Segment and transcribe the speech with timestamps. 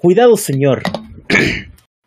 [0.00, 0.82] Cuidado, señor.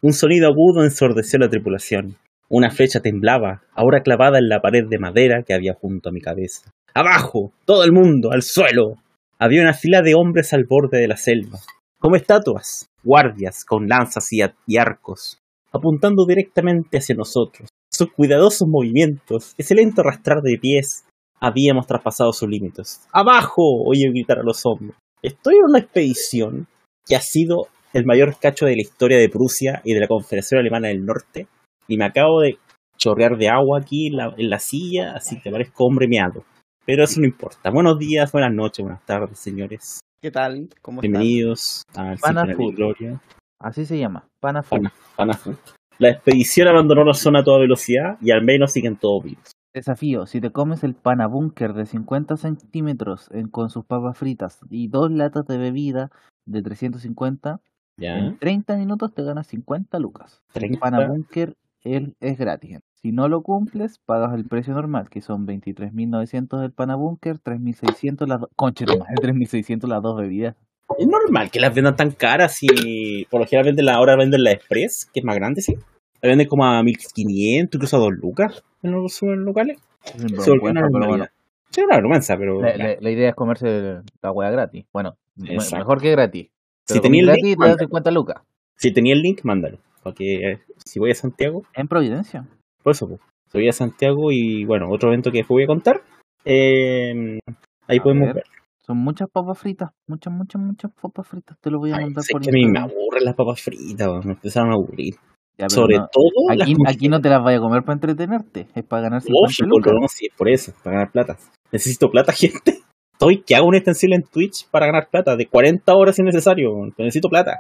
[0.01, 2.15] Un sonido agudo ensordeció la tripulación.
[2.47, 6.21] Una flecha temblaba, ahora clavada en la pared de madera que había junto a mi
[6.21, 6.71] cabeza.
[6.93, 7.51] ¡Abajo!
[7.65, 8.31] ¡Todo el mundo!
[8.31, 8.93] ¡Al suelo!
[9.37, 11.59] Había una fila de hombres al borde de la selva,
[11.99, 15.39] como estatuas, guardias con lanzas y, arcos,
[15.73, 17.67] apuntando directamente hacia nosotros.
[17.91, 21.03] Sus cuidadosos movimientos, ese lento arrastrar de pies,
[21.41, 23.05] habíamos traspasado sus límites.
[23.11, 23.83] ¡Abajo!
[23.85, 24.95] oye gritar a los hombres.
[25.21, 26.67] Estoy en una expedición
[27.05, 30.59] que ha sido el mayor cacho de la historia de Prusia y de la Confederación
[30.59, 31.47] Alemana del Norte,
[31.87, 32.57] y me acabo de
[32.97, 36.43] chorrear de agua aquí en la, en la silla, así que parezco hombre meado.
[36.85, 37.69] Pero eso no importa.
[37.69, 39.99] Buenos días, buenas noches, buenas tardes, señores.
[40.21, 40.69] ¿Qué tal?
[40.81, 42.75] ¿Cómo Bienvenidos Círculo de Food.
[42.75, 43.21] Gloria.
[43.59, 44.77] Así se llama, Pana Food.
[44.77, 45.57] Pana- Pana Food.
[45.99, 49.51] La expedición abandonó la zona a toda velocidad y al menos siguen todos vivos.
[49.73, 54.59] Desafío, si te comes el pana búnker de 50 centímetros en- con sus papas fritas
[54.69, 56.09] y dos latas de bebida
[56.45, 57.61] de 350,
[57.97, 58.17] ¿Ya?
[58.17, 60.41] en 30 minutos te ganas 50 lucas.
[60.53, 60.79] El 30.
[60.79, 62.79] pana búnker él es gratis.
[63.01, 68.27] Si no lo cumples, pagas el precio normal, que son 23.900 del pana búnker, 3.600
[68.27, 68.49] las dos...
[68.55, 70.55] Conche, madre, 3.600 las dos bebidas.
[70.99, 74.43] Es normal que las vendan tan caras y por lo general venden la, ahora venden
[74.43, 75.75] la Express, que es más grande, sí.
[76.21, 79.79] La venden como a 1500, incluso a 2 lucas en los superlocales.
[80.03, 81.07] Es vergüenza, una pero normalidad.
[81.09, 81.25] bueno,
[81.71, 82.61] Sí, una vergüenza, pero.
[82.61, 82.83] la, ya.
[82.83, 84.85] la- la idea es comerse la hueá gratis.
[84.91, 85.77] Bueno, Exacto.
[85.77, 86.49] mejor que gratis.
[86.93, 87.77] Si tenía el link, te mándalo.
[87.79, 88.41] 50 lucas.
[88.77, 89.77] Si tenía el link, mándalo.
[90.03, 92.47] Porque eh, si voy a Santiago, En Providencia.
[92.83, 93.19] por eso, pues.
[93.51, 96.01] Si voy a Santiago y bueno, otro evento que después voy a contar.
[96.45, 97.39] eh,
[97.87, 98.35] ahí A podemos ver.
[98.35, 98.43] ver.
[98.79, 99.91] Son muchas papas fritas.
[100.07, 101.57] Muchas, muchas, muchas papas fritas.
[101.61, 102.89] Te lo voy a Ay, mandar sé por que a mí me Instagram.
[102.91, 105.13] aburren las papas fritas, weón, me empezaron a aburrir.
[105.57, 106.31] Ya, Sobre no, todo
[106.63, 108.67] Aquí, aquí no te las vayas a comer para entretenerte.
[108.73, 111.37] Es para ganar 50 Lógico, no, sí, es por eso, para ganar plata.
[111.71, 112.79] Necesito plata, gente.
[113.21, 116.25] Estoy que hago un extensible en Twitch para ganar plata, de 40 horas si es
[116.25, 116.71] necesario.
[116.97, 117.59] necesito plata.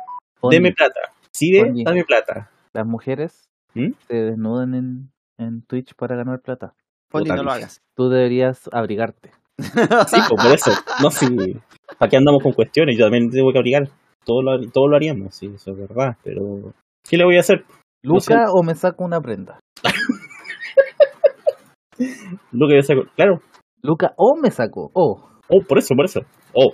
[0.49, 0.99] Deme plata.
[1.31, 2.49] Sí, de, dame plata.
[2.73, 3.91] Las mujeres ¿Mm?
[4.07, 6.73] se desnudan en, en Twitch para ganar plata.
[7.11, 7.79] Poli, no lo hagas.
[7.95, 9.29] Tú deberías abrigarte.
[10.07, 10.71] Sí, pues por eso.
[11.03, 11.27] No, sí.
[11.99, 12.97] ¿Para qué andamos con cuestiones?
[12.97, 13.83] Yo también tengo que abrigar.
[14.25, 16.17] Todo lo, todo lo haríamos, sí, eso es verdad.
[16.23, 16.73] Pero,
[17.07, 17.65] ¿qué le voy a hacer?
[18.01, 19.59] ¿Luca o me saco una prenda?
[21.97, 23.01] Que yo saco.
[23.15, 23.41] Claro.
[23.83, 24.89] ¿Luca o me saco?
[24.95, 25.30] Oh.
[25.53, 26.21] Oh, por eso, por eso.
[26.53, 26.71] Oh.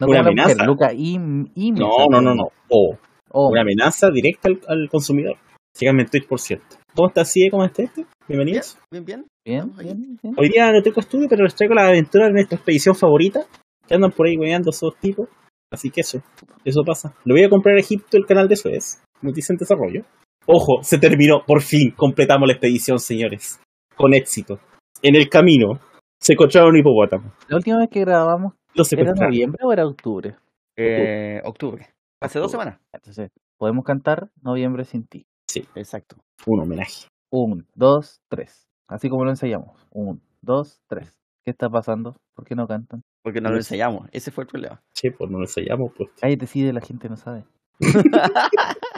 [0.00, 0.64] No Una mujer, amenaza.
[0.64, 1.14] Luca y,
[1.54, 2.44] y me No, no, no, no.
[2.68, 2.96] Oh.
[3.30, 5.36] Oh, Una amenaza directa al, al consumidor.
[5.74, 6.76] Síganme en Twitch, por cierto.
[6.94, 7.48] ¿Cómo está así?
[7.50, 8.04] ¿Cómo está este?
[8.26, 8.78] Bienvenidos.
[8.90, 9.24] Bien, bien.
[9.44, 10.34] bien, bien, bien.
[10.36, 13.46] Hoy día no tengo estudio, pero les traigo la aventura de nuestra expedición favorita.
[13.86, 15.28] Que andan por ahí weando esos tipos.
[15.70, 16.20] Así que eso,
[16.64, 17.14] eso pasa.
[17.24, 19.02] Le voy a comprar a Egipto el canal de Suez.
[19.22, 20.02] Noticia en desarrollo.
[20.46, 21.42] Ojo, se terminó.
[21.46, 23.60] Por fin completamos la expedición, señores.
[23.96, 24.58] Con éxito.
[25.02, 25.80] En el camino
[26.20, 27.32] se encontraron un hipopótamo.
[27.48, 30.36] La última vez que grabamos, Lo ¿era noviembre o era octubre?
[30.76, 31.86] Eh, octubre.
[32.20, 32.80] Hace dos semanas.
[32.92, 35.26] Entonces, podemos cantar Noviembre sin ti.
[35.74, 36.16] Exacto.
[36.46, 37.06] Un homenaje.
[37.30, 38.66] Un, dos, tres.
[38.88, 39.86] Así como lo ensayamos.
[39.90, 41.18] Un, dos, tres.
[41.44, 42.16] ¿Qué está pasando?
[42.34, 43.02] ¿Por qué no cantan?
[43.22, 44.08] Porque no lo No ensayamos.
[44.12, 44.80] Ese fue el problema.
[44.94, 46.10] Che, pues no lo sellamos, pues.
[46.20, 47.44] Cállate, sí, de la gente no sabe.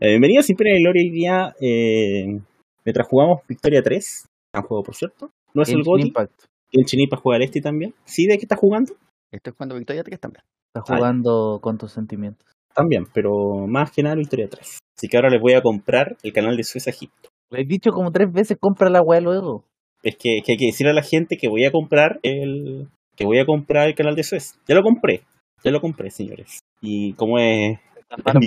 [0.00, 1.54] Eh, bienvenidos siempre en el Gloria hoy día.
[1.60, 2.40] Eh,
[2.84, 4.26] mientras jugamos Victoria 3.
[4.52, 5.30] Gran juego, por cierto.
[5.54, 6.08] No es el GOTY.
[6.08, 7.94] Impact Y el Chinipa juega al este también.
[8.04, 8.26] ¿Sí?
[8.26, 8.94] ¿De qué está jugando?
[9.32, 10.44] Esto es cuando Victoria 3 también.
[10.74, 10.98] está Ay.
[10.98, 12.46] jugando con tus sentimientos.
[12.74, 14.78] También, pero más que nada Victoria 3.
[14.96, 17.28] Así que ahora les voy a comprar el canal de Suez a Egipto.
[17.50, 19.64] Le he dicho como tres veces, compra la weá luego.
[20.02, 23.24] Es que, que hay que decirle a la gente que voy a comprar el que
[23.24, 24.58] voy a comprar el canal de Suez.
[24.66, 25.22] Ya lo compré.
[25.62, 26.58] Ya lo compré, señores.
[26.80, 27.78] Y como es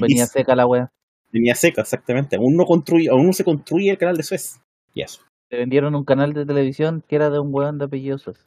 [0.01, 0.89] venía seca la weá.
[1.31, 2.35] línea seca, exactamente.
[2.35, 4.59] Aún no construye, aún no se construye el canal de Suez.
[4.93, 5.21] Y eso.
[5.49, 8.45] Te vendieron un canal de televisión que era de un weón de apellido Suez.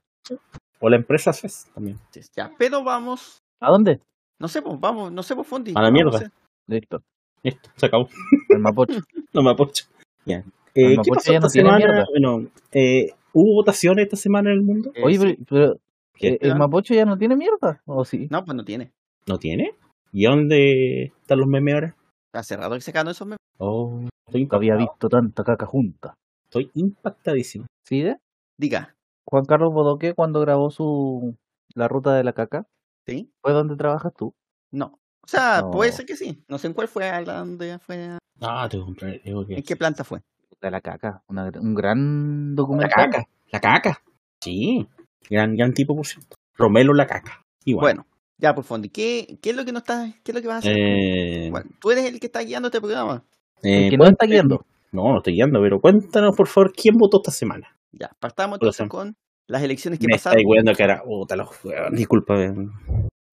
[0.81, 1.99] O la empresa Suez también.
[2.11, 3.39] Sí, Ya, pero vamos.
[3.61, 4.01] ¿A dónde?
[4.39, 5.73] No sé, pues vamos, no sé, pues Fondi.
[5.77, 6.33] A la ¿qué mierda.
[6.67, 7.03] Listo.
[7.43, 8.09] Listo, se acabó.
[8.49, 9.01] El Mapocho.
[9.33, 9.85] No me apocho.
[10.25, 10.39] Ya.
[10.39, 10.45] El
[10.75, 11.87] Eh, ¿Qué Mapocho pasó ya no esta tiene semana?
[11.87, 12.07] mierda.
[12.11, 14.91] Bueno, eh, ¿hubo votaciones esta semana en el mundo?
[14.95, 15.21] Eh, Oye, sí.
[15.21, 15.77] pero, pero,
[16.15, 16.29] ¿Qué?
[16.29, 17.81] eh, ¿el Mapocho ya no tiene mierda?
[17.87, 18.27] ¿O sí?
[18.31, 18.93] No, pues no tiene.
[19.27, 19.75] ¿No tiene?
[20.13, 21.97] ¿Y dónde están los memes ahora?
[22.33, 23.39] Hace rato que se ganó esos memes.
[23.59, 24.01] Oh,
[24.33, 26.15] Nunca había visto tanta caca junta.
[26.51, 27.67] Estoy impactadísimo.
[27.87, 28.03] ¿Sí?
[28.03, 28.17] de?
[28.59, 28.97] Diga.
[29.25, 31.37] Juan Carlos Bodoque cuando grabó su
[31.75, 32.67] La Ruta de la Caca.
[33.07, 33.31] ¿Sí?
[33.41, 34.35] ¿Fue donde trabajas tú?
[34.73, 34.99] No.
[35.23, 35.71] O sea, No.
[35.71, 36.43] puede ser que sí.
[36.49, 38.05] No sé en cuál fue, a la- dónde fue.
[38.05, 39.21] a- Ah, comprar.
[39.23, 39.55] Tengo que...
[39.55, 40.21] ¿En qué planta fue?
[40.61, 41.23] De la Caca.
[41.29, 43.11] una- un gran La documental.
[43.11, 43.29] caca.
[43.53, 44.03] La caca.
[44.43, 44.89] Sí.
[45.29, 46.35] Gran, gran tipo, por cierto.
[46.57, 47.45] Romelo la caca.
[47.65, 47.83] Igual.
[47.85, 48.07] Bueno,
[48.39, 48.89] ya por Fondi.
[48.89, 50.77] ¿Qué, ¿Qué es lo que no está, qué es lo que vas a hacer?
[50.77, 53.23] Eh, Bueno, tú eres el que está guiando este programa.
[53.63, 54.65] eh, El que no está guiando.
[54.93, 57.77] No, no estoy guiando, pero cuéntanos, por favor, ¿quién votó esta semana?
[57.93, 59.17] Ya, partamos entonces con
[59.47, 60.39] las elecciones que Me pasaron.
[60.39, 61.03] estáis weando que era.
[61.03, 61.49] Puta, los
[61.93, 62.35] Disculpa.
[62.35, 62.73] weón.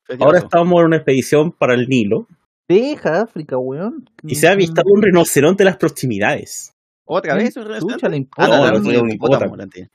[0.06, 2.28] ¿Qué Ahora estamos en una expedición para el Nilo.
[2.68, 4.10] Deja África, weón.
[4.24, 6.74] Y se ha avistado un rinoceronte en las proximidades.
[7.06, 7.58] ¿Otra ¿Quién vez?
[7.58, 7.68] un
[9.70, 9.90] tía.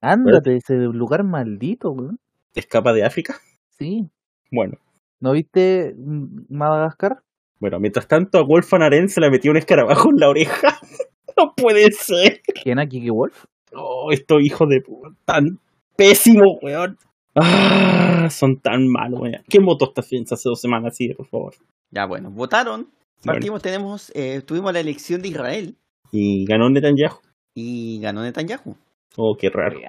[0.00, 2.18] Ándate de ese lugar maldito, weón.
[2.54, 3.36] ¿Escapa de África?
[3.70, 4.08] Sí.
[4.50, 4.78] Bueno.
[5.20, 7.22] ¿No viste mm, Madagascar?
[7.64, 10.78] Bueno, mientras tanto a Wolfan Aren se le metió un escarabajo en la oreja.
[11.38, 12.42] no puede ser.
[12.62, 13.46] ¿Quién a Kiki Wolf?
[13.74, 15.58] Oh, estos hijos de puta, tan
[15.96, 16.98] pésimos, weón.
[17.34, 19.42] Ah, son tan malos, weón.
[19.48, 20.94] ¿Quién votó esta fianza hace dos semanas?
[20.94, 21.54] Sí, por favor.
[21.90, 22.82] Ya, bueno, votaron.
[22.82, 23.38] Bueno.
[23.38, 25.76] Partimos, tenemos, eh, tuvimos la elección de Israel
[26.12, 27.16] Y ganó Netanyahu.
[27.56, 28.76] y ganó Netanyahu.
[29.16, 29.80] Oh, qué raro.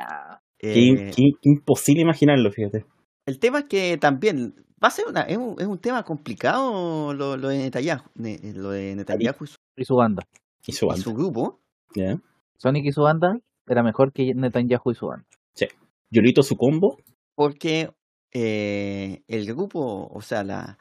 [0.57, 2.85] Qué, Eh, qué- qué imposible imaginarlo, fíjate.
[3.27, 4.53] El tema es que también
[4.85, 8.39] va a ser una, es, un, es un tema complicado lo, lo de Netanyahu, ne-
[8.53, 10.23] lo de Netanyahu y su, Y su banda.
[10.65, 11.03] Y su y banda.
[11.03, 11.59] su grupo,
[11.95, 12.17] ¿ya?
[12.57, 13.37] Sonic y su banda
[13.67, 15.25] era mejor que Netanyahu y su banda.
[16.11, 16.97] Yolito su combo.
[17.35, 17.89] porque
[18.31, 20.77] eh, el grupo, o sea, la,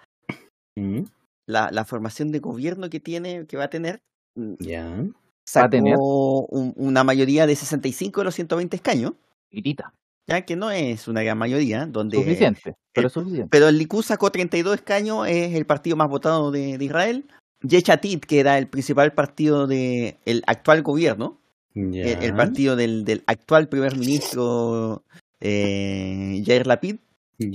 [0.77, 1.05] Mm,
[1.47, 4.03] la, la formación de gobierno que tiene, que va a tener,
[4.37, 4.85] mm, Ya.
[4.89, 5.07] Va a
[5.47, 5.95] sacó tener.
[5.99, 9.13] un- una mayoría de 65 de los 120 escaños,
[9.51, 9.95] Pitita.
[10.27, 12.75] Ya que no es una gran mayoría, donde Suficiente.
[12.93, 13.49] Pero eh, es suficiente.
[13.51, 17.25] Pero el Likud sacó 32 escaños, es el partido más votado de, de Israel.
[17.63, 21.39] Yechatit, que era el principal partido del el actual gobierno,
[21.75, 22.03] Ya.
[22.03, 25.03] el, el partido del, del actual primer ministro
[25.41, 26.97] eh, Yair Lapid,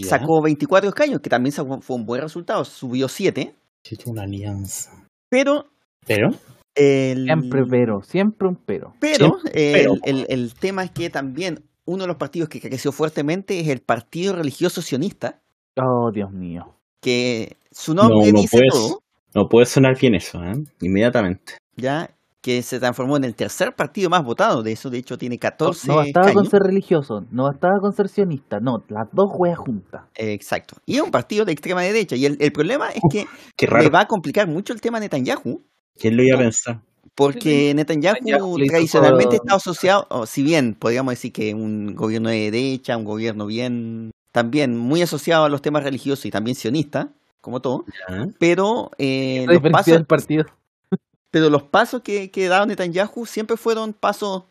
[0.03, 3.53] sacó 24 escaños, que también sacó- fue un buen resultado, subió 7.
[3.83, 5.05] Chucha, una alianza.
[5.29, 5.67] Pero
[6.05, 6.31] Pero.
[6.75, 8.93] el, Siempre pero, siempre un pero.
[8.99, 9.93] pero, el, pero.
[10.03, 13.79] el- el tema es que también uno de los partidos que creció fuertemente es el
[13.81, 15.41] Partido Religioso Sionista,
[15.75, 16.75] Oh, Dios mío.
[17.01, 18.73] que su nombre No, no dice puedes.
[18.73, 19.01] todo.
[19.33, 20.53] No puede sonar bien eso, ¿eh?
[20.81, 21.53] Inmediatamente.
[21.75, 22.09] ya
[22.41, 25.87] que se transformó en el tercer partido más votado de eso, de hecho tiene 14
[25.89, 30.03] No bastaba con ser religioso, no bastaba con ser sionista, no, las dos weas juntas.
[30.15, 30.77] Exacto.
[30.85, 32.15] Y es un partido de extrema derecha.
[32.15, 33.25] Y el, el problema es que
[33.67, 35.61] le va a complicar mucho el tema a Netanyahu,
[35.97, 36.79] ¿Quién lo iba a pensar?
[37.19, 42.95] Porque Netanyahu tradicionalmente está asociado, o si bien podríamos decir que un gobierno de derecha,
[42.97, 47.09] un gobierno bien, también muy asociado a los temas religiosos y también sionista,
[47.41, 48.27] como todo, Ya.
[48.39, 50.45] pero, eh, La los, diferencia pasos, del partido.
[51.31, 54.43] pero los pasos que, que daba Netanyahu siempre fueron pasos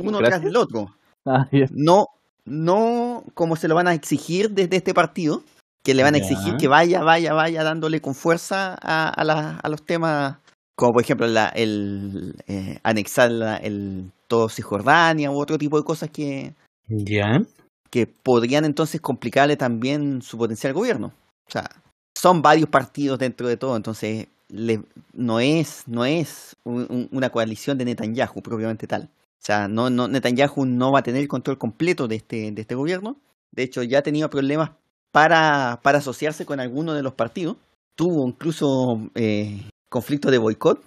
[0.00, 0.94] uno tras del otro.
[1.26, 1.66] Ah, ya.
[1.72, 2.06] no,
[2.44, 5.42] no como se lo van a exigir desde este partido,
[5.84, 6.24] que le van a Ya.
[6.24, 10.36] exigir que vaya, vaya, vaya dándole con fuerza a, a, la- a los temas,
[10.76, 15.84] como por ejemplo la, el eh, anexar la- el todo Cisjordania u otro tipo de
[15.84, 16.54] cosas que,
[16.88, 17.42] Ya.
[17.90, 21.12] que podrían entonces complicarle también su potencial gobierno.
[21.46, 21.68] O sea,
[22.16, 24.82] son varios partidos dentro de todo, entonces le-
[25.12, 29.02] no es, no es un- un- una coalición de Netanyahu propiamente tal.
[29.04, 32.60] O sea, no, no, Netanyahu no va a tener el control completo de este, de
[32.62, 33.16] este gobierno.
[33.50, 34.70] De hecho, ya ha tenido problemas
[35.12, 37.56] para, para asociarse con alguno de los partidos.
[37.96, 40.82] Tuvo incluso eh, conflictos de boicot,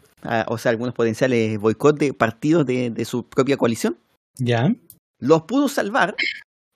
[0.48, 3.98] o sea, algunos potenciales boicot de partidos de, de su propia coalición
[4.38, 4.76] Ya.
[5.20, 6.16] los pudo salvar,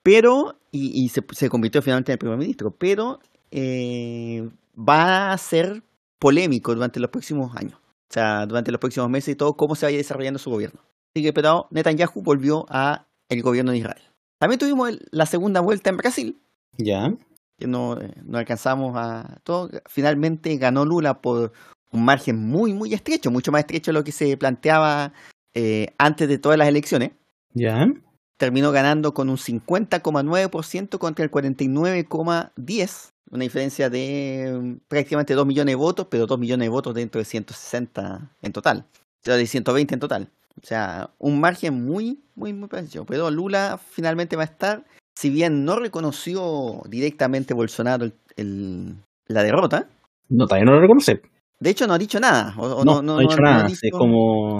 [0.03, 3.19] pero, y, y se, se convirtió finalmente en el primer ministro, pero
[3.51, 5.83] eh, va a ser
[6.19, 9.85] polémico durante los próximos años, o sea, durante los próximos meses y todo, cómo se
[9.85, 10.79] vaya desarrollando su gobierno.
[11.15, 14.01] Así que, pero Netanyahu volvió a el gobierno de Israel.
[14.39, 16.39] También tuvimos el- la segunda vuelta en Brasil,
[16.77, 17.11] Ya.
[17.57, 19.69] que no, eh, no alcanzamos a todo.
[19.87, 21.51] Finalmente ganó Lula por
[21.91, 25.13] un margen muy, muy estrecho, mucho más estrecho de lo que se planteaba
[25.53, 27.11] eh, antes de todas las elecciones
[27.53, 27.91] Ya.
[28.37, 35.71] terminó ganando con un 50,9% contra el 49,10%, una diferencia de mm, prácticamente 2 millones
[35.73, 39.45] de votos, pero 2 millones de votos dentro de 160 en total, o sea, de
[39.47, 40.29] 120 en total.
[40.61, 43.05] O sea, un margen muy, muy, muy parecido.
[43.05, 44.83] Pero Lula finalmente va a estar,
[45.15, 48.95] si bien no reconoció directamente Bolsonaro el- el-
[49.27, 49.87] la derrota,
[50.27, 51.21] No, todavía no lo reconoce.
[51.59, 52.54] De hecho no ha dicho nada.
[52.57, 53.68] o- o No, no, ha dicho no ha nada.
[53.68, 54.57] dicho- Es como.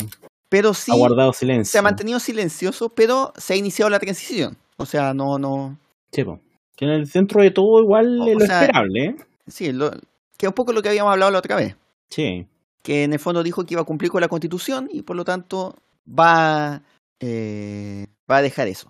[0.50, 1.72] pero sí ha guardado silencio.
[1.72, 4.58] se ha mantenido silencioso, pero se ha iniciado la transición.
[4.78, 5.78] O sea, no, no,
[6.12, 6.40] Sí, po.
[6.76, 9.16] Que en el centro de todo, igual O es lo sea- esperable, ¿eh?
[9.48, 11.76] Sí, lo, que es un poco lo que habíamos hablado la otra vez.
[12.10, 12.48] Sí.
[12.82, 15.26] Que en el fondo dijo que iba a cumplir con la constitución y por lo
[15.26, 15.76] tanto
[16.08, 16.82] va,
[17.20, 18.90] eh, va a dejar eso.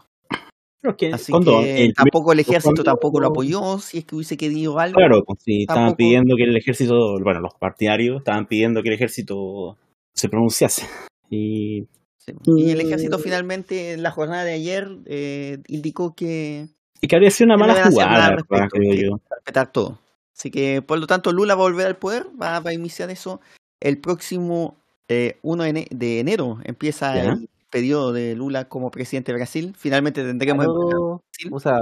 [0.81, 4.05] Pero es que Así cuando que el- tampoco el ejército tampoco lo apoyó, si es
[4.05, 4.95] que hubiese querido algo.
[4.97, 8.95] Claro, pues sí, estaban pidiendo que el ejército, bueno, los partidarios estaban pidiendo que el
[8.95, 9.77] ejército
[10.13, 10.85] se pronunciase.
[11.29, 11.85] Y
[12.17, 12.33] Sí.
[12.57, 16.67] Y el ejército finalmente en la jornada de ayer eh, indicó que
[17.01, 19.19] Y que habría sido una mala jugada, respecto, yo.
[19.31, 19.99] respetar todo.
[20.37, 23.09] Así que, por lo tanto, Lula va a volver al poder, va, va a iniciar
[23.09, 23.39] eso
[23.79, 24.75] el próximo
[25.07, 26.59] eh, 1 de ene- de enero.
[26.65, 29.73] Empieza el periodo de Lula como presidente de Brasil.
[29.77, 31.51] Finalmente tendremos Brasil.
[31.51, 31.79] o sea,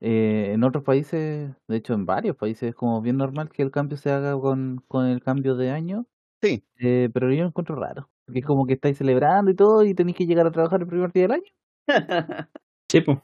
[0.00, 3.70] Eh, en otros países, de hecho en varios países, es como bien normal que el
[3.72, 6.06] cambio se haga con, con el cambio de año.
[6.42, 6.64] Sí.
[6.78, 8.08] Eh, pero yo lo encuentro raro.
[8.24, 10.86] Porque es como que estáis celebrando y todo y tenéis que llegar a trabajar el
[10.86, 11.44] primer día del año.
[12.90, 13.18] Sí, pues.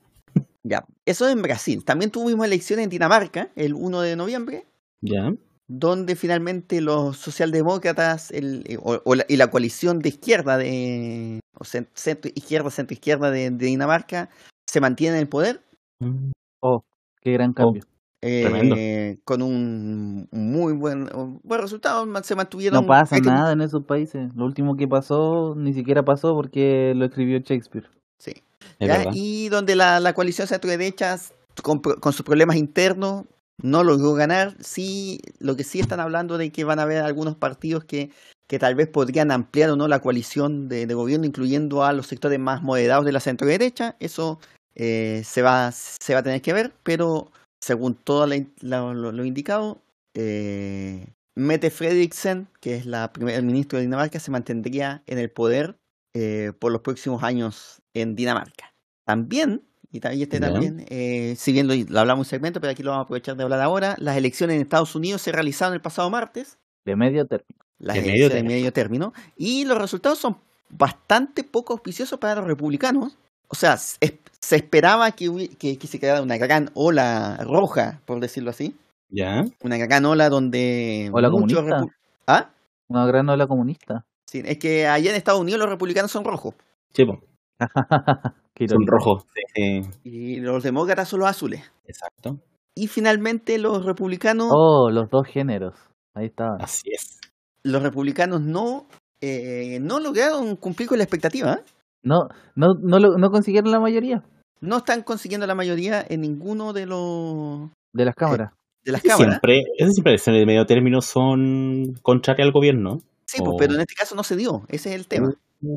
[0.63, 1.85] ya, eso en Brasil.
[1.85, 4.67] También tuvimos elecciones en Dinamarca el 1 de noviembre,
[5.03, 5.33] Ya.
[5.69, 11.41] Donde finalmente los socialdemócratas el, eh, o, o la, y la coalición de izquierda, de
[11.59, 14.29] o centro izquierda, centro izquierda de, de Dinamarca,
[14.69, 15.63] se mantienen en el poder.
[16.01, 16.83] Mm, Oh,
[17.21, 17.83] qué gran cambio.
[18.23, 18.75] Tremendo.
[18.79, 21.07] eh, con un muy buen,
[21.43, 22.81] buen resultado, se mantuvieron.
[22.81, 24.35] No pasa que- nada en esos países.
[24.35, 27.87] Lo último que pasó ni siquiera pasó porque lo escribió Shakespeare.
[28.19, 28.33] Sí.
[28.81, 29.05] ¿ya?
[29.13, 31.17] Y donde la, la coalición centro-derecha,
[31.63, 33.25] con, con sus problemas internos,
[33.63, 34.57] no logró ganar.
[34.61, 38.11] Sí, lo que sí están hablando de que van a haber algunos partidos que,
[38.47, 42.39] que tal vez podrían ampliar o no la coalición de, gobierno, incluyendo a los sectores
[42.39, 43.97] más moderados de la centro-derecha.
[44.01, 44.39] Eso
[44.75, 47.31] eh, se, va, se va a tener que ver, pero
[47.61, 49.81] según todo lo indicado,
[50.15, 51.07] eh,
[51.37, 55.77] Mette Frederiksen, que es la primer ministro de Dinamarca, se mantendría en el poder
[56.15, 58.73] eh, por los próximos años en Dinamarca.
[59.05, 59.63] También,
[59.95, 60.51] y y este Ya.
[60.51, 63.05] también, eh, si bien lo, lo hablamos en un segmento, pero aquí lo vamos a
[63.05, 66.97] aprovechar de hablar ahora, las elecciones en Estados Unidos se realizaron el pasado martes, De
[66.97, 67.61] medio término.
[67.79, 68.55] las De medio de término.
[68.55, 70.37] medio término, y los resultados son
[70.71, 73.17] bastante poco auspiciosos para los republicanos.
[73.49, 78.21] O sea, es- se esperaba que, que, que se quedara una gran ola roja, por
[78.21, 78.75] decirlo así,
[79.11, 79.43] Ya.
[79.63, 81.85] una gran ola donde Ola comunista.
[82.27, 82.51] ¿Ah?
[82.89, 84.05] Una gran ola comunista.
[84.27, 86.55] Sí, es que allá en Estados Unidos los republicanos son rojos
[86.93, 87.19] Sí, pues.
[88.69, 89.27] Son rojos.
[89.55, 91.63] Sí, y los demócratas son los azules.
[91.87, 92.39] Exacto.
[92.77, 95.75] Y finalmente los republicanos, Oh, los dos géneros.
[96.15, 96.57] Ahí está.
[96.61, 97.21] Así es.
[97.65, 98.87] los republicanos no,
[99.21, 101.55] eh, no lograron cumplir con la expectativa.
[101.55, 101.63] ¿eh?
[102.03, 104.23] No, no, no, lo- no consiguieron la mayoría
[104.61, 108.53] No están consiguiendo la mayoría en ninguno de los de las cámaras.
[108.85, 109.35] de las cámaras.
[109.41, 112.99] Siempre, ese siempre elecciones de medio término son contrarias al gobierno.
[113.27, 114.63] Sí, pues, pero en este caso no se dio.
[114.69, 115.33] Ese es el tema.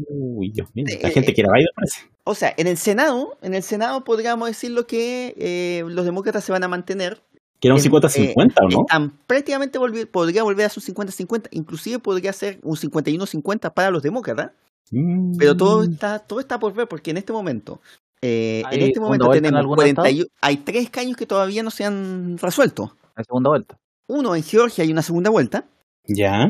[0.10, 0.86] Uy, Dios mío.
[0.90, 2.02] Eh, La gente eh, quiere Biden, parece.
[2.24, 6.52] O sea, en el Senado, en el Senado podríamos decirlo que eh, los demócratas se
[6.52, 7.22] van a mantener.
[7.60, 8.82] Quiere un en- 50-50, ¿o no?
[8.82, 14.04] Están prácticamente volvi- podría volver a su 50-50, inclusive podría ser un 51-50 para los
[14.04, 14.52] demócratas.
[14.92, 15.38] Mm.
[15.38, 17.82] Pero todo está, todo está por ver, porque en este momento,
[18.22, 21.84] eh, en ¿Hay este momento tenemos algún 41, hay tres escaños que todavía no se
[21.86, 22.96] han resuelto.
[23.16, 23.78] La segunda vuelta.
[24.08, 25.66] Uno en Georgia hay una segunda vuelta
[26.06, 26.50] Ya.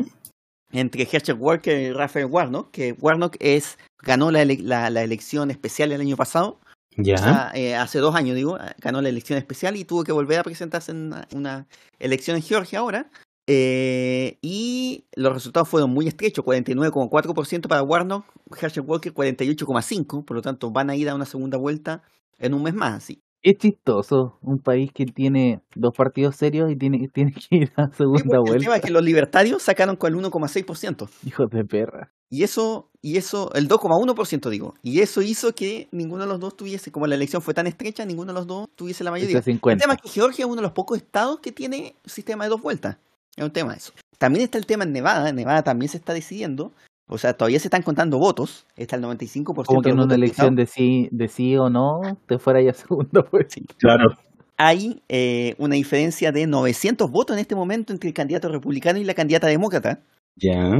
[0.72, 5.50] Entre Herschel Walker y Rafael Warnock, que Warnock es ganó la, ele- la, la elección
[5.50, 6.60] especial el año pasado,
[6.96, 7.14] Ya.
[7.14, 10.38] o sea, eh, hace dos años digo, ganó la elección especial y tuvo que volver
[10.40, 11.66] a presentarse en una, una
[11.98, 13.10] elección en Georgia ahora.
[13.50, 18.26] Eh, y los resultados fueron muy estrechos, 49,4% para Warnock,
[18.60, 22.02] Herschel Walker 48,5%, por lo tanto van a ir a una segunda vuelta
[22.38, 22.94] en un mes más.
[23.04, 23.22] Así.
[23.42, 27.90] Es chistoso un país que tiene dos partidos serios y tiene, tiene que ir a
[27.92, 28.76] segunda porque el tema vuelta.
[28.76, 31.08] es que los libertarios sacaron con el 1,6%.
[31.24, 32.12] Hijos de perra.
[32.30, 34.74] Y eso, y eso, el 2,1% digo.
[34.82, 38.04] Y eso hizo que ninguno de los dos tuviese, como la elección fue tan estrecha,
[38.04, 39.38] ninguno de los dos tuviese la mayoría.
[39.38, 39.82] El 50.
[39.82, 42.60] tema es que Georgia es uno de los pocos estados que tiene sistema de dos
[42.60, 42.98] vueltas.
[43.34, 43.92] Es un tema eso.
[44.18, 45.30] También está el tema en Nevada.
[45.30, 46.72] En Nevada también se está decidiendo.
[47.08, 48.66] O sea, todavía se están contando votos.
[48.76, 52.38] Está el 95% Como que en una elección de sí, de sí o no, te
[52.38, 53.56] fuera ya segunda vuelta.
[53.78, 54.10] Claro.
[54.58, 59.04] Hay eh, una diferencia de 900 votos en este momento entre el candidato republicano y
[59.04, 60.02] la candidata demócrata.
[60.36, 60.78] Ya.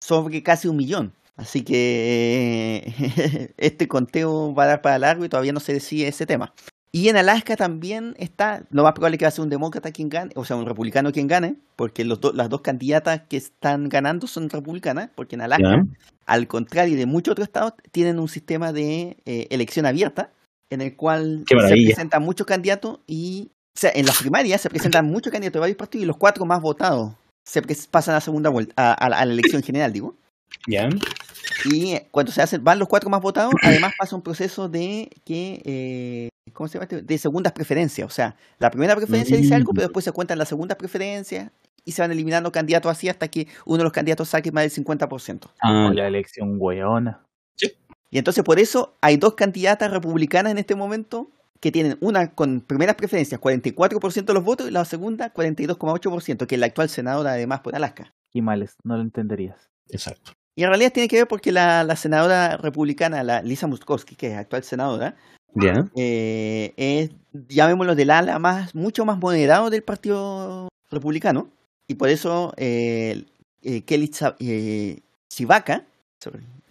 [0.00, 1.12] sobre casi un millón.
[1.36, 6.08] Así que eh, este conteo va a dar para largo y todavía no se decide
[6.08, 6.52] ese tema.
[6.92, 10.08] Y en Alaska también está, lo más probable que va a ser un demócrata quien
[10.08, 13.88] gane, o sea, un republicano quien gane, porque los do- las dos candidatas que están
[13.88, 15.76] ganando son republicanas, porque en Alaska,
[16.26, 20.32] al contrario de muchos otros estados, tienen un sistema de eh, elección abierta,
[20.68, 25.06] en el cual se presentan muchos candidatos y, o sea, en las primarias se presentan
[25.06, 27.12] muchos candidatos de varios partidos y los cuatro más votados
[27.46, 30.16] se pasan a segunda vuelta, a- a la- a la elección general, digo.
[30.66, 30.88] Ya.
[31.64, 35.62] Y cuando se hacen, van los cuatro más votados, además pasa un proceso de que,
[35.64, 36.84] eh, ¿cómo se llama?
[36.84, 37.02] este?
[37.02, 38.06] De segundas preferencias.
[38.06, 41.50] O sea, la primera preferencia dice algo, pero después se cuentan las segundas preferencias
[41.84, 44.84] y se van eliminando candidatos así hasta que uno de los candidatos saque más del
[44.84, 45.50] 50%.
[45.60, 47.24] Ah, la elección weona.
[48.12, 51.30] Y entonces por eso hay dos candidatas republicanas en este momento
[51.60, 56.54] que tienen una con primeras preferencias 44% de los votos y la segunda 42,8%, que
[56.56, 58.12] es la actual senadora además por Alaska.
[58.32, 59.70] Y males, no lo entenderías.
[59.88, 60.32] exacto.
[60.56, 64.28] Y en realidad tiene que ver porque la, la senadora republicana, la Lisa Murkowski, que
[64.28, 65.16] es actual senadora,
[65.54, 65.72] Ya.
[65.96, 67.10] eh, es,
[67.48, 71.48] llamémoslo, del ala más, mucho más moderado del Partido Republicano.
[71.88, 73.24] Y por eso eh,
[73.62, 75.00] eh, Kelly eh,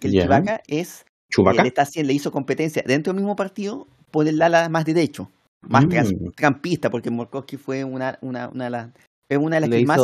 [0.00, 0.22] Ya.
[0.22, 1.62] Chivaka es, Chubaca.
[1.62, 5.30] le, está haciendo, le hizo competencia dentro del mismo partido por el ala más derecho.
[5.62, 6.30] más Mm.
[6.36, 8.88] trampista, porque Murkowski fue una, una, una de las,
[9.28, 9.98] es una de las Le que más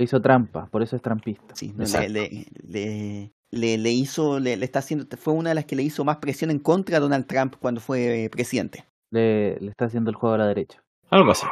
[0.00, 1.54] le hizo trampa, por eso es trampista.
[1.54, 2.12] Sí, no, le, Exacto.
[2.12, 5.82] le, le, le- le hizo, le, le está haciendo, fue una de las que le
[5.82, 8.84] hizo más presión en contra a Donald Trump cuando fue eh, presidente.
[9.12, 10.82] Le, le está haciendo el juego a la derecha.
[11.10, 11.46] Algo así.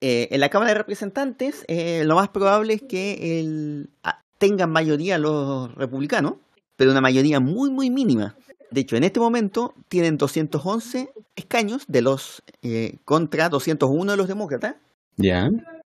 [0.00, 4.70] Eh, en la Cámara de Representantes, eh, lo más probable es que el, ah, tengan
[4.70, 6.34] mayoría los republicanos,
[6.76, 8.34] pero una mayoría muy, muy mínima.
[8.70, 14.28] De hecho, en este momento tienen 211 escaños de los eh, contra 201 de los
[14.28, 14.76] demócratas.
[15.16, 15.50] Ya.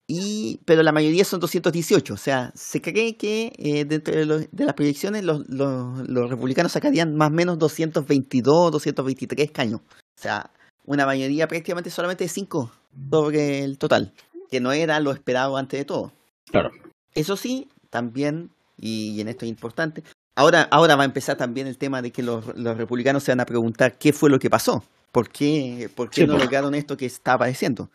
[0.07, 4.47] Y, pero la mayoría son 218, o sea, se cree que eh, dentro de, los-
[4.51, 9.79] de las proyecciones los, los- los republicanos sacarían más o menos 222, 223 escaños.
[9.79, 10.51] O sea,
[10.85, 12.69] una mayoría prácticamente solamente de 5
[13.09, 14.11] sobre el total,
[14.51, 16.11] que no era lo esperado antes de todo.
[16.51, 16.71] Claro.
[17.15, 20.03] Eso sí, también, y, en esto es importante,
[20.35, 23.39] ahora, ahora va a empezar también el tema de que los, los republicanos se van
[23.39, 24.83] a preguntar qué fue lo que pasó,
[25.13, 26.43] por qué, por qué Sí, no pues.
[26.43, 27.89] lograron esto que está apareciendo.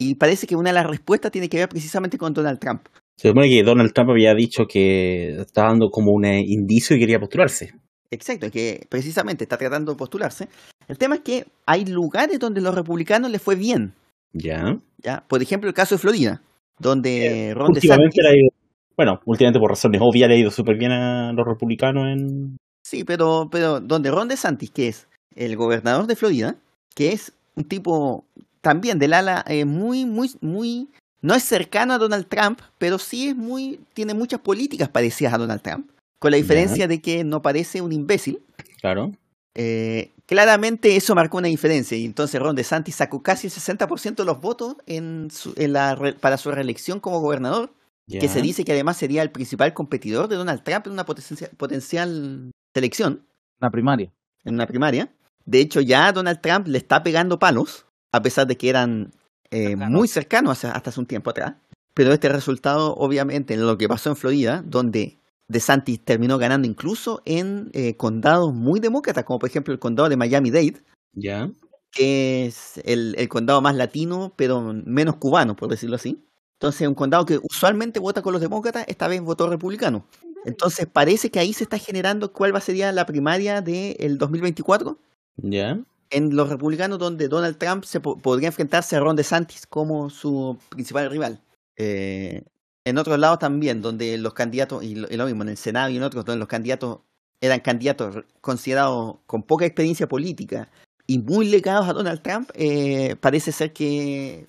[0.00, 2.86] Y parece que una de las respuestas tiene que ver precisamente con Donald Trump.
[3.16, 7.00] Se supone que Donald Trump había dicho que estaba dando como un eh, indicio y
[7.00, 7.74] quería postularse.
[8.10, 10.48] Exacto, que precisamente está tratando de postularse.
[10.88, 13.92] El tema es que hay lugares donde los republicanos les fue bien.
[14.32, 14.78] Ya.
[15.02, 15.22] ¿ya?
[15.28, 16.40] Por ejemplo, el caso de Florida,
[16.78, 18.48] donde Ron Últimamente DeSantis-
[18.96, 22.56] bueno, últimamente por razones obvias le ha ido súper bien a los republicanos en...
[22.82, 26.56] Sí, pero, pero donde Ron DeSantis, que es el gobernador de Florida,
[26.94, 28.24] que es un tipo
[28.60, 30.88] también del ala eh, muy, muy, muy,
[31.22, 35.38] no es cercano a Donald Trump, pero sí es muy, tiene muchas políticas parecidas a
[35.38, 38.42] Donald Trump, con la diferencia de que no parece un imbécil.
[38.80, 39.12] Claro.
[39.54, 44.24] Eh, claramente eso marcó una diferencia y entonces Ron DeSantis sacó casi el 60% de
[44.24, 47.72] los votos en su- en la para su reelección como gobernador,
[48.08, 51.48] que se dice que además sería el principal competidor de Donald Trump en una potencia-
[51.56, 53.24] potencial selección
[53.60, 54.12] Una primaria.
[54.44, 55.12] en una primaria.
[55.44, 59.12] De hecho, ya Donald Trump le está pegando palos, a pesar de que eran
[59.50, 61.54] eh, muy cercanos hasta hace un tiempo atrás.
[61.94, 65.18] Pero este resultado, obviamente, en lo que pasó en Florida, donde
[65.48, 70.16] DeSantis terminó ganando incluso en eh, condados muy demócratas, como por ejemplo el condado de
[70.16, 71.50] Miami-Dade, Ya.
[71.92, 76.24] que es el, el condado más latino, pero menos cubano, por decirlo así.
[76.54, 80.06] Entonces, un condado que usualmente vota con los demócratas, esta vez votó republicano.
[80.44, 84.98] Entonces, parece que ahí se está generando cuál va a ser la primaria del 2024
[85.36, 85.78] Ya.
[86.10, 90.58] En los republicanos, donde Donald Trump se po- podría enfrentarse a Ron DeSantis como su
[90.68, 91.40] principal rival.
[91.76, 92.42] Eh,
[92.84, 95.90] en otros lados también, donde los candidatos, y lo, y lo mismo en el Senado
[95.90, 97.00] y en otros, donde los candidatos
[97.40, 100.68] eran candidatos considerados con poca experiencia política
[101.06, 104.46] y muy ligados a Donald Trump, eh, parece ser que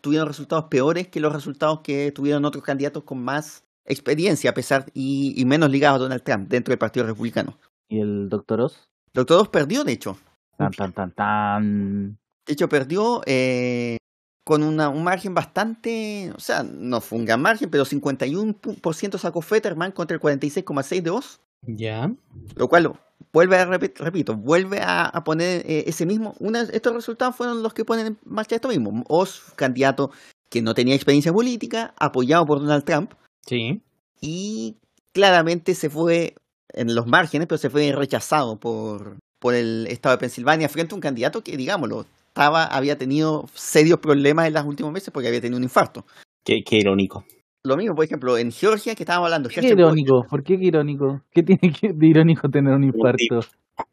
[0.00, 4.86] tuvieron resultados peores que los resultados que tuvieron otros candidatos con más experiencia a pesar
[4.92, 7.58] y, y menos ligados a Donald Trump dentro del Partido Republicano.
[7.88, 8.88] ¿Y el doctor Oz?
[9.14, 10.18] Doctor Oz perdió, de hecho.
[10.56, 12.18] Tan, tan, tan, tan.
[12.46, 13.98] De hecho, perdió eh,
[14.44, 19.42] con una, un margen bastante, o sea, no fue un gran margen, pero 51% sacó
[19.42, 22.10] Fetterman contra el 46,6% de Oz, Ya.
[22.54, 22.92] lo cual
[23.32, 27.62] vuelve a, repi- repito, vuelve a, a poner eh, ese mismo, una, estos resultados fueron
[27.62, 29.04] los que ponen en marcha esto mismo.
[29.08, 30.10] Oz, candidato
[30.48, 33.12] que no tenía experiencia política, apoyado por Donald Trump,
[33.46, 33.82] Sí.
[34.20, 34.76] y
[35.12, 36.34] claramente se fue
[36.72, 39.16] en los márgenes, pero se fue rechazado por,
[39.46, 44.00] por el estado de Pensilvania frente a un candidato que, digámoslo, estaba, había tenido serios
[44.00, 46.04] problemas en los últimos meses porque había tenido un infarto.
[46.44, 47.24] Qué, qué irónico.
[47.64, 49.48] Lo mismo, por ejemplo, en Georgia, que estábamos hablando.
[49.48, 50.26] ¿Qué irónico?
[50.28, 51.22] ¿Por qué qué irónico?
[51.30, 53.38] ¿Qué tiene que- de irónico tener un infarto?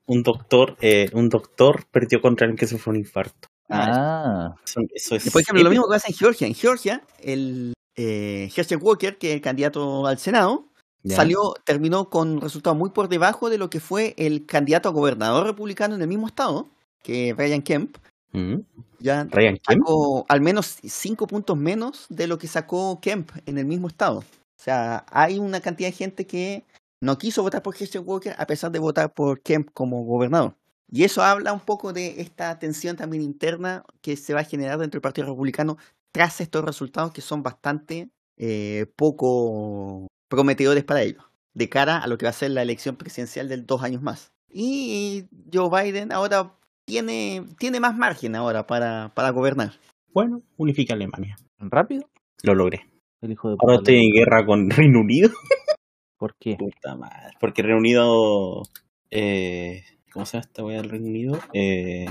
[0.07, 3.49] Un doctor, eh, un doctor perdió contra el que sufrió un infarto.
[3.69, 5.27] Ah, Eso, eso es.
[5.27, 6.47] Y, por ejemplo, lo mismo que pasa en Georgia.
[6.47, 10.65] En Georgia, el eh, Herschel Walker, que es el candidato al Senado,
[11.03, 11.17] Ya.
[11.17, 15.45] salió, terminó con resultados muy por debajo de lo que fue el candidato a gobernador
[15.45, 16.69] republicano en el mismo estado,
[17.01, 17.97] que Brian Kemp.
[18.31, 18.59] Mm.
[18.99, 19.81] Ya Ryan Kemp.
[19.81, 24.19] sacó al menos cinco puntos menos de lo que sacó Kemp en el mismo estado.
[24.19, 26.63] O sea, hay una cantidad de gente que
[27.01, 30.55] no quiso votar por Herschel Walker a pesar de votar por Kemp como gobernador.
[30.89, 34.77] Y eso habla un poco de esta tensión también interna que se va a generar
[34.77, 35.77] dentro del Partido Republicano
[36.13, 42.17] tras estos resultados que son bastante eh, poco prometedores para ellos, de cara a lo
[42.17, 44.33] que va a ser la elección presidencial del dos años más.
[44.49, 49.73] Y Joe Biden ahora tiene, tiene más margen ahora para, para gobernar.
[50.11, 51.37] Bueno, unifica Alemania.
[51.59, 52.09] ¿rápido?
[52.41, 52.87] Lo logré.
[53.21, 55.29] El hijo de Ahora estoy en guerra con Reino Unido.
[56.17, 56.55] ¿Por qué?
[56.57, 57.33] Puta madre.
[57.39, 58.63] Porque Reino Unido.
[59.11, 61.39] Eh, ¿Cómo se llama esta wea del Reino Unido?
[61.53, 62.05] Eh,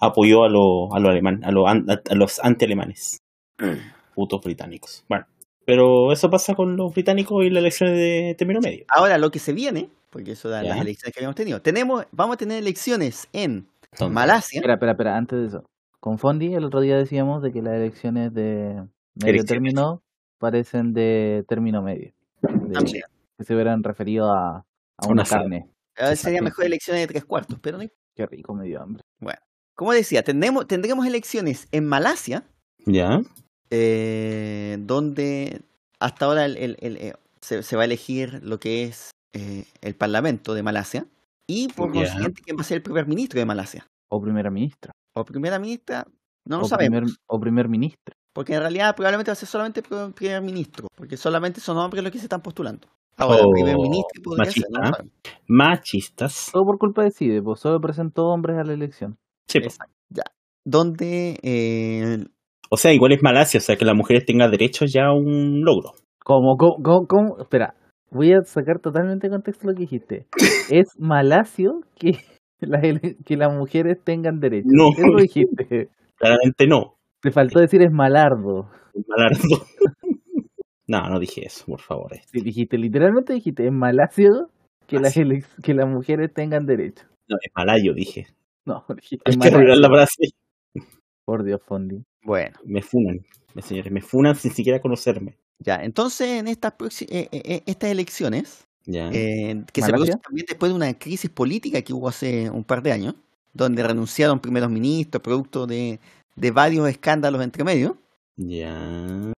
[0.00, 1.76] apoyó a los a lo alemán, a, lo a
[2.14, 3.18] los anti-alemanes.
[4.14, 5.04] Putos británicos.
[5.08, 5.26] Bueno.
[5.68, 8.86] Pero eso pasa con los británicos y las elecciones de término medio.
[8.88, 10.70] Ahora lo que se viene, porque eso da Ya.
[10.70, 14.14] las elecciones que habíamos tenido, tenemos, vamos a tener elecciones en ¿Dónde?
[14.14, 14.60] Malasia.
[14.60, 15.64] Espera, espera, espera, antes de eso.
[16.00, 18.82] con Fondi el otro día decíamos de que las elecciones de
[19.14, 19.46] medio Elecciones.
[19.46, 20.02] término
[20.38, 22.12] parecen de término medio.
[22.40, 22.82] de- Ah,
[23.36, 24.58] que se hubieran referido a,
[24.96, 25.68] a Un una carne.
[25.98, 28.80] A ver, sería mejor elecciones de tres cuartos, pero no hay- Qué rico, me dio
[28.80, 29.02] hambre.
[29.74, 32.44] Como decía, tendremos, tendremos elecciones en Malasia,
[32.86, 33.20] Ya.
[33.70, 35.62] Eh, donde
[36.00, 39.64] hasta ahora el- el- el, eh, se, se va a elegir lo que es eh,
[39.82, 41.06] el Parlamento de Malasia
[41.46, 43.86] y por consiguiente quién va a ser el primer ministro de Malasia.
[44.10, 44.92] O primera ministra.
[45.14, 46.06] O primera ministra,
[46.46, 48.14] no lo o, sabemos, primer, o primer ministro.
[48.32, 52.02] porque en realidad probablemente va a ser solamente pri- primer ministro, porque solamente son hombres
[52.02, 52.88] los que se están postulando.
[53.16, 54.92] Ahora, Oh, primer ministro podría ser, no.
[55.48, 56.50] Machistas.
[56.52, 59.18] Todo por culpa de CIDE, pues solo presentó hombres a la elección.
[59.48, 59.58] Sí.
[59.58, 60.22] Exacto, ya.
[60.64, 62.24] Donde eh,
[62.70, 65.60] O sea, igual es Malasia, o sea, que las mujeres tengan derechos ya a un
[65.62, 65.92] logro.
[66.24, 67.38] ¿Cómo, cómo, cómo, cómo?
[67.40, 67.74] Espera,
[68.10, 70.26] voy a sacar totalmente de contexto lo que dijiste.
[70.70, 72.12] Es malacio que,
[72.60, 74.70] las ele- que las mujeres tengan derechos.
[74.70, 74.88] No.
[74.96, 75.88] Eso dijiste.
[76.16, 76.94] Claramente no.
[77.22, 78.68] Te faltó decir es malardo.
[79.06, 79.64] Malardo.
[80.86, 82.12] no, no dije eso, por favor.
[82.32, 84.28] Sí, dijiste, literalmente dijiste, es malacio
[84.86, 87.06] que las, que las mujeres tengan derechos.
[87.28, 88.26] No, es malayo, dije.
[88.66, 90.16] No, dijiste Hay que arreglar la malacio.
[90.18, 90.34] frase.
[91.28, 92.02] Por Dios, Fondi.
[92.22, 93.20] bueno, Me funan,
[93.60, 95.36] señores, me funan sin siquiera conocerme.
[95.58, 95.74] ya.
[95.84, 99.10] Entonces, en estas, eh, eh, eh, estas elecciones, Ya.
[99.12, 102.82] eh, que se producen también después de una crisis política que hubo hace un par
[102.82, 103.14] de años,
[103.52, 106.00] donde renunciaron primeros ministros, producto de,
[106.34, 107.98] de varios escándalos entre medio.
[108.36, 109.30] Ya.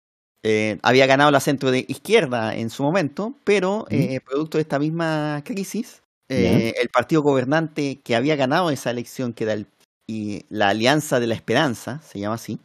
[0.45, 4.79] Eh, había ganado la centro de izquierda en su momento, pero eh, producto de esta
[4.79, 9.67] misma crisis, eh, el partido gobernante que había ganado esa elección, que era el,
[10.11, 12.59] y la Alianza de la Esperanza, se llama así,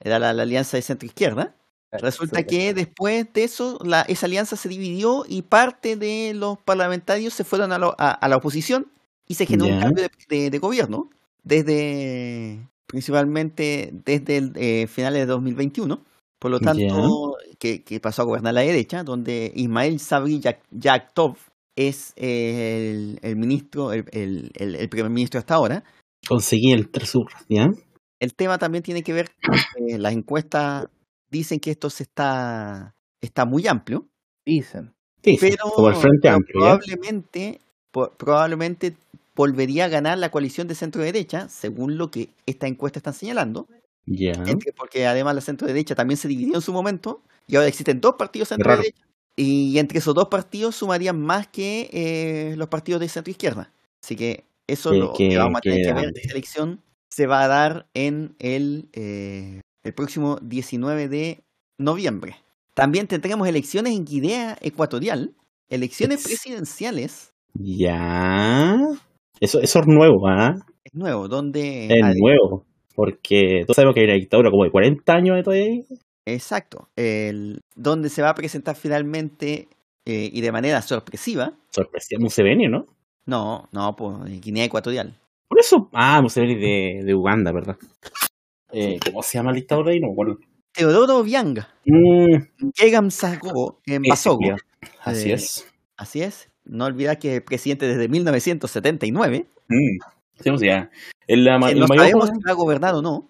[0.00, 1.54] era la, la Alianza de centro izquierda,
[1.94, 7.34] Resulta que después de eso, la, esa alianza se dividió y parte de los parlamentarios
[7.34, 8.86] se fueron a, lo- a- a la oposición
[9.28, 9.80] y se generó un Ya.
[9.80, 11.10] cambio de, de- de gobierno
[11.44, 16.02] desde principalmente desde el eh, finales de 2021.
[16.38, 21.36] Por lo tanto, que, que pasó a gobernar la derecha, donde Ismael Sabri Yak- Yaktov
[21.76, 25.84] es el, el ministro, el, el- el- el primer ministro hasta ahora.
[26.28, 27.70] Conseguí el Tresur, ¿ya?
[28.20, 29.30] El tema también tiene que ver,
[29.88, 30.86] eh, las encuestas
[31.30, 34.06] dicen que esto se está, está muy amplio,
[34.44, 34.92] Dicen.
[35.22, 37.60] Sí, sí, pero, como el Frente pero Amplio, probablemente,
[38.18, 38.96] probablemente
[39.36, 43.68] volvería a ganar la coalición de centro derecha, según lo que esta encuesta está señalando,
[44.04, 44.32] Ya.
[44.46, 48.00] entre- porque además la centro derecha también se dividió en su momento, y ahora existen
[48.00, 49.02] dos partidos centro derecha,
[49.36, 53.70] y entre esos dos partidos sumarían más que eh, los partidos de centro izquierda.
[54.02, 56.20] Así que eso Qué- lo que vamos a tener qué que ver, grande.
[56.20, 61.42] esta elección se va a dar en el, eh, el próximo 19 de
[61.78, 62.36] noviembre.
[62.74, 65.34] También tendremos elecciones en Guinea Ecuatorial,
[65.68, 68.76] elecciones presidenciales, Ya.
[69.40, 70.54] Eso, eso es nuevo, ¿ah?
[70.84, 71.86] es nuevo, donde...
[71.86, 72.64] Es nuevo.
[72.94, 75.64] Porque todos sabemos que hay una dictadura como de 40 años de todavía.
[75.64, 75.84] ahí.
[76.26, 79.68] Exacto, el, donde se va a presentar finalmente
[80.06, 82.20] eh, y de manera sorpresiva, Sorpresiva.
[82.20, 82.86] Museveni, ¿no?
[83.26, 85.14] No, no, pues Guinea Ecuatorial.
[85.48, 85.88] Por eso.
[85.92, 87.76] Ah, Museveni de, de Uganda, ¿verdad?
[88.72, 90.00] Eh, ¿Cómo se llama el dictador ahí?
[90.00, 90.38] No me acuerdo.
[90.72, 94.40] Teodoro Obiang, Mm, Sago en ese, Basogo.
[94.46, 94.56] ya.
[95.04, 95.66] Así Eh, es.
[95.96, 96.48] Así es.
[96.64, 99.46] No olvidar que es presidente desde 1979.
[99.68, 99.98] Mm.
[100.40, 100.90] Sí, o sea,
[101.26, 103.28] el, el no mayor sabemos si va a gobernar o no.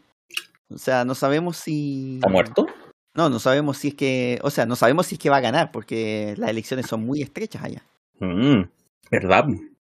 [0.72, 2.14] O sea, no sabemos si.
[2.16, 2.66] está muerto.
[3.14, 4.38] No, no sabemos si es que.
[4.42, 7.20] O sea, no sabemos si es que va a ganar, porque las elecciones son muy
[7.20, 7.82] estrechas allá.
[8.20, 8.62] Mm,
[9.10, 9.44] ¿Verdad?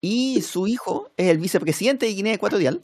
[0.06, 2.84] Y su hijo es el vicepresidente de Guinea Ecuatorial,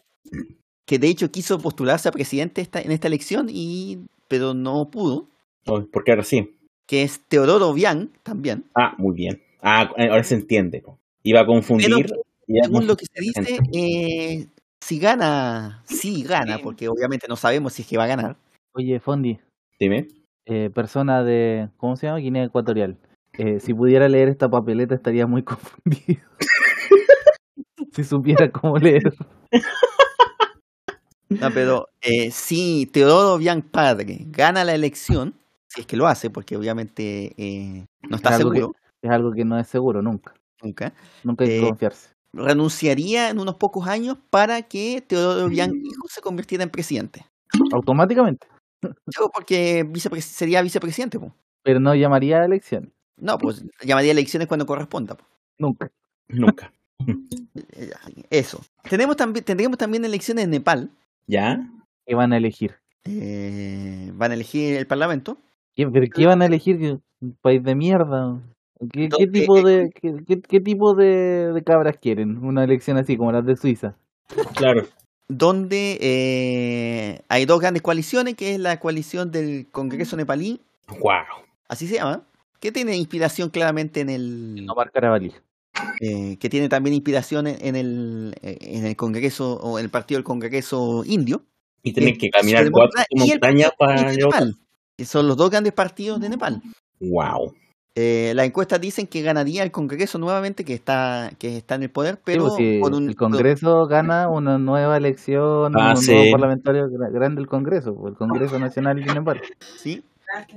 [0.86, 5.28] que de hecho quiso postularse a presidente esta, en esta elección, y pero no pudo.
[5.66, 6.56] ¿Por qué ahora sí?
[6.88, 8.64] Que es Teodoro Obiang también.
[8.74, 9.42] Ah, muy bien.
[9.62, 10.82] Ah, eh, ahora se entiende.
[11.24, 12.06] Iba a confundir.
[12.48, 14.48] y Según no- lo que se dice, eh,
[14.80, 18.38] si gana, sí gana, porque obviamente no sabemos si es que va a ganar.
[18.76, 19.38] Oye, Fondi,
[19.78, 20.08] Dime.
[20.46, 22.20] eh, persona de, ¿cómo se llama?
[22.20, 22.98] Guinea Ecuatorial.
[23.38, 25.44] Eh, si pudiera leer esta papeleta estaría muy
[25.84, 26.22] confundido.
[27.94, 29.14] Si supiera cómo leer.
[31.30, 35.36] No, pero eh, si Teodoro Obiang Padre gana la elección,
[35.68, 39.12] si es que lo hace, porque obviamente eh, no está Es algo que- seguro Es
[39.12, 40.34] algo que no es seguro nunca.
[40.64, 40.92] nunca,
[41.24, 42.10] Nunca hay que Eh, confiarse.
[42.34, 47.24] renunciaría en unos pocos años para que Teodoro Obiang hijo se convirtiera en presidente.
[47.74, 48.48] Automáticamente.
[49.06, 51.20] Yo, porque vicepre- sería vicepresidente.
[51.20, 51.32] po.
[51.64, 52.92] Pero no llamaría a elección.
[53.18, 55.14] No, pues llamaría elecciones cuando corresponda.
[55.16, 55.26] po.
[55.60, 55.92] Nunca.
[56.28, 56.74] Nunca.
[57.06, 57.90] Eh,
[58.30, 58.62] Eso.
[58.90, 60.90] Tenemos también, tendremos también elecciones en Nepal.
[61.28, 61.60] ¿Ya?
[62.06, 62.76] ¿Qué van a elegir?
[63.06, 65.38] Eh, van a elegir el parlamento.
[65.76, 67.00] ¿Qué, pero ¿qué van a elegir?
[67.22, 68.40] ¿Un país de mierda?
[68.92, 72.38] ¿Qué, qué ¿Dónde- tipo de qué, qué- qué tipo de, de cabras quieren?
[72.44, 73.96] Una elección así como las de Suiza.
[74.56, 74.86] Claro.
[75.28, 80.62] donde eh, hay dos grandes coaliciones, que es la coalición del Congreso nepalí,
[81.00, 81.46] Wow.
[81.68, 82.24] así se llama,
[82.60, 84.66] que tiene inspiración claramente en el...
[84.66, 85.34] No marcar a Bali.
[86.00, 90.18] Eh, que tiene también inspiración en, el, eh, en el Congreso, o en el partido
[90.18, 91.44] del Congreso indio.
[91.84, 94.12] Y tienen Eh, que caminar cuatro montañas para.
[94.12, 94.56] Nepal,
[94.98, 96.62] que son los dos grandes partidos de Nepal.
[97.00, 97.54] Wow.
[97.96, 101.90] Eh, las encuestas dicen que ganaría el Congreso nuevamente, que está, que está en el
[101.90, 105.98] poder, Sí, pero pues, si con un, el Congreso gana una nueva elección, Ah, un
[105.98, 106.12] sí.
[106.14, 109.42] nuevo parlamentario gra- grande del Congreso, pues, el Congreso Nacional de Nepal.
[109.78, 110.04] ¿sí?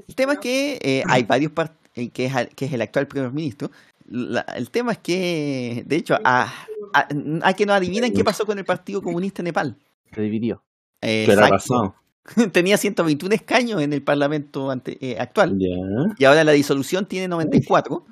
[0.07, 1.81] El tema es que eh, hay varios partidos,
[2.13, 3.71] que, es, al- que es el actual primer ministro.
[4.15, 6.53] La- el tema es que, de hecho, a,
[6.93, 7.09] a,
[7.43, 9.77] a que no adivinan qué pasó con el Partido Comunista Nepal.
[10.15, 10.63] Se dividió.
[11.01, 11.35] Eh, ¿Qué?
[12.53, 15.69] Tenía 121 escaños en el Parlamento ante- eh, actual Ya.
[16.19, 18.05] y ahora la disolución tiene 94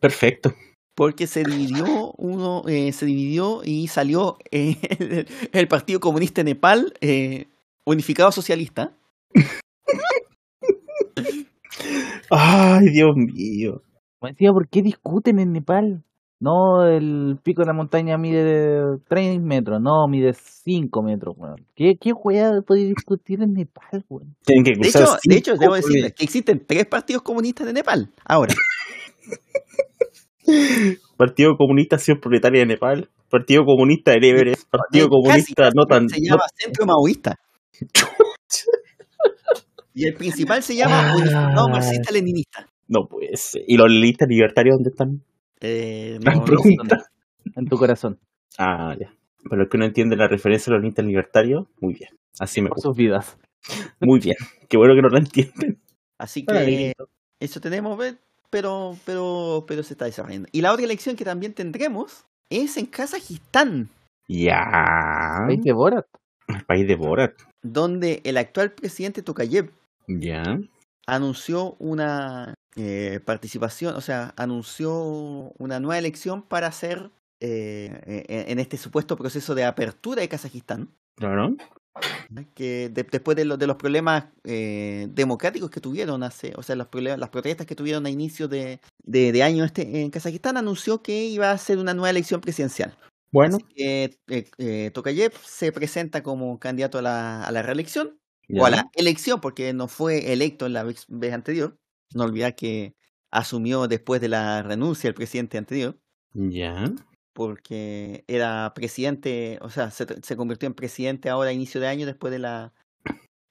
[0.00, 0.52] Perfecto.
[0.94, 6.92] porque se dividió uno eh, se dividió y salió eh, el, el Partido Comunista Nepal
[7.00, 7.46] eh,
[7.86, 8.92] unificado socialista
[12.30, 13.82] Ay, Dios mío.
[14.22, 16.02] Me decía, ¿por qué discuten en Nepal?
[16.38, 21.64] No, el pico de la montaña mide 3 metros, no, mide 5 metros, weón.
[21.74, 24.36] ¿Qué, qué weá puede discutir en Nepal, weón?
[24.44, 28.10] Tienen que de hecho de hecho debo decirles que existen tres partidos comunistas de Nepal
[28.24, 28.52] ahora
[31.16, 36.08] Partido Comunista Acción Proletaria de Nepal, Partido Comunista del Everest, Partido Casi, Comunista no tan...
[36.08, 37.34] se no- llama Centro Maoísta
[39.94, 41.72] y el principal se llama Unificado Ay.
[41.72, 43.62] Marxista Leninista No puede ser.
[43.66, 45.22] ¿Y los listas libertarios dónde están?
[45.60, 47.06] eh, no, no, pregunta.
[47.54, 48.18] En tu corazón,
[48.58, 49.12] Ah, ya.
[49.48, 51.66] Pero es que no entiende la referencia a los listas libertarios.
[51.80, 52.10] Muy bien.
[52.38, 52.88] Así me por gusta.
[52.88, 53.38] sus vidas.
[54.00, 54.36] Muy bien.
[54.68, 55.78] Qué bueno que no la entienden.
[56.18, 56.92] así que.
[57.40, 57.98] Eso tenemos,
[58.50, 60.48] pero, pero, pero se está desarrollando.
[60.52, 63.88] Y la otra elección que también tendremos es en Kazajistán,
[64.28, 65.44] Ya.
[65.46, 66.06] País de Borat.
[66.48, 67.34] El país de Borat.
[67.62, 69.70] donde el actual presidente Tokayev
[70.08, 70.42] Ya.
[71.06, 74.94] anunció una eh, participación, o sea, anunció
[75.58, 77.10] una nueva elección para hacer
[77.40, 81.56] eh, eh, en este supuesto proceso de apertura de Kazajistán, Claro.
[82.54, 86.76] que de- después de, lo- de los problemas eh, democráticos que tuvieron hace, o sea,
[86.76, 91.02] los problemas, las protestas que tuvieron a inicio de, de, año este en Kazajistán, anunció
[91.02, 92.96] que iba a hacer una nueva elección presidencial.
[93.32, 93.56] Bueno.
[93.56, 98.18] Así que eh, eh, Tokayev se presenta como candidato a la, a la reelección
[98.58, 101.76] o a la elección, porque no fue electo en la vez, vez anterior.
[102.14, 102.94] No olvidar que
[103.30, 105.98] asumió después de la renuncia el presidente anterior,
[106.34, 106.92] Ya.
[107.34, 112.06] porque era presidente, o sea, se, se convirtió en presidente ahora a inicio de año
[112.06, 112.72] después de la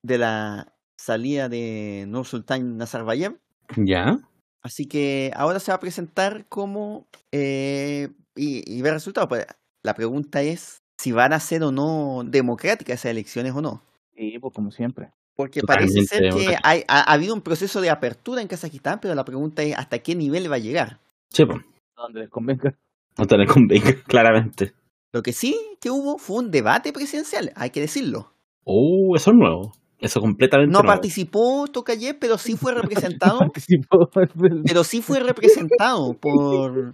[0.04, 3.40] de la salida de Nursultán Nazarbayev.
[3.78, 4.20] Ya.
[4.62, 9.28] Así que ahora se va a presentar como eh, y, y ver resultados.
[9.30, 9.46] Pues,
[9.84, 13.82] la pregunta es si van a ser o no democráticas esas elecciones o no.
[14.16, 15.12] Sí, pues como siempre.
[15.36, 19.14] Porque parece ser que hay, ha, ha habido un proceso de apertura en Kazajistán, pero
[19.16, 21.00] la pregunta es hasta qué nivel va a llegar.
[21.30, 21.60] Sí, pues.
[21.98, 22.74] Donde les convenga.
[23.18, 24.74] No te le convenga, claramente.
[25.14, 28.32] Lo que sí que hubo fue un debate presidencial, hay que decirlo.
[28.64, 29.74] Oh, eso es nuevo.
[30.00, 30.94] Eso completamente No nuevo.
[30.94, 34.10] participó Tokayev, pero sí fue representado, Participó
[34.66, 36.94] pero sí fue representado por,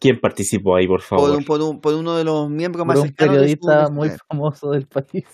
[0.00, 1.30] ¿Quién participó ahí, por por, favor?
[1.36, 4.70] un- por, un- por uno de los miembros más por un periodista de muy famoso
[4.70, 5.24] del país.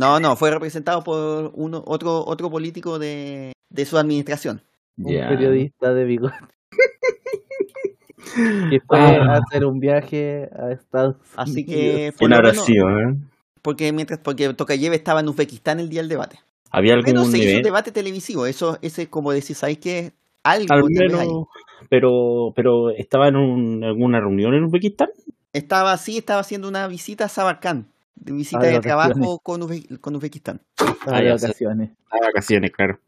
[0.00, 4.62] No, no, fue representado por uno, otro, otro político de, de su administración.
[4.96, 6.36] Un periodista de bigote.
[8.70, 9.34] que fue Ah.
[9.34, 11.74] a hacer un viaje a Estados Así Unidos.
[11.74, 13.16] que, por ¿Quién lo habrá menos, sido, eh?
[13.62, 16.38] porque mientras, porque Tokayev estaba en Uzbekistán el día del debate.
[16.70, 20.12] ¿Había algún se hizo un debate televisivo, eso, ese como decís, ¿sabéis que
[20.44, 21.46] algo Al menos,
[21.88, 25.08] pero, pero ¿estaba en un- alguna reunión en Uzbekistán?
[25.52, 27.86] Estaba así, estaba haciendo una visita a Samarkand,
[28.20, 30.60] de visita Ah, de de trabajo con, Uzbe- con Uzbekistán.
[31.06, 31.46] Ah, de sé.
[31.46, 31.90] vacaciones.
[32.10, 32.98] A vacaciones, claro.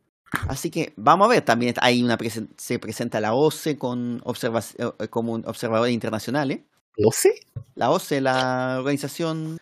[0.49, 4.63] Así que vamos a ver, también hay una presen- se presenta la OCE con observa-
[4.79, 6.61] eh, como un observadores internacionales.
[6.97, 7.31] ¿12?
[7.75, 9.59] La OCE, la organización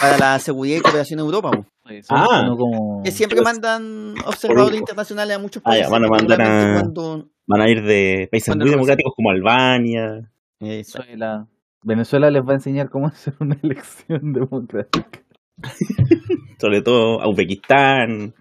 [0.00, 1.50] para la seguridad y cooperación en Europa,
[1.84, 2.54] Suena Ah.
[2.56, 3.02] como...
[3.02, 5.90] que siempre Pues- mandan observadores internacionales a muchos Ah, ya, países.
[5.90, 10.30] van a mandar a- cuando- Van a ir de países muy democráticos como Albania.
[10.60, 10.98] Eso.
[11.00, 11.46] Venezuela.
[11.84, 15.22] Venezuela les va a enseñar cómo hacer una elección democrática.
[16.58, 18.34] Sobre todo a Uzbekistán,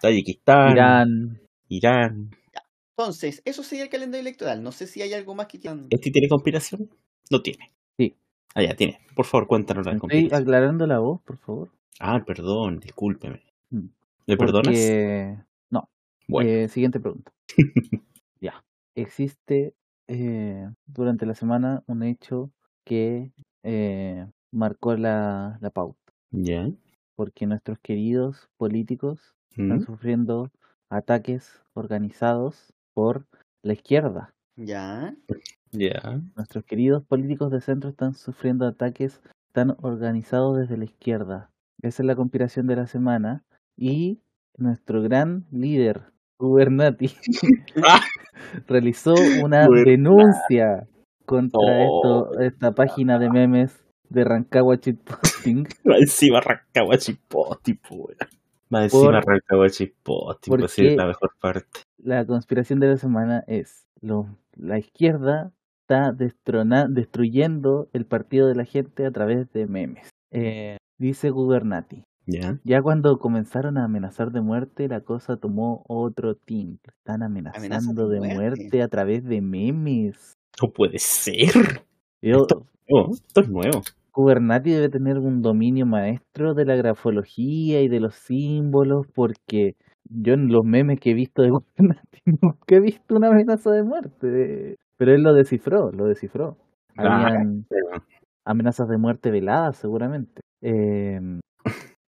[0.00, 1.40] Tayikistán, Irán.
[1.68, 2.30] Irán.
[2.96, 4.62] Entonces, eso sería el calendario electoral.
[4.62, 5.86] No sé si hay algo más que quieran.
[5.90, 6.90] ¿Este tiene conspiración?
[7.30, 7.72] No tiene.
[7.98, 8.14] Sí.
[8.54, 9.00] Ah, ya tiene.
[9.14, 10.42] Por favor, cuéntanos la Estoy conspiración.
[10.42, 11.70] aclarando la voz, por favor.
[11.98, 13.42] Ah, perdón, discúlpeme.
[13.70, 13.86] Mm.
[14.26, 14.66] ¿Le perdonas?
[14.66, 15.36] Porque...
[15.70, 15.88] No.
[16.28, 16.50] Bueno.
[16.50, 17.32] Eh, siguiente pregunta.
[18.40, 18.62] ya.
[18.94, 19.74] Existe
[20.08, 22.50] eh, durante la semana un hecho
[22.84, 23.32] que
[23.64, 25.98] eh, marcó la, la pauta,
[26.30, 26.68] Ya.
[27.16, 30.50] porque nuestros queridos políticos están sufriendo
[30.90, 33.26] ataques organizados por
[33.62, 34.30] la izquierda.
[34.56, 35.14] Ya.
[35.72, 36.20] Ya.
[36.36, 39.20] Nuestros queridos políticos de centro están sufriendo ataques
[39.52, 41.50] tan organizados desde la izquierda.
[41.82, 43.42] Esa es la conspiración de la semana.
[43.76, 44.20] Y
[44.58, 46.02] nuestro gran líder,
[46.38, 47.10] Gubernati,
[47.84, 48.00] Ah.
[48.66, 49.90] realizó una Gubernati.
[49.90, 50.88] denuncia
[51.30, 52.26] contra Oh.
[52.28, 58.16] esto, esta página de memes de Rancagua Shitposting Va encima Rancagua Chiposti, pues.
[58.74, 61.80] Va encima Por- Rancagua Chiposti, pues sí, es la mejor parte.
[61.98, 68.54] La conspiración de la semana es lo, la izquierda está destrona- destruyendo el partido de
[68.56, 70.08] la gente a través de memes.
[70.32, 72.04] Eh, dice Gubernati.
[72.26, 72.60] Ya.
[72.64, 76.90] Ya cuando comenzaron a amenazar de muerte, la cosa tomó otro tinte.
[76.98, 78.40] Están amenazando de de muerte.
[78.60, 80.34] muerte a través de memes.
[80.62, 81.50] No puede ser.
[82.22, 83.82] Yo, Esto- Oh, esto es nuevo.
[84.12, 90.34] Gubernati debe tener un dominio maestro de la grafología y de los símbolos, porque yo
[90.34, 94.76] en los memes que he visto de Gubernati nunca he visto una amenaza de muerte.
[94.96, 96.56] Pero él lo descifró, lo descifró.
[96.96, 97.66] Ah, Habían
[98.44, 100.42] amenazas de muerte veladas, seguramente.
[100.60, 101.38] Em,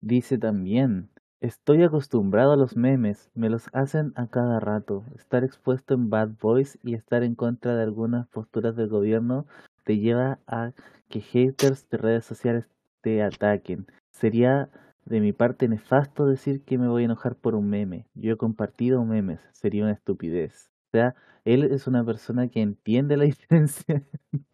[0.01, 1.09] dice también,
[1.41, 5.03] estoy acostumbrado a los memes, me los hacen a cada rato.
[5.15, 9.47] Estar expuesto en Bad Boys y estar en contra de algunas posturas del gobierno
[9.83, 10.71] te lleva a
[11.09, 12.69] que haters de redes sociales
[13.01, 13.87] te ataquen.
[14.11, 14.69] Sería
[15.05, 18.05] de mi parte nefasto decir que me voy a enojar por un meme.
[18.13, 20.69] Yo he compartido memes, sería una estupidez.
[20.87, 24.03] O sea, él es una persona que entiende la diferencia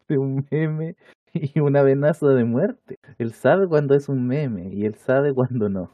[0.08, 0.96] de un meme
[1.34, 2.98] y una amenaza de muerte.
[3.18, 5.90] Él sabe cuando es un meme y él sabe cuando no.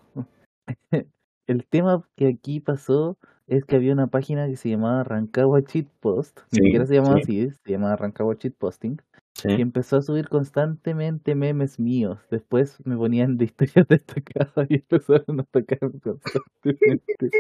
[1.47, 5.87] El tema que aquí pasó es que había una página que se llamaba Rancagua Cheat
[6.01, 7.43] Post, ni siquiera se llamaba sí.
[7.47, 8.97] así, se llamaba Rancagua Cheat Posting,
[9.37, 9.49] Sí.
[9.51, 12.21] y empezó a subir constantemente memes míos.
[12.31, 17.31] Después me ponían de historias destacadas y empezaron a atacarme constantemente.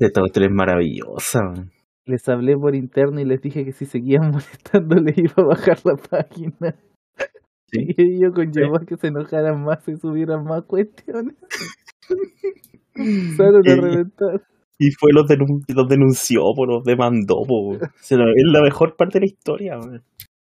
[0.00, 1.40] Esta cuestión es maravillosa.
[1.42, 1.70] man.
[2.06, 5.78] Les hablé por interno y les dije que si seguían molestando les iba a bajar
[5.84, 6.74] la página.
[7.72, 11.36] Y ello conllevó a que se enojaran más y subieran más cuestiones.
[12.94, 14.42] Empezaron a Y- reventar.
[14.78, 17.42] Y fue los, denun- los denunció, po, los demandó.
[17.46, 17.76] po.
[18.00, 19.76] Se lo- es la mejor parte de la historia.
[19.78, 20.02] man.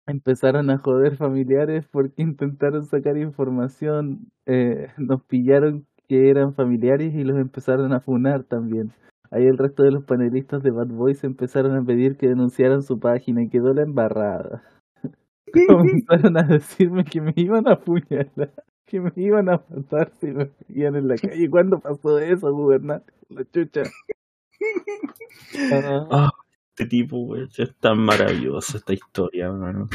[0.07, 4.27] Empezaron a joder familiares porque intentaron sacar información.
[4.47, 8.91] eh, nos pillaron que eran familiares y los empezaron a funar también.
[9.31, 12.99] Ahí el resto de los panelistas de Bad Boys empezaron a pedir que denunciaran su
[12.99, 14.65] página y quedó la embarrada.
[15.69, 18.53] Comenzaron a decirme que me iban a apuñalar,
[18.90, 21.48] que me iban a matar si me veían en la calle.
[21.48, 23.12] ¿Cuándo pasó eso, gubernante?
[23.29, 23.83] La chucha.
[25.72, 26.07] Ah.
[26.11, 26.31] Ah,
[26.74, 29.88] este tipo, güey, es tan maravilloso esta historia, mano.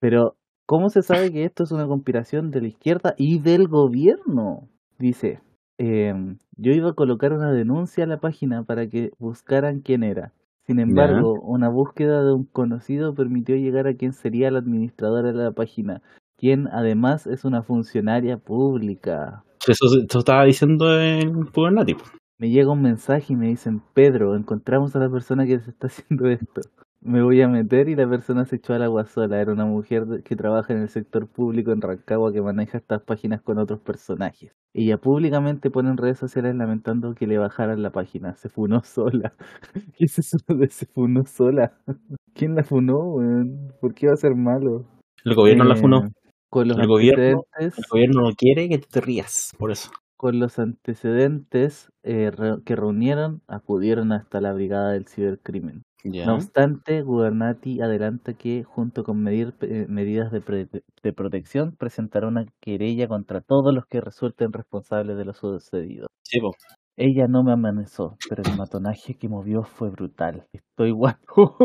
[0.00, 4.68] Pero, ¿cómo se sabe que esto es una conspiración de la izquierda y del gobierno?
[4.98, 5.40] Dice,
[5.78, 10.32] em, yo iba a colocar una denuncia a la página para que buscaran quién era.
[10.66, 15.44] Sin embargo, una búsqueda de un conocido permitió llegar a quien sería la administradora de
[15.44, 16.02] la página,
[16.38, 19.44] quien además es una funcionaria pública.
[19.66, 21.94] Eso, eso estaba diciendo en Pugernati.
[21.94, 22.04] po.
[22.38, 25.86] Me llega un mensaje y me dicen, Pedro, encontramos a la persona que se está
[25.88, 26.60] haciendo esto.
[27.00, 29.40] Me voy a meter y la persona se echó al agua sola.
[29.40, 33.42] Era una mujer que trabaja en el sector público en Rancagua que maneja estas páginas
[33.42, 34.52] con otros personajes.
[34.74, 38.34] Ella públicamente pone en redes sociales lamentando que le bajaran la página.
[38.34, 39.34] Se funó sola.
[39.96, 41.72] ¿Qué es eso de se funó sola?
[42.34, 43.72] ¿Quién la funó, weón?
[43.80, 44.84] ¿Por qué va a ser malo?
[45.24, 46.08] El gobierno la Eh, funó.
[46.56, 49.90] Con los El gobierno- El gobierno no quiere que te rías, por eso.
[50.16, 52.32] con los antecedentes eh,
[52.64, 55.82] que reunieron, acudieron hasta la brigada del cibercrimen.
[56.02, 60.66] No obstante, Gubernati adelanta que, junto con medir- eh, medidas de, pre-
[61.02, 66.06] de protección, presentará una querella contra todos los que resulten responsables de lo sucedido.
[66.22, 66.52] Sí, po.
[66.96, 70.46] Ella no me amenazó, pero el matonaje que movió fue brutal.
[70.54, 70.90] Estoy
[71.20, 71.58] guapo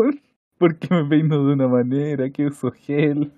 [0.58, 3.32] porque me peino de una manera, que uso gel.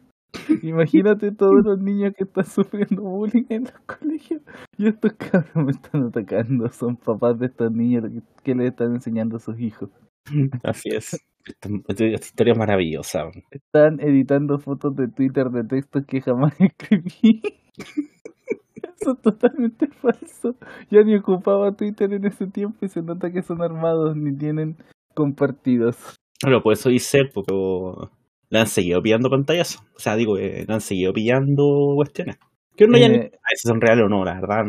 [0.62, 4.42] Imagínate todos los niños que están sufriendo bullying en los colegios.
[4.78, 6.70] Y estos cabros me están atacando.
[6.70, 8.06] Son papás de estos niños
[8.44, 9.90] que, les están enseñando a sus hijos.
[10.64, 11.20] Así es.
[11.46, 13.26] Esta, esta historia es maravillosa.
[13.52, 17.42] Están editando fotos de Twitter de textos que jamás escribí.
[19.00, 20.56] Eso es totalmente falso.
[20.90, 24.78] Ya ni ocupaba Twitter en ese tiempo y se nota que son armados ni tienen
[25.14, 26.16] compartidos.
[26.42, 27.54] Bueno, pues eso dice él, porque
[28.54, 29.82] le han seguido pillando pantallazos.
[29.96, 32.38] O sea, digo, eh, le han seguido pillando cuestiones.
[32.78, 34.64] Que uno ya ni Eh, sabe si son reales o no, la verdad,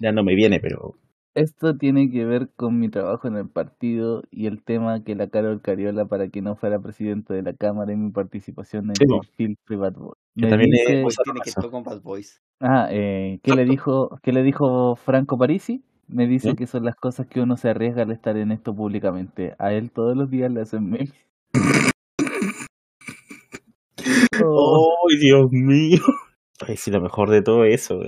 [0.00, 0.96] ya no me viene, pero
[1.34, 5.28] Esto tiene que ver con mi trabajo en el partido y el tema que la
[5.28, 9.04] Carol Cariola para que no fuera presidente de la Cámara y mi participación en Sí,
[9.04, 10.12] el filtro y Bad Boy.
[10.36, 12.42] Que también es dice- muy tiene que ver con Bad Boys.
[12.58, 15.82] Ah, eh, ¿qué le dijo, qué le dijo Franco Parisi?
[16.08, 16.56] Me dice ¿Sí?
[16.56, 19.54] que son las cosas que uno se arriesga al estar en esto públicamente.
[19.60, 21.14] A él todos los días le hacen memes.
[24.46, 26.00] Oh, ¡Ay, Dios mío!
[26.66, 28.00] Ay, sí, lo mejor de todo eso.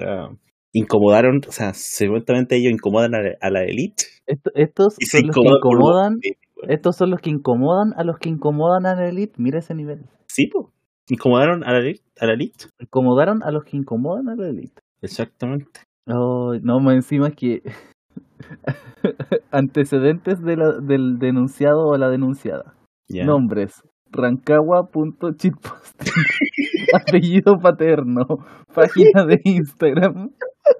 [0.74, 4.04] Incomodaron, o sea, seguramente ellos incomodan a, la- a la elite.
[4.26, 6.70] esto- estos Y se son los que incomodan los weón.
[6.70, 9.34] estos son los que incomodan a los que incomodan a la elite.
[9.38, 10.06] Mira ese nivel.
[10.28, 10.72] Sí, po.
[11.08, 12.02] Incomodaron a la elite.
[12.20, 12.66] A la elite.
[12.80, 14.80] Incomodaron a los que incomodan a la elite.
[15.02, 15.80] Exactamente.
[16.06, 17.62] Oh, no, más encima es que
[19.50, 22.74] antecedentes de la- del denunciado o la denunciada.
[23.08, 23.82] Nombres.
[24.12, 26.12] Rancagua.chitposting.
[26.94, 28.26] Apellido paterno.
[28.74, 30.30] Página de Instagram.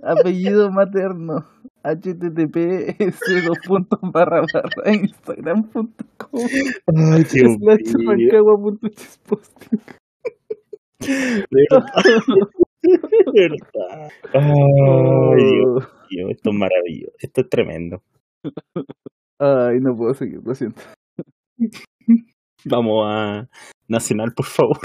[0.03, 1.47] Apellido materno.
[1.83, 3.19] https
[4.13, 5.89] barra barra instagram.com
[6.87, 7.57] Ay, Dios
[8.07, 9.81] rancagua.chitposting.
[11.51, 11.87] Verdad.
[12.83, 14.11] De verdad.
[14.35, 16.29] Ay, Dios mío.
[16.31, 17.13] Esto es maravilloso.
[17.19, 18.03] Esto es tremendo.
[19.39, 20.83] Ay, no puedo seguir, lo siento.
[22.65, 23.49] Vamos a
[23.89, 24.79] Nacional, por favor.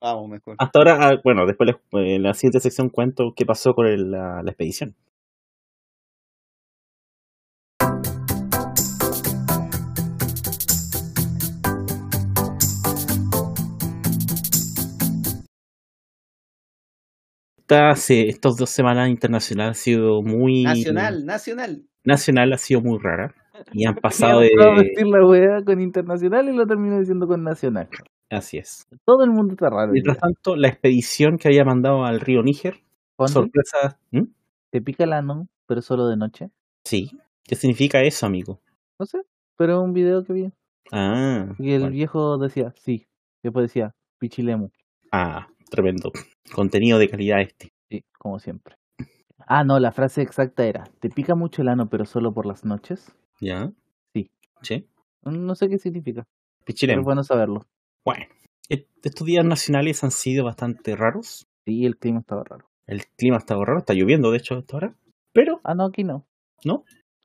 [0.00, 0.54] Vamos, mejor.
[0.58, 4.42] Hasta ahora, ah, bueno, después en la siguiente sección cuento qué pasó con el- la,
[4.42, 4.94] la expedición.
[17.58, 21.82] Estas, eh, estas dos semanas internacional ha sido muy Nacional, nacional.
[22.04, 23.34] nacional ha sido muy rara
[23.72, 27.88] y han pasado de vestir la weá con internacional y lo termino diciendo con nacional.
[28.30, 28.86] así es.
[29.04, 29.92] Todo el mundo está raro.
[29.92, 32.76] Mientras tanto, la expedición que había mandado al río Níger,
[33.26, 34.24] sorpresa, ¿Mm?
[34.70, 36.50] Te pica el ano, pero solo de noche.
[36.84, 37.10] sí.
[37.48, 38.60] ¿Qué significa eso, amigo?
[38.98, 39.20] No sé,
[39.56, 40.52] pero un video que vi.
[40.90, 41.94] Ah, Y el bueno.
[41.94, 43.06] viejo decía, sí.
[43.40, 44.68] Después decía, pichilemu.
[45.12, 46.10] ah, tremendo.
[46.52, 47.68] Contenido de calidad este.
[47.88, 48.74] Sí, como siempre.
[49.46, 52.64] Ah, no, la frase exacta era, ¿te pica mucho el ano, pero solo por las
[52.64, 53.14] noches?
[53.40, 53.70] ¿Ya?
[54.14, 54.30] Sí.
[54.62, 54.86] Sí.
[55.22, 56.24] No sé qué significa,
[56.64, 57.66] pero es bueno saberlo.
[58.04, 58.24] Bueno,
[58.68, 61.46] est- estos días nacionales han sido bastante raros.
[61.64, 62.66] Sí, el clima estaba raro.
[62.86, 64.94] El clima está raro, está lloviendo de hecho hasta ahora.
[65.32, 66.24] Pero, Ah, no, aquí no.
[66.64, 66.84] ¿no?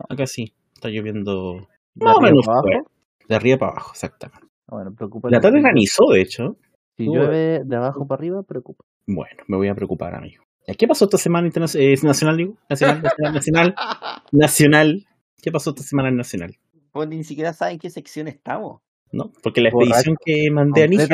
[0.10, 2.92] Acá sí, está lloviendo ¿De más o arriba menos para abajo?
[3.30, 4.48] De arriba para abajo, exactamente.
[4.68, 5.30] Ah, Bueno, preocupa.
[5.30, 6.58] La tarde granizó, de hecho.
[6.98, 7.16] Si Uy.
[7.16, 8.84] llueve de abajo para arriba, preocupa.
[9.08, 10.44] Bueno, me voy a preocupar, amigo.
[10.68, 12.58] ¿Y ¿Qué pasó esta semana interna- eh, nacional, digo?
[12.70, 13.76] Nacional, nacional, nacional,
[14.32, 15.06] nacional.
[15.42, 16.56] ¿Qué pasó esta semana en nacional?
[16.92, 18.82] Pues ni siquiera saben en qué sección estamos.
[19.12, 19.32] ¿No?
[19.44, 19.90] Porque la Borracho.
[19.90, 21.10] expedición que mandé a Níger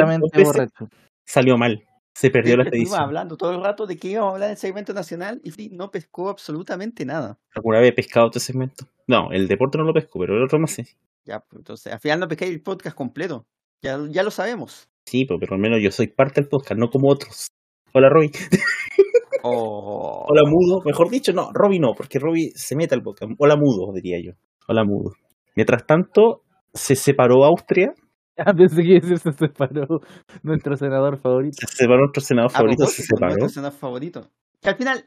[1.26, 1.84] salió mal.
[2.14, 3.02] Se perdió la Siempre estuvimos expedición.
[3.04, 5.92] hablando todo el rato de que íbamos a hablar del segmento nacional y sí, no
[5.92, 7.38] pescó absolutamente nada.
[7.54, 8.88] ¿Alguna vez he pescado este segmento?
[9.08, 10.84] No, el deporte no lo pesco, pero el otro más sí.
[11.26, 13.46] Ya, pues, entonces, al final no pescáis el podcast completo.
[13.84, 14.90] Ya, ya lo sabemos.
[15.06, 17.48] Sí, pues, pero al menos yo soy parte del podcast, no como otros.
[17.94, 18.32] Hola, Robbie.
[19.50, 20.26] Oh.
[20.28, 20.82] Hola, Mudo.
[20.86, 23.32] Mejor dicho, no, Robbie no, porque Robbie se mete al podcast.
[23.40, 24.34] Hola, Mudo, diría yo.
[24.68, 25.12] Hola, Mudo.
[25.56, 26.44] Mientras tanto,
[26.74, 27.94] se separó Austria.
[28.40, 30.00] Ah, pensé que se separó
[30.44, 31.58] nuestro senador favorito.
[31.60, 33.30] Se separó nuestro senador A favorito, se separó.
[33.32, 34.28] nuestro senador favorito.
[34.62, 35.06] Que al final,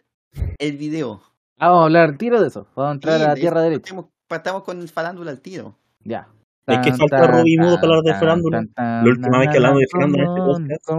[0.59, 1.21] el video.
[1.57, 2.67] Ah, vamos a hablar tiro de eso.
[2.75, 3.83] Vamos a entrar Sí, a la de- tierra derecha.
[3.95, 5.77] Partamos, partamos con farándula al tiro.
[6.03, 6.27] Ya.
[6.75, 8.65] Es que falta Robbie Mudo para hablar de farándula.
[8.77, 10.41] La última vez que hablamos de farándula en este
[10.87, 10.91] podcast.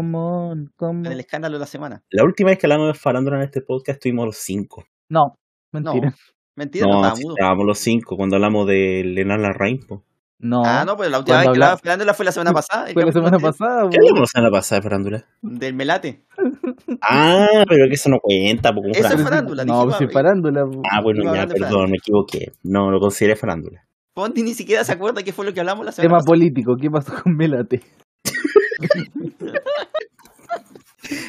[1.06, 2.04] En el escándalo de la semana.
[2.10, 4.84] La última vez que hablamos de farándula en este podcast estuvimos los cinco.
[5.10, 5.38] No,
[5.72, 6.14] mentira.
[6.56, 9.80] Mentira, no, No, estábamos los cinco cuando hablamos de Lenar Larraín.
[9.88, 10.04] po.
[10.44, 10.64] No.
[10.66, 12.88] Ah, no, pues la última vez que hablaba habla- de farándula fue la semana pasada.
[12.94, 15.26] Fue la semana pasada, ¿Qué hablamos la semana pasada de farándula?
[15.42, 16.24] Del melate.
[17.02, 18.74] Ah, pero que eso no cuenta.
[18.74, 19.64] como Eso es farándula.
[19.66, 20.66] No, dijimos, pues sí, farándula.
[20.92, 22.52] Ah, bueno, ya, perdón, me equivoqué.
[22.64, 23.86] No, lo consideré farándula.
[24.14, 26.28] Fondi ni siquiera se acuerda qué fue lo que hablamos la semana Tema pasada.
[26.32, 27.82] político, ¿qué pasó con Melate?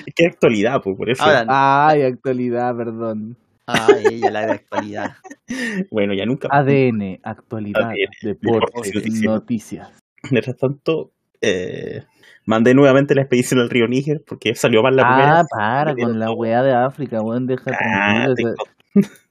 [0.06, 1.22] Es que actualidad, pues, por eso.
[1.24, 3.36] Ahora, Ay, actualidad, perdón.
[3.66, 5.12] ah, ella, la de actualidad.
[5.90, 6.48] Bueno, ya nunca.
[6.50, 9.90] ADN, actualidad, ADN, deportes, deportes y noticias.
[10.30, 11.10] Mientras tanto,
[11.42, 12.04] eh,
[12.46, 15.44] mandé nuevamente la expedición al río Níger porque salió mal la Ah, primera.
[15.50, 18.54] para con la weá de África, weón, deja Ah, tranquilo.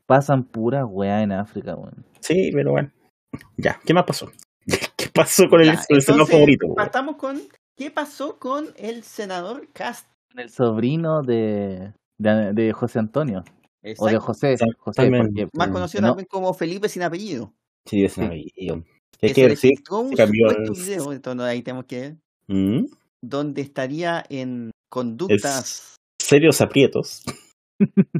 [0.06, 2.06] Pasan puras weá en África, weón.
[2.20, 2.91] Sí, pero bueno.
[3.57, 4.32] Ya, ¿qué más pasó?
[4.97, 6.75] ¿Qué pasó con el, Ya, el senador entonces, favorito?
[6.75, 7.41] Partamos con.
[7.77, 10.07] ¿Qué pasó con el senador Cast?
[10.36, 13.43] El sobrino de, de, de José Antonio.
[13.97, 14.17] O de.
[14.17, 14.55] José.
[14.77, 17.53] José porque, Más mm, conocido no, también como Felipe sin apellido.
[17.86, 18.21] Sí, Sí.
[18.21, 18.84] apellido.
[19.19, 22.15] Que se que filtró un cambió el- video, entonces ahí tenemos que ver,
[22.47, 22.86] ¿Mm?
[23.21, 25.95] donde estaría en conductas.
[26.19, 27.23] Serios aprietos.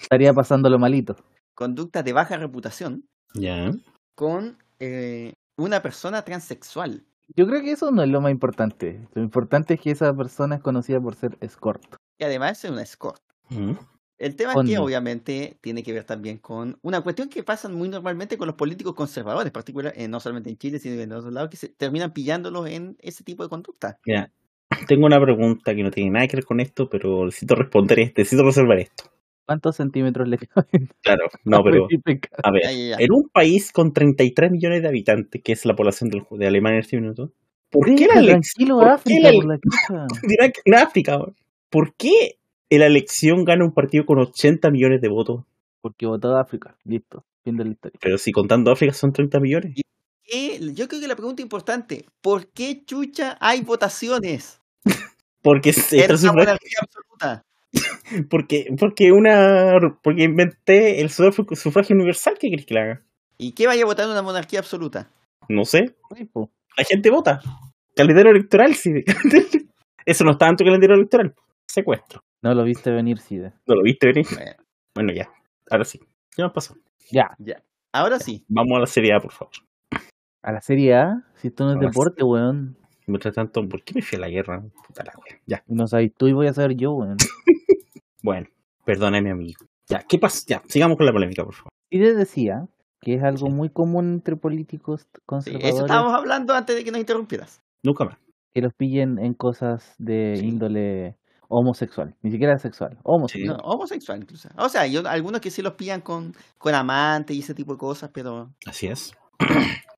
[0.00, 1.16] estaría pasándolo malito.
[1.54, 3.04] conductas de baja reputación
[3.34, 3.70] Ya.
[4.14, 7.04] Con eh, una persona transexual.
[7.36, 9.00] Yo creo que eso no es lo más importante.
[9.14, 11.82] Lo importante es que esa persona es conocida por ser escort.
[12.18, 13.22] Y además es una escort.
[13.48, 13.72] Mm.
[14.18, 17.68] El tema es que Con- obviamente tiene que ver también con una cuestión que pasa
[17.68, 21.32] muy normalmente con los políticos conservadores, particular, eh, no solamente en Chile, sino en otros
[21.32, 23.98] lados, que se terminan pillándolos en ese tipo de conducta.
[24.06, 24.30] Mira,
[24.86, 28.22] tengo una pregunta que no tiene nada que ver con esto, pero necesito responder, este,
[28.22, 29.04] necesito resolver esto.
[29.46, 30.38] ¿Cuántos centímetros le?
[31.02, 31.86] Claro, no, a pero
[32.42, 32.96] a ver, Ya, ya, ya.
[32.98, 36.76] en un país con 33 millones de habitantes, que es la población del- de Alemania
[36.78, 37.32] en este minuto,
[37.70, 38.40] ¿por qué la elección?
[38.42, 39.46] tranquilo por qué África, la- por
[40.66, 41.18] la África.
[41.70, 42.38] ¿por qué
[42.70, 45.44] en la elección gana un partido con 80 millones de votos?
[45.80, 46.76] Porque votó a África.
[46.84, 47.24] Listo.
[47.42, 47.98] Fin de la historia.
[48.00, 49.74] Pero si contando África son 30 millones.
[50.22, 50.58] ¿Qué?
[50.72, 54.60] Yo creo que la pregunta importante, ¿por qué chucha hay votaciones?
[55.42, 57.44] Porque En se una monarquía absoluta.
[58.30, 63.02] porque porque una porque inventé el sufragio universal, ¿qué querés que le haga?
[63.38, 65.10] ¿Y qué vaya a votar en una monarquía absoluta?
[65.48, 66.28] No sé, Sí,
[66.76, 67.40] la gente vota.
[67.94, 68.90] Calendario electoral, sí.
[70.06, 71.34] Eso no está en tu calendario electoral.
[71.66, 72.22] Secuestro.
[72.42, 73.52] No lo viste venir, Side.
[73.66, 74.26] ¿No lo viste venir?
[74.30, 74.52] Bueno,
[74.94, 75.30] Bueno, ya.
[75.70, 76.00] Ahora sí.
[76.34, 76.76] ¿Qué nos pasó?
[77.10, 77.30] Ya.
[77.38, 77.62] ya.
[77.92, 78.44] Ahora sí.
[78.48, 79.54] Vamos a la Serie A, por favor.
[80.42, 82.76] A la Serie A, si esto no es deporte, weón.
[83.06, 84.62] Mientras tanto, ¿por qué me fui a la guerra?
[84.86, 85.40] Puta la wea.
[85.46, 85.62] Ya.
[85.66, 87.16] No sabes tú y voy a saber yo, weón.
[88.24, 88.46] Bueno,
[88.86, 89.66] perdóname, amigo.
[89.86, 90.42] Ya, ¿qué pasa?
[90.48, 91.70] Ya, sigamos con la polémica, por favor.
[91.90, 92.66] Side decía
[93.02, 96.90] que es algo muy común entre políticos Sí, conservadores eso estábamos hablando antes de que
[96.90, 97.62] nos interrumpieras.
[97.82, 98.18] Nunca más.
[98.54, 100.46] que los pillen en cosas de Sí.
[100.46, 101.16] índole
[101.48, 102.14] homosexual.
[102.22, 102.96] Ni siquiera sexual.
[103.02, 103.58] Homosexual.
[103.58, 104.48] No, homosexual incluso.
[104.56, 107.78] O sea, yo, algunos que sí los pillan con, con amantes y ese tipo de
[107.78, 109.12] cosas, pero Así es.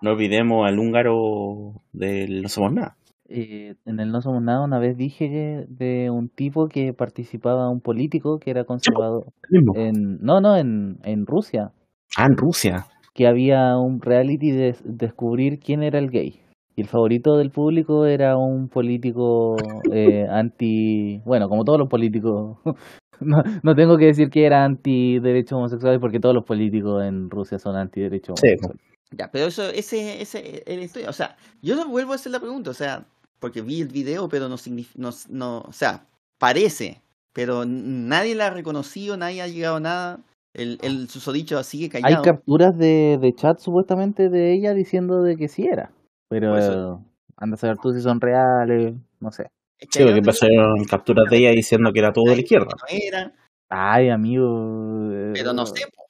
[0.00, 2.96] No olvidemos al húngaro del No Somos Nada.
[3.28, 7.70] Eh, en el No Somos Nada una vez dije que- de un tipo que participaba,
[7.70, 9.26] un político que era conservador.
[9.74, 11.72] En, no, no, en, en Rusia.
[12.16, 12.86] Ah, en Rusia.
[13.14, 16.40] Que había un reality de descubrir quién era el gay.
[16.76, 19.56] Y el favorito del público era un político
[19.92, 21.20] eh, anti...
[21.24, 22.58] Bueno, como todos los políticos.
[23.20, 27.30] No, no tengo que decir que era anti derechos homosexuales porque todos los políticos en
[27.30, 28.82] Rusia son anti derechos Sí, homosexuales.
[29.16, 32.40] ya, pero eso, ese, ese, el estudio, o sea, yo no vuelvo a hacer la
[32.40, 33.06] pregunta, o sea,
[33.44, 36.06] porque vi el video, pero no significa, no, no, o sea,
[36.38, 37.02] parece,
[37.34, 40.20] pero nadie la ha reconocido, nadie ha llegado a nada,
[40.54, 42.22] el, el susodicho sigue Hay callado.
[42.22, 45.92] capturas de, de chat supuestamente de ella diciendo de que sí era.
[46.30, 47.04] Pero eso-
[47.36, 49.50] anda a saber tú si son reales, no sé.
[49.78, 52.40] Es que Sí, hay porque pasaron capturas de ella diciendo que era todo de la
[52.40, 52.68] izquierda.
[52.70, 53.30] no era,
[53.68, 55.10] Ay, amigo.
[55.12, 56.04] eh, pero no sé, po.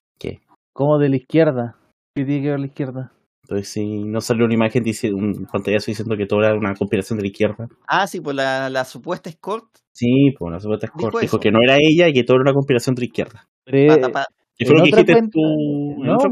[0.72, 1.76] ¿Cómo de la izquierda?
[2.14, 3.12] ¿Qué tiene que ver la izquierda?
[3.44, 7.18] Entonces, si no salió una imagen, dice un pantallazo diciendo que todo era una conspiración
[7.18, 7.68] de la izquierda.
[7.86, 11.40] Ah, sí, pues la, la supuesta escort, Sí, pues la supuesta Dijo escort dijo eso.
[11.40, 13.46] que no era ella y que todo era una conspiración de la izquierda.
[13.64, 14.26] Pero, pa- pa-
[14.58, 15.40] Y fue en lo que otra dijiste cuenta- tú.
[15.40, 16.30] en no, otra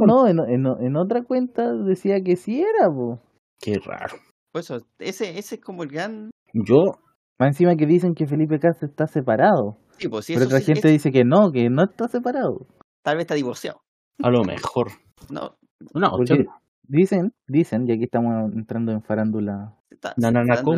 [0.58, 3.20] no, en, otra cuenta decía que sí era, po.
[3.60, 4.16] Qué raro.
[4.50, 6.98] pues eso, ese, ese es como el gran, Yo,
[7.38, 9.76] Más encima que dicen que Felipe Castro está separado.
[9.98, 12.66] sí, pues sí, pero otra sí, gente es- dice que no, que no está separado.
[13.04, 13.80] tal vez está divorciado,
[14.22, 14.88] a lo mejor.
[15.30, 15.56] no,
[15.94, 16.46] Una Porque opción.
[16.82, 19.74] Dicen, dicen, y aquí estamos entrando en farándula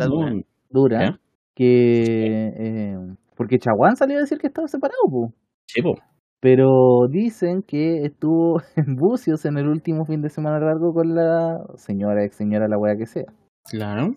[0.07, 0.33] dura.
[0.69, 1.19] dura,
[1.53, 2.53] que...
[2.57, 2.97] eh,
[3.35, 5.33] porque Chaguán salió a decir que estaba separado, po.
[5.67, 5.95] Sí, po.
[6.39, 11.59] Pero dicen que estuvo en Bucios en el último fin de semana largo con la
[11.75, 13.25] señora, ex señora, la wea que sea.
[13.69, 14.15] Claro.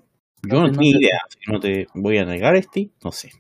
[0.49, 0.89] Yo no Entonces, no sé.
[0.99, 1.19] idea.
[1.45, 2.91] que no te voy a negar, este.
[3.05, 3.31] No sé.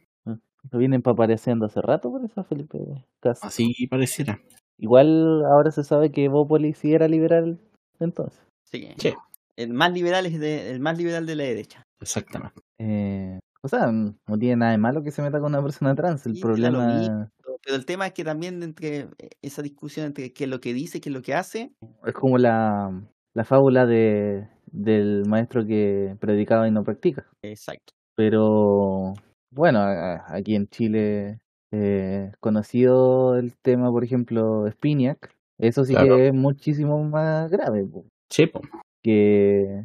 [0.70, 2.78] Lo vienen papareciendo hace rato por eso, Felipe.
[3.40, 4.38] Así pareciera.
[4.78, 7.58] Igual ahora se sabe que Bópoli sí era liberal
[8.00, 8.40] entonces.
[8.70, 8.88] Sí,
[9.56, 11.82] el más liberal es de, el más liberal de la derecha.
[12.00, 12.60] Exactamente.
[12.78, 16.26] Eh, o sea, no tiene nada de malo que se meta con una persona trans.
[16.26, 17.30] El Sí, problema
[17.64, 20.72] Pero el tema es que también entre eh, esa discusión entre qué es lo que
[20.72, 21.72] dice y qué es lo que hace,
[22.04, 23.02] es como la,
[23.34, 27.26] la fábula de, del maestro que predicaba y no practica.
[27.42, 27.92] exacto.
[28.14, 29.14] Pero
[29.50, 29.80] bueno,
[30.28, 31.38] aquí en Chile
[31.72, 35.30] eh, conocido el tema, por ejemplo, Spiniak.
[35.58, 36.16] Eso sí Claro.
[36.16, 38.60] que es muchísimo más grave, po, Sí, po.
[39.02, 39.84] que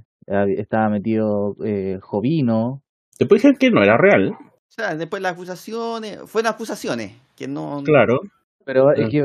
[0.57, 2.81] estaba metido eh, Jovino.
[3.19, 4.31] Después dijeron que no era real.
[4.31, 7.81] O sea, después las acusaciones, fueron acusaciones, que no...
[7.83, 8.19] Claro.
[8.65, 9.23] Pero es que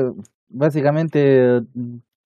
[0.49, 1.61] básicamente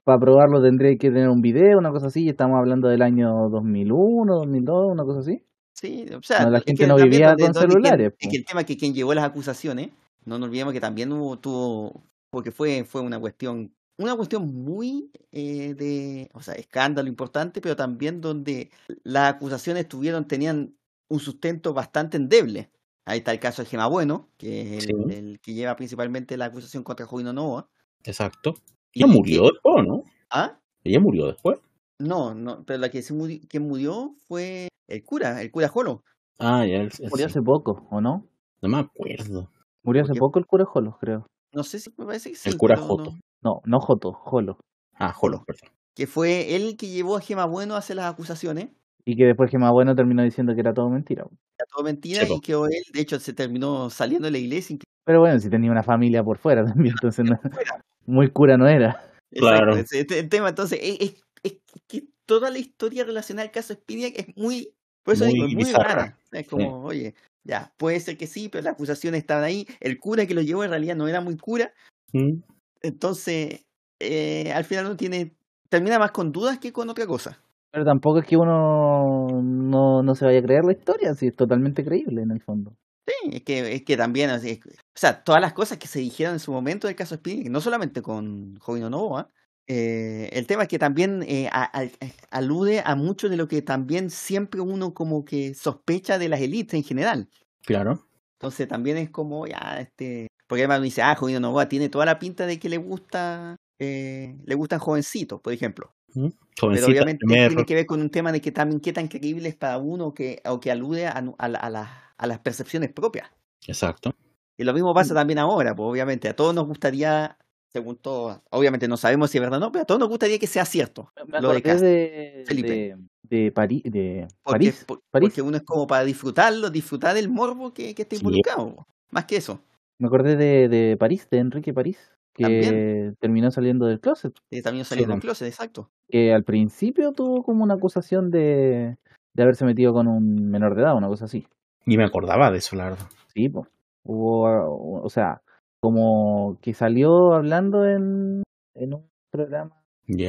[0.04, 3.50] para probarlo tendría que tener un video, una cosa así, y estamos hablando del año
[3.50, 5.42] 2001, 2002, una cosa así.
[5.74, 8.46] Sí, o sea, No, la gente que no vivía con donde celulares, es que el
[8.46, 9.90] tema es que quien llevó las acusaciones,
[10.26, 15.12] no nos olvidemos que también hubo, tuvo, porque fue, fue una cuestión, una cuestión muy
[15.32, 18.72] eh, de, o sea, escándalo importante, pero también donde
[19.04, 20.76] las acusaciones tuvieron, tenían
[21.10, 22.72] un sustento bastante endeble.
[23.06, 25.16] Ahí está el caso de Gema Bueno, que es el, Sí.
[25.16, 27.70] el que lleva principalmente la acusación contra Jovino Novoa.
[28.04, 28.54] Exacto.
[28.94, 30.04] Ella murió después, ¿no?
[30.30, 30.58] ¿Ah?
[30.84, 31.60] Ella murió después.
[32.00, 36.04] No, no, pero la que se murió, que murió fue el cura, el cura Jolo.
[36.40, 37.32] Ah, ya, el, el- Murió sí.
[37.32, 38.28] hace poco, ¿o no?
[38.62, 39.52] no me acuerdo.
[39.84, 41.28] Murió hace Porque- poco el cura Jolo, creo.
[41.54, 42.50] No sé si me parece que sí.
[42.50, 43.12] El cura Joto.
[43.12, 43.20] no.
[43.42, 44.58] No, no Joto, Jolo.
[44.96, 45.70] Ah, Jolo, perdón.
[45.96, 48.70] Que fue él que llevó a Gema Bueno a hacer las acusaciones.
[49.06, 51.24] Y que después Gemma Bueno terminó diciendo que era todo mentira.
[51.24, 54.78] Era todo mentira Sí, y que él, de hecho, se terminó saliendo de la iglesia.
[55.06, 57.40] Pero bueno, si tenía una familia por fuera también, entonces no-
[58.06, 59.12] muy cura no era.
[59.32, 59.74] Claro.
[59.76, 63.74] Exacto, este- el tema, entonces, es, es- es que toda la historia relacionada al caso
[63.74, 64.74] Spiniak es muy,
[65.04, 65.94] por eso Muy digo, es muy bizarra.
[65.94, 66.18] rara.
[66.32, 67.14] Es como, oye,
[67.44, 69.68] ya, puede ser que sí, pero las acusaciones estaban ahí.
[69.80, 71.74] El cura que lo llevó en realidad no era muy cura.
[72.14, 72.42] Mm,
[72.82, 73.66] Entonces,
[74.00, 75.36] eh, al final no tiene,
[75.70, 77.40] termina más con dudas que con otra cosa.
[77.72, 81.36] Pero tampoco es que uno no, no se vaya a creer la historia, si es
[81.36, 82.76] totalmente creíble en el fondo.
[83.08, 85.88] Sí, es que, es que también, o sea, es- o sea, todas las cosas que
[85.88, 90.46] se dijeron en su momento del caso Spiniak, no solamente con Jovino Novoa, eh, el
[90.48, 91.90] tema es que también eh, a- a-
[92.32, 96.74] alude a mucho de lo que también siempre uno como que sospecha de las élites
[96.76, 97.30] en general.
[97.66, 98.06] claro.
[98.40, 102.06] Entonces también es como, ya, este, porque además uno dice, ah, Jovino Novoa tiene toda
[102.06, 105.94] la pinta de que le gusta, eh, le gustan jovencitos, por ejemplo.
[106.14, 106.28] Mm,
[106.76, 109.56] Pero obviamente tiene que ver con un tema de que también qué tan creíble es
[109.56, 113.30] para uno que, o que alude a, a la- a las- a las percepciones propias.
[113.66, 114.14] Exacto.
[114.58, 117.38] Y lo mismo pasa también ahora, pues obviamente a todos nos gustaría,
[117.74, 120.38] según todo, obviamente no sabemos si es verdad o no, pero a todos nos gustaría
[120.38, 121.12] que sea cierto.
[121.28, 122.70] Me Lo de de, Felipe.
[122.70, 122.98] de,
[123.46, 125.30] de París, de Porque, París, por- París.
[125.30, 128.86] porque uno es como para disfrutarlo, disfrutar del morbo que, que está involucrado.
[129.10, 129.60] Más que eso.
[129.98, 131.98] Me acordé de, de París, de Enrique París,
[132.34, 133.16] que También.
[133.20, 134.34] terminó saliendo del closet.
[134.52, 135.90] Y también saliendo del closet, exacto.
[136.10, 138.98] Que al principio tuvo como una acusación de,
[139.34, 141.48] de haberse metido con un menor de edad, una cosa así.
[141.86, 143.08] Ni me acordaba de eso, la verdad.
[143.34, 143.68] Sí, pues.
[144.04, 145.42] Hubo, o sea,
[145.84, 148.42] como que salió hablando en,
[148.74, 149.76] en un programa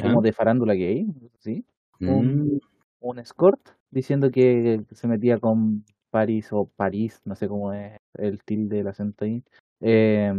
[0.03, 1.07] como de farándula gay,
[1.39, 1.65] ¿sí?
[2.01, 2.61] Mm, un,
[2.99, 3.61] un escort
[3.93, 8.89] diciendo que se metía con París o París, no sé cómo es el tilde del
[8.89, 9.45] acento ahí,
[9.81, 10.33] eh,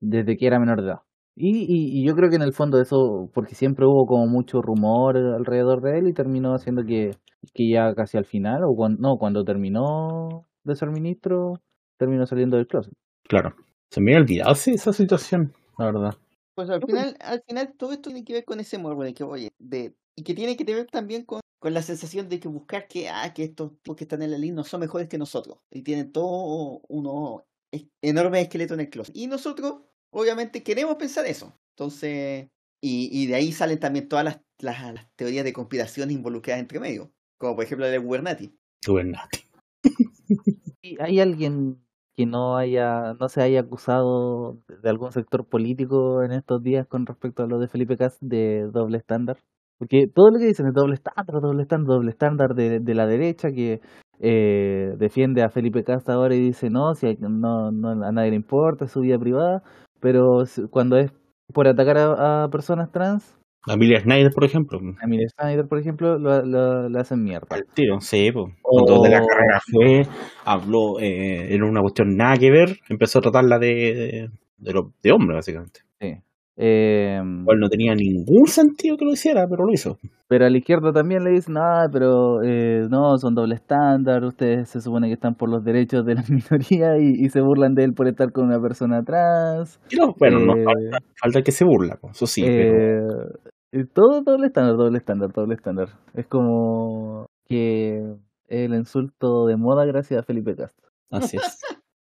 [0.00, 1.00] desde que era menor de edad.
[1.34, 4.62] Y, y, y yo creo que en el fondo eso, porque siempre hubo como mucho
[4.62, 7.10] rumor alrededor de él y terminó haciendo que,
[7.54, 11.54] que ya casi al final, o cuando, no, cuando terminó de ser ministro,
[11.98, 12.94] terminó saliendo del closet.
[13.28, 13.50] Claro.
[13.90, 16.14] Se me había olvidado sí, esa situación, la verdad.
[16.54, 19.24] Pues al final, al final todo esto tiene que ver con ese morbo de que,
[19.24, 22.86] oye, de, y que tiene que ver también con, con la sensación de que buscar
[22.86, 25.58] que, ah, que estos tipos que están en la línea no son mejores que nosotros.
[25.70, 29.16] Y tienen todo uno es- enorme esqueleto en el closet.
[29.16, 29.82] Y nosotros,
[30.12, 31.54] obviamente, queremos pensar eso.
[31.76, 32.48] Entonces,
[32.82, 36.78] y, y de ahí salen también todas las, las, las teorías de conspiración involucradas entre
[36.80, 37.10] medio.
[37.38, 38.54] Como por ejemplo la de Gubernati.
[38.86, 39.40] Gubernati.
[40.82, 41.82] ¿Y hay alguien
[42.20, 47.06] que no haya, no se haya acusado de algún sector político en estos días con
[47.06, 49.38] respecto a lo de Felipe Cas de doble estándar?
[49.78, 53.52] Porque todo lo que dicen es doble estándar, doble estándar, doble estándar de, la derecha
[53.52, 53.80] que
[54.18, 58.30] eh, defiende a Felipe Cast ahora y dice no, si hay- no, no a nadie
[58.30, 59.62] le importa, es su vida privada,
[60.00, 61.10] pero cuando es
[61.54, 64.80] por atacar a personas trans, La Emilia Snyder, por ejemplo.
[65.02, 67.46] a Miller Snyder, por ejemplo, lo, lo- lo hacen mierda.
[67.50, 68.54] Al tiro, sí, pues.
[68.62, 70.06] Cuando de la carrera fue,
[70.44, 74.92] habló, eh, era una cuestión nada que ver, empezó a tratarla de, de, de, lo-
[75.02, 75.80] de hombre, básicamente.
[76.00, 76.14] Sí.
[76.56, 79.98] Eh, Cual no tenía ningún sentido que lo hiciera, pero lo hizo.
[80.30, 84.68] Pero a la izquierda también le dicen, ah, pero eh, no, son doble estándar, ustedes
[84.68, 87.82] se supone que están por los derechos de la minoría y, y se burlan de
[87.82, 91.98] él por estar con una persona no, bueno, no Eh, falta, falta que se burla,
[92.08, 95.88] eso sí, pero eh, y todo doble estándar, doble estándar, doble estándar.
[96.14, 98.00] Es como que
[98.46, 100.90] el insulto de moda gracias a Felipe Castro.
[101.10, 101.58] así es.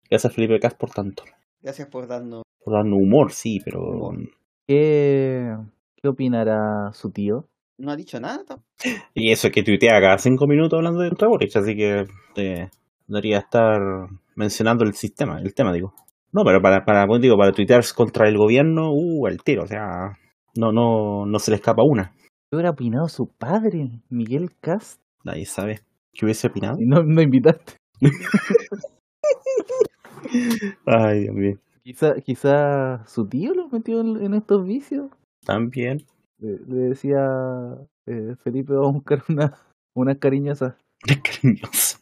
[0.08, 1.24] Gracias Felipe Cas por tanto.
[1.60, 2.44] Gracias por darnos.
[2.64, 4.28] Por darnos humor, sí, pero Humor.
[4.68, 5.56] ¿Qué,
[5.96, 7.48] qué opinará su tío?
[7.82, 8.44] No ha dicho nada.
[9.12, 12.06] Y eso es que tuitea cada cinco minutos hablando de Boric, así que
[12.36, 12.68] eh,
[13.08, 13.80] debería estar
[14.36, 15.92] mencionando el sistema, el tema, digo.
[16.30, 19.66] No, pero para, para, pues, digo, para tuitear contra el gobierno, uh, el tiro, o
[19.66, 20.12] sea,
[20.54, 22.14] no, no, no se le escapa una.
[22.48, 25.00] ¿Qué hubiera opinado su padre, Miguel Cast?
[25.24, 25.80] Nadie sabe
[26.12, 26.80] qué hubiese opinado.
[26.80, 27.78] Y no, no invitaste.
[30.86, 31.58] Ay, Dios mío.
[31.82, 35.10] Quizá, quizá su tío lo metió en, en estos vicios.
[35.44, 36.06] También.
[36.42, 37.20] Le, le decía
[38.06, 39.52] eh, Felipe, vamos a buscar una,
[39.94, 40.74] unas cariñosas,
[41.06, 41.98] Es cariñoso.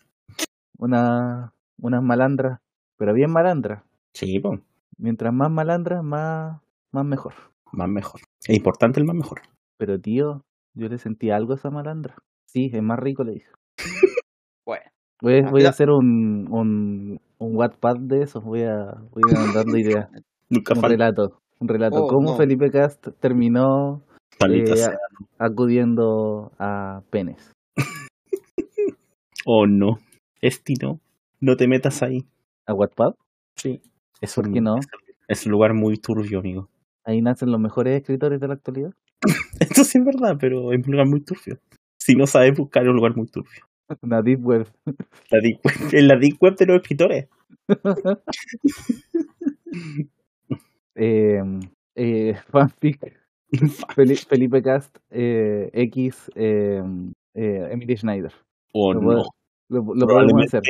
[0.78, 2.61] una, unas malandras,
[2.97, 3.82] pero bien malandras.
[4.14, 4.61] Sí, pues,
[4.99, 6.61] Mientras más malandras, más,
[6.93, 7.32] más mejor.
[7.72, 8.20] más mejor.
[8.47, 9.41] Es importante el más mejor.
[9.78, 10.43] Pero tío,
[10.74, 12.16] yo le sentí algo a esa malandra.
[12.47, 13.51] Sí, es más rico, le dije.
[14.66, 14.84] Bueno.
[15.22, 19.22] Voy, a- Ah, voy a hacer un, un, un Wattpad de eso, voy a, voy
[19.26, 20.09] a ir mandando ideas,
[20.51, 20.88] Nunca un falta.
[20.88, 21.41] relato.
[21.59, 22.05] Un relato.
[22.05, 22.36] Oh, ¿Cómo no.
[22.36, 24.03] Felipe Cast terminó
[24.41, 24.99] Maldita eh, sea.
[25.38, 27.53] acudiendo a penes?
[29.45, 29.99] Oh no.
[30.41, 31.01] Esti no.
[31.41, 32.24] No te metas ahí.
[32.66, 33.14] ¿A Wattpad?
[33.57, 33.80] Sí.
[34.20, 34.76] Es ¿Por un, qué no?
[35.28, 36.68] Es, un lugar muy turbio, amigo.
[37.05, 38.93] Ahí nacen los mejores escritores de la actualidad.
[39.61, 41.59] Esto sí es verdad, pero es un lugar muy turbio.
[41.99, 43.66] Si no sabes buscar, es un lugar muy turbio.
[44.03, 44.66] Una deep web.
[45.30, 47.28] La deep web- en la deep web de los escritores.
[50.95, 51.43] eh,
[51.95, 53.19] eh, fanfic.
[53.96, 56.82] Feli- Felipe Cast eh, X eh,
[57.34, 58.32] eh, Emily Schneider.
[58.72, 59.24] O Lo no.
[59.68, 60.62] Lo, lo podemos hacer.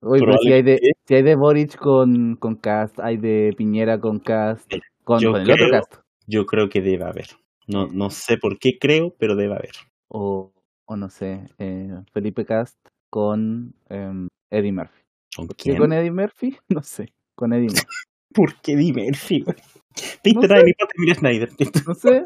[0.00, 4.00] Oye, pero si hay de, si hay de Boric con, con Cast, hay de Piñera
[4.00, 4.72] con Cast,
[5.04, 5.94] con, el otro Cast.
[6.26, 7.26] Yo creo que debe haber.
[7.66, 9.72] No, no sé por qué creo, pero debe haber.
[10.08, 10.52] O,
[10.86, 12.78] o no sé, eh, Felipe Cast
[13.10, 15.02] con em, Eddie Murphy.
[15.36, 16.56] ¿Con con Eddie Murphy?
[16.68, 17.86] No sé, con Eddie Murphy.
[18.34, 19.44] ¿Por qué dime, Murphy?
[20.24, 21.48] Viste, No nada de mi parte, mira Snyder.
[21.88, 22.24] No sé,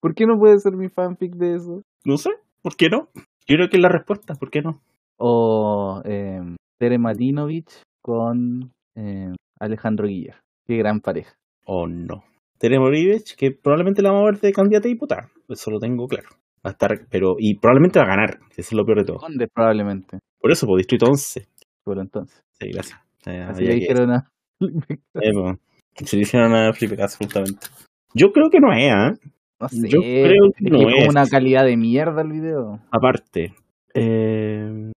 [0.00, 1.82] ¿por qué no puede ser mi fanfic de eso?
[2.04, 2.30] No sé,
[2.62, 3.08] ¿por qué no?
[3.46, 4.80] Yo creo que es la respuesta, ¿por qué no?
[5.18, 10.36] O em, Tere Malinovich con em, Alejandro Guiller.
[10.66, 11.34] Qué gran pareja.
[11.64, 12.24] O no.
[12.58, 15.30] Tenemos Rivech, que probablemente la vamos a ver de candidata a diputada.
[15.48, 16.28] Eso lo tengo claro.
[16.64, 19.04] Va a estar, pero, y probablemente va a ganar, que eso es lo peor de
[19.04, 19.16] todo.
[19.16, 21.48] Conde probablemente, Por eso, por Distrito 11.
[21.82, 22.40] por entonces.
[22.52, 23.00] Sí, gracias.
[23.26, 24.30] Eh, Así le dijeron a...
[24.60, 25.58] eh, pues,
[25.94, 27.66] se le hicieron a Felipe Cast, justamente.
[28.14, 29.12] Yo creo que no es, ¿ah?
[29.60, 30.94] No sé, Yo creo que es no que es es.
[30.98, 32.80] como una calidad de mierda el video.
[32.90, 33.54] Aparte,
[33.94, 34.90] eh,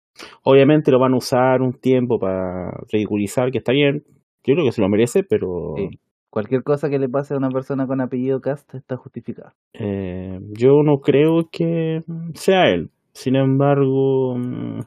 [0.44, 4.04] obviamente lo van a usar un tiempo para ridiculizar, que está bien.
[4.44, 5.90] Yo creo que se lo merece, pero Sí.
[6.30, 9.54] Cualquier cosa que le pase a una persona con apellido Cast está justificada.
[9.74, 12.02] eh, yo no creo que
[12.34, 12.90] sea él.
[13.14, 14.80] Sin embargo, mm,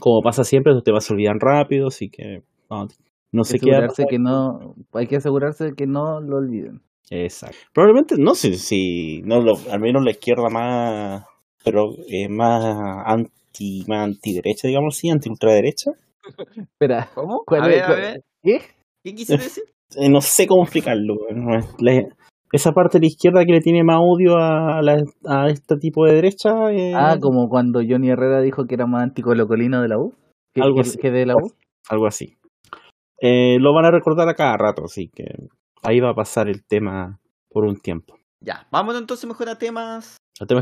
[0.00, 2.88] como pasa siempre, estos temas se olvidan rápido, así que no,
[3.32, 6.80] no Hay sé que qué que no, hay que asegurarse de que no lo olviden.
[7.10, 7.56] Exacto.
[7.72, 11.24] Probablemente, no sé si, no lo, al menos la izquierda más,
[11.64, 12.64] pero eh, más
[13.06, 15.90] anti, más antiderecha, digamos así, anti ultraderecha.
[16.56, 17.42] Espera, ¿Cómo?
[17.46, 18.24] ¿Cuál A es- ver, a cuál- ver.
[18.42, 18.60] ¿qué?
[19.04, 19.64] ¿Qué quisiste decir?
[19.96, 21.14] eh, no sé cómo explicarlo.
[22.52, 26.04] esa parte de la izquierda que le tiene más odio a, la- a este tipo
[26.06, 26.50] de derecha.
[26.72, 30.12] eh, Ah, como cuando Johnny Herrera dijo que era más anticolocolino de la U.
[30.54, 30.98] Que, Algo que- así.
[30.98, 31.52] que de la U.
[31.88, 32.36] Algo así.
[33.20, 35.24] Eh, lo van a recordar a cada rato, así que
[35.82, 37.18] ahí va a pasar el tema
[37.50, 38.16] por un tiempo.
[38.40, 40.16] Ya, vámonos entonces mejor a temas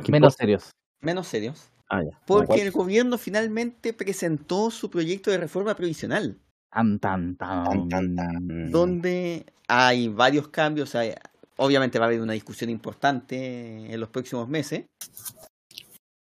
[0.04, 0.70] que Menos serios.
[1.02, 1.70] menos serios.
[1.90, 2.18] Ah, ya.
[2.26, 6.38] Porque el gobierno finalmente presentó su proyecto de reforma previsional,
[6.72, 7.64] Tan, tan, tan.
[7.64, 8.70] tan, tan, tan.
[8.70, 10.94] donde hay varios cambios.
[10.94, 11.14] hay-
[11.58, 14.84] obviamente va a haber una discusión importante en los próximos meses,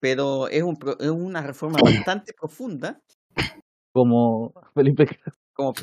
[0.00, 1.78] pero es, un, pro- es una reforma
[2.10, 2.98] bastante profunda.
[3.94, 5.06] Como Felipe.
[5.54, 5.74] Como,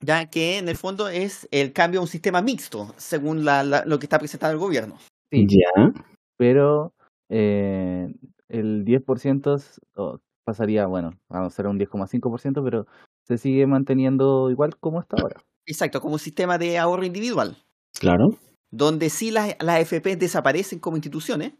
[0.00, 3.84] ya que en el fondo es el cambio a un sistema mixto, según la- la-
[3.84, 4.98] lo que está presentando el gobierno.
[5.30, 5.46] Sí.
[5.48, 5.92] Ya.
[6.36, 6.92] Pero
[7.30, 8.08] eh,
[8.48, 12.86] el 10% s- oh, pasaría, bueno, vamos a ser un 10,5%, pero
[13.26, 15.40] se sigue manteniendo igual como está ahora.
[15.66, 17.56] Exacto, como un sistema de ahorro individual,
[17.98, 18.36] Claro.
[18.72, 21.52] donde sí las, las AFP desaparecen como instituciones,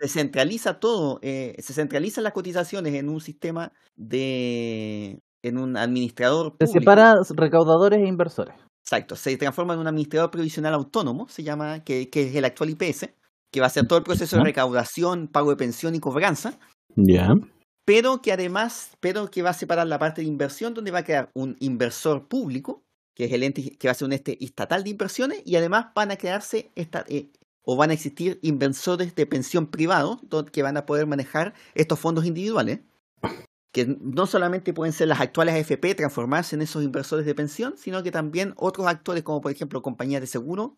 [0.00, 6.56] Se centraliza todo, eh, se centralizan las cotizaciones en un sistema de, en un administrador
[6.60, 8.54] Se separa recaudadores e inversores.
[8.82, 12.70] Exacto, se transforma en un administrador previsional autónomo, se llama, que, que es el actual
[12.70, 13.08] IPS,
[13.50, 16.58] que va a hacer todo el proceso de recaudación, pago de pensión y cobranza,
[16.96, 17.28] Ya.
[17.86, 21.04] pero que además, pero que va a separar la parte de inversión, donde va a
[21.04, 22.82] crear un inversor público,
[23.14, 25.86] que es el ente que va a ser un ente estatal de inversiones, y además
[25.94, 27.30] van a crearse esta, eh,
[27.64, 31.98] o van a existir inversores de pensión privados do- que van a poder manejar estos
[31.98, 32.80] fondos individuales,
[33.72, 38.02] que no solamente pueden ser las actuales AFP transformarse en esos inversores de pensión, sino
[38.02, 40.76] que también otros actores como por ejemplo compañías de seguro,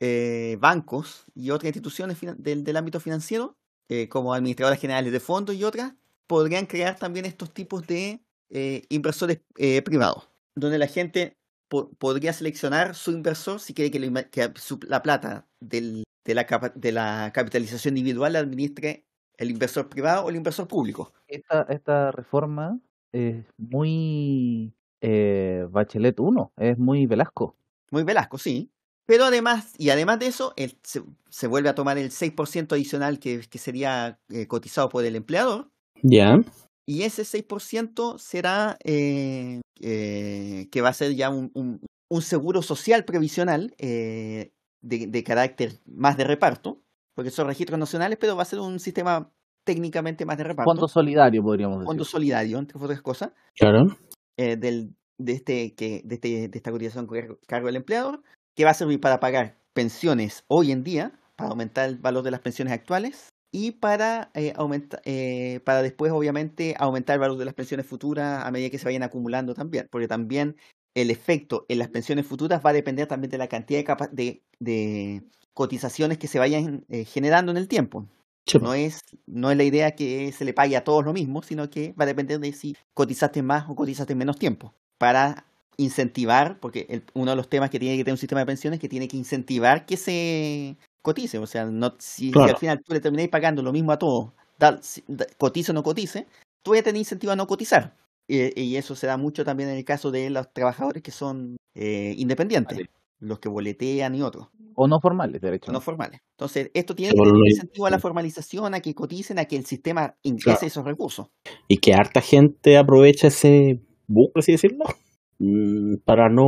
[0.00, 3.54] eh, bancos y otras instituciones del, del ámbito financiero,
[3.90, 5.94] eh, como administradores generales de fondos y otras,
[6.26, 8.20] podrían crear también estos tipos de
[8.50, 9.40] eh, inversores
[9.84, 11.36] privados, donde la gente
[11.68, 16.04] po- podría seleccionar su inversor si quiere que, lo inva- que su- la plata del-
[16.24, 19.04] de, la capa- de la capitalización individual la administre
[19.36, 21.12] el inversor privado o el inversor público.
[21.28, 22.80] Esta, esta reforma
[23.12, 27.56] es muy eh, Bachelet 1, es muy Velasco.
[27.92, 28.70] Muy Velasco, sí.
[29.06, 33.18] Pero además, y además de eso, el- se, se vuelve a tomar el 6% adicional
[33.20, 35.70] que, que sería eh, cotizado por el empleador.
[36.02, 36.38] Ya.
[36.88, 41.80] Y ese 6% será eh, eh, que va a ser ya un, un-
[42.10, 46.80] un seguro social previsional eh, de, de carácter más de reparto,
[47.14, 49.30] porque son registros nacionales, pero va a ser un sistema
[49.66, 50.70] técnicamente más de reparto.
[50.70, 51.86] Fondo solidario, podríamos decir.
[51.88, 53.94] Fondo solidario, entre otras cosas, Claro.
[54.38, 57.06] eh, del, de, este, que, de, este, de esta cotización
[57.46, 58.22] cargo del empleador,
[58.56, 62.30] que va a servir para pagar pensiones hoy en día, para aumentar el valor de
[62.30, 67.44] las pensiones actuales y para, eh, aumenta- eh, para después, obviamente, aumentar el valor de
[67.46, 70.56] las pensiones futuras a medida que se vayan acumulando también, porque también
[70.94, 74.08] el efecto en las pensiones futuras va a depender también de la cantidad de, capa-
[74.12, 75.22] de, de
[75.54, 78.06] cotizaciones que se vayan eh, generando en el tiempo.
[78.60, 81.68] No es, no es la idea que se le pague a todos lo mismo, sino
[81.68, 84.72] que va a depender de si cotizaste más o cotizaste menos tiempo.
[84.96, 85.44] Para
[85.76, 88.78] incentivar, porque el- uno de los temas que tiene que tener un sistema de pensiones
[88.78, 91.38] es que tiene que incentivar que se cotice.
[91.38, 94.78] O sea, no, si, al final tú le termináis pagando lo mismo a todos, da-
[95.38, 96.26] cotice o no cotice,
[96.62, 97.96] tú vas a tener incentivo a no cotizar.
[98.26, 101.56] Y, y eso se da mucho también en el caso de los trabajadores que son
[101.74, 102.78] eh, independientes,
[103.20, 105.72] los que boletean y otros O no formales, de hecho.
[105.72, 106.20] no formales.
[106.36, 109.64] Entonces, esto tiene que tener incentivo a la formalización, a que coticen, a que el
[109.64, 110.66] sistema ingrese Claro.
[110.66, 111.28] esos recursos.
[111.68, 114.84] Y que harta gente aprovecha ese bug, por así decirlo,
[115.38, 116.44] mm, para no...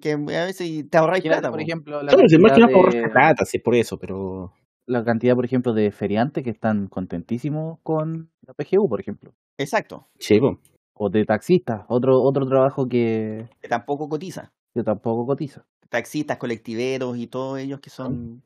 [0.00, 1.48] Que a veces te ahorráis plata.
[1.50, 1.62] por po.
[1.62, 4.52] ejemplo, la Claro, si más que ahorrar de- plata, sí, por eso, pero...
[4.86, 9.32] la cantidad, por ejemplo, de feriantes que están contentísimos con la PGU, por ejemplo.
[9.58, 10.08] Exacto.
[10.18, 10.58] Sí, po.
[10.94, 14.52] O de taxistas, otro, otro trabajo que, Que tampoco cotiza.
[14.74, 15.64] que tampoco cotiza.
[15.88, 18.42] Taxistas, colectiveros y todos ellos que son.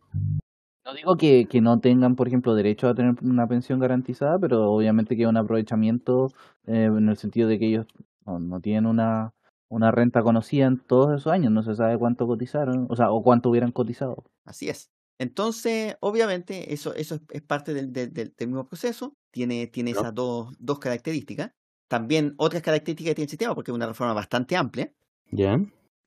[0.85, 4.71] No digo que, que no tengan, por ejemplo, derecho a tener una pensión garantizada, pero
[4.71, 6.29] obviamente que es un aprovechamiento
[6.67, 7.87] eh, en el sentido de que ellos
[8.25, 9.33] no, no tienen una,
[9.69, 13.23] una renta conocida en todos esos años, no se sabe cuánto cotizaron, o sea, o
[13.23, 14.25] cuánto hubieran cotizado.
[14.45, 14.91] Así es.
[15.19, 19.15] Entonces, obviamente, eso, eso es, parte del, del- del- mismo proceso.
[19.33, 21.53] Tiene, tiene esas dos, dos características.
[21.89, 24.93] También otras características que tiene el sistema, porque es una reforma bastante amplia.
[25.31, 25.59] ¿Ya?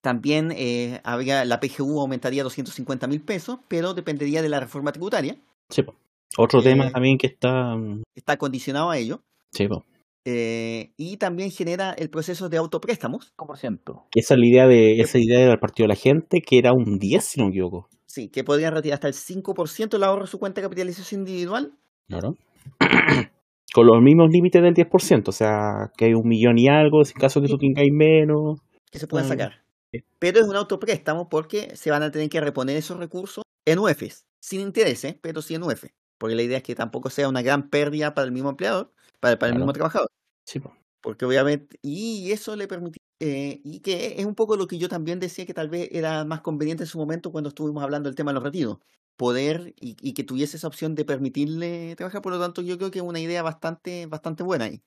[0.01, 5.37] También eh, habría, la PGU aumentaría 250 mil pesos, pero dependería de la reforma tributaria.
[5.69, 5.95] Sí, po.
[6.37, 7.75] Otro Eh, tema también que está...
[7.75, 9.21] mm, Está condicionado a ello.
[9.51, 9.83] Sí, po.
[10.25, 13.33] Eh, y también genera el proceso de autopréstamos.
[13.37, 14.03] 5%.
[14.15, 16.97] Esa es la idea de esa idea del partido de la gente, que era un
[16.99, 17.89] 10, si no me equivoco.
[18.05, 21.73] Sí, que podrían retirar hasta el 5% del ahorro de su cuenta de capitalización individual.
[22.07, 22.33] Claro.
[23.73, 27.11] Con los mismos límites del 10%, o sea, que hay un millón y algo, en
[27.13, 28.59] caso que tú tengáis menos.
[28.91, 29.51] que se pueden Mm, sacar.
[29.93, 29.99] sí.
[30.17, 34.25] Pero es un autopréstamo porque se van a tener que reponer esos recursos en UEFs,
[34.39, 35.85] sin intereses, pero sí en UEF.
[36.17, 39.37] Porque la idea es que tampoco sea una gran pérdida para el mismo empleador, para,
[39.39, 39.59] para el Claro.
[39.65, 40.09] mismo trabajador.
[40.45, 40.73] Sí, po.
[41.01, 44.89] Porque obviamente, y eso le permite, eh, y que es un poco lo que yo
[44.89, 48.15] también decía que tal vez era más conveniente en su momento cuando estuvimos hablando del
[48.15, 48.77] tema de los retiros.
[49.17, 52.89] Poder y, y que tuviese esa opción de permitirle trabajar, por lo tanto yo creo
[52.91, 54.81] que es una idea bastante, bastante buena ahí.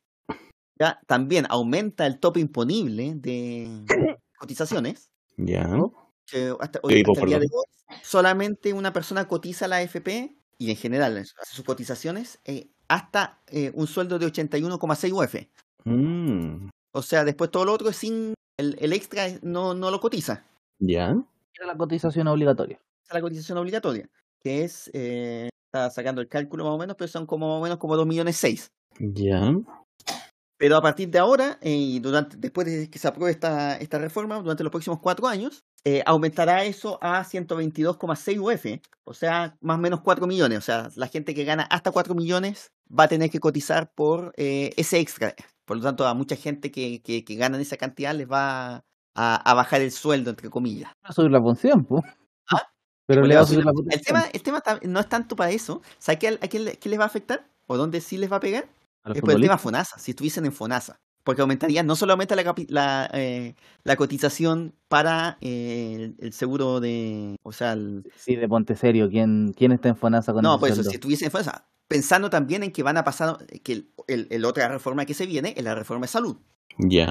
[0.78, 3.68] Ya, también aumenta el tope imponible de
[4.39, 5.11] cotizaciones.
[5.37, 5.68] Ya.
[6.26, 10.37] que hasta, hoy- pues, hasta el día de hoy solamente una persona cotiza la AFP
[10.59, 15.35] y en general hace sus cotizaciones eh, hasta eh, un sueldo de 81,6 UF.
[15.85, 18.35] Mm, O sea, después todo lo otro es sin.
[18.59, 20.45] El, el extra no, no lo cotiza.
[20.78, 21.16] ya.
[21.55, 22.76] Era la cotización obligatoria.
[23.05, 24.09] Esa es la cotización obligatoria.
[24.43, 24.91] Que es.
[24.95, 27.97] eh, está sacando el cálculo más o menos, pero son como más o menos como
[27.97, 28.70] 2 millones 6.
[28.99, 29.55] Ya.
[30.59, 33.99] Pero a partir de ahora, eh, y durante, después de que se apruebe esta, esta
[33.99, 38.80] reforma, durante los próximos cuatro años, eh, aumentará eso a 122,6 UF.
[39.05, 40.59] O sea, más o menos 4 millones.
[40.59, 44.33] O sea, la gente que gana hasta 4 millones va a tener que cotizar por
[44.37, 45.35] eh, ese extra.
[45.64, 49.51] Por lo tanto, a mucha gente que, que, que ganan esa cantidad les va a,
[49.51, 50.91] a bajar el sueldo, entre comillas.
[51.05, 52.03] Va a subir la función, pues.
[52.51, 52.68] Ah,
[53.07, 53.93] Pero le va a subir la función.
[53.93, 55.83] El tema, el tema no es tanto para eso.
[55.99, 57.47] ¿Sabes qué- a quién, qué les va a afectar?
[57.66, 58.64] ¿O dónde sí les va a pegar?
[59.14, 59.59] Es por el tema.
[59.59, 61.01] FONASA, si estuviesen en FONASA.
[61.24, 63.54] Porque aumentaría, no solo aumenta la, la, eh,
[63.84, 67.36] la cotización para eh, el, el seguro de.
[67.44, 69.08] O sea, el- Sí, de Ponte Serio.
[69.08, 70.90] ¿Quién, quién está en FONASA con no, por eso, sueldo?
[70.90, 71.66] si estuviesen en FONASA.
[71.88, 75.26] Pensando también en que van a pasar, que el, el- el otra reforma que se
[75.26, 76.36] viene es la reforma de salud.
[76.78, 77.06] Ya.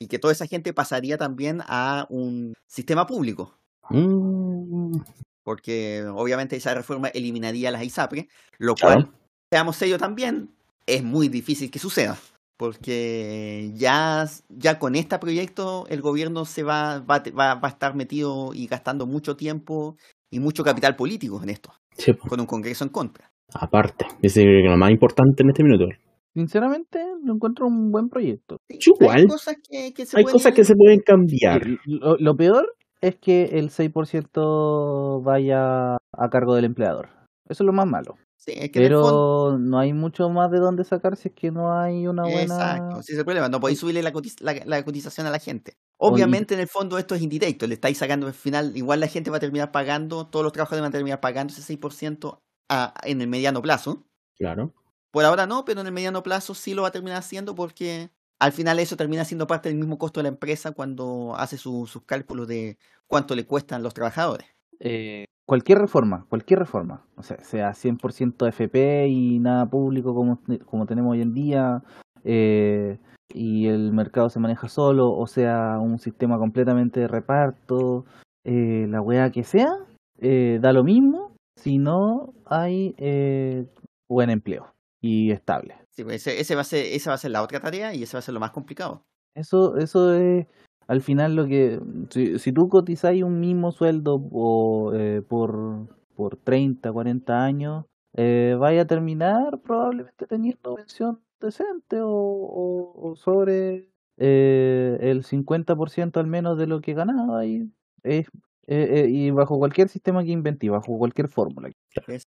[0.00, 3.54] Y que toda esa gente pasaría también a un sistema público.
[3.90, 5.00] Mm,
[5.44, 8.28] Porque obviamente esa reforma eliminaría las ISAPRE,
[8.58, 9.12] lo cual claro.
[9.52, 10.50] seamos serios también,
[10.86, 12.16] es muy difícil que suceda.
[12.60, 17.94] Porque ya, ya con este proyecto el gobierno se va, va, va- va a estar
[17.94, 19.96] metido y gastando mucho tiempo
[20.30, 23.32] y mucho capital político en esto, Sí, con un Congreso en contra.
[23.54, 25.86] Aparte, ese es lo más importante en este minuto.
[26.34, 28.58] Sinceramente, lo encuentro un buen proyecto.
[28.68, 29.16] Sí, Yo igual.
[29.20, 31.66] Hay cosas que, que se Hay pueden cosas ir- que se pueden cambiar.
[31.86, 37.08] Lo, lo peor es que el 6% vaya a cargo del empleador.
[37.48, 38.16] Eso es lo más malo.
[38.42, 41.28] Sí, es que en el Pero fondo- no hay mucho más de dónde sacar si
[41.28, 42.40] es que no hay una buena...
[42.42, 43.50] Exacto, ese es el problema.
[43.50, 45.76] No podéis subirle la, cotiz- la- la cotización a la gente.
[45.98, 47.66] Obviamente, en el fondo, esto es indirecto.
[47.66, 48.74] Le estáis sacando al final.
[48.74, 51.60] Igual la gente va a terminar pagando, todos los trabajadores van a terminar pagando ese
[51.62, 54.06] 6% a- en el mediano plazo.
[54.38, 54.72] Claro.
[55.10, 58.10] Por ahora no, pero en el mediano plazo sí lo va a terminar haciendo porque
[58.38, 61.86] al final eso termina siendo parte del mismo costo de la empresa cuando hace su-
[61.86, 64.46] sus cálculos de cuánto le cuestan los trabajadores.
[64.80, 70.86] Eh, cualquier reforma, cualquier reforma, o sea, sea 100% FP y nada público como, como
[70.86, 71.82] tenemos hoy en día,
[72.24, 72.98] eh,
[73.34, 78.04] y el mercado se maneja solo, o sea, un sistema completamente de reparto,
[78.44, 79.72] eh, la weá que sea,
[80.18, 83.66] eh, da lo mismo si no hay eh,
[84.08, 85.76] buen empleo y estable.
[85.90, 88.02] Sí, pues ese, ese va a ser, esa va a ser la otra tarea y
[88.02, 89.02] ese va a ser lo más complicado.
[89.34, 90.46] Eso, eso es
[90.90, 91.78] al final lo que,
[92.10, 95.86] si, si tú cotizáis un mismo sueldo o, eh, por,
[96.16, 97.84] por 30, 40 años,
[98.14, 103.86] eh, vaya a terminar probablemente teniendo pensión decente o, o, o sobre
[104.16, 107.70] eh, el 50% al menos de lo que ganaba y,
[108.02, 108.26] es,
[108.66, 111.70] eh, eh, y bajo cualquier sistema que inventé, bajo cualquier fórmula.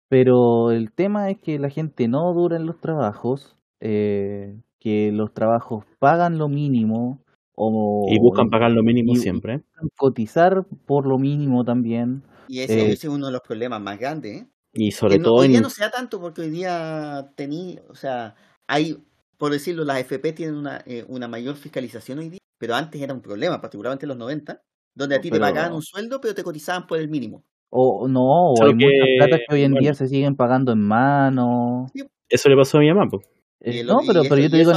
[0.08, 5.34] Pero el tema es que la gente no dura en los trabajos, eh, que los
[5.34, 7.18] trabajos pagan lo mínimo
[7.54, 9.60] o Y buscan pagar lo mínimo y- siempre.
[9.96, 12.22] cotizar por lo mínimo también.
[12.48, 14.42] Y ese, Eh, ese es uno de los problemas más grandes.
[14.42, 14.46] ¿eh?
[14.72, 15.62] Y sobre Que no- todo hoy día en...
[15.62, 18.34] no sea tanto porque hoy día tení, o sea,
[18.66, 18.96] hay,
[19.38, 23.14] por decirlo, las FP tienen una, eh, una mayor fiscalización hoy día, pero antes era
[23.14, 24.60] un problema, particularmente en los 90,
[24.94, 27.44] donde a ti te pagaban un sueldo, pero te cotizaban por el mínimo.
[27.70, 29.82] O no, o Solo hay muchas que, platas que hoy en bueno.
[29.82, 31.86] día se siguen pagando en mano.
[32.28, 33.26] Eso le pasó a mi mamá, pues.
[33.60, 34.72] Eh, Y no, y pero, pero yo te y digo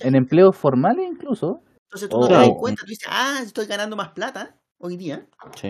[0.00, 1.60] en, empleos formales incluso.
[1.92, 4.96] Entonces tú no te das o- cuenta, tú dices, ah, estoy ganando más plata hoy
[4.96, 5.26] día,
[5.56, 5.68] Sí.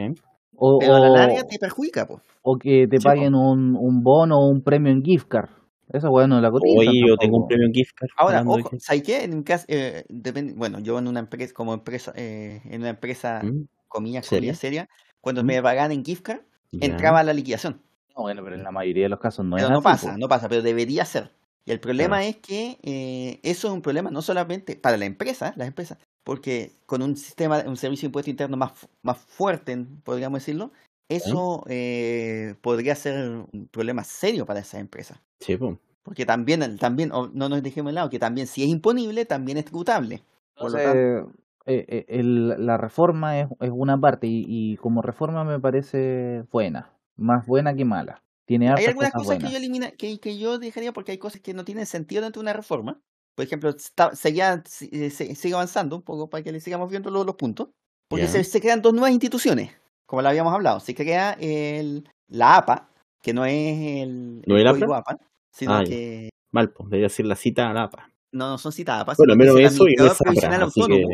[0.57, 2.21] O, pero a la larga te perjudica, pues.
[2.43, 5.51] o que te Sí, paguen un, un bono o un premio en gift card.
[5.93, 8.09] Esa weá no la cotizan Oye, yo tengo un premio en gift card.
[8.17, 9.25] Ahora, ojo, ¿sabes qué?
[9.25, 12.91] En mi caso, eh, depende, bueno, yo en una empresa, como empresa, eh, en una
[12.91, 13.65] empresa, ¿Mm?
[13.89, 14.39] comillas, ¿Seria?
[14.41, 14.89] comillas seria,
[15.21, 15.47] cuando ¿Mm?
[15.47, 16.41] me pagaban en gift card,
[16.73, 17.83] entraba a la liquidación.
[18.17, 20.17] No, bueno, pero en la mayoría de los casos no pero es no así, pasa,
[20.19, 21.31] no pasa, pero debería ser.
[21.65, 22.29] Y el problema Claro.
[22.31, 26.73] es que eh, eso es un problema no solamente para la empresa, las empresas, porque
[26.87, 30.73] con un sistema, un servicio de impuesto interno más, más fuerte, podríamos decirlo,
[31.09, 35.19] eso eh, podría ser un problema serio para esas empresas.
[35.41, 35.77] Sí, pues.
[36.03, 39.65] Porque también, también no nos dejemos de lado, que también si es imponible, también es
[39.65, 40.23] tributable.
[40.57, 41.35] Por lo Entonces,
[41.67, 46.45] eh, eh, el- la reforma es, es una parte y, y como reforma me parece
[46.51, 48.23] buena, más buena que mala.
[48.47, 51.41] Tiene Hay algunas cosas cosas que yo elimina, que, que yo dejaría porque hay cosas
[51.41, 53.01] que no tienen sentido dentro de una reforma.
[53.35, 57.11] Por ejemplo, está, seguía, eh, se- sigue avanzando un poco para que le sigamos viendo
[57.11, 57.69] los, los puntos.
[58.09, 58.31] Porque Ya.
[58.31, 59.71] se, se crean dos nuevas instituciones,
[60.07, 60.81] como lo habíamos hablado.
[60.81, 62.91] Se crea el, la APA,
[63.23, 65.19] que no es el, ¿No el es el código APA,
[65.51, 65.89] sino Ah, ya.
[65.91, 66.91] que Mal, pues.
[66.91, 68.11] Debería decir la cita a la APA.
[68.33, 70.13] no, no son citas APA, Bueno, menos eso y no es.
[70.21, 70.47] Así que.
[70.47, 71.09] autónomo,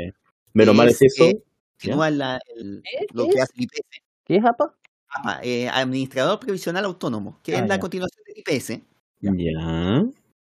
[0.54, 1.24] Menos mal es, es eso.
[1.26, 1.42] eh, ¿ya?
[1.92, 3.34] continúa la- el- ¿Qué lo es?
[3.34, 4.02] que hace el IPS.
[4.24, 4.74] ¿Qué es APA?
[5.08, 7.80] APA, eh, Administrador Previsional Autónomo, que Ah, es la ya.
[7.80, 8.82] continuación del IPS,
[9.20, 9.32] Ya.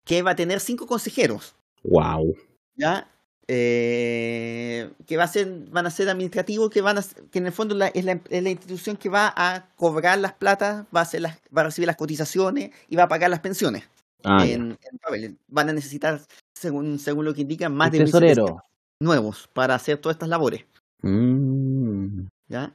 [0.05, 1.55] que va a tener cinco consejeros.
[1.85, 2.35] Wow.
[2.77, 3.09] ¿ya?
[3.49, 7.53] Eh, que va a ser, van a ser administrativos, que van a, que en el
[7.53, 11.03] fondo la- es, la, es la institución que va a cobrar las platas, va a
[11.03, 13.85] hacer las, va a recibir las cotizaciones y va a pagar las pensiones.
[14.25, 14.79] Ah, en,
[15.13, 15.39] en.
[15.49, 16.21] Van a necesitar,
[16.55, 18.65] según, según lo que indican, más de 1.700 tesorero.
[19.01, 20.65] nuevos para hacer todas estas labores.
[21.03, 22.27] Mm.
[22.49, 22.73] ¿ya?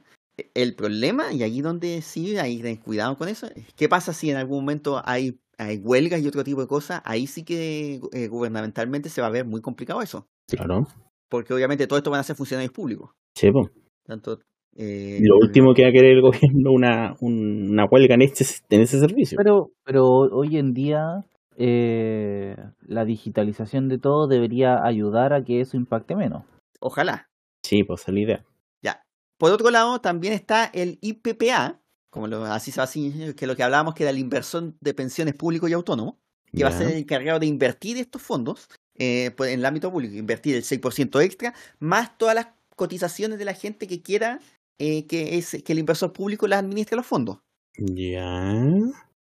[0.54, 4.12] El problema, y ahí donde sí hay que tener cuidado con eso, es qué pasa
[4.12, 8.00] si en algún momento hay, hay huelgas y otro tipo de cosas, ahí sí que
[8.12, 10.26] eh, gubernamentalmente se va a ver muy complicado eso.
[10.48, 10.86] Claro.
[11.28, 13.10] Porque obviamente todo esto van a ser funcionarios públicos.
[13.34, 13.68] Sí, pues.
[14.04, 14.38] Tanto,
[14.76, 18.44] eh, lo último que va a querer el gobierno una, un- una huelga en, este,
[18.70, 19.36] en ese servicio.
[19.36, 21.24] Pero, pero hoy en día
[21.56, 22.56] eh,
[22.86, 26.44] la digitalización de todo debería ayudar a que eso impacte menos.
[26.80, 27.28] Ojalá.
[27.62, 28.44] Sí, pues esa es la idea.
[28.82, 29.02] Ya.
[29.38, 31.80] Por otro lado, también está el IPPA,
[32.10, 34.94] como lo, así se va así, que lo que hablábamos que era el inversor de
[34.94, 36.18] pensiones público y autónomo,
[36.54, 39.92] que va a ser el encargado de invertir estos fondos eh, pues, en el ámbito
[39.92, 44.40] público, invertir el 6% extra, más todas las cotizaciones de la gente que quiera
[44.78, 47.38] eh, que, es, que el inversor público las administre los fondos.
[47.76, 48.54] Ya.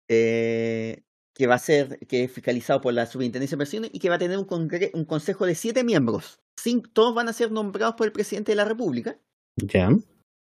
[0.10, 1.04] eh,
[1.34, 4.16] que va a ser que es fiscalizado por la Superintendencia de Inversiones y que va
[4.16, 6.40] a tener un, congre- un consejo de siete miembros.
[6.62, 9.18] Cin- todos van a ser nombrados por el presidente de la República.
[9.58, 9.90] Ya.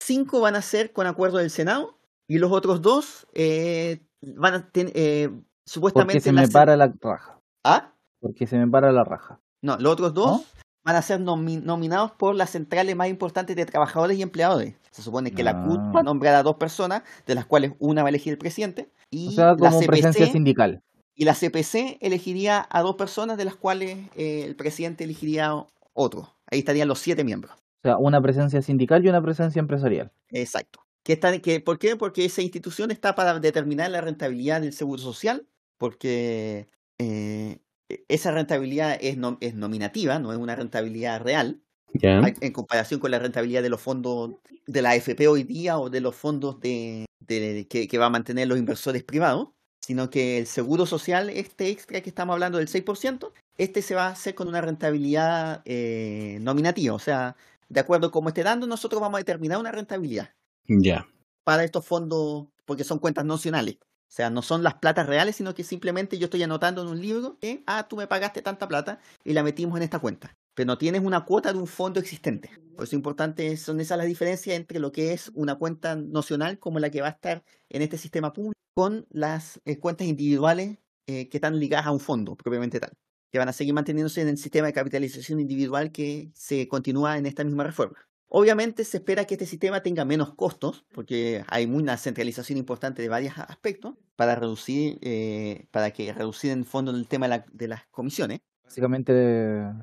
[0.03, 1.97] Cinco van a ser con acuerdo del Senado
[2.35, 6.53] y los otros dos eh, van a tener eh, Porque supuestamente se la me se-
[6.53, 7.39] para la raja.
[7.65, 7.93] ¿Ah?
[8.19, 9.39] Porque se me para la raja.
[9.61, 10.43] No, los otros dos ¿No?
[10.85, 14.75] van a ser nomi- nominados por las centrales más importantes de trabajadores y empleadores.
[14.91, 15.91] Se supone que la CUT Ah.
[15.95, 18.89] va a nombrar a dos personas, de las cuales una va a elegir el presidente,
[19.09, 20.81] y O sea, la como presencia sindical.
[21.15, 25.53] Y la CPC elegiría a dos personas, de las cuales eh, el presidente elegiría
[25.93, 26.29] otro.
[26.49, 27.53] Ahí estarían los siete miembros.
[27.53, 30.11] O sea, una presencia sindical y una presencia empresarial.
[30.29, 30.79] Exacto.
[31.03, 31.95] ¿Qué está, que, ¿Por qué?
[31.95, 35.47] Porque esa institución está para determinar la rentabilidad del seguro social,
[35.77, 36.67] porque
[36.99, 41.61] eh, e- esa rentabilidad es, no- es nominativa, no es una rentabilidad real,
[42.41, 44.35] en comparación con la rentabilidad de los fondos
[44.67, 48.09] de la AFP hoy día o de los fondos de, de- que, que va a
[48.11, 49.49] mantener los inversores privados,
[49.81, 54.05] sino que el seguro social, este extra que estamos hablando del 6%, este se va
[54.07, 57.35] a hacer con una rentabilidad eh, nominativa, o sea,
[57.69, 60.29] de acuerdo a cómo esté dando, nosotros vamos a determinar una rentabilidad
[60.79, 61.07] Ya.
[61.43, 63.77] para estos fondos, porque son cuentas nocionales.
[63.81, 67.01] O sea, no son las platas reales, sino que simplemente yo estoy anotando en un
[67.01, 70.35] libro que, ah, tú me pagaste tanta plata y la metimos en esta cuenta.
[70.53, 72.49] Pero no tienes una cuota de un fondo existente.
[72.75, 76.79] Por eso importante son esas las diferencias entre lo que es una cuenta nocional como
[76.79, 81.29] la que va a estar en este sistema público con las eh, cuentas individuales eh,
[81.29, 82.91] que están ligadas a un fondo propiamente tal,
[83.31, 87.25] que van a seguir manteniéndose en el sistema de capitalización individual que se continúa en
[87.25, 87.97] esta misma reforma.
[88.33, 93.09] Obviamente se espera que este sistema tenga menos costos, porque hay una centralización importante de
[93.09, 97.45] varios aspectos, para reducir, eh, para que reducir en el fondo el tema de, la-
[97.51, 98.39] de las comisiones.
[98.63, 99.11] Básicamente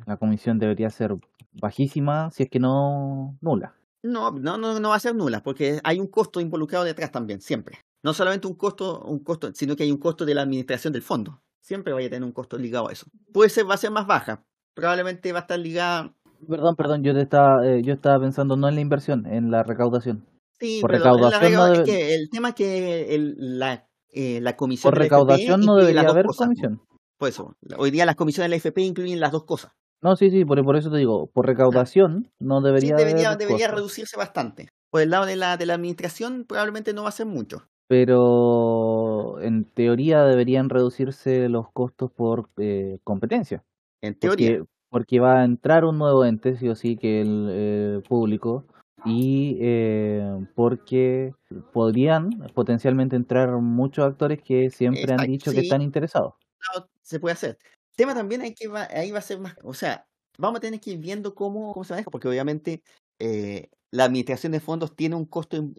[0.06, 1.14] la comisión debería ser
[1.52, 3.74] bajísima, si es que no nula.
[4.02, 7.42] No, no, no, no va a ser nula, porque hay un costo involucrado detrás también,
[7.42, 7.78] siempre.
[8.02, 11.02] No solamente un costo, un costo, sino que hay un costo de la administración del
[11.02, 11.42] fondo.
[11.60, 13.06] Siempre vaya a tener un costo ligado a eso.
[13.30, 14.42] Puede ser, va a ser más baja.
[14.72, 16.14] Probablemente va a estar ligada.
[16.46, 19.62] Perdón, perdón, yo te estaba, eh, yo estaba pensando no en la inversión, en la
[19.62, 20.24] recaudación.
[20.60, 24.92] Sí, Por recaudación no es que el tema es que el- la, eh, la comisión
[24.92, 26.44] Por de la FP recaudación no debería haber cosas, po.
[26.46, 26.80] comisión.
[27.18, 29.72] Por eso, hoy día las comisiones de la FP incluyen las dos cosas.
[30.00, 33.38] No, sí, sí, por, por eso te digo, por recaudación no Sí, debería debería, haber
[33.38, 34.68] debería reducirse bastante.
[34.90, 37.68] Por el lado de la, de la administración probablemente no va a ser mucho.
[37.88, 43.64] Pero en teoría deberían reducirse los costos por eh, competencia.
[44.02, 44.58] En teoría.
[44.58, 48.64] Porque, porque va a entrar un nuevo ente, sí o sí, que el eh, público,
[49.04, 51.32] y eh, porque
[51.72, 56.34] podrían potencialmente entrar muchos actores que siempre han dicho que están interesados.
[56.74, 57.58] lado se puede hacer.
[57.96, 60.06] Tema también hay que va, ahí va a ser más, o sea,
[60.38, 62.82] vamos a tener que ir viendo cómo, cómo se maneja, porque obviamente
[63.18, 65.74] eh, la administración de fondos tiene un costo in-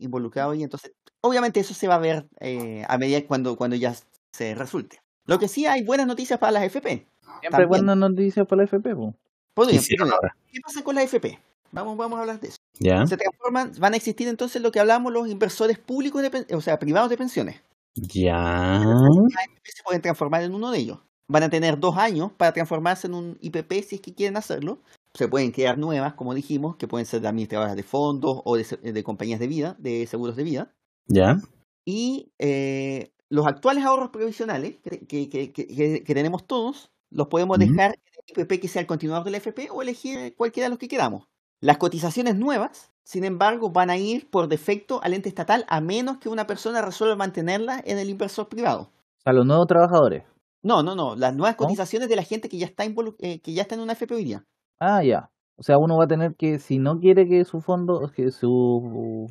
[0.00, 3.94] involucrado y entonces, obviamente eso se va a ver eh, a medida cuando, cuando ya
[4.32, 5.00] se resulte.
[5.26, 7.06] Lo que sí hay buenas noticias para las FP.
[7.40, 7.68] Siempre También.
[7.68, 8.94] buenas noticias para la FP.
[8.94, 9.14] po.
[9.54, 11.38] Por ¿Qué pasa con las FP?
[11.72, 12.56] Vamos, vamos a hablar de eso.
[12.80, 13.06] Ya.
[13.06, 16.78] Se transforman, van a existir entonces lo que hablamos los inversores públicos, de, o sea,
[16.78, 17.62] privados de pensiones.
[17.94, 18.32] Ya.
[18.34, 20.98] Las se pueden transformar en uno de ellos.
[21.28, 24.80] Van a tener dos años para transformarse en un IPP si es que quieren hacerlo.
[25.14, 28.64] Se pueden crear nuevas, como dijimos, que pueden ser de administradoras de fondos o de,
[28.92, 30.72] de compañías de vida, de seguros de vida.
[31.06, 31.36] Ya.
[31.84, 37.94] Y eh, los actuales ahorros provisionales que- que- que- que tenemos todos, los podemos dejar
[37.94, 40.88] en el IPP que sea el continuador del FP o elegir cualquiera de los que
[40.88, 41.28] queramos.
[41.60, 46.18] Las cotizaciones nuevas, sin embargo, van a ir por defecto al ente estatal a menos
[46.18, 48.82] que una persona resuelva mantenerlas en el inversor privado.
[49.18, 50.24] O sea, los nuevos trabajadores.
[50.62, 51.16] No, no, no.
[51.16, 51.66] Las nuevas ¿No?
[51.66, 54.24] cotizaciones de la gente que ya está eh, que ya está en una FP hoy
[54.24, 54.44] día.
[54.78, 55.30] Ah, ya.
[55.56, 58.48] O sea, uno va a tener que, si no quiere que su fondo, que sus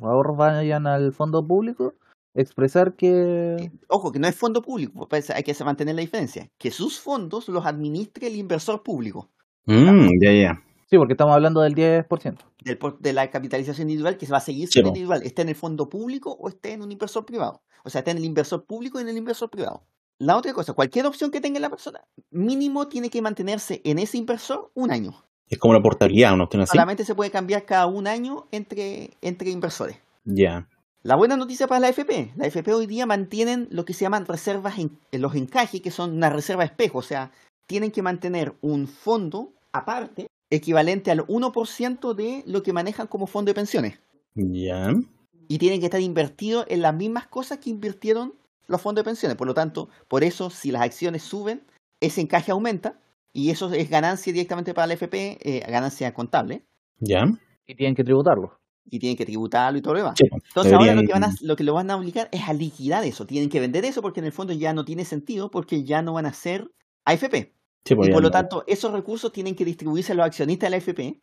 [0.02, 1.94] ahorros vayan al fondo público,
[2.34, 3.56] expresar que...
[3.60, 6.50] Eh, Ojo, que no es fondo público, pues hay que mantener la diferencia.
[6.58, 9.28] Que sus fondos los administre el inversor público
[9.66, 10.62] Mm, ya, ya.
[10.88, 12.38] Sí, porque estamos hablando del 10%.
[12.64, 14.96] del por- de la capitalización individual que se va a seguir Sí, siendo po.
[14.96, 17.62] individual, esté en el fondo público o esté en un inversor privado.
[17.84, 19.84] O sea, esté en el inversor público y en el inversor privado.
[20.18, 22.00] La otra cosa, cualquier opción que tenga la persona,
[22.30, 25.14] mínimo tiene que mantenerse en ese inversor un año.
[25.48, 26.48] Es como la portabilidad, ¿no?
[26.66, 29.96] Solamente se puede cambiar cada un año entre, entre inversores.
[30.24, 30.68] Ya.
[31.02, 34.26] La buena noticia para la FP, la FP hoy día mantienen lo que se llaman
[34.26, 37.32] reservas en, los encajes, que son una reserva espejo, o sea,
[37.66, 43.48] tienen que mantener un fondo aparte equivalente al 1% de lo que manejan como fondo
[43.48, 43.98] de pensiones.
[44.34, 44.92] Ya.
[45.48, 48.34] Y tienen que estar invertidos en las mismas cosas que invirtieron
[48.66, 49.38] los fondos de pensiones.
[49.38, 51.62] Por lo tanto, por eso, si las acciones suben,
[52.00, 53.00] ese encaje aumenta
[53.32, 56.62] y eso es ganancia directamente para la FP, eh, ganancia contable,
[56.98, 57.24] Ya.
[57.66, 58.59] Y tienen que tributarlo.
[58.84, 60.14] Y tienen que tributarlo y todo lo demás.
[60.16, 62.52] Sí, Entonces ahora lo que, van a, lo que lo van a obligar es a
[62.52, 63.26] liquidar eso.
[63.26, 66.14] Tienen que vender eso porque en el fondo ya no tiene sentido porque ya no
[66.14, 66.70] van a ser
[67.04, 67.54] AFP.
[67.84, 70.70] Sí, pues Y por lo tanto, esos recursos tienen que distribuirse a los accionistas de
[70.70, 71.20] la AFP.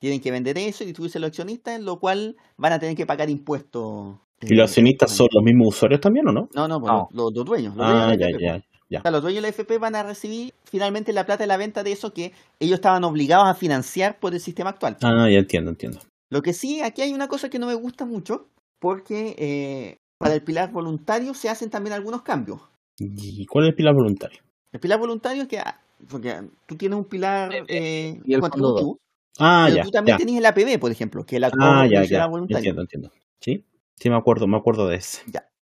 [0.00, 2.96] Tienen que vender eso y distribuirse a los accionistas, en lo cual van a tener
[2.96, 4.16] que pagar impuestos.
[4.40, 6.48] ¿Y los accionistas son los mismos usuarios también o no?
[6.54, 7.08] No, no, pues, No.
[7.12, 7.74] Los, dueños.
[7.76, 8.98] Los dueños Ah, ya, ya.
[8.98, 11.56] O sea, los dueños de la AFP van a recibir finalmente la plata de la
[11.56, 14.96] venta de eso que ellos estaban obligados a financiar por el sistema actual.
[15.02, 16.00] Ah, ya entiendo, entiendo.
[16.30, 18.48] Lo que sí, aquí hay una cosa que no me gusta mucho,
[18.78, 22.60] porque eh, para el pilar voluntario se hacen también algunos cambios.
[22.98, 24.40] ¿Y cuál es el pilar voluntario?
[24.72, 28.98] El pilar voluntario es que, ah, porque tú tienes un pilar eh, y el fondo
[29.40, 29.82] Ah, pero ya.
[29.84, 30.24] tú también ya.
[30.24, 32.26] tenés el APB, por ejemplo, que es el Ah, actor ya, ya.
[32.26, 32.56] voluntario.
[32.70, 33.12] Entiendo, entiendo.
[33.40, 33.64] Sí,
[33.96, 35.22] sí me acuerdo, me acuerdo de ese.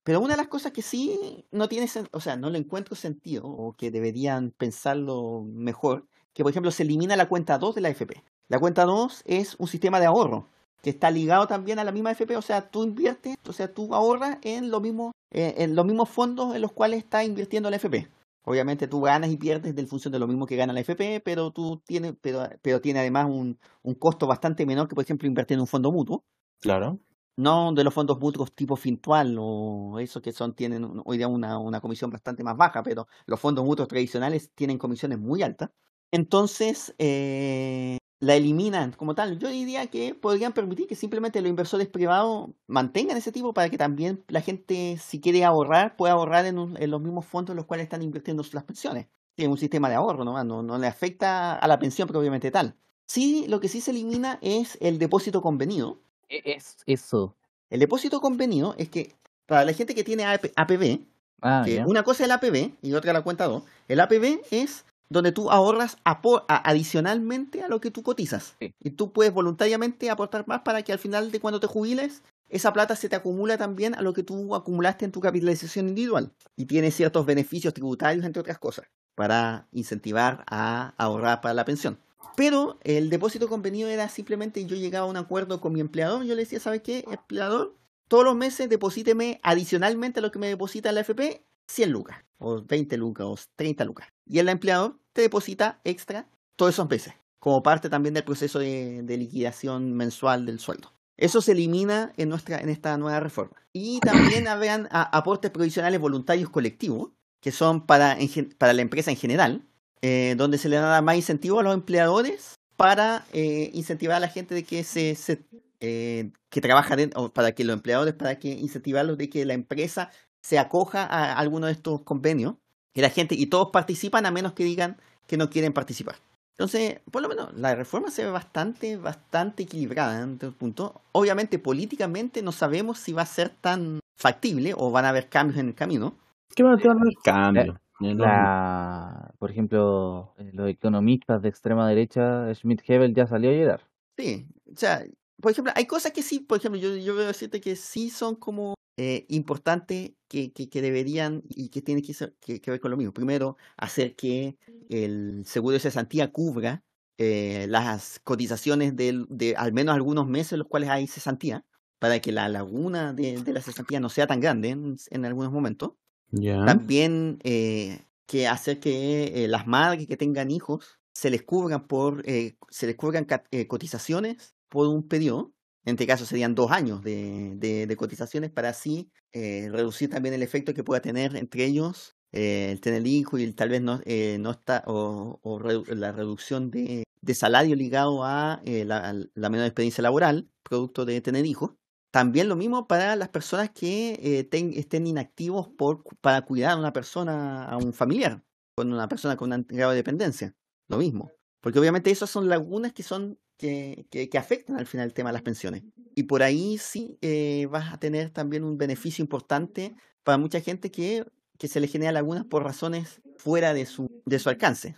[0.05, 2.97] Pero una de las cosas que sí no tiene, sen- o sea, no le encuentro
[2.97, 6.07] sentido o que deberían pensarlo mejor,
[6.39, 8.23] que por ejemplo se elimina la cuenta 2 de la FP.
[8.47, 10.47] La cuenta 2 es un sistema de ahorro
[10.81, 13.93] que está ligado también a la misma FP, o sea, tú inviertes, o sea, tú
[13.93, 17.77] ahorras en los mismos eh, en los mismos fondos en los cuales está invirtiendo la
[17.79, 18.09] FP.
[18.45, 21.51] Obviamente tú ganas y pierdes en función de lo mismo que gana la FP, pero
[21.51, 25.57] tú tienes, pero, pero tiene además un, un costo bastante menor que, por ejemplo, invertir
[25.57, 26.23] en un fondo mutuo.
[26.61, 27.01] Claro.
[27.37, 31.59] No de los fondos mutuos tipo Fintual o esos que son, tienen hoy día una,
[31.59, 35.71] una comisión bastante más baja, pero los fondos mutuos tradicionales tienen comisiones muy altas.
[36.13, 39.39] Entonces, eh, la eliminan como tal.
[39.39, 43.79] Yo diría que podrían permitir que simplemente los inversores privados mantengan ese tipo para que
[43.79, 47.57] también la gente, si quiere ahorrar, pueda ahorrar en, un- en los mismos fondos en
[47.57, 49.07] los cuales están invirtiendo las pensiones.
[49.37, 50.43] Tiene un sistema de ahorro, ¿no?
[50.45, 52.75] No, no le afecta a la pensión propiamente tal.
[53.07, 55.99] Sí, lo que sí se elimina es el depósito convenido,
[56.29, 57.37] E- Es eso.
[57.71, 59.15] el depósito convenido es que
[59.47, 61.01] para la gente que tiene AP APB,
[61.41, 64.85] Ah, que una cosa es el APB y otra la cuenta 2, el APB es
[65.11, 68.57] donde tú ahorras adicionalmente a lo que tú cotizas.
[68.61, 68.75] Sí.
[68.81, 72.73] Y tú puedes voluntariamente aportar más para que al final de cuando te jubiles, esa
[72.73, 76.33] plata se te acumula también a lo que tú acumulaste en tu capitalización individual.
[76.57, 81.99] Y tiene ciertos beneficios tributarios, entre otras cosas, para incentivar a ahorrar para la pensión.
[82.37, 86.35] Pero el depósito convenido era simplemente yo llegaba a un acuerdo con mi empleador, yo
[86.35, 87.75] le decía, ¿sabes qué, empleador?
[88.07, 92.63] Todos los meses deposíteme adicionalmente a lo que me deposita la FP 100 lucas, o
[92.63, 94.09] 20 lucas, o 30 lucas.
[94.27, 99.03] Y el empleador te deposita extra todos esos meses, como parte también del proceso de,
[99.03, 100.93] de liquidación mensual del sueldo.
[101.17, 103.57] Eso se elimina en, nuestra, en esta nueva reforma.
[103.73, 108.29] Y también habrán a- aportes provisionales voluntarios colectivos, que son para, en
[108.59, 109.63] para la empresa en general,
[110.03, 114.29] eh, donde se le da más incentivo a los empleadores para eh, incentivar a la
[114.29, 115.45] gente de que se, se,
[115.81, 120.11] eh, que trabaja dentro, para que los empleadores, para que incentivarlos de que la empresa
[120.43, 122.55] se acoja a alguno de estos convenios
[122.95, 124.97] y la gente y todos participan a menos que digan
[125.27, 126.17] que no quieren participar.
[126.59, 131.01] Entonces, por lo menos la reforma se ve bastante, bastante equilibrada en este punto.
[131.13, 135.59] Obviamente, políticamente no sabemos si va a ser tan factible o van a haber cambios
[135.59, 136.15] en el camino.
[136.55, 137.81] ¿Qué va a haber cambio?
[138.01, 143.87] La, por ejemplo, eh, los economistas de extrema derecha, Schmidt-Hebel ya salió a llorar.
[144.17, 145.05] Sí, o sea,
[145.41, 148.35] por ejemplo, hay cosas que sí, por ejemplo, yo, yo veo decirte que sí son
[148.35, 152.81] como eh, importantes que, que, que deberían y que tienen que, ser- que, que ver
[152.81, 153.15] con lo mismo.
[153.15, 154.57] Primero, hacer que
[154.91, 156.83] el seguro de cesantía cubra
[157.17, 161.65] eh, las cotizaciones del- de, al menos algunos meses en los cuales hay cesantía,
[161.99, 165.53] para que la laguna de, de la cesantía no sea tan grande en, en algunos
[165.53, 165.93] momentos.
[166.31, 166.65] Ya.
[166.65, 172.23] También eh, que hacer que eh, las madres que tengan hijos se les cubran por
[172.27, 175.53] eh, se les cubran eh, cotizaciones por un periodo.
[175.89, 180.75] En este caso serían dos años de, cotizaciones para así eh, reducir también el efecto
[180.75, 184.39] que pueda tener entre ellos eh, el tener hijos y el tal vez no, eh,
[184.51, 185.41] está o,
[185.89, 191.47] la reducción de, de salario ligado a eh, la, menor experiencia laboral producto de tener
[191.47, 191.73] hijos.
[192.11, 197.65] También lo mismo para las personas que estén inactivos por, para cuidar a una persona,
[197.65, 198.45] a un familiar,
[198.77, 200.55] con una persona con un grado de dependencia.
[200.89, 201.31] Lo mismo.
[201.61, 205.43] Porque obviamente esas son lagunas que son que, afectan al final el tema de las
[205.43, 205.83] pensiones.
[206.15, 210.91] Y por ahí sí eh, vas a tener también un beneficio importante para mucha gente
[210.91, 211.27] que,
[211.59, 214.95] que se le genera lagunas por razones fuera de su, de su alcance.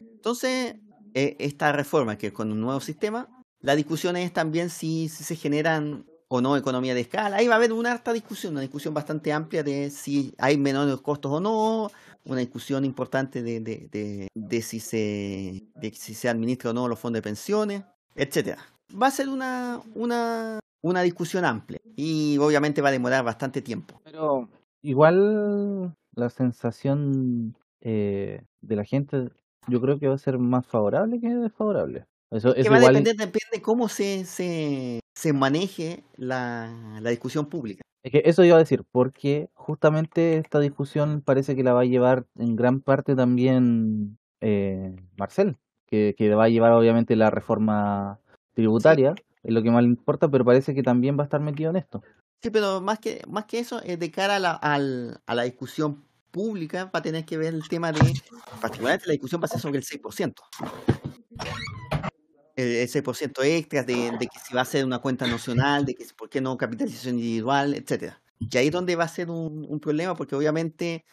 [0.00, 0.76] Entonces,
[1.14, 3.28] eh, esta reforma que con un nuevo sistema,
[3.60, 7.36] la discusión es también si, si se generan o no economía de escala.
[7.36, 11.00] Ahí va a haber una harta discusión, una discusión bastante amplia de si hay menores
[11.00, 11.90] costos o no,
[12.26, 16.88] una discusión importante de, de, de, de si, se, de si se administra o no
[16.88, 17.82] los fondos de pensiones,
[18.14, 18.58] etcétera.
[19.00, 24.00] Va a ser una, una, una discusión amplia y obviamente va a demorar bastante tiempo.
[24.04, 24.48] Pero
[24.82, 29.30] igual la sensación eh, de la gente,
[29.68, 32.06] yo creo que va a ser más favorable que desfavorable.
[32.30, 37.46] Eso, que eso va a depender, depende cómo se, se, se maneje la, la discusión
[37.46, 37.82] pública.
[38.06, 41.84] Es que eso iba a decir, porque justamente esta discusión parece que la va a
[41.86, 45.56] llevar en gran parte también eh, Marcel,
[45.86, 48.20] que, que va a llevar obviamente la reforma
[48.54, 51.70] tributaria, es lo que más le importa, pero parece que también va a estar metido
[51.70, 52.00] en esto.
[52.40, 55.42] Sí, pero más que, más que eso, eh, de cara a la, al- a la
[55.42, 57.98] discusión pública, va a tener que ver el tema de,
[58.60, 60.42] particularmente la discusión va a ser sobre el 6%.
[62.56, 65.94] El, el 6% extra, de, de que si va a ser una cuenta nacional, de
[65.94, 68.20] que por qué no capitalización individual, etcétera.
[68.38, 71.04] Y ahí es donde va a ser un, un problema, porque obviamente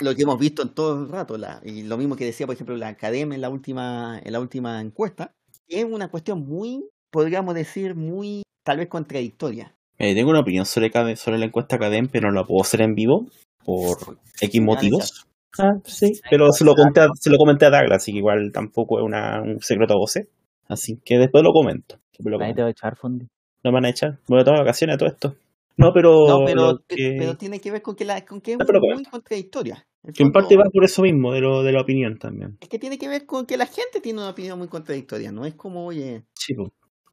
[0.00, 2.54] lo que hemos visto en todo el rato, la, y lo mismo que decía, por
[2.54, 5.34] ejemplo, la academia en la última, en la última encuesta,
[5.68, 9.74] es una cuestión muy, podríamos decir, muy tal vez contradictoria.
[9.98, 12.94] Eh, tengo una opinión sobre, sobre la encuesta Cadem, pero no la puedo hacer en
[12.94, 13.26] vivo
[13.64, 15.26] por X motivos.
[15.58, 18.50] Ah, sí, pero se lo, conté a, se lo comenté a Douglas, así que igual
[18.52, 20.28] tampoco es una, un secreto a voces.
[20.68, 21.98] Así que después lo comento.
[22.12, 23.26] Después lo te va a echar, Fondi.
[23.64, 24.18] No me van a echar.
[24.28, 25.36] Voy a tomar vacaciones a todo esto.
[25.76, 26.26] No, pero.
[26.28, 28.64] No, pero, que, pero tiene que ver con que, la, con que es No,
[28.94, 29.86] muy contradictoria.
[30.14, 32.58] Que en parte va por eso mismo, de, lo, de la opinión también.
[32.60, 35.30] Es que tiene que ver con que la gente tiene una opinión muy contradictoria.
[35.30, 36.54] No es como, oye, Sí.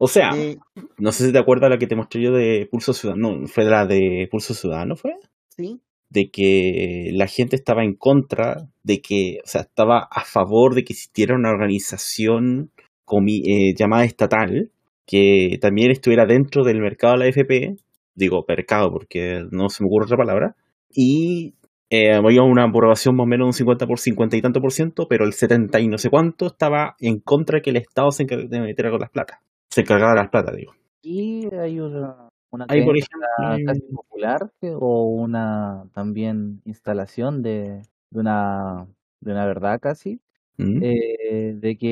[0.02, 0.56] O sea, eh,
[0.96, 3.36] no sé si te acuerdas la que te mostré yo de Pulso Ciudadano.
[3.36, 5.12] No, fue la de Pulso Ciudadano, ¿fue?
[5.48, 10.74] sí, de que la gente estaba en contra, de que, o sea, estaba a favor
[10.74, 12.72] de que existiera una organización
[13.10, 14.70] comi- eh, llamada estatal
[15.06, 17.76] que también estuviera dentro del mercado de la FP,
[18.14, 20.54] digo mercado porque no se me ocurre otra palabra,
[20.92, 21.54] y
[21.90, 24.70] eh, había una aprobación más o menos de un 50 por 50 y tanto por
[24.72, 28.12] ciento, pero el 70 y no sé cuánto estaba en contra de que el Estado
[28.12, 30.72] se encar- de meter con las plata, se encargaba de las plata, digo.
[31.02, 33.26] Y hay una, una Hay, por ejemplo,
[33.66, 38.86] casi popular que- o una también instalación de, de una
[39.20, 40.20] de una verdad casi
[40.60, 40.80] ¿Mm?
[40.82, 41.88] eh, de que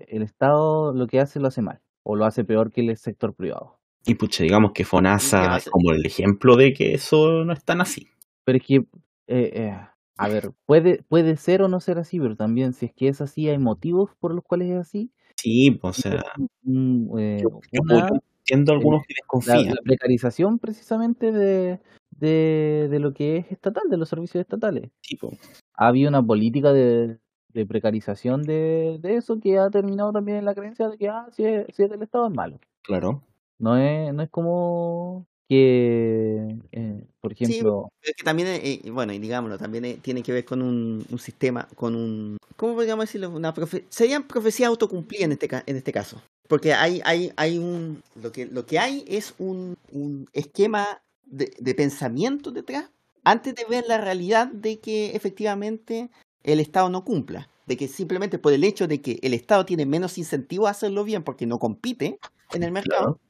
[0.00, 2.96] eh, el Estado lo que hace lo hace mal o lo hace peor que el
[2.96, 3.78] sector privado.
[4.06, 7.52] y pucha, digamos que ¿Y qué FONASA es como el ejemplo de que eso no
[7.52, 8.08] es tan así.
[8.44, 8.84] Pero es que,
[9.26, 9.76] eh,
[10.16, 13.20] a ver, puede, puede ser o no ser así, pero también si es que es
[13.20, 15.10] así, hay motivos por los cuales es así.
[15.36, 16.22] Sí, pues, o sea,
[16.62, 19.74] Mm, yo, yo una, puedo- entiendo algunos que la, desconfían.
[19.74, 21.80] la precarización precisamente de,
[22.10, 24.90] de, de lo que es estatal, de los servicios estatales.
[25.02, 25.30] tipo,
[25.74, 27.18] Ha habido una política de,
[27.52, 31.26] de precarización de, de eso que ha terminado también en la creencia de que, ah,
[31.32, 32.58] si es, si es del Estado es malo.
[32.82, 33.22] claro.
[33.58, 38.80] No es, no es como que, eh, por Sí, ejemplo, pero es que también, eh,
[38.84, 42.38] eh, bueno, y digámoslo, también eh, tiene que ver con un, un sistema, con un,
[42.56, 43.30] ¿cómo podríamos decirlo?
[43.30, 46.22] Una profe serían profecías autocumplidas en este, ca- en este caso.
[46.48, 51.52] Porque hay, hay, hay un, lo que, lo que hay es un, un esquema de,
[51.58, 52.90] de pensamiento detrás
[53.24, 56.10] antes de ver la realidad de que efectivamente
[56.42, 57.48] el Estado no cumpla.
[57.66, 61.04] De que simplemente por el hecho de que el Estado tiene menos incentivo a hacerlo
[61.04, 62.18] bien porque no compite
[62.52, 63.20] en el mercado,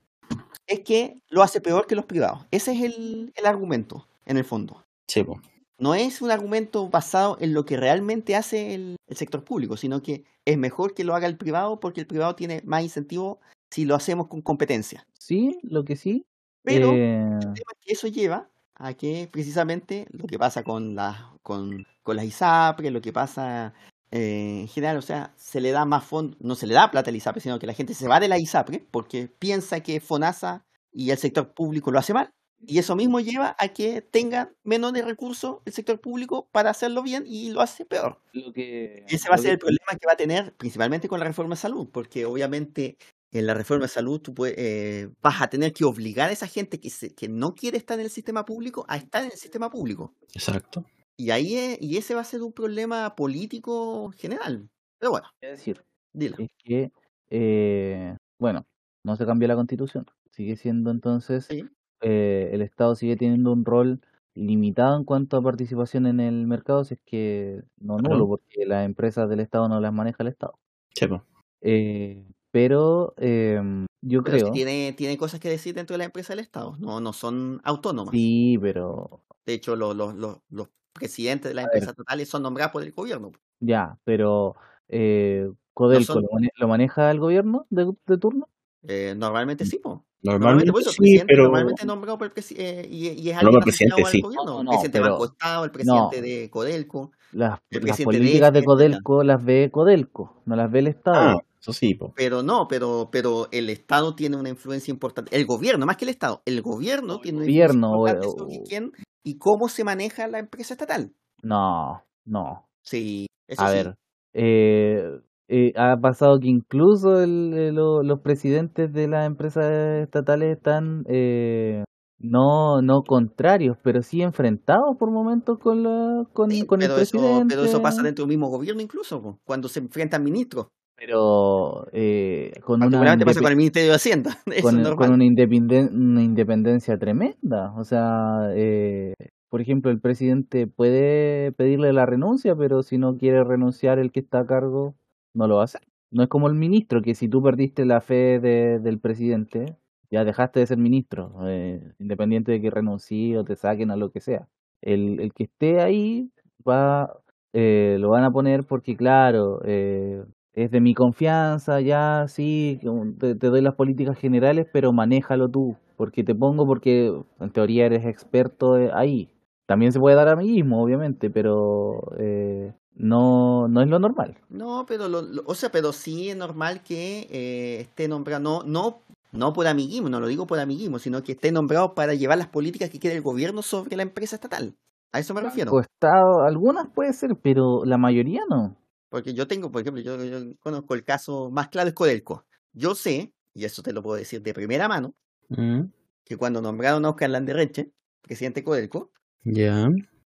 [0.66, 2.46] es que lo hace peor que los privados.
[2.50, 4.84] Ese es el, el argumento, en el fondo.
[5.08, 5.40] Sí, po.
[5.78, 10.02] No es un argumento basado en lo que realmente hace el, el sector público, sino
[10.02, 13.84] que es mejor que lo haga el privado porque el privado tiene más incentivo si
[13.84, 15.06] lo hacemos con competencia.
[15.18, 16.26] sí, lo que sí.
[16.62, 18.50] Pero eh, el tema es que eso lleva
[18.80, 23.74] a que precisamente lo que pasa con las con, con las ISAPRE, lo que pasa
[24.10, 27.10] eh, en general, o sea, se le da más fondo, no se le da plata
[27.10, 30.64] al ISAPRE, sino que la gente se va de la ISAPRE porque piensa que FONASA
[30.92, 32.30] y el sector público lo hace mal.
[32.66, 37.02] Y eso mismo lleva a que tenga menos de recursos el sector público para hacerlo
[37.02, 38.20] bien y lo hace peor.
[38.32, 41.18] lo que, ese va a ser que- el problema que va a tener principalmente con
[41.20, 42.96] la reforma de salud, porque obviamente
[43.32, 46.46] en la reforma de salud tú puedes, eh, vas a tener que obligar a esa
[46.46, 49.36] gente que, se- que no quiere estar en el sistema público a estar en el
[49.38, 50.14] sistema público.
[50.34, 50.84] Exacto.
[51.16, 54.68] Y ahí es- y ese va a ser un problema político general.
[54.98, 56.36] Pero bueno, quiero decir dilo.
[56.38, 56.90] es que,
[57.30, 58.66] eh, bueno,
[59.04, 60.06] no se cambió la constitución.
[60.30, 61.64] Sigue siendo entonces, Sí.
[62.02, 64.00] eh, el Estado sigue teniendo un rol
[64.34, 68.84] limitado en cuanto a participación en el mercado, si es que no nulo, porque las
[68.86, 70.58] empresas del Estado no las maneja el Estado.
[70.94, 71.22] Sí, po.
[71.60, 76.32] Eh, pero em, yo Pero creo, tiene, tiene cosas que decir dentro de la empresa
[76.32, 76.76] del Estado.
[76.78, 78.12] No, no son autónomas.
[78.12, 82.72] sí, pero De hecho, los, los, los, los presidentes de las empresas totales son nombrados
[82.72, 83.32] por el gobierno.
[83.60, 84.56] ya, pero
[84.88, 88.48] eh, Codelco son- lo, mane- lo maneja el gobierno de, de turno.
[88.82, 90.04] Eh, normalmente sí, po.
[90.22, 93.62] Normalmente, el sí, pero normalmente nombrado por el presidente y, y es No, alguien el
[93.62, 94.16] presidente sí.
[94.18, 94.44] al gobierno.
[94.44, 96.22] No, no, el no, presidente de pero- Banco Estado, el presidente no.
[96.26, 97.12] de Codelco.
[97.32, 100.78] Las, El las presidente de políticas de este, Codelco las ve Codelco, no las ve
[100.80, 101.38] el Estado.
[101.38, 102.12] ah, eso sí, po.
[102.16, 105.36] Pero no, pero, pero el Estado tiene una influencia importante.
[105.36, 108.62] El gobierno, más que el Estado, el gobierno el tiene una gobierno, influencia importante sobre
[108.68, 108.92] quién
[109.22, 111.12] y cómo se maneja la empresa estatal.
[111.42, 112.66] No, no.
[112.82, 113.74] Sí, eso A sí.
[113.76, 113.94] ver,
[114.32, 115.02] eh,
[115.48, 119.64] eh, ha pasado que incluso el- eh, lo- los presidentes de las empresas
[120.02, 121.84] estatales están eh,
[122.18, 127.00] no, no contrarios, pero sí enfrentados por momentos con, la, con, Sí, con el pero,
[127.00, 127.54] eso, presidente.
[127.54, 130.66] pero eso pasa dentro del mismo gobierno incluso, cuando se enfrentan ministros.
[131.00, 134.38] Pero eh, con una pasa con el Ministerio de Hacienda.
[134.62, 137.72] Con, el- una, independen- una independencia tremenda.
[137.76, 139.14] O sea, eh,
[139.48, 144.20] por ejemplo, el presidente puede pedirle la renuncia, pero si no quiere renunciar el que
[144.20, 144.94] está a cargo,
[145.34, 145.80] no lo hacer.
[146.12, 149.76] No es como el ministro, que si tú perdiste la fe de- del presidente,
[150.10, 154.10] ya dejaste de ser ministro, eh, independiente de que renuncie o te saquen o lo
[154.10, 154.48] que sea.
[154.82, 156.30] El, el que esté ahí
[156.68, 157.16] va,
[157.54, 160.22] eh, lo van a poner porque, claro, eh,
[160.54, 162.80] es de mi confianza, ya, sí,
[163.18, 167.86] te, te doy las políticas generales, pero manéjalo tú, porque te pongo porque en teoría
[167.86, 169.30] eres experto eh, ahí.
[169.66, 174.36] También se puede dar amiguismo, obviamente, pero eh, no, no es lo normal.
[174.48, 178.62] No, pero lo, lo- o sea, pero sí es normal que eh, esté nombrado, no,
[178.64, 178.98] no,
[179.32, 182.48] no por amiguismo, no lo digo por amiguismo, sino que esté nombrado para llevar las
[182.48, 184.74] políticas que quiere el gobierno sobre la empresa estatal.
[185.12, 185.70] A eso me refiero.
[185.70, 188.76] Pues está- algunas puede ser, pero la mayoría no.
[189.10, 192.46] Porque yo tengo, por ejemplo, yo, yo conozco el caso más claro es Codelco.
[192.72, 195.14] Yo sé, y eso te lo puedo decir de primera mano,
[195.48, 195.90] Mm,
[196.24, 197.90] que cuando nombraron a Oscar Landerreche,
[198.22, 199.10] presidente de Codelco,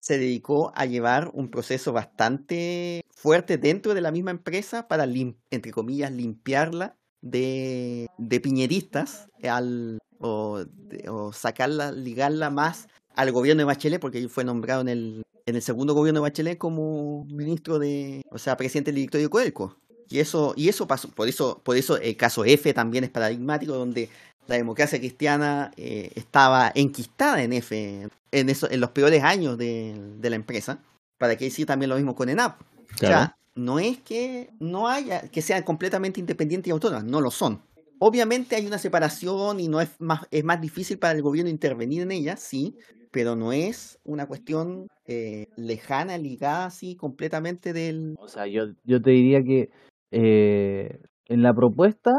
[0.00, 5.04] se dedicó a llevar un proceso bastante fuerte dentro de la misma empresa para,
[5.50, 13.60] entre comillas, limpiarla de, de piñeristas al, o, de- o sacarla, ligarla más al gobierno
[13.60, 17.24] de Bachelet, porque él fue nombrado en el, en el segundo gobierno de Bachelet como
[17.26, 19.76] ministro de, o sea, presidente del directorio de Codelco.
[20.08, 23.72] Y eso, y eso pasó, por eso, por eso el caso F también es paradigmático,
[23.74, 24.10] donde
[24.46, 29.94] la democracia cristiana eh, estaba enquistada en F en, eso, en los peores años de,
[30.18, 30.78] de la empresa.
[31.18, 32.60] Para que decir también lo mismo con ENAP.
[32.60, 32.64] O
[32.98, 33.14] Claro.
[33.16, 37.60] sea, no es que no haya, que sean completamente independientes y autónomas, no lo son.
[38.04, 42.02] Obviamente hay una separación y no es más, es más difícil para el gobierno intervenir
[42.02, 42.76] en ella, sí,
[43.12, 48.16] pero no es una cuestión eh, lejana, ligada así completamente del...
[48.18, 49.70] O sea, yo, yo te diría que
[50.10, 52.10] eh, en la propuesta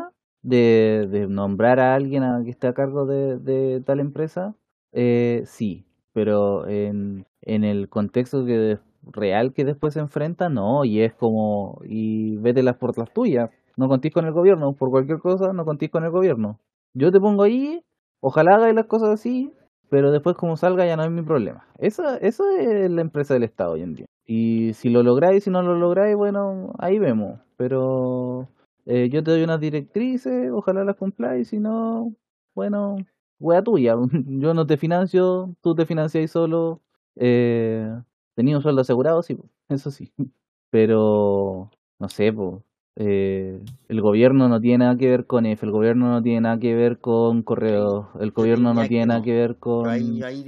[0.42, 4.56] de, nombrar a alguien a, que esté a cargo de, tal empresa,
[4.94, 8.78] eh, sí, pero en, en el contexto que
[9.12, 13.88] real que después se enfrenta, no, y es como, y vételas por las tuyas, no
[13.88, 16.60] contís con el gobierno, por cualquier cosa, no contís con el gobierno.
[16.94, 17.84] Yo te pongo ahí,
[18.22, 19.52] ojalá hagáis las cosas así,
[19.90, 21.68] pero después como salga ya no es mi problema.
[21.78, 24.06] Esa, eso es la empresa del Estado hoy en día.
[24.26, 27.40] Y si lo lográis, si no lo lográis, bueno, ahí vemos.
[27.58, 28.48] Pero
[28.86, 32.14] eh, yo te doy unas directrices, ojalá las cumpláis, si no,
[32.56, 32.98] bueno,
[33.40, 33.96] wea tuya.
[34.28, 36.82] Yo no te financio, tú te financiáis solo.
[37.16, 37.88] Eh,
[38.36, 39.38] tenía un sueldo asegurado, sí,
[39.70, 40.12] eso sí.
[40.72, 41.70] Pero,
[42.00, 42.64] no sé, pues.
[42.96, 46.74] El gobierno no tiene nada que ver con F, el gobierno no tiene nada que
[46.76, 49.88] ver con correos, el gobierno no tiene nada que ver con...
[49.88, 50.44] ahí, yo ahí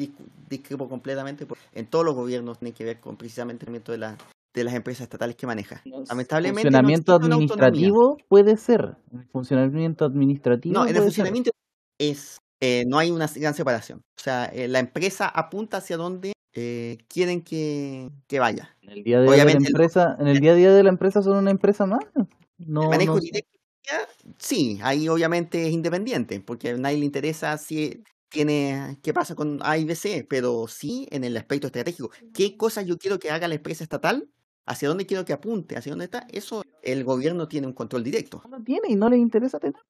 [0.49, 1.45] discrepo completamente.
[1.45, 4.17] porque En todos los gobiernos tiene que ver con precisamente el de, la,
[4.53, 5.81] de las empresas estatales que maneja.
[6.07, 8.97] Lamentablemente funcionamiento administrativo puede ser.
[9.13, 11.25] El funcionamiento administrativo No, en el puede ser.
[11.25, 11.51] funcionamiento
[11.99, 13.99] es eh, no hay una gran separación.
[13.99, 18.75] O sea, eh, la empresa apunta hacia donde eh, quieren que, que vaya.
[18.81, 20.89] En el día a día de la empresa, en el día a día de la
[20.89, 21.99] empresa son una empresa más.
[22.57, 23.51] No, el manejo no- directo,
[24.37, 29.59] sí, ahí obviamente es independiente, porque a nadie le interesa si tiene qué pasa con
[29.61, 32.09] A y B, C, pero sí en el aspecto estratégico.
[32.33, 34.29] ¿Qué cosas yo quiero que haga la empresa estatal?
[34.65, 35.77] ¿Hacia dónde quiero que apunte?
[35.77, 36.25] ¿Hacia dónde está?
[36.31, 38.41] Eso el gobierno tiene un control directo.
[38.49, 39.81] no tiene y no le interesa tenerlo.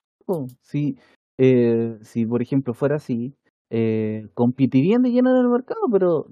[0.61, 0.97] Si,
[1.37, 3.33] eh, si por ejemplo fuera así,
[3.69, 6.25] eh, competirían de lleno en el mercado, pero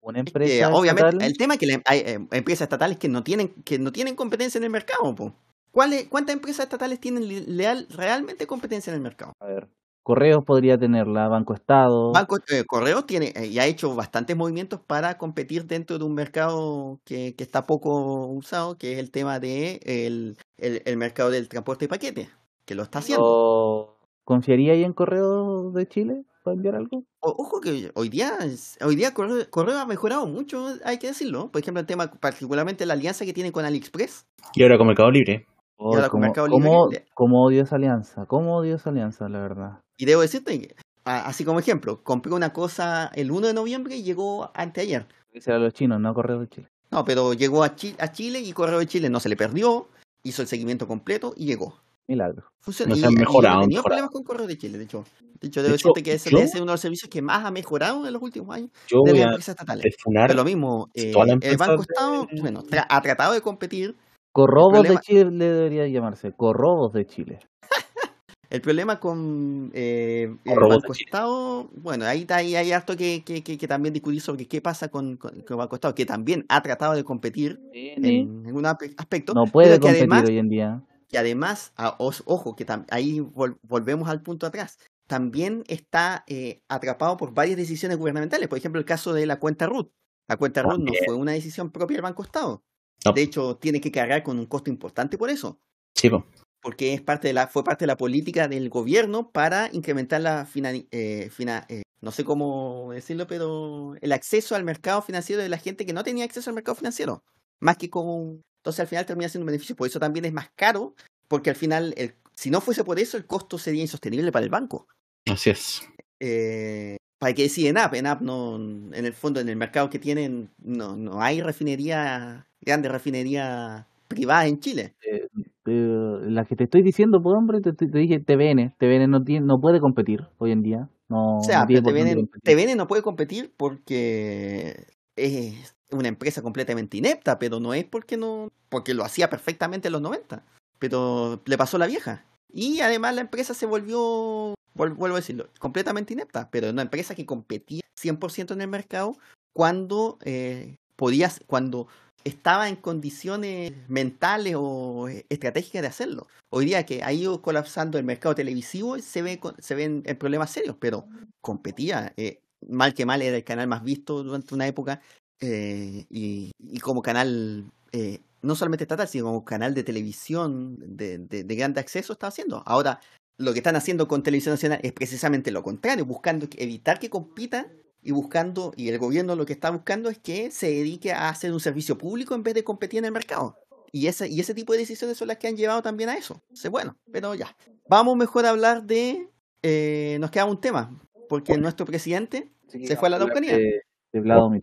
[0.00, 2.98] una Es que, empresa obviamente, estatal- el tema es que la- hay eh, empresas estatales
[2.98, 5.14] que no tienen que no tienen competencia en el mercado.
[5.14, 5.32] po.
[5.70, 7.24] ¿Cuáles- ¿Cuántas empresas estatales tienen
[7.56, 9.32] leal- realmente competencia en el mercado?
[9.40, 9.68] a ver,
[10.02, 12.12] Correos podría tenerla, Banco Estado.
[12.12, 16.12] Banco eh, Correos tiene eh, y ha hecho bastantes movimientos para competir dentro de un
[16.14, 21.30] mercado que, que está poco usado, que es el tema de el, el- el mercado
[21.30, 22.28] del transporte de paquetes,
[22.66, 23.96] que lo está haciendo.
[24.24, 27.02] ¿Confiaría ahí en Correos de Chile para enviar algo?
[27.20, 28.38] O- ojo que hoy día
[28.82, 31.50] hoy día Correo, Correo ha mejorado mucho, hay que decirlo.
[31.50, 34.26] Por ejemplo, el tema particularmente la alianza que tiene con AliExpress.
[34.54, 35.46] Y ahora con Mercado Libre.
[35.76, 39.28] Oh, ahora con cómo, Mercado Libre cómo- cómo odio esa alianza, cómo odio esa alianza,
[39.28, 39.80] la verdad.
[39.96, 44.50] Y debo decirte, así como ejemplo, compré una cosa el 1 de noviembre y llegó
[44.54, 45.06] anteayer.
[45.46, 46.68] A los chinos, no a Correos de Chile.
[46.92, 49.88] No, pero llegó a, Chi- a Chile y Correo de Chile no se le perdió,
[50.22, 51.74] hizo el seguimiento completo y llegó.
[52.08, 52.44] Milagro.
[52.60, 52.90] Funciona.
[52.94, 55.04] No se han mejorado, tenido problemas con Correo de Chile, de hecho.
[55.40, 57.50] De hecho, debo hecho, decirte que debe ser uno de los servicios que más ha
[57.50, 59.84] mejorado en los últimos años Yo de las empresas estatales.
[60.06, 61.12] Pero lo mismo, eh,
[61.42, 63.94] el Banco de- Estado, bueno, tra- ha tratado de competir.
[64.32, 67.38] Corrobos problema- de Chile debería llamarse, Corrobos de Chile.
[68.50, 70.92] El problema con eh, el de Banco.
[70.92, 74.88] Estado, bueno, ahí, ahí hay harto que, que, que, que también discutir sobre qué pasa
[74.88, 79.32] con, con, con el Banco Estado, que también ha tratado de competir en aspe- aspecto.
[79.34, 80.80] No puede competir además, hoy en día.
[81.14, 86.60] Que además, a- ojo, que tam- ahí vol- volvemos al punto atrás, también está eh,
[86.68, 88.48] atrapado por varias decisiones gubernamentales.
[88.48, 89.92] Por ejemplo, el caso de la cuenta RUT.
[90.28, 92.64] La cuenta RUT no fue una decisión propia del Banco Estado.
[93.04, 93.12] No.
[93.12, 95.60] De hecho, tiene que cargar con un costo importante por eso.
[95.94, 96.24] Sí, po.
[96.60, 100.48] Porque es parte de la, fue parte de la política del gobierno para incrementar la
[100.90, 105.58] eh, fina- eh, no sé cómo decirlo, pero el acceso al mercado financiero de la
[105.58, 107.22] gente que no tenía acceso al mercado financiero.
[107.60, 108.42] Más que con.
[108.64, 109.76] Entonces al final termina siendo un beneficio.
[109.76, 110.94] Por eso también es más caro,
[111.28, 114.50] porque al final, el- si no fuese por eso, el costo sería insostenible para el
[114.50, 114.88] banco.
[115.30, 115.82] Así es.
[116.18, 117.92] eh, ¿para qué decir en App?
[117.94, 122.46] En App no, en el fondo, en el mercado que tienen, no, no hay refinería,
[122.62, 124.94] grandes refinerías privadas en Chile.
[125.02, 125.26] Eh,
[125.66, 128.74] eh, la que te estoy diciendo, pues hombre, te, te- te dije TVN.
[128.78, 130.88] TVN no, tiene, no puede competir hoy en día.
[131.10, 132.28] No, O sea, no TVN.
[132.42, 134.86] TVN no puede competir porque
[135.16, 139.92] es una empresa completamente inepta, pero no es porque no, porque lo hacía perfectamente en
[139.92, 140.44] los 90,
[140.78, 142.24] pero le pasó la vieja.
[142.52, 147.14] Y además la empresa se volvió, vuel- vuelvo a decirlo, completamente inepta, pero una empresa
[147.14, 149.16] que competía 100% en el mercado
[149.52, 151.88] cuando eh, podías, cuando
[152.24, 156.26] estaba en condiciones mentales o eh, estratégicas de hacerlo.
[156.50, 160.50] Hoy día que ha ido colapsando el mercado televisivo, se, ve, se ven eh, problemas
[160.50, 161.06] serios, pero
[161.40, 162.12] competía.
[162.16, 165.02] eh, mal que mal era el canal más visto durante una época
[165.44, 171.18] eh, y, y como canal eh, no solamente estatal, sino como canal de televisión de,
[171.18, 172.62] de, de grande acceso está haciendo.
[172.66, 173.00] Ahora,
[173.38, 177.68] lo que están haciendo con Televisión Nacional es precisamente lo contrario, buscando evitar que compita
[178.02, 181.52] y buscando, y el gobierno lo que está buscando es que se dedique a hacer
[181.52, 183.56] un servicio público en vez de competir en el mercado.
[183.92, 186.40] Y ese, y ese tipo de decisiones son las que han llevado también a eso.
[186.48, 187.56] Entonces, bueno, pero ya.
[187.88, 189.28] Vamos mejor a hablar de...
[189.62, 193.56] eh, nos queda un tema, porque nuestro presidente se fue a la Araucanía.
[193.56, 194.62] De, de Vladimir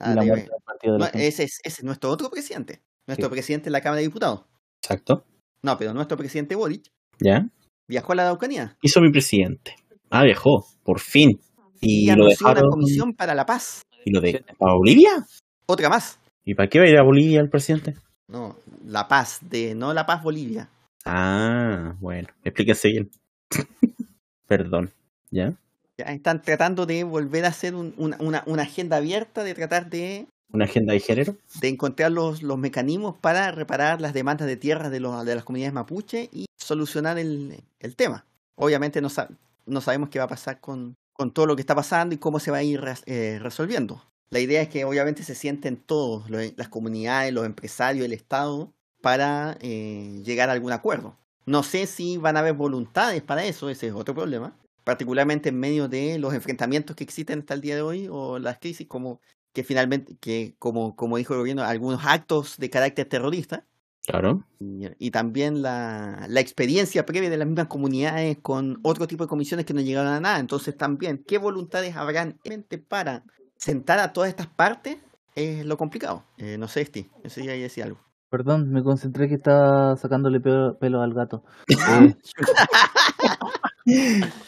[0.00, 1.26] Ah, y la de- muerte del partido de no, la gente.
[1.28, 2.82] ese, es, ese es nuestro otro presidente.
[3.06, 3.32] Nuestro Sí.
[3.32, 4.44] presidente en la Cámara de Diputados.
[4.82, 5.24] Exacto.
[5.62, 6.84] No, pero nuestro presidente Boric
[7.20, 7.46] ¿Ya?
[7.88, 9.74] viajó a la Araucanía Hizo mi presidente.
[10.10, 11.40] Ah, viajó, por fin.
[11.80, 12.64] y, Y, lo dejaron.
[12.64, 13.82] una comisión para la paz.
[14.04, 15.10] ¿Y lo de a Bolivia?
[15.66, 16.18] Otra más.
[16.44, 17.94] ¿Y para qué va a ir a Bolivia el presidente?
[18.28, 20.68] No, la paz, de no la paz Bolivia.
[21.04, 23.10] Ah, bueno, explíquense bien.
[24.46, 24.92] Perdón.
[25.30, 25.54] ¿Ya?
[25.98, 29.90] Ya están tratando de volver a hacer un- una, una, una agenda abierta, de tratar
[29.90, 31.34] de, ¿Una agenda de género?
[31.60, 35.42] de encontrar los, los mecanismos para reparar las demandas de tierras de, los, de las
[35.42, 38.24] comunidades mapuche y solucionar el, el tema.
[38.54, 39.28] Obviamente no, sa-
[39.66, 42.38] no sabemos qué va a pasar con, con todo lo que está pasando y cómo
[42.38, 44.04] se va a ir eh, resolviendo.
[44.30, 48.72] La idea es que obviamente se sienten todos, las comunidades, los empresarios, el Estado,
[49.02, 51.16] para eh, llegar a algún acuerdo.
[51.44, 54.54] No sé si van a haber voluntades para eso, ese es otro problema.
[54.88, 58.58] Particularmente en medio de los enfrentamientos que existen hasta el día de hoy o las
[58.58, 59.20] crisis como
[59.52, 63.66] que finalmente, que como, como dijo el gobierno, algunos actos de carácter terrorista
[64.06, 64.44] Claro.
[64.58, 69.28] y, y también la, la experiencia previa de las mismas comunidades con otro tipo de
[69.28, 70.38] comisiones que no llegaron a nada.
[70.38, 73.24] Entonces también, ¿qué voluntades habrán realmente para
[73.58, 74.96] sentar a todas estas partes?
[75.34, 76.24] Es lo complicado.
[76.38, 77.98] Eh, no sé, Esti, no sé si hay decir algo.
[78.30, 81.44] Perdón, me concentré que estaba sacándole pelo, pelo al gato.
[83.20, 83.28] Eh,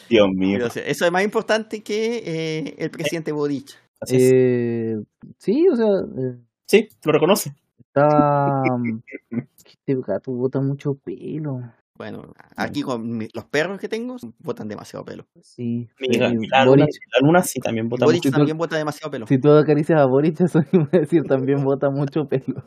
[0.09, 0.53] Dios mío.
[0.57, 3.69] Pero, o sea, eso es más importante que eh, el presidente Boric.
[4.09, 4.95] Eh,
[5.37, 6.37] sí, o sea, eh,
[6.67, 7.53] Sí, lo reconoce.
[7.79, 8.63] está...
[9.65, 11.59] Este gato bota mucho pelo.
[11.97, 15.25] Bueno, aquí con mi- los perros que tengo botan demasiado pelo.
[15.41, 15.87] Sí.
[15.99, 18.37] Mira, la, luna, Boric- la luna sí también vota Boric mucho.
[18.37, 19.27] también bota demasiado pelo.
[19.27, 22.63] si tú acaricias a Boric, eso iba a decir, también bota mucho pelo.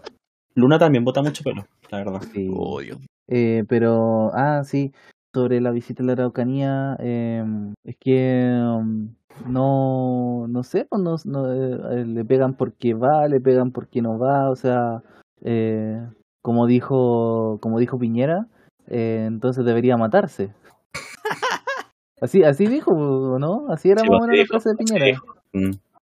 [0.54, 2.22] Luna también vota mucho pelo, la verdad.
[2.32, 2.48] Sí.
[2.54, 2.98] Odio.
[3.28, 4.92] Eh, pero, ah, sí,
[5.34, 9.14] sobre la visita a la Araucanía, em, es que em,
[9.46, 14.16] no, no sé, pues no, no, eh, le pegan porque va, le pegan porque no
[14.18, 15.02] va, o sea,
[15.42, 16.00] eh,
[16.40, 18.46] como dijo, como dijo Piñera,
[18.86, 20.54] eh, entonces debería matarse.
[22.20, 23.66] Así, así dijo, ¿no?
[23.68, 25.18] Así era Sí, más o menos la frase de Piñera.
[25.52, 25.70] Mm.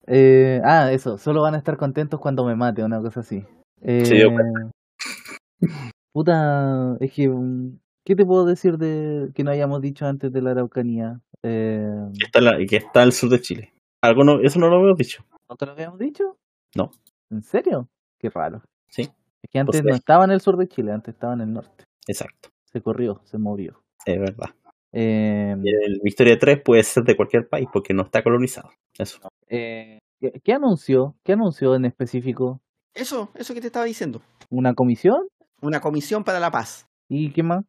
[0.07, 3.45] Eh, ah, eso, solo van a estar contentos cuando me mate, una cosa así.
[3.81, 5.71] Dio Eh,
[6.11, 7.77] puta, es que, mm,
[8.11, 11.21] ¿qué te puedo decir de que no hayamos dicho antes de la Araucanía?
[11.43, 11.87] Eh,
[12.19, 13.73] Que está, en la- que está al sur de Chile.
[14.03, 15.23] Algo no, eso no lo habíamos dicho.
[15.49, 16.35] ¿No te lo habíamos dicho?
[16.75, 16.91] No.
[17.29, 17.87] ¿En serio?
[18.19, 18.61] Qué raro.
[18.89, 19.03] Sí.
[19.03, 21.85] Es que antes no estaba en el sur de Chile, antes estaba en el norte.
[22.05, 22.49] Exacto.
[22.65, 23.81] Se corrió, se movió.
[24.05, 24.49] Es verdad.
[24.91, 28.71] Eh, el Victoria 3 puede ser de cualquier país porque no está colonizado.
[28.97, 29.19] Eso.
[29.47, 31.15] eh, ¿qué, qué anunció?
[31.23, 32.59] ¿Qué anunció en específico?
[32.93, 34.21] Eso, eso que te estaba diciendo.
[34.49, 35.27] ¿Una comisión?
[35.61, 36.87] Una comisión para la paz.
[37.09, 37.63] ¿Y qué más?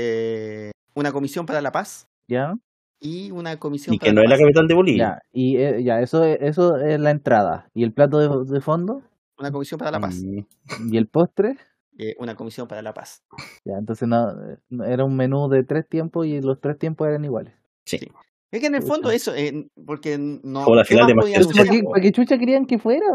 [0.00, 2.54] Eh, una comisión para la paz ¿Ya?
[3.00, 5.04] y una comisión Y para que no es la capital de Bolivia.
[5.04, 7.68] Ya, y eh, ya, eso, es- eso es la entrada.
[7.74, 9.02] ¿Y el plato de, de fondo?
[9.38, 10.22] Una comisión para la paz.
[10.22, 11.56] ¿Y el postre?
[11.98, 13.22] Eh, una comisión para la paz.
[13.64, 14.26] Ya, entonces no,
[14.68, 17.54] no- era un menú de tres tiempos y los tres tiempos eran iguales.
[17.84, 17.98] Sí.
[18.50, 20.64] Es que en el fondo eso, eh, porque no...
[20.64, 21.46] Como la ¿qué final de Masterchef.
[21.52, 21.76] ¿Para anunciar?
[21.82, 23.06] qué, para qué chucha querían que fuera?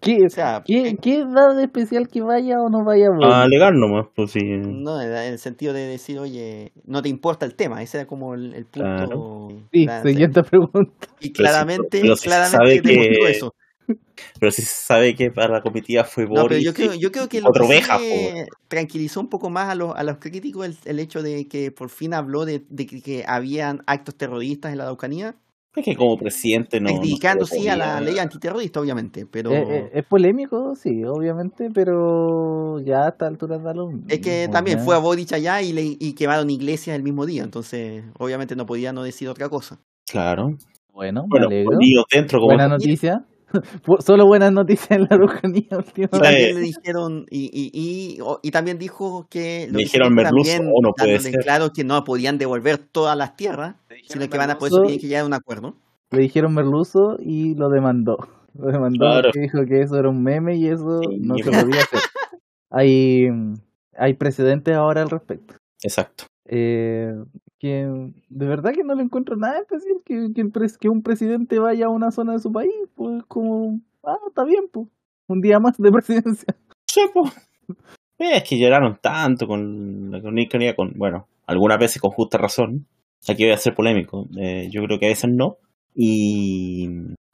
[0.00, 3.06] ¿Qué, O sea, qué, eh, qué da de especial que vaya o no vaya?
[3.22, 4.40] A alegar nomás, pues sí.
[4.42, 7.82] no, en el sentido de decir, oye, no te importa el tema.
[7.82, 8.88] Ese era como el, el punto.
[8.88, 9.48] Claro.
[9.72, 11.06] Sí, Claro, siguiente pregunta.
[11.20, 13.54] Y Pero claramente, pero sí se claramente sabe demostró que- eso.
[14.38, 16.42] Pero sí se sabe que para la comitiva fue Boris.
[16.42, 19.74] No, pero yo creo, yo creo que lo que me tranquilizó un poco más a
[19.74, 23.02] los, a los críticos el, el hecho de que por fin habló de, de que,
[23.02, 25.34] que habían actos terroristas en la Araucanía,
[25.76, 26.90] Es que como presidente no.
[26.90, 31.04] no criticando se sí a la ley antiterrorista, obviamente, pero Eh, eh, es polémico, sí,
[31.04, 34.04] obviamente, pero ya a esta altura da lo mismo.
[34.08, 37.44] es que también fue a Boric allá y, le, y quemaron iglesias el mismo día,
[37.44, 39.78] entonces obviamente no podía no decir otra cosa.
[40.10, 40.56] Claro.
[40.92, 41.76] Bueno, me Bueno, alegro.
[41.76, 43.24] unidos dentro como Buena noticia.
[44.00, 46.16] Solo buenas noticias en la Araucanía Y últimamente.
[46.16, 46.22] Sí.
[46.22, 50.70] también le dijeron, y, y, y, y también dijo que Le que dijeron merluzo, también,
[50.74, 51.34] o no puede ser.
[51.42, 53.76] claro que no podían devolver todas las tierras,
[54.08, 54.82] sino que van a poder merluzo.
[54.82, 55.74] tienen que llegar a un acuerdo.
[56.12, 58.16] Le dijeron merluzo y lo demandó.
[58.54, 59.22] Lo demandó Claro.
[59.32, 61.18] porque dijo que eso era un meme y eso Sí.
[61.20, 62.00] no se podía hacer.
[62.72, 63.24] Hay,
[63.96, 65.54] hay precedentes ahora al respecto.
[65.82, 66.26] Exacto.
[66.52, 67.12] Eh,
[67.60, 67.86] que
[68.28, 72.32] de verdad que no le encuentro nada especial que, un presidente vaya a una zona
[72.32, 74.88] de su país, pues como, ah, está bien, pues,
[75.28, 76.56] un día más de presidencia.
[76.86, 77.28] Sí, po.
[78.18, 82.86] Eh, Es que lloraron tanto con la Iconia, con, bueno, algunas veces con justa razón.
[83.28, 84.26] Aquí voy a ser polémico.
[84.36, 85.58] Eh, yo creo que a veces no.
[85.94, 86.88] Y,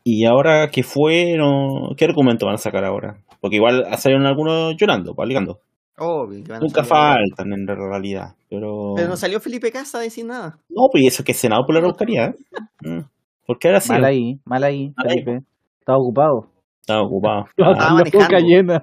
[0.04, 3.22] y ahora que fue, no, ¿qué argumento van a sacar ahora?
[3.40, 5.60] Porque igual salieron algunos llorando, pues, alegando.
[5.98, 8.34] Obvio que van a Nunca faltan en realidad.
[8.50, 10.58] Pero, Pero no salió Felipe Casa a decir nada.
[10.68, 12.26] no, pues y eso que es Senado por la Araucanía.
[12.26, 12.34] ¿eh?
[12.82, 13.00] Mm.
[13.46, 15.24] Porque ahora sí Mal ahí, mal ahí, Mal ahí.
[15.24, 15.46] Felipe.
[15.80, 16.50] Estaba ocupado.
[16.80, 17.44] estaba ocupado.
[17.56, 18.82] Estaba Ah, con la boca llena.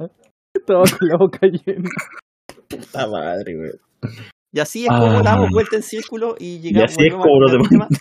[0.53, 1.89] Estaba con la boca llena.
[2.69, 3.71] puta madre, güey.
[4.55, 5.21] Y así es como Ah.
[5.23, 7.57] damos vuelta en círculo y Y llegamos así es como al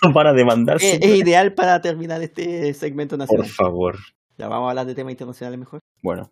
[0.07, 0.99] lo para demandarse.
[1.01, 3.47] Es ideal para terminar este segmento Por nacional.
[3.49, 3.95] favor.
[4.37, 5.79] Ya vamos a hablar de temas internacionales mejor.
[6.01, 6.29] Bueno.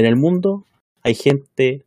[0.00, 0.64] En el mundo
[1.02, 1.82] hay gente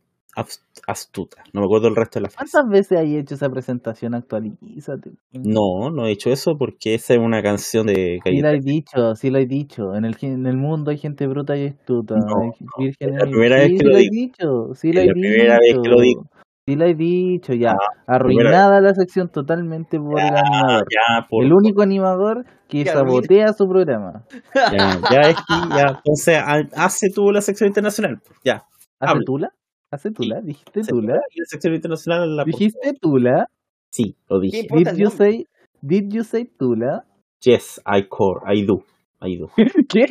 [0.86, 1.42] astuta.
[1.54, 2.50] No me acuerdo el resto de la frase.
[2.52, 4.14] ¿Cuántas veces hay hecho esa presentación?
[4.14, 5.12] Actualízate.
[5.32, 9.14] No, no he hecho eso porque esa es una canción de Sí lo he dicho,
[9.14, 9.94] sí lo he dicho.
[9.94, 12.16] En el, gen- en el mundo hay gente bruta y astuta.
[12.16, 14.12] No, es la primera sí, vez que lo digo.
[14.12, 16.26] dicho, sí Es lo he la primera vez que lo digo.
[16.72, 17.74] Sí lo he dicho, ya.
[18.06, 20.86] Arruinada la sección totalmente por el animador.
[20.90, 24.24] Ya, por, El único animador que sabotea su programa.
[24.54, 28.20] ya, ya es que ya, entonces ha- hace tú la sección internacional.
[28.44, 28.62] Ya.
[28.98, 29.24] ¿Hace Hable.
[29.26, 29.48] Tula?
[29.90, 30.40] ¿Hace Tula?
[30.42, 31.14] ¿Dijiste Tula?
[31.16, 33.48] La sección internacional la ¿Dijiste Tula?
[33.90, 34.52] Sí, lo dije.
[34.56, 35.46] ¿Qué importa Did you say,
[35.82, 37.04] did you say Tula?
[37.42, 38.84] Yes, I core, I do.
[39.20, 39.50] I do.
[39.88, 40.06] ¿Qué?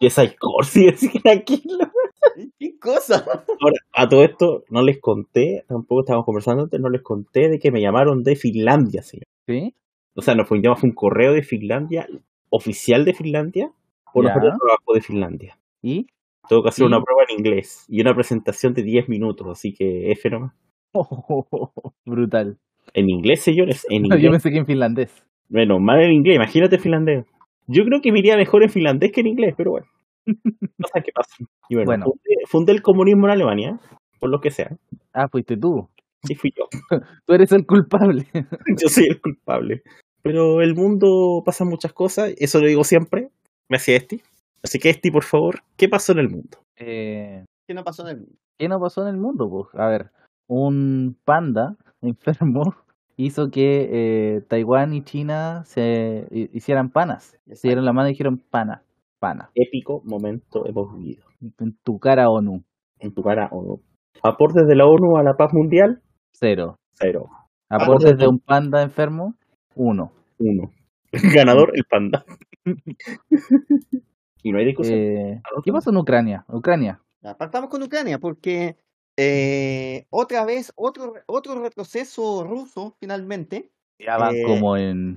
[0.00, 1.86] Yes, I core, sí, así que tranquilo.
[2.58, 3.24] ¿Qué cosa?
[3.60, 7.58] Ahora, a todo esto no les conté, tampoco estábamos conversando antes, no les conté de
[7.58, 9.24] que me llamaron de Finlandia, señor.
[9.46, 9.74] ¿Sí?
[10.14, 12.06] O sea, no fue un llamado, fue un correo de Finlandia,
[12.50, 13.70] oficial de Finlandia,
[14.12, 14.30] por Ya.
[14.30, 15.58] ofrecer trabajo de Finlandia.
[15.82, 16.06] ¿Y?
[16.48, 16.86] Tengo que hacer ¿Y?
[16.86, 20.52] una prueba en inglés y una presentación de 10 minutos, así que F nomás.
[22.04, 22.58] brutal.
[22.92, 24.30] En inglés, señores, en Yo inglés.
[24.30, 25.24] pensé que en finlandés.
[25.48, 27.24] Bueno, mal en inglés, imagínate finlandés.
[27.66, 29.86] Yo creo que me iría mejor en finlandés que en inglés, pero bueno.
[30.26, 31.34] No sé qué pasa.
[31.68, 32.04] Y bueno, Bueno.
[32.06, 33.80] Fundé, fundé el comunismo en Alemania,
[34.20, 34.76] por lo que sea.
[35.12, 35.88] Ah, fuiste tú.
[36.24, 36.64] Sí fui yo.
[37.26, 38.26] Tú eres el culpable.
[38.82, 39.82] Yo soy el culpable.
[40.22, 43.28] Pero el mundo pasa muchas cosas, eso lo digo siempre.
[43.68, 44.22] Gracias, Esti.
[44.62, 46.58] Así que, Esti, por favor, ¿qué pasó en el mundo?
[46.76, 48.32] Eh, ¿Qué no pasó en el mundo?
[48.58, 49.50] ¿Qué no pasó en el mundo?
[49.50, 49.68] Pues?
[49.78, 50.10] A ver,
[50.48, 52.74] un panda enfermo
[53.18, 57.36] hizo que eh, Taiwán y China se hi- hicieran panas.
[57.52, 58.82] Se dieron la mano y dijeron pana,
[59.24, 59.50] pana.
[59.54, 61.24] Épico momento hemos vivido.
[61.40, 62.62] En tu cara ONU,
[62.98, 63.80] En tu cara, ONU.
[64.22, 66.02] Aportes de la ONU a la paz mundial,
[66.32, 66.78] cero.
[66.92, 67.30] cero.
[67.70, 69.34] Aportes Aportes de un panda enfermo,
[69.74, 70.12] uno.
[70.38, 70.72] Uno.
[71.34, 72.26] Ganador, el panda.
[74.42, 74.98] y no hay discusión.
[74.98, 76.44] Eh, ¿Qué pasó en Ucrania?
[76.48, 77.00] Ucrania.
[77.22, 78.76] Ya, Partamos con Ucrania porque
[79.16, 83.70] eh, otra vez otro, otro retroceso ruso finalmente.
[83.98, 85.16] Ya van Eh, como en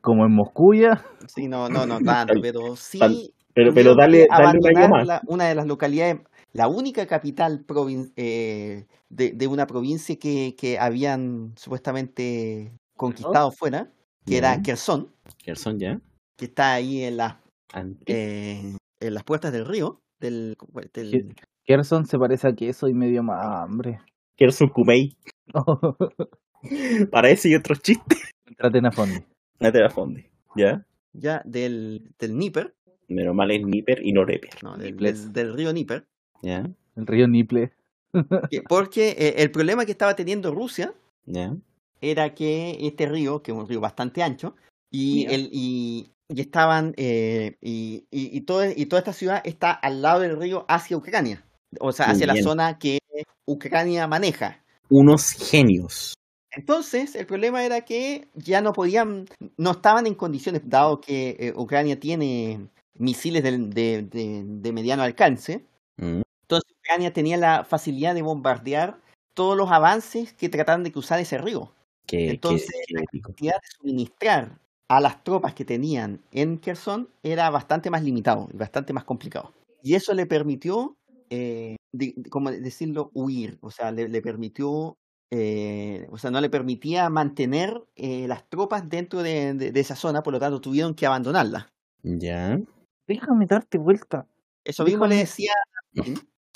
[0.00, 1.04] como en Moscú ya.
[1.28, 3.34] Sí, no, no, no tanto, pero sí.
[3.54, 5.06] Pero, pero dale, dale un año abandonar más.
[5.06, 6.20] la- una de las localidades,
[6.52, 13.90] la única capital provin- eh, de, de una provincia que, que habían supuestamente conquistado fuera,
[14.26, 14.62] que era.
[14.62, 16.00] Kherson, Gerson ya.
[16.36, 17.36] que está ahí en, las
[17.72, 18.04] Antes.
[18.06, 20.00] eh, en las puertas del río.
[20.20, 20.56] Del,
[20.94, 21.42] del- ¿Qué?
[21.64, 24.00] Gerson se parece a queso y medio más hambre.
[24.38, 25.16] Gerson Kumei.
[27.10, 28.30] Para ese y otros chistes.
[28.56, 29.20] Traten a fondo.
[29.60, 30.30] No te la fonde.
[30.56, 30.84] ¿Ya?
[31.12, 32.74] ya del, del Níper,
[33.12, 34.50] Menos mal es Nipper y no Reper.
[34.62, 36.06] no, del, del- del río Níper,
[36.42, 36.68] ¿Ya?
[36.96, 37.72] El río Niple.
[38.50, 40.92] que- porque eh, el problema que estaba teniendo Rusia
[41.26, 41.54] ¿Ya?
[42.00, 44.56] era que este río, que es un río bastante ancho,
[44.90, 49.70] y, el, y, y estaban, eh, y, y, y, todo- y toda esta ciudad está
[49.72, 51.44] al lado del río hacia Ucrania.
[51.80, 52.98] o sea, Muy hacia la zona que
[53.46, 54.62] Ucrania maneja.
[54.90, 56.14] Unos genios.
[56.54, 59.26] Entonces, el problema era que ya no podían,
[59.56, 62.66] no estaban en condiciones, dado que eh, Ucrania tiene
[62.98, 65.64] misiles de, de- de- de mediano alcance,
[65.98, 68.98] Mm, entonces Ucrania tenía la facilidad de bombardear
[69.34, 71.72] todos los avances que trataban de cruzar ese río.
[72.06, 73.28] qué, Entonces, qué épico.
[73.30, 74.58] capacidad de suministrar
[74.88, 79.52] a las tropas que tenían en Kherson era bastante más limitado y bastante más complicado.
[79.82, 80.96] Y eso le permitió,
[81.30, 83.58] eh, de- de- como decirlo, huir.
[83.60, 84.96] O sea, le, le permitió,
[85.30, 89.96] eh, o sea, no le permitía mantener eh, las tropas dentro de, de- de esa
[89.96, 91.68] zona, por lo tanto tuvieron que abandonarla.
[92.02, 92.58] Ya.
[93.06, 94.26] Déjame darte vuelta.
[94.64, 95.52] Eso mismo le decía,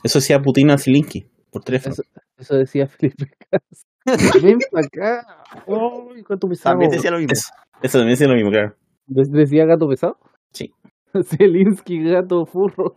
[0.02, 1.92] Eso decía Putin a Zelensky por teléfono.
[1.94, 2.02] Eso,
[2.38, 3.86] eso decía Felipe Cas.
[4.42, 5.44] Ven para acá.
[5.66, 6.72] Ay, gato pesado.
[6.74, 7.32] también decía lo mismo.
[7.32, 7.50] Eso,
[7.82, 8.76] eso también decía lo mismo, claro.
[9.06, 10.18] ¿Des- ¿Decía gato pesado?
[10.52, 10.72] Sí.
[11.24, 12.96] Zelinsky, gato furro.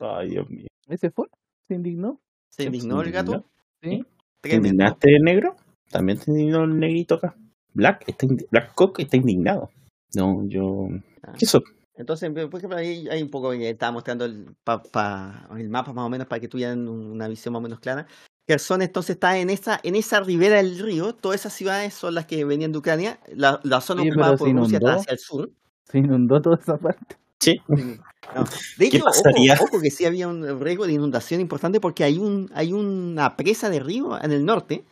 [0.00, 0.66] Ay, Dios mío.
[0.88, 1.26] ¿Ese fue?
[1.68, 2.20] ¿Se indignó?
[2.50, 3.44] Se indignó el gato.
[3.82, 4.04] Sí.
[4.40, 5.56] ¿Te indignaste, negro?
[5.90, 7.34] También te indignó el negrito acá.
[7.72, 9.70] Black, está Black Cock está indignado.
[10.14, 10.88] No, yo.
[11.22, 11.32] Ah.
[11.38, 11.62] ¿Qué eso?
[11.96, 15.92] Entonces, por ejemplo, ahí hay un poco, que estaba mostrando el, pa- pa- el mapa
[15.92, 18.06] más o menos para que tuvieran una visión más o menos clara.
[18.46, 22.26] Kherson entonces está en esa, en esa ribera del río, todas esas ciudades son las
[22.26, 25.50] que venían de Ucrania, la, la zona Oye, ocupada por Rusia está hacia el sur.
[25.84, 27.16] Se inundó toda esa parte.
[27.40, 27.56] Sí.
[28.34, 28.42] No.
[28.78, 32.16] De ¿Qué hecho, ojo, ojo que sí había un riesgo de inundación importante porque hay
[32.18, 34.82] un hay una presa de río en el norte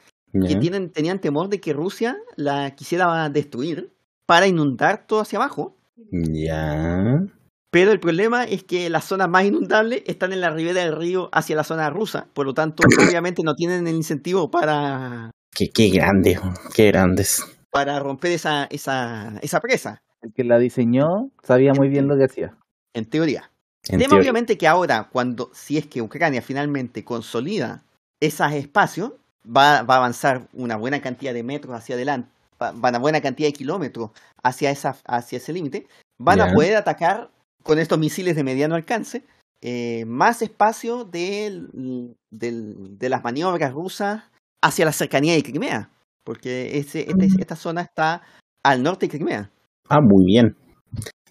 [0.46, 3.90] que tienen, tenían temor de que Rusia la quisiera destruir
[4.32, 5.76] para inundar todo hacia abajo.
[6.10, 7.22] Ya.
[7.70, 11.28] Pero el problema es que las zonas más inundables están en la ribera del río
[11.32, 12.82] hacia la zona rusa, por lo tanto,
[13.12, 16.40] obviamente no tienen el incentivo para, Qué, qué grandes,
[16.74, 17.44] qué grandes.
[17.70, 22.24] para romper esa, esa, esa presa, El que la diseñó sabía muy bien lo que
[22.24, 22.56] hacía.
[22.94, 23.50] en teoría.
[23.86, 24.22] En Tema teoría.
[24.22, 27.82] obviamente que ahora, cuando, si es que Ucrania finalmente consolida
[28.18, 29.12] esos espacios,
[29.44, 32.30] va, va a avanzar una buena cantidad de metros hacia adelante,
[32.62, 34.10] va, va una buena cantidad de kilómetros
[34.42, 35.86] hacia, esa, hacia ese límite,
[36.18, 37.30] van a poder atacar
[37.62, 39.24] con estos misiles de mediano alcance
[39.64, 44.24] eh, más espacio del- del- de las maniobras rusas
[44.60, 45.88] hacia la cercanía de Crimea,
[46.24, 48.22] porque ese, este- esta zona está
[48.64, 49.50] al norte de Crimea.
[49.88, 50.56] Ah, muy bien.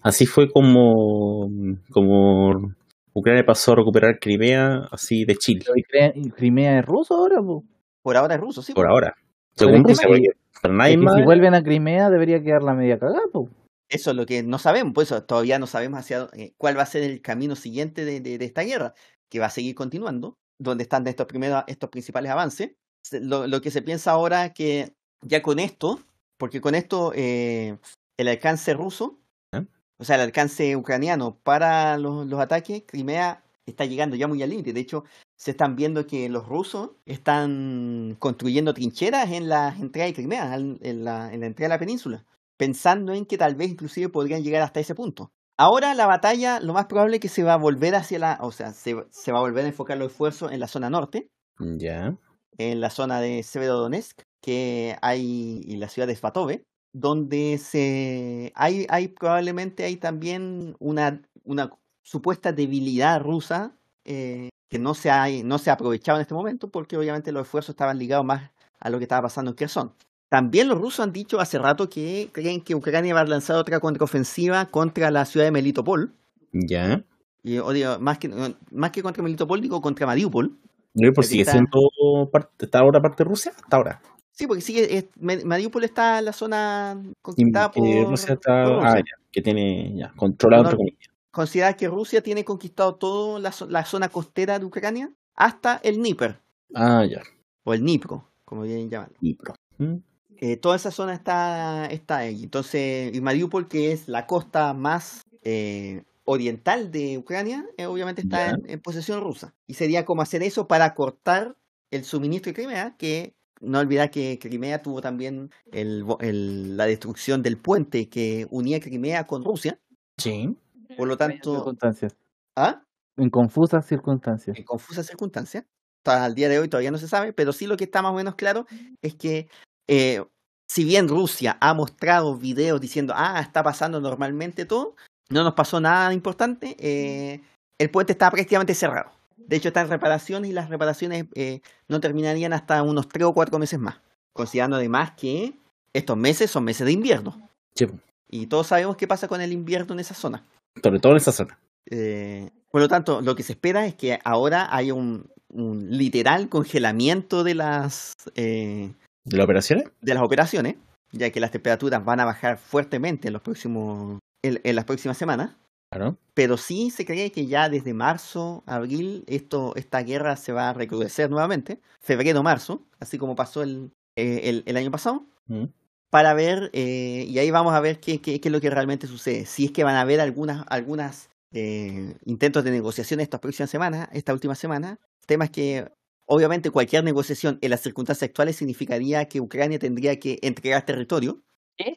[0.02, 1.48] Así fue como,
[1.90, 2.72] como
[3.14, 7.14] Ucrania pasó a recuperar Crimea así de Chile, Pero ¿y Cre- y Crimea es ruso
[7.14, 7.64] ahora, po?
[8.02, 8.72] Por ahora es ruso, sí.
[8.72, 9.14] por ahora.
[9.56, 10.30] Según porque-
[10.60, 11.14] pero nadie más.
[11.16, 13.48] si vuelven a Crimea debería quedar la media cagada, po.
[13.88, 16.82] Eso es lo que no sabemos, por eso todavía no sabemos hacia eh, cuál va
[16.82, 18.94] a ser el camino siguiente de, de- de esta guerra,
[19.28, 22.72] que va a seguir continuando, donde están estos primeros, estos principales avances.
[23.10, 24.92] Lo, lo que se piensa ahora que
[25.22, 26.00] ya con esto,
[26.38, 27.76] porque con esto eh,
[28.16, 29.18] el alcance ruso,
[29.52, 29.64] ¿Ah?
[29.98, 34.50] o sea, el alcance ucraniano para los, los ataques, Crimea está llegando ya muy al
[34.50, 34.72] límite.
[34.72, 35.04] De hecho,
[35.36, 41.04] se están viendo que los rusos están construyendo trincheras en la entrada de Crimea, en
[41.04, 42.24] la, en la entrada de la península
[42.56, 45.32] pensando en que tal vez inclusive podrían llegar hasta ese punto.
[45.58, 48.52] Ahora la batalla, lo más probable es que se va a volver hacia la, o
[48.52, 51.28] sea, se, se va a volver a enfocar los esfuerzos en la zona norte,
[51.58, 52.16] Ya.
[52.58, 56.62] en la zona de Severodonetsk, que hay, y la ciudad de Svatove,
[56.92, 61.70] donde se, hay, hay probablemente hay también una, una
[62.02, 63.72] supuesta debilidad rusa
[64.04, 67.42] eh, que no se, ha, no se ha aprovechado en este momento, porque obviamente los
[67.42, 68.50] esfuerzos estaban ligados más
[68.80, 69.92] a lo que estaba pasando en Kherson.
[70.28, 73.80] También los rusos han dicho hace rato que creen que Ucrania va a lanzar otra
[73.80, 76.12] contraofensiva contra la ciudad de Melitopol.
[76.52, 77.04] Ya.
[77.42, 78.30] Y, o digo, más, que,
[78.70, 80.56] más que contra Melitopol, digo contra Mariupol.
[80.94, 81.52] Yo, por Aquí sigue está.
[81.52, 84.00] siendo parte, está ahora parte de Rusia, hasta ahora.
[84.30, 85.04] Sí, porque sigue, es-
[85.44, 88.90] Mariupol está en la zona conquistada por, Rusia está, por Rusia.
[88.90, 91.11] ah, ya, que tiene ya controlado No, entre comillas.
[91.32, 95.96] Considera que Rusia tiene conquistado toda la, zo- la zona costera de Ucrania hasta el
[95.96, 96.38] Dnieper,
[96.74, 97.22] Ah, ya.
[97.64, 99.16] o el Dnipro, como bien llamarlo.
[99.20, 99.54] Dnipro.
[99.78, 99.96] ¿Mm?
[100.36, 102.42] Eh, toda esa zona está, está ahí.
[102.44, 108.50] Entonces, y Mariupol, que es la costa más eh, oriental de Ucrania, eh, obviamente está
[108.50, 109.54] en, en posesión rusa.
[109.66, 111.56] Y sería como hacer eso para cortar
[111.90, 116.86] el suministro de Crimea, que no olvidar que Crimea tuvo también el bo- el- la
[116.86, 119.78] destrucción del puente que unía Crimea con Rusia.
[120.18, 120.56] Sí.
[120.96, 122.16] Por lo tanto, circunstancias.
[122.56, 122.82] ¿ah?
[123.16, 124.56] En confusas circunstancias.
[124.56, 125.64] en confusas circunstancias.
[126.04, 128.16] El día de hoy todavía no se sabe, pero sí lo que está más o
[128.16, 128.66] menos claro
[129.02, 129.48] es que
[129.86, 130.24] eh,
[130.66, 134.96] si bien Rusia ha mostrado videos diciendo, ah, está pasando normalmente todo,
[135.28, 137.40] no nos pasó nada importante, eh,
[137.78, 139.12] el puente está prácticamente cerrado.
[139.36, 143.34] De hecho, está en reparaciones y las reparaciones eh, no terminarían hasta unos tres o
[143.34, 144.00] cuatro meses más.
[144.32, 145.54] Considerando además que
[145.92, 147.48] estos meses son meses de invierno.
[147.74, 147.86] Sí,
[148.28, 150.44] Y todos sabemos qué pasa con el invierno en esa zona.
[150.82, 151.58] Sobre todo en esa zona.
[151.90, 156.48] Eh, Por lo tanto, lo que se espera es que ahora haya un, un literal
[156.48, 158.92] congelamiento de las, eh,
[159.24, 159.84] ¿De las operaciones?
[160.00, 160.76] de las operaciones,
[161.10, 165.18] ya que las temperaturas van a bajar fuertemente en, los próximos, en, en las próximas
[165.18, 165.56] semanas.
[165.90, 166.16] Claro.
[166.32, 170.72] Pero sí se cree que ya desde marzo, abril, esto, esta guerra se va a
[170.72, 171.80] recrudecer nuevamente.
[172.00, 175.26] Febrero, marzo, así como pasó el, eh, el, el año pasado.
[175.48, 175.64] Mm.
[176.12, 179.06] Para ver, eh, y ahí vamos a ver qué, qué, qué es lo que realmente
[179.06, 179.46] sucede.
[179.46, 184.08] Si es que van a haber algunas, algunas eh, intentos de negociación estas próximas semanas,
[184.12, 184.98] esta última semana.
[185.26, 185.90] Temas que,
[186.26, 191.40] obviamente, cualquier negociación en las circunstancias actuales significaría que Ucrania tendría que entregar territorio.
[191.78, 191.96] ¿Qué?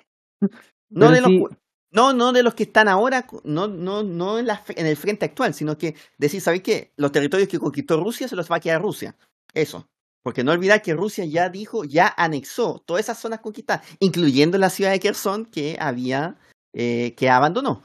[0.89, 1.49] No de los, si- cu-
[1.91, 5.25] no, no de los que están ahora, no, no, no en, la, en el frente
[5.25, 6.93] actual, sino que decir, ¿sabéis qué?
[6.97, 9.15] Los territorios que conquistó Rusia se los va a quedar Rusia.
[9.53, 9.89] Eso.
[10.25, 14.71] Porque no olvidar que Rusia ya dijo, ya anexó todas esas zonas conquistadas, incluyendo la
[14.71, 16.35] ciudad de Kherson que había,
[16.73, 17.83] eh, que abandonó.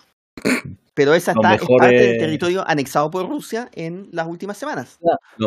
[0.95, 4.99] Pero esa está, es mejor parte del territorio anexado por Rusia en las últimas semanas.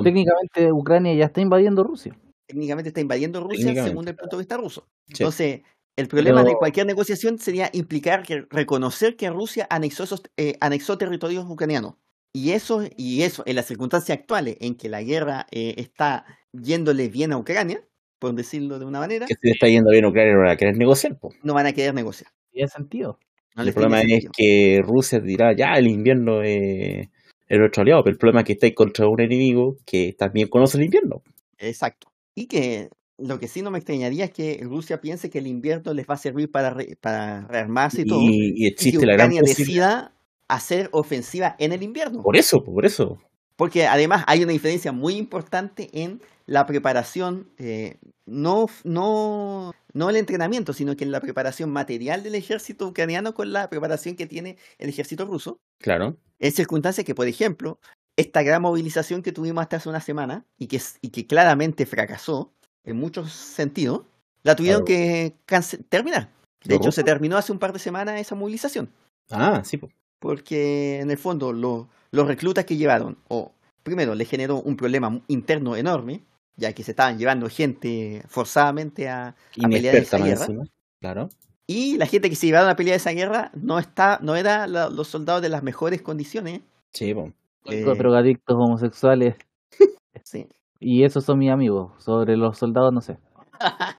[0.03, 2.15] Técnicamente Ucrania ya está invadiendo Rusia.
[2.45, 4.87] Técnicamente está invadiendo Rusia según el punto de vista ruso.
[5.07, 5.15] Sí.
[5.23, 5.61] Entonces,
[5.97, 10.99] el problema de cualquier negociación sería implicar que reconocer que Rusia anexó esos eh, anexó
[10.99, 11.95] territorios ucranianos.
[12.35, 17.09] Y eso, y eso, en las circunstancias actuales en que la guerra eh, está yéndole
[17.09, 17.83] bien a Ucrania,
[18.19, 20.51] por decirlo de una manera, que si le está yendo bien a Ucrania no van
[20.51, 21.17] a querer negociar.
[21.19, 21.33] po.
[21.43, 22.31] no van a querer negociar.
[22.51, 23.19] Tiene sentido.
[23.55, 27.07] No el problema es que Rusia dirá, ya, el invierno es,
[27.47, 30.77] es nuestro aliado, pero el problema es que estáis contra un enemigo que también conoce
[30.77, 31.21] el invierno.
[31.59, 32.07] Exacto.
[32.33, 32.89] Y que
[33.19, 36.15] lo que sí no me extrañaría es que Rusia piense que el invierno les va
[36.15, 38.21] a servir para, re- para rearmarse y todo.
[38.21, 39.97] Y, y Y que existe la gran Ucrania posibilidad.
[39.97, 40.13] decida
[40.47, 42.23] hacer ofensiva en el invierno.
[42.23, 43.19] Por eso, por eso.
[43.55, 50.15] Porque además hay una diferencia muy importante en la preparación, eh, no, no, no el
[50.15, 54.57] entrenamiento, sino que en la preparación material del ejército ucraniano con la preparación que tiene
[54.77, 55.59] el ejército ruso.
[55.79, 56.17] Claro.
[56.39, 57.79] En circunstancias que, por ejemplo,
[58.17, 62.51] esta gran movilización que tuvimos hasta hace una semana y que, y que claramente fracasó
[62.83, 64.01] en muchos sentidos,
[64.43, 65.33] la tuvieron Claro.
[65.45, 66.29] que terminar.
[66.65, 68.89] De ¿Los hecho, se terminó hace un par de semanas esa movilización
[69.31, 69.89] Ah, sí, po.
[70.19, 73.51] porque en el fondo lo- los reclutas que llevaron, o
[73.83, 76.23] primero le generó un problema interno enorme,
[76.55, 80.63] ya que se estaban llevando gente forzadamente a, a pelear esa guerra, encima.
[81.01, 81.29] Claro.
[81.67, 84.89] y la gente que se llevaron a pelear esa guerra no está, no era la-
[84.89, 86.61] los soldados de las mejores condiciones.
[86.93, 87.33] Sí, po.
[87.65, 89.35] eh, Drogadictos homosexuales.
[90.23, 90.47] sí.
[90.79, 91.91] Y esos son mis amigos.
[92.03, 93.17] Sobre los soldados no sé.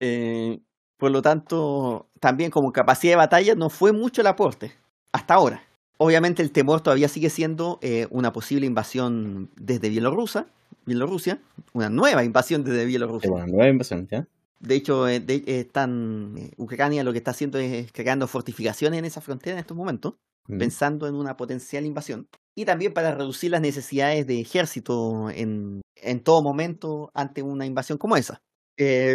[0.00, 0.58] Eh,
[0.98, 4.72] por lo tanto, también como capacidad de batalla no fue mucho el aporte
[5.12, 5.62] hasta ahora.
[5.98, 10.46] Obviamente el temor todavía sigue siendo eh, una posible invasión desde Bielorrusia,
[10.86, 11.40] Bielorrusia,
[11.72, 13.30] una nueva invasión desde Bielorrusia.
[13.30, 14.26] bueno, nueva invasión, ¿ya?
[14.60, 19.04] De hecho, eh, de- eh, están, Ucrania lo que está haciendo es creando fortificaciones en
[19.04, 20.14] esa frontera en estos momentos,
[20.48, 20.58] Mm.
[20.58, 22.26] pensando en una potencial invasión.
[22.56, 27.98] Y también para reducir las necesidades de ejército en, en todo momento ante una invasión
[27.98, 28.40] como esa.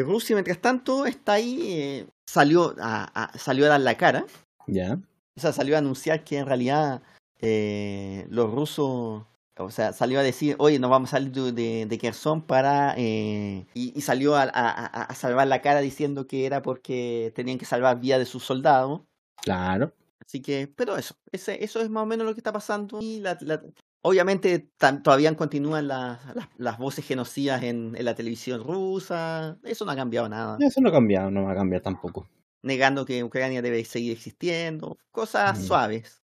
[0.05, 4.25] Rusia, mientras tanto, está ahí, salió, a, a- salió a dar la cara,
[4.67, 4.99] Ya.
[5.39, 7.01] O sea, salió a anunciar que en realidad
[7.39, 9.23] eh, los rusos,
[9.57, 12.93] o sea, salió a decir, oye, nos vamos a salir de, de, de Kherson para...
[12.97, 17.31] eh", y, y salió a, a- a- a salvar la cara diciendo que era porque
[17.35, 19.01] tenían que salvar vida de sus soldados.
[19.41, 19.93] Claro.
[20.25, 22.99] Así que, pero eso, ese, eso es más o menos lo que está pasando.
[23.01, 23.61] Y la, la-
[24.01, 24.69] obviamente
[25.03, 29.57] todavía continúan las, las, las voces genocidas en, en la televisión rusa.
[29.63, 30.57] Eso no ha cambiado nada.
[30.59, 32.27] Eso no ha cambiado, no va a cambiar tampoco.
[32.61, 34.97] Negando que Ucrania debe seguir existiendo.
[35.11, 35.63] Cosas Mm.
[35.63, 36.21] suaves.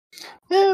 [0.49, 0.74] Eh,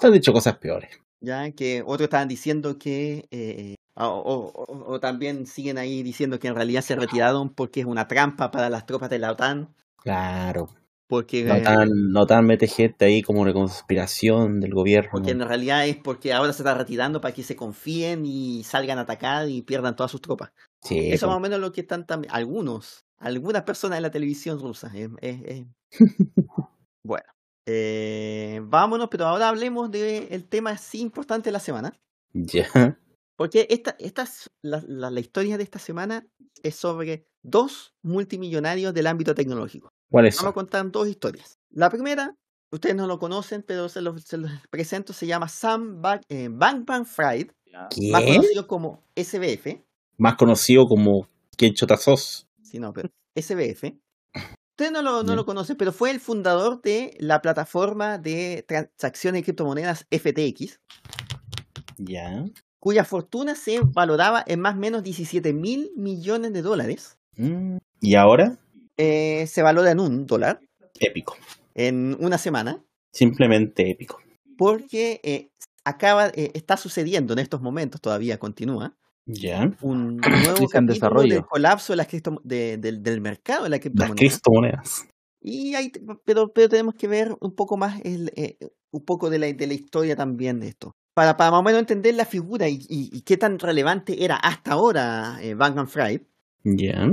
[0.00, 0.90] se han dicho cosas peores.
[1.20, 6.38] ya que otros estaban diciendo que eh, o, o- o- o también siguen ahí diciendo
[6.38, 9.74] que en realidad se retiraron porque es una trampa para las tropas de la OTAN
[9.96, 10.68] Claro.
[11.08, 15.10] porque No eh, tan, no tan mete gente ahí como una conspiración del gobierno.
[15.10, 18.98] porque en realidad es porque ahora se está retirando para que se confíen y salgan
[18.98, 20.52] a atacar y pierdan todas sus tropas
[20.82, 24.58] Sí, eso más o menos lo que están también algunos algunas personas en la televisión
[24.60, 25.66] rusa es- es- es-
[27.04, 27.26] bueno
[27.66, 31.98] eh, vámonos pero ahora hablemos del tema sí importante de la semana
[32.32, 32.98] Ya.
[33.36, 36.26] Porque esta, esta es- la, la- la historia de esta semana
[36.64, 39.90] es sobre dos multimillonarios del ámbito tecnológico.
[40.10, 41.54] ¿Cuáles Vamos a contar dos historias.
[41.70, 42.34] La primera,
[42.72, 47.06] ustedes no lo conocen, pero se los, se los presento, se llama Sam eh, Bankman
[47.06, 48.12] Fried, más ¿Quién?
[48.38, 49.84] conocido como SBF.
[50.16, 52.47] Más conocido como Ken Chotazos.
[52.94, 53.94] Pero SBF.
[54.70, 59.40] Ustedes no lo, no lo conocen, pero fue el fundador de la plataforma de transacciones
[59.40, 60.78] de criptomonedas FTX,
[61.96, 62.44] Ya.
[62.78, 67.18] cuya fortuna se valoraba en más o menos 17 mil millones de dólares.
[67.36, 68.56] Mm, ¿Y ahora?
[68.96, 70.60] eh, se valora en un dólar
[71.00, 71.36] Épico.
[71.74, 72.82] en una semana.
[73.12, 74.20] Simplemente épico.
[74.56, 75.48] porque eh,
[75.84, 78.96] acaba, eh, está sucediendo en estos momentos, todavía continúa,
[79.30, 79.70] Ya.
[79.82, 83.80] un nuevo capítulo del colapso de las cripto- de- del, del mercado de la Las
[83.82, 84.16] criptomoneda.
[84.16, 85.06] criptomonedas.
[85.40, 85.92] Y hay,
[86.24, 88.56] pero, pero tenemos que ver un poco más el, eh,
[88.90, 90.92] un poco de la, de la historia también de esto.
[91.14, 94.36] Para, para más o menos entender la figura y, y- y qué tan relevante era
[94.36, 96.22] hasta ahora eh, Bankman Fried,
[96.64, 97.08] Ya.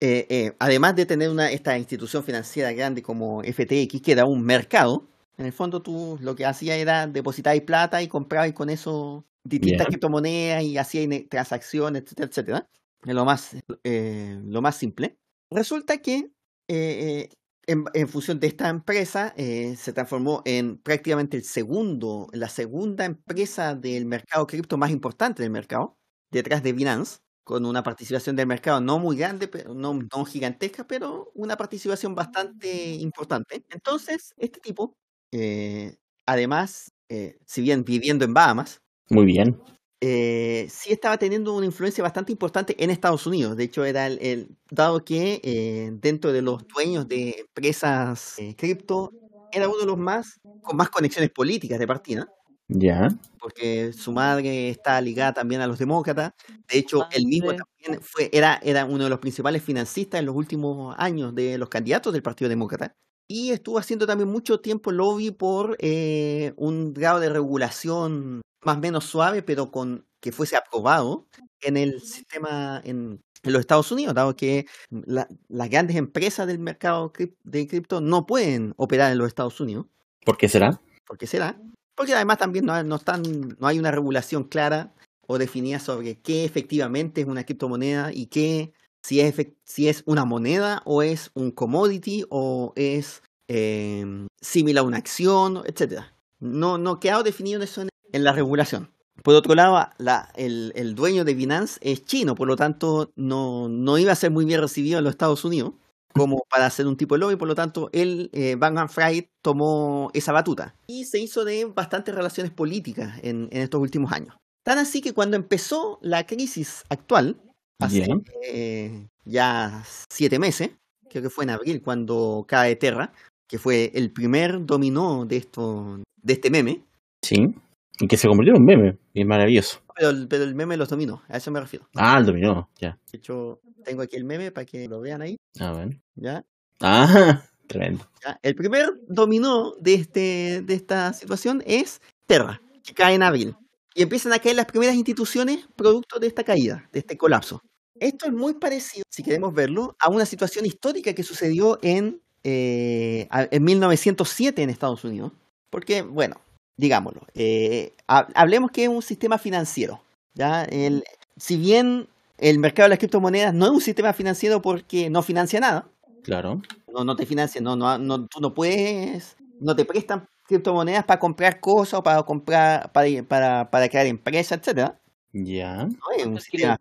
[0.00, 5.06] eh, además de tener una, esta institución financiera grande como FTX, que era un mercado,
[5.36, 9.86] en el fondo tú lo que hacías era depositar plata y comprabas con eso distintas
[9.88, 12.70] criptomonedas y hacías ne- transacciones, etcétera, etcétera.
[13.04, 15.18] Es lo más, eh, lo más simple.
[15.50, 16.30] Resulta que eh,
[16.68, 17.28] eh,
[17.66, 23.04] en, en función de esta empresa eh, se transformó en prácticamente el segundo, la segunda
[23.04, 25.96] empresa del mercado cripto más importante del mercado,
[26.30, 30.86] detrás de Binance con una participación del mercado no muy grande, pero no, no gigantesca,
[30.86, 33.64] pero una participación bastante importante.
[33.70, 34.96] Entonces, este tipo,
[35.32, 35.96] eh,
[36.26, 39.60] además, eh, si bien viviendo en Bahamas, Muy bien.
[40.00, 43.56] eh, sí estaba teniendo una influencia bastante importante en Estados Unidos.
[43.56, 48.56] De hecho, era el, el- dado que eh, dentro de los dueños de empresas eh,
[48.56, 49.14] cripto,
[49.50, 52.26] era uno de los más con más conexiones políticas de partida
[52.68, 53.10] Ya.
[53.38, 56.32] porque su madre está ligada también a los demócratas.
[56.68, 60.36] De hecho, él mismo también fue, era, era uno de los principales financistas en los
[60.36, 62.94] últimos años de los candidatos del Partido Demócrata.
[63.32, 68.80] Y estuvo haciendo también mucho tiempo lobby por eh, un grado de regulación más o
[68.80, 71.28] menos suave, pero con que fuese aprobado
[71.60, 76.58] en el sistema en, en los Estados Unidos, dado que la- las grandes empresas del
[76.58, 77.12] mercado
[77.44, 79.86] de cripto no pueden operar en los Estados Unidos.
[80.24, 80.80] ¿Por qué será?
[81.06, 81.56] ¿Por qué será?
[81.94, 83.22] Porque además también no, no, están,
[83.60, 84.92] no hay una regulación clara
[85.28, 90.24] o definida sobre qué efectivamente es una criptomoneda y qué, si es, si es una
[90.24, 94.04] moneda o es un commodity o es eh,
[94.40, 96.14] similar a una acción, etcétera.
[96.38, 98.90] No, no ha quedado definido eso en, en la regulación.
[99.22, 103.68] Por otro lado, la- el, el dueño de Binance es chino, por lo tanto no,
[103.68, 105.74] no iba a ser muy bien recibido en los Estados Unidos
[106.14, 110.10] como para hacer un tipo de lobby, por lo tanto, él, eh, Bankman Fried, tomó
[110.12, 114.34] esa batuta y se hizo de bastantes relaciones políticas en, en estos últimos años.
[114.64, 117.40] Tan así que cuando empezó la crisis actual,
[117.80, 118.14] hace Ya.
[118.46, 120.70] eh, ya siete meses,
[121.08, 123.12] creo que fue en abril cuando cae Terra,
[123.48, 126.84] que fue el primer dominó de, esto, de este meme,
[127.22, 127.54] Sí.
[128.02, 128.98] Y que se convirtió en un meme.
[129.12, 129.82] Y es maravilloso.
[129.94, 131.86] pero, el- pero el meme los dominó, a eso me refiero.
[131.96, 132.70] Ah, el dominó.
[132.80, 132.98] Ya.
[133.12, 136.00] De hecho, tengo aquí el meme para que lo vean ahí, A ver.
[136.14, 136.42] ¿ya?
[136.80, 138.06] Ah, tremendo.
[138.24, 138.38] ¿ya?
[138.42, 143.54] El primer dominó de, este, de esta situación es Terra, que cae en abril.
[143.94, 147.60] Y empiezan a caer las primeras instituciones producto de esta caída, de este colapso.
[148.00, 153.28] Esto es muy parecido, si queremos verlo, a una situación histórica que sucedió en, eh,
[153.30, 155.32] a- en 1907 en Estados Unidos.
[155.68, 156.40] Porque, bueno,
[156.76, 160.00] digámoslo, eh, ha- hablemos que es un sistema financiero.
[160.34, 160.64] ¿ya?
[160.64, 161.04] El,
[161.36, 162.08] si bien
[162.38, 165.86] el mercado de las criptomonedas no es un sistema financiero porque no financia nada,
[166.22, 166.62] Claro.
[166.92, 171.20] no, no te financian, no, no, no, tú no puedes, no te prestan criptomonedas para
[171.20, 174.98] comprar cosas o para comprar, para, para, para crear empresas, etcétera.
[175.32, 175.84] Ya.
[175.86, 176.76] No es un sistema,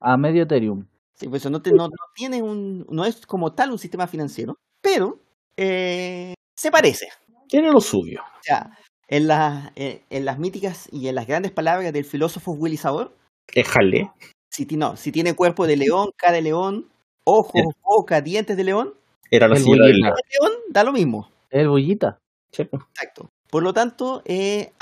[0.00, 0.86] a medio Ethereum.
[1.14, 4.06] sí, pues eso no, te, no, no tiene un, no es como tal un sistema
[4.06, 5.20] financiero, pero
[5.56, 7.08] eh, se parece.
[7.48, 8.20] Tiene lo suyo.
[8.22, 8.78] O sea,
[9.08, 13.14] en, las en, en las míticas y en las grandes palabras del filósofo Willy Sabor,
[13.54, 14.10] Déjale.
[14.50, 16.88] si, no, si tiene cuerpo de león, cara de león,
[17.24, 17.80] ojos, Ya.
[17.82, 18.94] boca, dientes de león,
[19.30, 20.08] Era la El bullita.
[20.08, 20.16] lago.
[20.40, 21.28] león da lo mismo.
[21.50, 22.18] El bullita.
[22.52, 22.82] Sí, pues.
[22.94, 23.28] Exacto.
[23.50, 24.72] Por lo tanto, eh,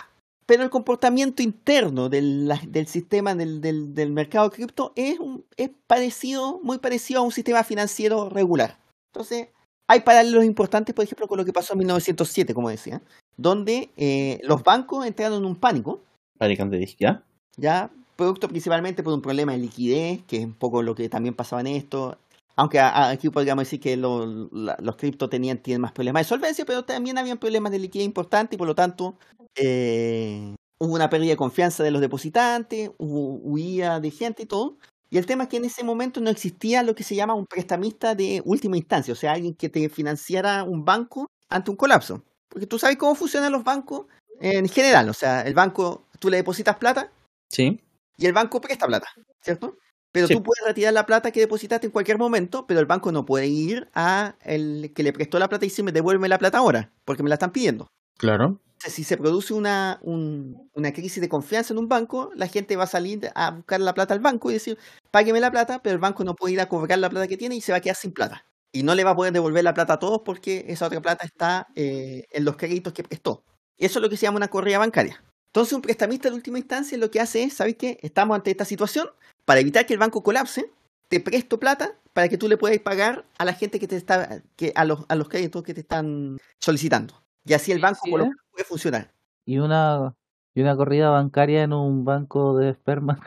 [0.49, 5.45] pero el comportamiento interno del, la- del sistema del, del, del mercado cripto es, un-
[5.59, 8.79] es parecido, muy parecido a un sistema financiero regular.
[9.13, 9.49] Entonces,
[9.87, 13.03] hay paralelos importantes, por ejemplo, con lo que pasó en 1907, como decía,
[13.37, 16.01] donde eh, los bancos entraron en un pánico,
[16.39, 17.23] Fabricante de ¿ya?
[17.59, 21.35] ya producto principalmente por un problema de liquidez, que es un poco lo que también
[21.35, 22.17] pasaba en esto.
[22.59, 26.65] Aunque aquí podríamos decir que lo- la- los criptos tenían, tienen más problemas de solvencia,
[26.65, 29.17] pero también habían problemas de liquidez importantes y por lo tanto
[29.55, 34.77] eh, hubo una pérdida de confianza de los depositantes, hubo huida de gente y todo.
[35.11, 37.47] Y el tema es que en ese momento no existía lo que se llama un
[37.47, 42.25] prestamista de última instancia, o sea, alguien que te financiara un banco ante un colapso.
[42.49, 44.07] Porque tú sabes cómo funcionan los bancos
[44.41, 47.11] en general, o sea, el banco, tú le depositas plata
[47.51, 47.81] Sí.
[48.17, 49.09] y el banco presta plata,
[49.43, 49.77] ¿cierto?
[50.13, 50.35] Pero Sí.
[50.35, 53.47] tú puedes retirar la plata que depositaste en cualquier momento, pero el banco no puede
[53.47, 57.23] ir a el que le prestó la plata y decirme devuélveme la plata ahora, porque
[57.23, 57.87] me la están pidiendo.
[58.17, 58.61] Claro.
[58.75, 62.77] Entonces, si se produce una, un- una crisis de confianza en un banco, la gente
[62.77, 64.79] va a salir a buscar la plata al banco y decir,
[65.11, 67.57] págueme la plata, pero el banco no puede ir a cobrar la plata que tiene
[67.57, 68.45] y se va a quedar sin plata.
[68.73, 71.25] Y no le va a poder devolver la plata a todos porque esa otra plata
[71.27, 73.43] está eh, en los créditos que prestó.
[73.79, 75.23] Eso es lo que se llama una corrida bancaria.
[75.59, 77.99] Entonces, un prestamista de última instancia lo que hace es, ¿sabes qué?
[78.03, 79.09] Estamos ante esta situación,
[79.45, 80.71] para evitar que el banco colapse,
[81.09, 84.41] te presto plata para que tú le puedas pagar a la gente que te está,
[84.55, 87.21] que, a los, a los créditos que te están solicitando.
[87.45, 88.31] Y así el banco Sí, ¿eh?
[88.53, 89.11] puede funcionar.
[89.47, 90.15] Y una,
[90.55, 93.19] y una corrida bancaria en un banco de esperma.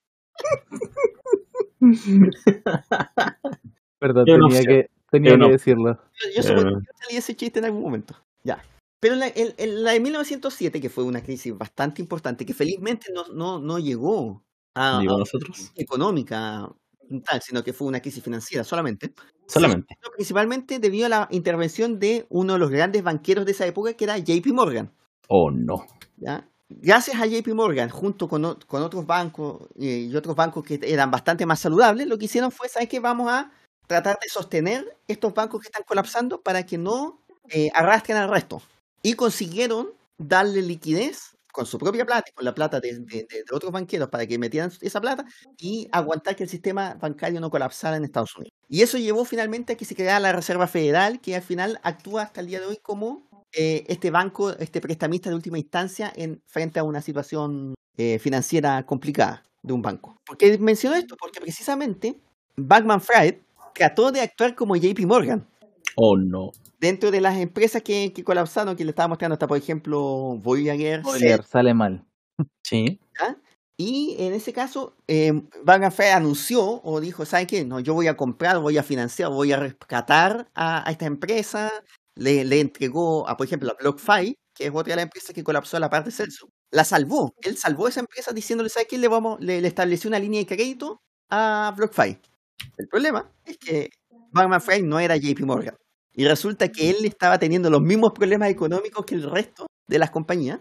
[3.99, 5.99] Perdón, Yo tenía que, tenía Yo que decirlo.
[6.33, 6.55] yo yo Eh.
[6.79, 8.15] que salí ese chiste en algún momento.
[8.45, 8.63] Ya.
[9.03, 13.27] Pero la, el- la de 1907, que fue una crisis bastante importante, que felizmente no,
[13.27, 14.41] no, no llegó
[14.75, 15.73] a, nosotros.
[15.75, 16.69] económica
[17.25, 19.13] tal, sino que fue una crisis financiera solamente.
[19.45, 19.97] Solamente.
[20.15, 24.05] Principalmente debido a la intervención de uno de los grandes banqueros de esa época, que
[24.05, 24.89] era JP Morgan.
[25.27, 25.85] Oh, no.
[26.15, 26.47] ¿ya?
[26.69, 31.11] Gracias a JP Morgan, junto con, con otros bancos eh, y otros bancos que eran
[31.11, 33.01] bastante más saludables, lo que hicieron fue, ¿sabes qué?
[33.01, 33.51] Vamos a
[33.85, 37.19] tratar de sostener estos bancos que están colapsando para que no
[37.49, 38.61] eh, arrastren al resto.
[39.03, 43.05] Y consiguieron darle liquidez con su propia plata, con la plata de
[43.51, 45.23] otros banqueros para que metieran esa plata
[45.57, 48.53] y aguantar que el sistema bancario no colapsara en Estados Unidos.
[48.67, 52.23] Y eso llevó finalmente a que se creara la Reserva Federal, que al final actúa
[52.23, 56.41] hasta el día de hoy como eh, este banco, este prestamista de última instancia en
[56.47, 60.17] frente a una situación eh, financiera complicada de un banco.
[60.25, 61.15] ¿Por qué menciono esto?
[61.17, 62.19] Porque precisamente
[62.55, 63.35] Bankman Fried
[63.75, 65.45] trató de actuar como JP Morgan
[65.95, 66.51] Oh, no.
[66.83, 70.99] Dentro de las empresas que, que colapsaron, que le estaba mostrando hasta, por ejemplo, Voyager,
[70.99, 72.05] Spoiler, sale mal.
[72.63, 72.99] Sí.
[73.77, 75.31] Y en ese caso, eh,
[75.91, 77.63] Fried anunció o dijo, ¿saben qué?
[77.63, 81.71] No, yo voy a comprar, voy a financiar, voy a rescatar a, a esta empresa.
[82.15, 85.43] Le, le entregó, a, por ejemplo, a BlockFi, que es otra de las empresas que
[85.43, 86.49] colapsó a la parte de Celsius.
[86.71, 87.33] La salvó.
[87.41, 88.97] Él salvó a esa empresa diciéndole, ¿saben qué?
[88.97, 92.19] Le, vamos, le, le estableció una línea de crédito a BlockFi.
[92.77, 93.89] El problema es que
[94.61, 95.75] Fried no era JP Morgan.
[96.15, 100.11] Y resulta que él estaba teniendo los mismos problemas económicos que el resto de las
[100.11, 100.59] compañías.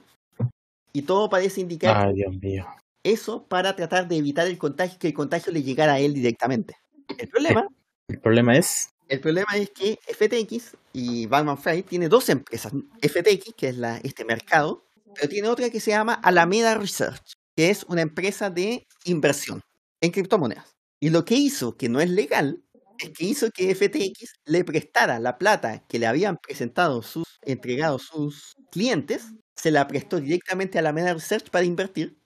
[0.93, 2.67] Y todo parece indicar Ay, Dios mío.
[3.03, 6.77] eso para tratar de evitar el contagio, que el contagio le llegara a él directamente.
[7.19, 7.67] El problema,
[8.09, 8.91] El problema es.
[9.09, 12.73] el problema es que FTX y Bankman Fried tiene dos empresas.
[13.01, 14.85] FTX, que es la, este mercado,
[15.15, 19.61] pero tiene otra que se llama Alameda Research, que es una empresa de inversión
[20.01, 20.75] en criptomonedas.
[21.01, 22.63] Y lo que hizo, que no es legal,
[22.99, 27.99] es que hizo que FTX le prestara la plata que le habían presentado sus, entregado
[27.99, 32.19] sus clientes, se la prestó directamente a Alameda Research para invertir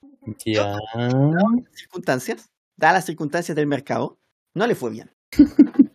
[0.45, 0.75] Ya.
[1.73, 4.19] circunstancias, dadas las circunstancias del mercado,
[4.53, 5.11] no le fue bien.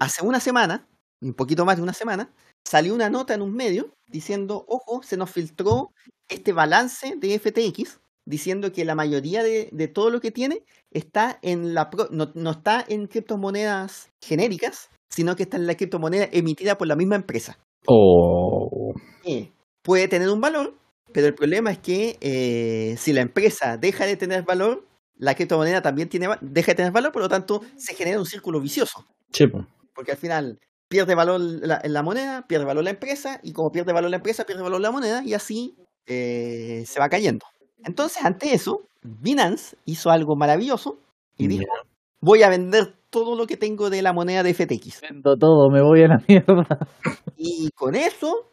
[0.00, 0.88] Hace una semana,
[1.20, 2.32] un poquito más de una semana,
[2.64, 5.92] salió una nota en un medio diciendo, ojo, se nos filtró
[6.28, 11.38] este balance de FTX, diciendo que la mayoría de, de todo lo que tiene está
[11.42, 16.28] en la pro- no, no está en criptomonedas genéricas, sino que está en la criptomoneda
[16.32, 17.58] emitida por la misma empresa.
[17.86, 18.94] Oh.
[19.24, 19.52] Eh,
[19.82, 20.74] puede tener un valor,
[21.12, 24.86] pero el problema es que eh, si la empresa deja de tener valor,
[25.16, 28.60] la criptomoneda también tiene, deja de tener valor, por lo tanto se genera un círculo
[28.60, 29.06] vicioso,
[29.94, 33.92] porque al final pierde valor la, la moneda, pierde valor la empresa, y como pierde
[33.92, 35.76] valor la empresa, pierde valor la moneda, y así
[36.06, 37.46] eh, se va cayendo.
[37.82, 40.98] Entonces, ante eso, Binance hizo algo maravilloso
[41.36, 41.64] y dijo,
[42.20, 45.00] voy a vender todo lo que tengo de la moneda de FTX.
[45.02, 46.78] Vendo todo, me voy a la mierda.
[47.36, 48.50] Y con eso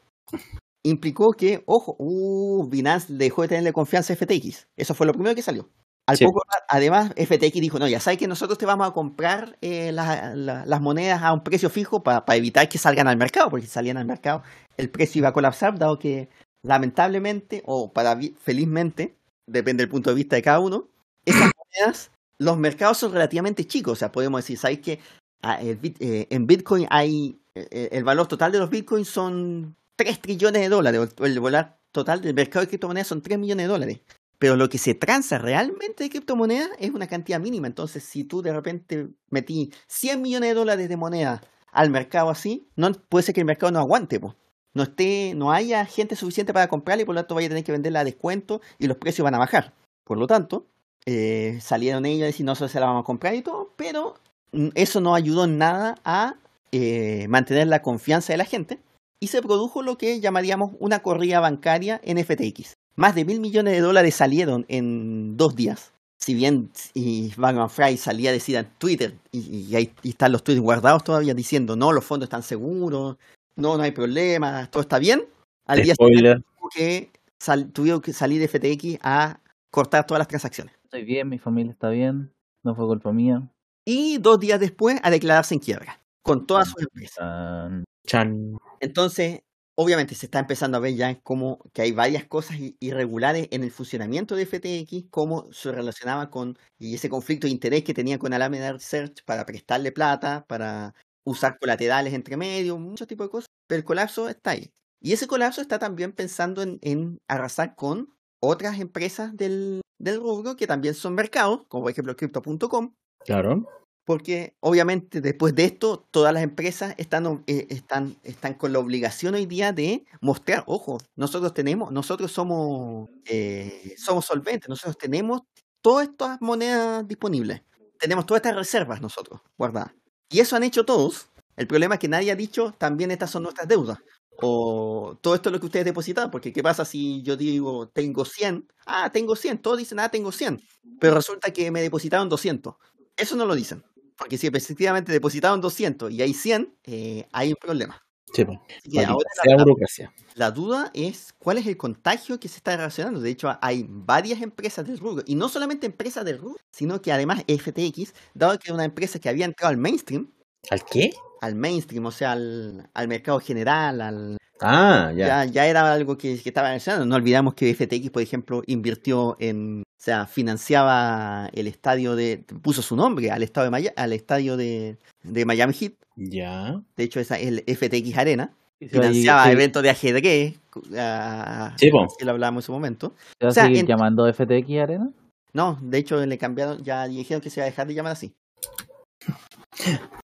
[0.84, 4.68] implicó que, ojo, uh, Binance dejó de tenerle confianza a FTX.
[4.76, 5.70] Eso fue lo primero que salió.
[6.08, 6.26] Al Sí.
[6.26, 10.34] poco, además, FTX dijo, no, ya sabes que nosotros te vamos a comprar eh, la-
[10.36, 13.72] la- las monedas a un precio fijo para evitar que salgan al mercado, porque si
[13.72, 14.42] salían al mercado
[14.78, 16.28] el precio iba a colapsar, dado que
[16.64, 19.16] lamentablemente, o para felizmente,
[19.48, 20.90] depende del punto de vista de cada uno,
[21.26, 25.00] esas monedas, los mercados son relativamente chicos, o sea, podemos decir, ¿sabes que
[25.44, 31.10] en Bitcoin hay, eh, el valor total de los Bitcoins son 3 trillones de dólares,
[31.20, 34.00] o el valor total del mercado de criptomonedas son 3 millones de dólares.
[34.40, 37.68] Pero lo que se transa realmente de criptomonedas es una cantidad mínima.
[37.68, 42.68] Entonces, si tú de repente metí 100 millones de dólares de moneda al mercado así,
[42.76, 44.36] no puede ser que el mercado no aguante, po.
[44.74, 47.64] No esté, no haya gente suficiente para comprarla y por lo tanto vaya a tener
[47.64, 49.74] que venderla a descuento y los precios van a bajar.
[50.04, 50.66] Por lo tanto,
[51.06, 54.16] eh, salieron ellos a decir nosotros se la vamos a comprar y todo, pero
[54.52, 56.36] mm, eso no ayudó en nada a
[56.72, 58.80] eh, mantener la confianza de la gente
[59.20, 62.74] y se produjo lo que llamaríamos una corrida bancaria en FTX.
[62.96, 65.92] Más de mil millones de dólares salieron en dos días.
[66.18, 70.62] Si bien y Bankman Fried salía a decir en Twitter, y, ahí están los tweets
[70.62, 73.18] guardados todavía diciendo, no, los fondos están seguros,
[73.56, 75.26] no, no hay problema, todo está bien.
[75.66, 76.44] Al día siguiente Spoiler.
[76.58, 80.74] tuvo que sal- tuvieron que salir de FTX a cortar todas las transacciones.
[80.84, 82.34] Estoy bien, mi familia está bien,
[82.64, 83.50] no fue culpa mía.
[83.86, 87.84] Y dos días después a declararse en quiebra, con todas sus empresas.
[88.06, 88.58] Chan.
[88.80, 89.42] Entonces,
[89.76, 93.72] obviamente se está empezando a ver ya como que hay varias cosas irregulares en el
[93.72, 98.34] funcionamiento de FTX, cómo se relacionaba con y ese conflicto de interés que tenía con
[98.34, 100.94] Alameda Research para prestarle plata, para
[101.26, 104.70] usar colaterales entre medio, muchos tipos de cosas, pero el colapso está ahí.
[105.02, 108.10] Y ese colapso está también pensando en, en arrasar con
[108.42, 112.94] otras empresas del, del rubro que también son mercados, como por ejemplo Crypto.com,
[113.26, 113.66] Claro.
[114.06, 119.36] porque obviamente después de esto todas las empresas están, eh, están, están con la obligación
[119.36, 125.42] hoy día de mostrar, ojo, nosotros tenemos, nosotros somos, eh, somos solventes, nosotros tenemos
[125.82, 127.62] todas estas monedas disponibles,
[128.00, 129.94] tenemos todas estas reservas nosotros guardadas.
[130.32, 131.28] Y eso han hecho todos.
[131.58, 134.00] El problema es que nadie ha dicho también estas son nuestras deudas.
[134.42, 138.26] O todo esto es lo que ustedes depositaron, porque ¿qué pasa si yo digo tengo
[138.26, 138.68] 100?
[138.88, 140.60] Ah, tengo 100, todos dicen, ah, tengo 100,
[141.00, 142.76] pero resulta que me depositaron 200.
[143.18, 143.84] Eso no lo dicen.
[144.18, 148.02] Porque si efectivamente depositaron 200 y hay 100, eh, hay un problema.
[148.34, 148.60] Sí, pues.
[149.08, 150.14] Ahora sea la, burocracia.
[150.36, 153.20] la duda es cuál es el contagio que se está relacionando.
[153.20, 155.24] De hecho, hay varias empresas del rubro.
[155.28, 159.20] Y no solamente empresas del rubro, sino que además FTX, dado que era una empresa
[159.20, 160.32] que había entrado al mainstream,
[160.70, 161.12] ¿Al qué?
[161.42, 165.44] al mainstream, o sea, al, al mercado general, al, Ah, ya.
[165.44, 167.06] ya, ya era algo que, que estaba mencionando.
[167.08, 172.82] No olvidamos que FTX, por ejemplo, invirtió en, o sea, financiaba el estadio de, puso
[172.82, 175.94] su nombre al estadio de, Maya- al estadio de, de Miami Heat.
[176.16, 176.82] Ya.
[176.98, 178.52] De hecho, esa es el FTX Arena.
[178.84, 180.60] A Financiaba seguir- eventos de ajedrez,
[180.98, 182.14] ah, Sí, pues.
[182.18, 183.14] que lo hablábamos en su momento.
[183.40, 185.12] ¿Se va o a sea, seguir en- llamando FTX Arena?
[185.54, 188.34] No, de hecho le cambiaron, ya dijeron que se va a dejar de llamar así.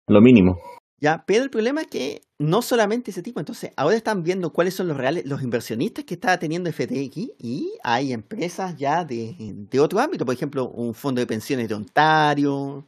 [0.07, 0.59] Lo mínimo.
[1.05, 4.73] Ya, pero el problema es que no solamente ese tipo, entonces ahora están viendo cuáles
[4.73, 9.79] son los reales, los inversionistas que está teniendo FTX y hay empresas ya de, de
[9.79, 12.87] otro ámbito, por ejemplo, un fondo de pensiones de Ontario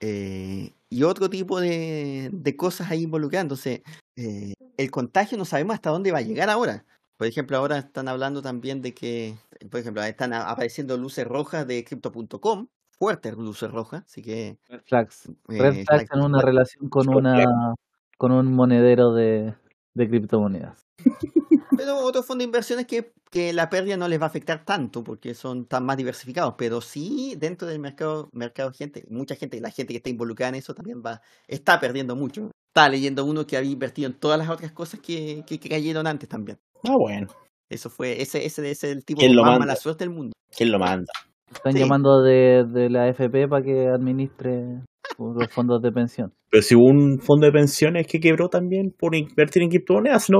[0.00, 3.46] eh, y otro tipo de, de cosas ahí involucradas.
[3.46, 3.82] Entonces,
[4.14, 6.86] eh, el contagio no sabemos hasta dónde va a llegar ahora.
[7.16, 9.34] Por ejemplo, ahora están hablando también de que,
[9.72, 12.68] por ejemplo, están apareciendo luces rojas de Crypto.com,
[12.98, 14.58] fuertes luces rojas, así que...
[14.68, 15.28] Red flags.
[15.28, 17.74] eh, Red flags en una relación con una
[18.16, 19.54] con un monedero de,
[19.94, 20.86] de criptomonedas.
[21.76, 25.04] Pero otros fondos de inversiones que, que la pérdida no les va a afectar tanto
[25.04, 26.54] porque son tan más diversificados.
[26.58, 30.54] Pero sí, dentro del mercado, mercado gente, mucha gente, la gente que está involucrada en
[30.56, 32.50] eso también va, está perdiendo mucho.
[32.74, 36.08] Estaba leyendo uno que había invertido en todas las otras cosas que, que, que cayeron
[36.08, 36.58] antes también.
[36.82, 37.28] Ah, bueno.
[37.70, 39.66] Eso fue, ese, ese, ese es el tipo ¿Quién con lo más manda?
[39.66, 40.32] mala suerte del mundo.
[40.56, 41.12] ¿Quién lo manda?
[41.52, 41.78] Están Sí.
[41.80, 44.82] llamando de, de la AFP para que administre
[45.18, 46.32] los fondos de pensión.
[46.50, 50.38] Pero si hubo un fondo de pensiones que quebró también por invertir en criptomonedas, no,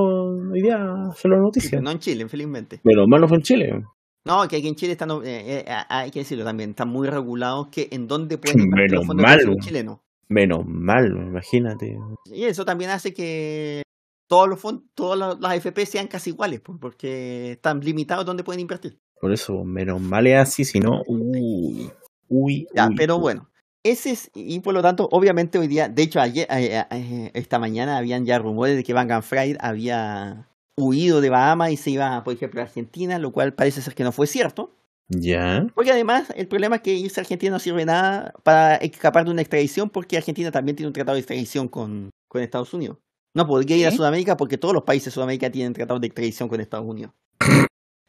[0.52, 0.78] hoy día
[1.16, 1.82] Sí, noticias.
[1.82, 2.80] no en Chile, infelizmente.
[2.82, 3.82] Pero mal no fue en Chile.
[4.24, 7.68] No, que aquí en Chile están, eh, eh, hay que decirlo también, están muy regulados
[7.68, 9.98] que en dónde pueden invertir Menos los fondos mal, chilenos.
[10.28, 11.96] Menos mal, imagínate.
[12.26, 13.82] Y eso también hace que
[14.28, 18.60] todos los fondos, todas las AFP sean casi iguales, pues, porque están limitados donde pueden
[18.60, 18.98] invertir.
[19.20, 21.90] Por eso, menos mal es así, si no, uy,
[22.28, 23.20] uy, Ya, uy, pero uy.
[23.20, 23.50] bueno,
[23.82, 27.58] ese es, y por lo tanto, obviamente hoy día, de hecho, ayer, eh, eh, esta
[27.58, 32.22] mañana habían ya rumores de que Van Fried había huido de Bahamas y se iba,
[32.24, 34.74] por ejemplo, a Argentina, lo cual parece ser que no fue cierto.
[35.10, 39.24] Ya, Porque además, el problema es que irse a Argentina no sirve nada para escapar
[39.24, 42.98] de una extradición, porque Argentina también tiene un tratado de extradición con, con Estados Unidos.
[43.34, 43.90] No podría ir a.
[43.90, 47.12] Sudamérica porque todos los países de Sudamérica tienen tratados de extradición con Estados Unidos.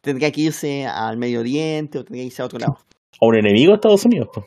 [0.01, 2.77] Tendría que irse al Medio Oriente o tendría que irse a otro lado.
[3.21, 4.45] a un enemigo de Estados Unidos, pues.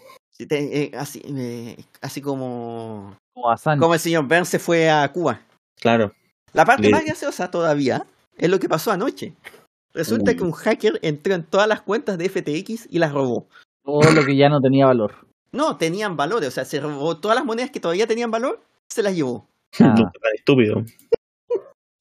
[0.50, 3.80] Eh, así, eh, así como, Como a Sánchez.
[3.80, 5.40] como el señor Burns se fue a Cuba.
[5.80, 6.12] Claro.
[6.52, 8.04] La parte Le- más graciosa todavía
[8.36, 9.34] es lo que pasó anoche.
[9.94, 10.36] Resulta Uy.
[10.38, 13.46] que un hacker entró en todas las cuentas de FTX y las robó.
[13.84, 15.26] Todo lo que ya no tenía valor.
[15.52, 19.02] No, tenían valores, o sea, se robó todas las monedas que todavía tenían valor, se
[19.02, 19.46] las llevó.
[19.80, 19.94] Ah.
[20.34, 20.82] Estúpido.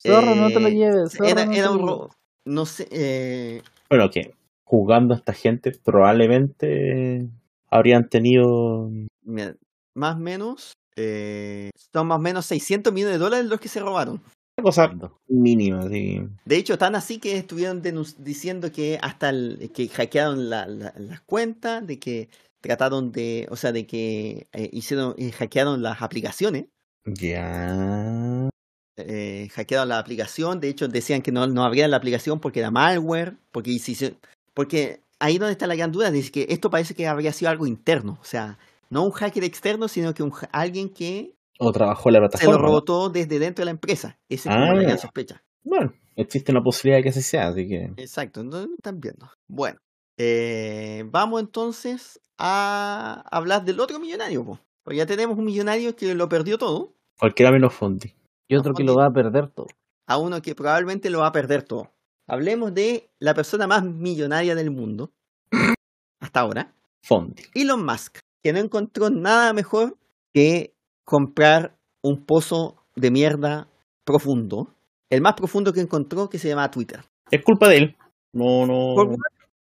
[0.01, 1.11] Zorro, no te lo Eh, lleves.
[1.13, 2.09] Zorro, Era, no te era un robo.
[2.45, 7.27] No sé, eh, Bueno, que jugando a esta gente probablemente
[7.69, 8.89] habrían tenido
[9.23, 9.55] mira,
[9.95, 13.79] más o menos, eh, son más o menos 600 millones de dólares los que se
[13.79, 14.21] robaron.
[14.57, 14.93] una cosa
[15.27, 16.21] mínima, sí.
[16.45, 17.81] De hecho, tan así que estuvieron
[18.19, 22.29] diciendo que hasta el, que hackearon la- la- las cuentas, de que
[22.61, 26.65] trataron de, o sea, de que eh, hicieron, eh, hackearon las aplicaciones,
[27.05, 28.49] Ya.
[28.97, 32.71] Eh, hackearon la aplicación, de hecho decían que no, no abrían la aplicación porque era
[32.71, 34.15] malware, porque, se-
[34.53, 37.65] porque ahí donde está la gran duda, dice que esto parece que habría sido algo
[37.67, 38.57] interno, o sea,
[38.89, 42.57] no un hacker externo, sino que un, alguien que O trabajó la se lo plataforma.
[42.67, 44.17] robó todo desde dentro de la empresa.
[44.29, 44.73] Esa es la Ah.
[44.81, 45.41] gran sospecha.
[45.63, 47.91] Bueno, existe la posibilidad de que así sea, así que.
[47.97, 49.29] Exacto, no están viendo.
[49.47, 49.79] Bueno,
[50.17, 54.59] eh, vamos entonces a hablar del otro millonario, po.
[54.83, 56.93] Porque ya tenemos un millonario que lo perdió todo.
[57.19, 58.13] Cualquiera menos Fondi.
[58.51, 59.67] Y otro que lo va a perder todo.
[60.07, 61.89] a uno que probablemente lo va a perder todo.
[62.27, 65.11] Hablemos de la persona más millonaria del mundo
[66.19, 66.73] hasta ahora,
[67.03, 67.43] Fondi.
[67.53, 69.97] Elon Musk, que no encontró nada mejor
[70.33, 70.73] que
[71.05, 73.67] comprar un pozo de mierda
[74.03, 74.67] profundo,
[75.09, 77.05] el más profundo que encontró que se llama Twitter.
[77.31, 77.97] Es culpa de él.
[78.33, 78.95] No, no.
[78.95, 79.13] Por-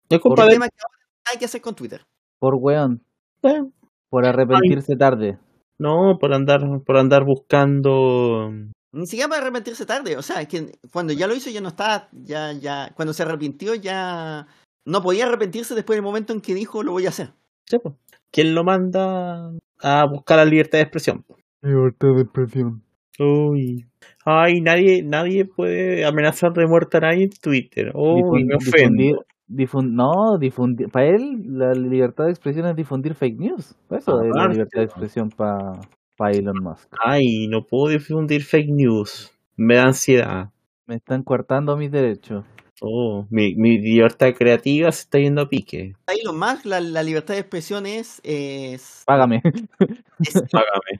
[0.10, 0.53] es Por culpa de él.
[0.56, 0.98] tema que ahora
[1.32, 2.06] hay que hacer con Twitter.
[2.40, 3.03] Por weón,
[4.10, 5.40] por arrepentirse tarde.
[5.77, 8.52] No, por andar, por andar buscando.
[8.91, 10.18] Ni siquiera para arrepentirse tarde.
[10.18, 13.23] O sea, es que cuando ya lo hizo ya no estaba, ya, ya, cuando se
[13.23, 14.47] arrepintió ya
[14.85, 17.34] no podía arrepentirse después del momento en que dijo lo voy a hacer.
[17.65, 17.77] Sí.
[18.31, 21.26] ¿Quién lo manda a buscar la libertad de expresión?
[21.61, 22.84] Libertad de expresión.
[23.19, 23.85] Uy.
[24.26, 27.91] Ay, nadie, nadie puede amenazar de muerte a nadie en Twitter.
[27.93, 29.26] Uy, me ofendo.
[29.47, 30.89] Difun- no, difundir.
[30.89, 33.76] Para él, la libertad de expresión es difundir fake news.
[33.89, 35.80] Eso es la libertad de expresión para
[36.31, 36.89] Elon Musk.
[37.03, 39.31] Ay, no puedo difundir fake news.
[39.55, 40.49] Me da ansiedad.
[40.88, 42.45] Me están coartando mis derechos.
[42.81, 45.93] Oh, mi, mi libertad creativa se está yendo a pique.
[46.07, 49.41] Ahí lo más, la, la libertad de expresión es, es, Págame.
[50.19, 50.99] es- Págame.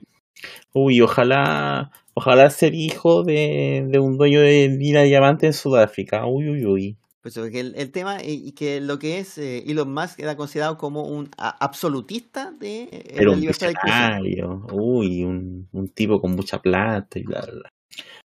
[0.72, 6.26] Uy, ojalá, ojalá ser hijo de, de un dueño de mina diamante en Sudáfrica.
[6.26, 6.96] Uy, uy, uy.
[7.26, 11.02] Pues, el, el tema y que lo que es eh, Elon Musk era considerado como
[11.02, 14.10] un absolutista de eh, Era la un libertad de expresión.
[14.12, 14.66] visionario.
[14.72, 17.68] Uy, un, un tipo con mucha plata y bla, bla, bla.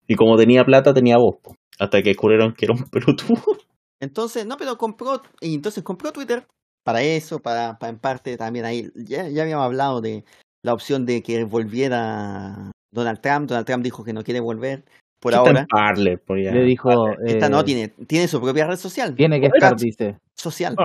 [0.07, 1.38] Y como tenía plata, tenía voz.
[1.41, 1.55] po.
[1.80, 3.57] Hasta que descubrieron que era un pelotudo.
[4.01, 6.45] Entonces, no, pero compró, y entonces compró Twitter
[6.84, 8.89] para eso, para, para en parte también ahí.
[8.95, 10.26] Ya, ya habíamos hablado de
[10.61, 13.47] la opción de que volviera Donald Trump.
[13.47, 14.84] Donald Trump dijo que no quiere volver
[15.19, 15.67] por Está en ahora.
[15.69, 16.51] Parler, por ya.
[16.51, 16.89] Le dijo.
[17.25, 19.15] Esta no eh, tiene, tiene su propia red social.
[19.15, 20.17] Tiene que estar, dice.
[20.33, 20.75] Social.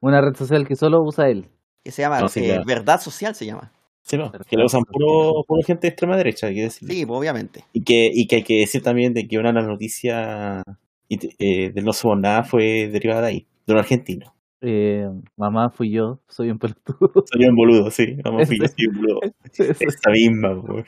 [0.00, 1.46] Una red social que solo usa él.
[1.84, 2.62] Que se llama No, sí, eh, claro.
[2.66, 3.72] Verdad Social se llama.
[4.02, 6.94] Sí, no, que lo usan puro, puro gente de extrema derecha, hay que decirlo.
[6.94, 7.64] Sí, obviamente.
[7.74, 10.62] Y que, y que hay que decir también de que una de las noticias
[11.10, 14.34] eh, de No Somos Nada fue derivada de ahí, de un argentino.
[14.62, 15.04] Eh,
[15.36, 16.20] mamá, fui yo.
[16.26, 17.12] Soy un pelotudo.
[17.30, 18.16] Soy un boludo, sí.
[18.24, 19.20] Vamos, fui yo, soy un boludo.
[19.52, 20.84] Esa misma, güey.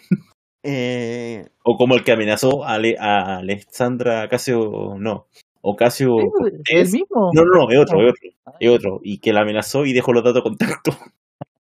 [0.63, 5.27] Eh, O como el que amenazó a, Ale- a Alexandra Casio, no,
[5.63, 6.93] Ocasio el Cortés.
[6.93, 7.31] mismo.
[7.33, 8.31] No, no, no, es otro, es otro,
[8.61, 9.01] es otro.
[9.03, 10.91] Y que la amenazó y dejó los datos de contacto.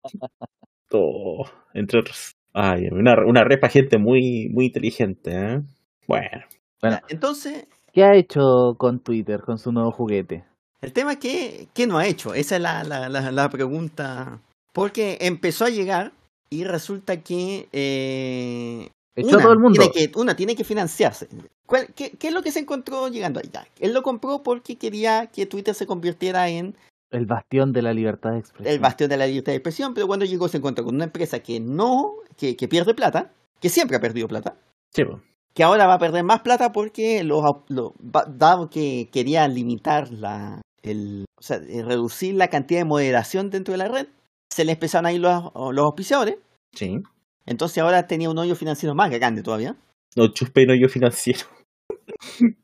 [0.90, 2.36] Todo, entre otros.
[2.54, 5.62] Ay, una, una repa gente muy, muy inteligente, ¿eh?
[6.08, 6.44] Bueno.
[6.82, 7.00] Bueno.
[7.10, 10.44] entonces, ¿Qué ha hecho con Twitter, con su nuevo juguete?
[10.82, 12.34] el tema es que, ¿qué no ha hecho?
[12.34, 14.42] Esa es la, la, la, la pregunta.
[14.74, 16.12] Porque empezó a llegar
[16.54, 19.80] y resulta que eh, Echó una, todo el mundo.
[19.92, 21.28] Tiene que, una tiene que financiarse.
[21.66, 23.68] ¿Cuál- qué, qué es lo que se encontró llegando allá?
[23.80, 26.76] Él lo compró porque quería que Twitter se convirtiera en
[27.12, 28.74] El bastión de la libertad de expresión.
[28.74, 31.40] el bastión de la libertad de expresión, pero cuando llegó se encontró con una empresa
[31.40, 34.56] que no, que, que pierde plata, que siempre ha perdido plata,
[34.94, 35.22] Sí, pues.
[35.54, 39.48] que ahora va a perder más plata porque los, au- lo- va- dado que quería
[39.48, 44.08] limitar la, el, o sea, eh, reducir la cantidad de moderación dentro de la red,
[44.54, 46.38] se le empezaron a ir los, los auspiciadores,
[46.74, 47.02] Sí.
[47.46, 49.76] entonces ahora tenía un hoyo financiero más grande todavía.
[50.16, 51.42] No chuspe no yo financiero.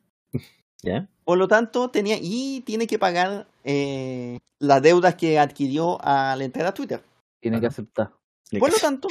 [0.84, 1.08] ¿Ya?
[1.26, 6.66] Por lo tanto, tenía y tiene que pagar eh, las deudas que adquirió al entrar
[6.68, 7.04] a Twitter.
[7.42, 8.12] Tiene que aceptar.
[8.60, 9.08] Por lo tanto,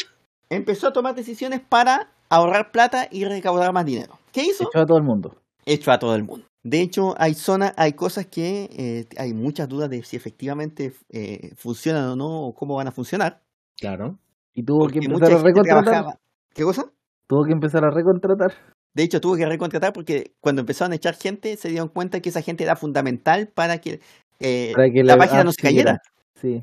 [0.49, 4.19] empezó a tomar decisiones para ahorrar plata y recaudar más dinero.
[4.33, 4.65] ¿Qué hizo?
[4.65, 5.37] Echó a todo el mundo.
[5.67, 6.47] Hecho a todo el mundo.
[6.63, 11.55] De hecho, hay zonas, hay cosas que eh, hay muchas dudas de si efectivamente eh,
[11.57, 13.43] funcionan o no, o cómo van a funcionar.
[13.81, 14.19] Claro.
[14.55, 15.85] Y tuvo que empezar a recontratar.
[15.85, 16.19] trabajaba.
[16.53, 16.91] ¿Qué cosa?
[17.29, 18.53] Tuvo que empezar a recontratar.
[18.95, 22.31] De hecho, tuvo que recontratar porque cuando empezaron a echar gente, se dieron cuenta que
[22.31, 24.01] esa gente era fundamental para que,
[24.41, 25.99] eh, Para que la, la página no se cayera.
[26.35, 26.61] Sí.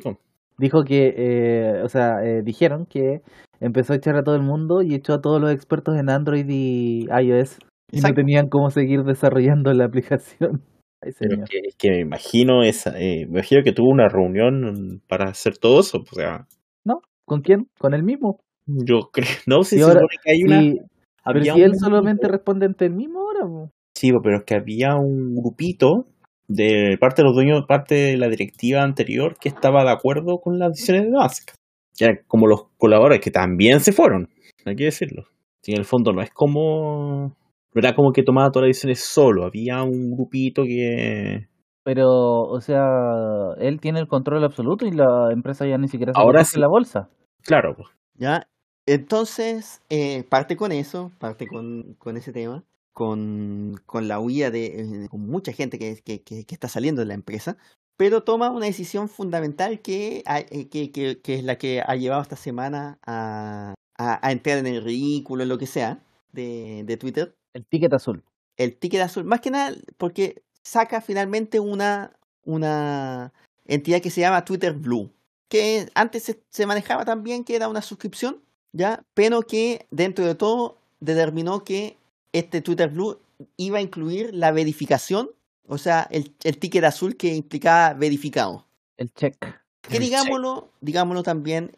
[0.00, 0.16] Pues.
[0.58, 3.22] Dijo que, eh, o sea, eh, dijeron que
[3.60, 6.46] empezó a echar a todo el mundo y echó a todos los expertos en Android
[6.48, 7.58] y iOS.
[7.92, 10.62] Y no tenían cómo seguir desarrollando la aplicación.
[11.00, 11.44] Ay, señor.
[11.44, 15.30] es que, es que me imagino esa, eh, me imagino que tuvo una reunión para
[15.30, 15.98] hacer todo eso.
[16.10, 16.46] O sea,
[17.24, 17.68] ¿Con quién?
[17.78, 18.40] Con él mismo.
[18.66, 19.26] yo creo.
[19.46, 20.60] No sé Y si ahora- supone que hay una.
[20.60, 20.80] Sí,
[21.24, 23.70] pero había si él solamente responde ante el mismo ahora.
[23.94, 26.06] Sí, pero es que había un grupito
[26.48, 30.58] de parte de los dueños, parte de la directiva anterior que estaba de acuerdo con
[30.58, 31.52] las decisiones de Musk.
[31.94, 34.28] Ya como los colaboradores que también se fueron,
[34.64, 35.24] hay que decirlo.
[35.62, 37.36] Si en el fondo no es como.
[37.74, 41.48] No era como que tomaba todas las decisiones solo, había un grupito que.
[41.84, 42.84] Pero, o sea,
[43.58, 46.56] él tiene el control absoluto y la empresa ya ni siquiera se Ahora sí.
[46.56, 47.08] en la bolsa.
[47.42, 47.88] Claro, pues.
[48.14, 48.46] ¿Ya?
[48.86, 54.66] Entonces, eh, parte con eso, parte con, con ese tema, con, con la huida de
[54.66, 57.56] eh, con mucha gente que, que, que, que está saliendo de la empresa,
[57.96, 62.22] pero toma una decisión fundamental que, eh, que, que, que es la que ha llevado
[62.22, 66.00] esta semana a, a, a entrar en el ridículo, en lo que sea,
[66.32, 68.22] de, de Twitter, El ticket azul.
[68.56, 72.12] el ticket azul, más que nada porque saca finalmente una,
[72.44, 73.32] una
[73.66, 75.10] entidad que se llama Twitter Blue,
[75.48, 78.40] que antes se, se manejaba también que era una suscripción,
[78.72, 79.02] ¿ya?
[79.14, 81.96] Pero que dentro de todo determinó que
[82.32, 83.18] este Twitter Blue
[83.56, 85.30] iba a incluir la verificación,
[85.66, 88.66] o sea, el, el ticket azul que implicaba verificado.
[88.96, 89.36] El check.
[89.80, 91.72] Que El digámoslo, digámoslo también,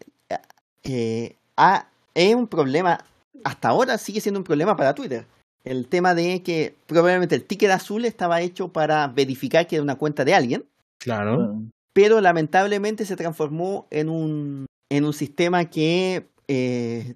[0.82, 3.04] eh, ah, es un problema,
[3.44, 5.26] hasta ahora sigue siendo un problema para Twitter.
[5.64, 9.96] El tema de que probablemente el ticket azul estaba hecho para verificar que era una
[9.96, 10.64] cuenta de alguien,
[10.98, 11.62] Claro.
[11.92, 17.14] Pero lamentablemente se transformó en un, en un sistema que eh,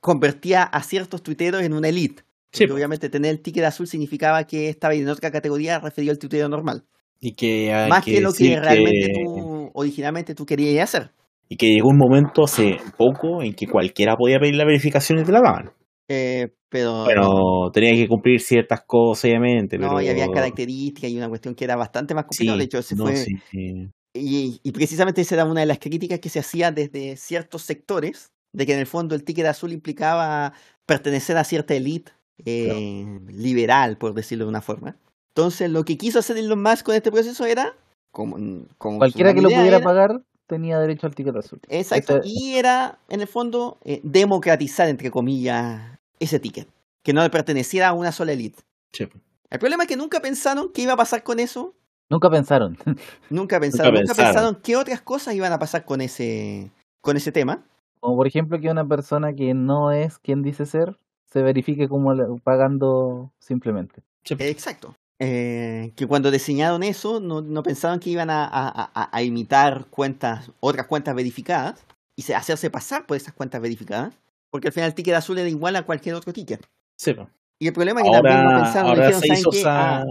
[0.00, 2.22] convertía a ciertos tuiteros en una elite.
[2.52, 6.18] Sí, Porque obviamente tener el ticket azul significaba que estaba en otra categoría referido al
[6.18, 6.84] tuitero normal.
[7.18, 11.10] Y que hay Más que, lo que realmente que- tú originalmente tú querías hacer.
[11.48, 15.24] Y que llegó un momento hace poco en que cualquiera podía pedir la verificación y
[15.24, 15.72] te la daban.
[16.12, 19.78] Eh, pero Pero tenía que cumplir ciertas cosas, obviamente.
[19.78, 20.00] no, pero...
[20.02, 22.58] y había características y una cuestión que era bastante más Sí, complicada.
[22.58, 23.16] de hecho, ese no, fue.
[23.16, 23.90] sí, sí.
[24.12, 28.32] Y, y precisamente esa era una de las críticas que se hacía desde ciertos sectores,
[28.52, 30.52] de que en el fondo el ticket azul implicaba
[30.84, 32.10] pertenecer a cierta élite
[32.44, 34.96] eh, liberal, por decirlo de una forma.
[35.28, 37.76] Entonces, lo que quiso hacer Elon Musk con este proceso era,
[38.10, 38.34] como,
[38.78, 41.60] como su Cualquiera que lo pudiera era- pagar tenía derecho al ticket azul.
[41.68, 42.20] Exacto.
[42.24, 46.68] Y era, en el fondo, eh, democratizar, entre comillas, ese ticket.
[47.02, 48.62] Que no le perteneciera a una sola élite.
[48.92, 49.08] Sí.
[49.50, 51.74] El problema es que nunca pensaron qué iba a pasar con eso.
[52.08, 52.76] Nunca pensaron.
[53.30, 54.32] Nunca pensaron, nunca pensaron.
[54.34, 56.70] pensaron qué otras cosas iban a pasar con ese,
[57.00, 57.64] con ese tema.
[58.00, 62.38] Como por ejemplo que una persona que no es quien dice ser se verifique como
[62.38, 64.02] pagando simplemente.
[64.24, 64.34] Sí.
[64.40, 64.94] Exacto.
[65.20, 69.84] Eh, que cuando diseñaron eso, no, no pensaban que iban a, a- a- a imitar
[69.90, 71.84] cuentas, otras cuentas verificadas
[72.16, 74.14] y se- hacerse pasar por esas cuentas verificadas.
[74.50, 76.66] Porque al final el ticket azul era igual a cualquier otro ticket.
[76.96, 77.12] Sí.
[77.58, 79.62] Y el problema es que también no pensaron, dijeron, se ¿saben qué?
[79.66, 80.02] Ah,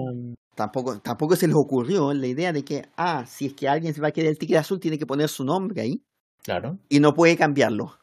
[0.55, 4.01] tampoco, tampoco se les ocurrió la idea de que, ah, si es que alguien se
[4.01, 6.01] va a querer el ticket azul, tiene que poner su nombre ahí
[6.43, 6.77] Claro.
[6.89, 7.97] y no puede cambiarlo.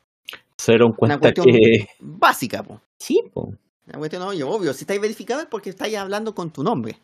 [0.59, 1.87] Se dieron cuenta cuestión- que...
[2.01, 2.81] Básica, po.
[2.99, 3.53] Sí, po.
[3.87, 6.97] La cuestión, oye, obvio, si estáis verificado es porque estáis hablando con tu nombre.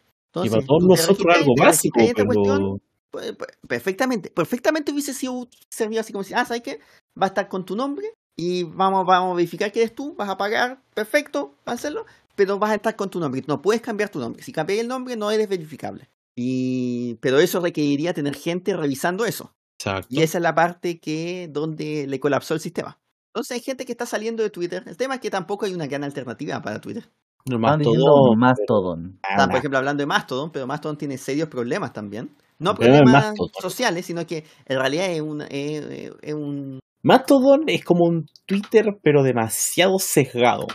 [0.42, 2.76] Y para todos nosotros algo básico, cuestión, pero...
[3.10, 6.80] pues, pues, perfectamente, perfectamente hubiese sido servido así como si, ah, ¿sabes qué?
[7.20, 10.28] Va a estar con tu nombre y vamos, vamos a verificar que eres tú, vas
[10.28, 13.42] a pagar, perfecto, vas a hacerlo, pero vas a estar con tu nombre.
[13.46, 14.42] No puedes cambiar tu nombre.
[14.42, 16.08] Si cambias el nombre, no eres verificable.
[16.34, 19.52] Y, pero eso requeriría tener gente revisando eso.
[19.78, 20.08] Exacto.
[20.10, 22.98] Y esa es la parte que donde le colapsó el sistema.
[23.34, 24.82] Entonces hay gente que está saliendo de Twitter.
[24.86, 27.08] El tema es que tampoco hay una gran alternativa para Twitter.
[27.44, 29.18] No, Mastodon, Mastodon.
[29.28, 32.30] Están, por ejemplo, hablando de Mastodon, pero Mastodon tiene serios problemas también.
[32.58, 38.26] No problemas sociales, sino que en realidad es un, es un Mastodon es como un
[38.46, 40.66] Twitter, pero demasiado sesgado.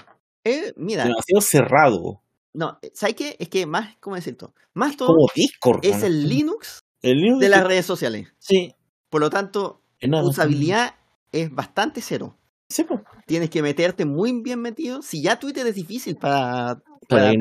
[0.43, 2.21] eh, mira, Demasiado cerrado.
[2.53, 3.35] no, ¿sabes qué?
[3.39, 4.53] Es que más, ¿cómo decirlo?
[4.73, 5.79] Mastodon Como Discord.
[5.83, 6.05] es ¿no?
[6.07, 8.33] el Linux El Linux de las redes sociales.
[8.39, 8.73] Sí.
[9.09, 9.81] Por lo tanto,
[10.23, 10.95] usabilidad
[11.31, 12.35] es bastante cero.
[12.69, 13.01] Sí, po.
[13.25, 15.01] Tienes que meterte muy bien metido.
[15.01, 17.31] Si ya Twitter es difícil para, Para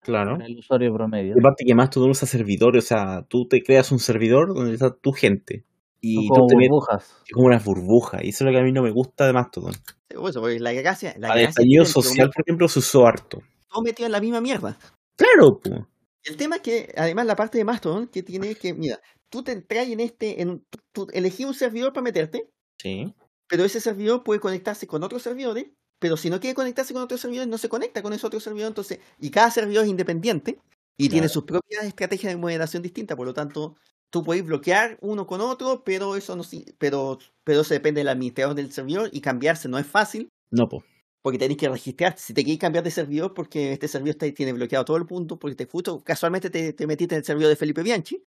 [0.00, 0.36] Claro.
[0.40, 1.34] El usuario promedio.
[1.34, 4.94] Y aparte que Mastodon usa servidores, o sea, tú te creas un servidor donde está
[4.94, 5.64] tu gente.
[6.06, 7.16] Y Son tú como te burbujas.
[7.32, 8.22] como unas burbujas.
[8.24, 9.74] Y eso es lo que a mí no me gusta de Mastodon.
[10.14, 13.42] por eso, porque la gracia, la estallido social, por ejemplo, se usó harto.
[13.68, 14.78] todo metido en la misma mierda.
[15.16, 15.88] Claro, po.
[16.22, 18.98] El tema es que, además, la parte de Mastodon que tiene es que, mira,
[19.28, 22.48] tú te entras en este, en, un- tú, tú elegí un servidor para meterte,
[22.80, 23.12] Sí.
[23.48, 25.66] pero ese servidor puede conectarse con otros servidores,
[25.98, 28.68] pero si no quiere conectarse con otros servidores, no se conecta con ese otro servidor,
[28.68, 30.58] entonces, y cada servidor es independiente
[30.96, 33.76] y tiene sus propias estrategias de moderación distintas, por lo tanto,
[34.14, 36.44] tú puedes bloquear uno con otro, pero eso no
[36.78, 40.28] pero, pero eso depende del administrador del servidor y cambiarse no es fácil.
[40.52, 40.84] No, po.
[41.20, 42.20] Porque tenés que registrarte.
[42.20, 45.36] Si te quieres cambiar de servidor porque este servidor está, tiene bloqueado todo el punto,
[45.36, 48.22] porque te justo casualmente te, te metiste en el servidor de Felipe Bianchi.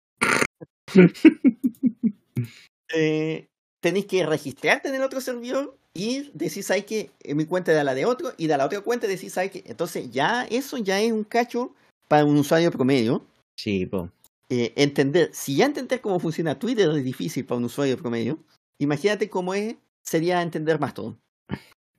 [2.93, 3.47] eh,
[3.81, 7.95] tenéis que registrarte en el otro servidor y decís, ¿sabes que Mi cuenta da la
[7.95, 11.01] de otro y da la otra cuenta y decís, ¿sabes que Entonces ya eso ya
[11.01, 11.77] es un cacho
[12.09, 13.25] para un usuario promedio.
[13.57, 14.11] Sí, po.
[14.49, 18.39] Eh, entender, si ya entender cómo funciona Twitter es difícil para un usuario promedio,
[18.79, 21.19] imagínate cómo es, sería entender más todo.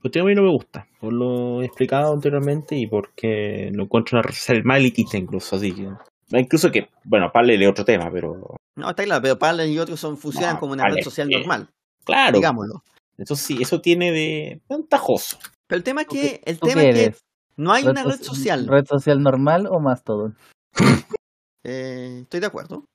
[0.01, 4.21] Pues a mí no me gusta, por lo explicado anteriormente y porque lo encuentro una
[4.27, 5.89] red social más elitista incluso, así que...
[6.29, 8.55] Incluso que, bueno, Parler es otro tema, pero...
[8.75, 11.31] No, está claro, pero Parler y otros son, funcionan No, como una Parler, red social
[11.31, 11.69] eh, normal,
[12.05, 12.83] Claro, digámoslo.
[13.17, 15.37] eso sí, eso tiene de ventajoso.
[15.67, 17.15] Pero el tema es ¿Tú que, el ¿Tú tema es que
[17.57, 18.67] no hay una red soci- social.
[18.67, 20.37] ¿Red social normal o Mastodon?
[21.67, 22.85] Eh, estoy de acuerdo.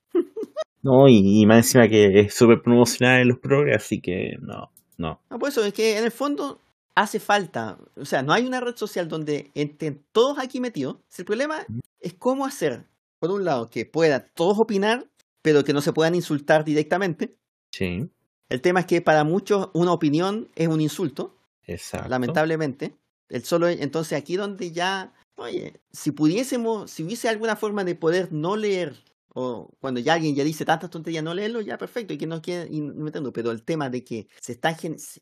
[0.83, 4.73] No, y, y más encima que es súper promocional en los progres, así que no,
[4.99, 5.21] no.
[5.31, 6.59] No, por eso es que en el fondo
[6.95, 10.97] hace falta, o sea, no hay una red social donde estén todos aquí metidos.
[11.17, 11.65] El problema
[12.01, 12.85] es cómo hacer,
[13.21, 15.07] por un lado, que puedan todos opinar,
[15.41, 17.37] pero que no se puedan insultar directamente.
[17.71, 18.11] Sí,
[18.49, 21.37] El tema es que para muchos una opinión es un insulto,
[21.67, 22.09] exacto.
[22.09, 22.97] lamentablemente.
[23.29, 25.13] El solo, entonces aquí donde ya,
[25.43, 28.95] oye, si pudiésemos, si hubiese alguna forma de poder no leer,
[29.35, 32.43] o cuando ya alguien ya dice tantas tonterías, no leerlo, ya perfecto, y que no
[32.43, 33.33] quede metiendo.
[33.33, 34.77] Pero el tema de que se está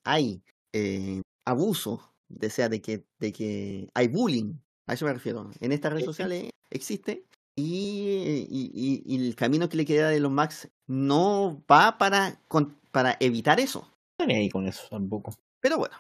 [0.05, 0.43] hay
[0.73, 4.55] eh, abuso, de sea de que, de que hay bullying,
[4.87, 5.51] a eso me refiero.
[5.61, 7.25] En estas redes sociales existe.
[7.57, 12.41] Y, y- y- y el camino que le queda de los Max no va para,
[12.49, 13.87] con- para evitar eso.
[14.19, 15.35] No ahí con eso tampoco.
[15.61, 15.95] Pero bueno,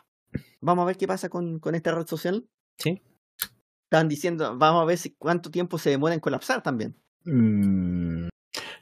[0.61, 2.49] vamos a ver qué pasa con, con esta red social.
[2.79, 3.01] Sí.
[3.91, 6.95] Están diciendo, vamos a ver si, cuánto tiempo se demora en colapsar también.
[7.25, 8.29] Mm,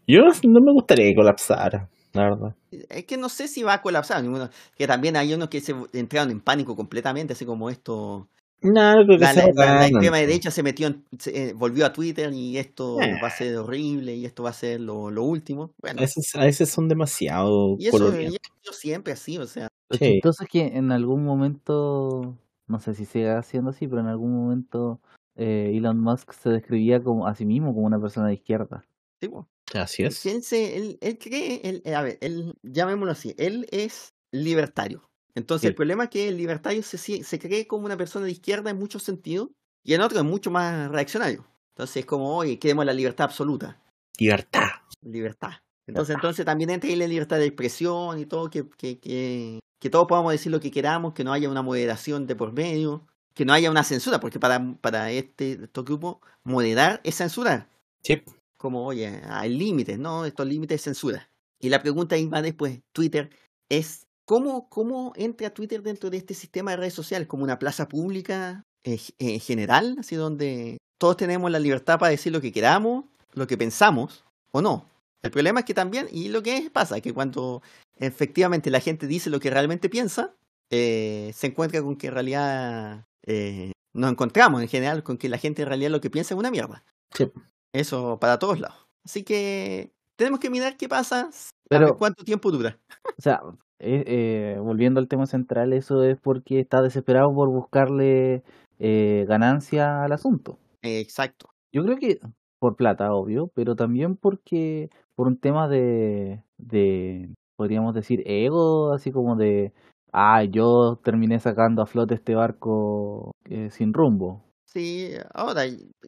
[0.07, 2.55] Yo no me gustaría que colapsara, la verdad.
[2.71, 4.23] Es que no sé si va a colapsar.
[4.23, 8.29] ninguno- que también hay unos que se entraron en pánico completamente, así como esto.
[8.61, 11.53] No, creo que La, sea la- la- la extrema derecha se metió, en- se, eh,
[11.55, 13.15] volvió a Twitter y esto Eh.
[13.23, 15.71] va a ser horrible y esto va a ser lo, lo último.
[15.81, 18.35] Bueno, A veces, a veces son demasiado y eso coloridos.
[18.35, 20.05] y eso yo siempre así, o sea, Lo Sí.
[20.13, 22.37] chistoso es que en algún momento,
[22.69, 25.01] no sé si siga siendo así, pero en algún momento
[25.37, 28.85] eh, Elon Musk se describía como a sí mismo como una persona de izquierda.
[29.21, 29.49] sí, po.
[29.75, 30.25] Así es.
[30.27, 35.09] Él, él, él cree, él- a ver, él, llamémoslo así, él es libertario.
[35.35, 35.69] Entonces Sí.
[35.69, 38.79] el problema es que el libertario se, se cree como una persona de izquierda en
[38.79, 39.51] muchos sentidos
[39.85, 41.47] y en otros es mucho más reaccionario.
[41.75, 43.81] Entonces es como, oye, queremos la libertad absoluta,
[44.19, 44.69] Libertad.
[45.03, 45.53] libertad.
[45.87, 49.91] Entonces, entonces también entra ahí la libertad de expresión y todo, que, que, que, que
[49.91, 53.45] todos podamos decir lo que queramos, que no haya una moderación de por medio, que
[53.45, 57.69] no haya una censura, porque para, para este, estos grupos, moderar es censurar
[58.03, 58.23] Sí.
[58.57, 60.25] como, oye, hay límites, ¿no?
[60.25, 61.31] Estos límites de censura.
[61.61, 63.31] Y la pregunta ahí va después, Twitter,
[63.69, 67.29] es ¿cómo, cómo entra Twitter dentro de este sistema de redes sociales?
[67.29, 69.97] ¿Como una plaza pública eh, eh, general?
[70.01, 74.61] Así donde todos tenemos la libertad para decir lo que queramos, lo que pensamos o
[74.63, 74.87] no.
[75.23, 77.61] El problema es que también, y lo que es, pasa, que cuando
[78.01, 80.35] efectivamente la gente dice lo que realmente piensa,
[80.71, 85.39] eh, se encuentra con que en realidad eh, nos encontramos en general con que la
[85.39, 86.85] gente en realidad lo que piensa es una mierda.
[87.15, 87.31] Sí.
[87.73, 88.87] Eso para todos lados.
[89.05, 92.79] Así que tenemos que mirar qué pasa, a ver Pero- cuánto tiempo dura.
[93.19, 93.41] O sea,
[93.81, 98.43] eh, volviendo al tema central, eso es porque está desesperado por buscarle
[98.79, 100.59] ganancia al asunto.
[100.83, 101.49] Exacto.
[101.73, 102.21] Yo creo que
[102.59, 109.11] por plata, obvio, pero también porque por un tema de, de podríamos decir, ego, así
[109.11, 109.73] como de,
[110.13, 114.45] ah, yo terminé sacando a flote este barco eh, sin rumbo.
[114.65, 115.63] Sí, ahora,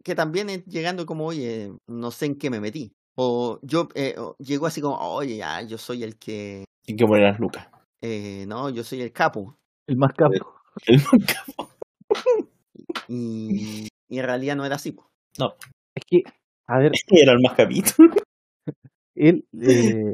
[0.04, 2.92] que también es llegando como, oye, no sé en qué me metí.
[3.16, 7.04] O yo, eh, o llegó así como, oye, ya, yo soy el que, Hay que
[7.04, 7.68] poner las lucas.
[8.00, 9.56] eh, no, yo soy el capo.
[9.88, 10.54] El más capo.
[10.86, 11.44] El nunca.
[13.08, 14.92] Y, y en realidad no era así.
[14.92, 15.10] po.
[15.96, 16.22] Es que,
[16.68, 17.90] a ver, Era el más capito.
[19.16, 20.12] él, eh,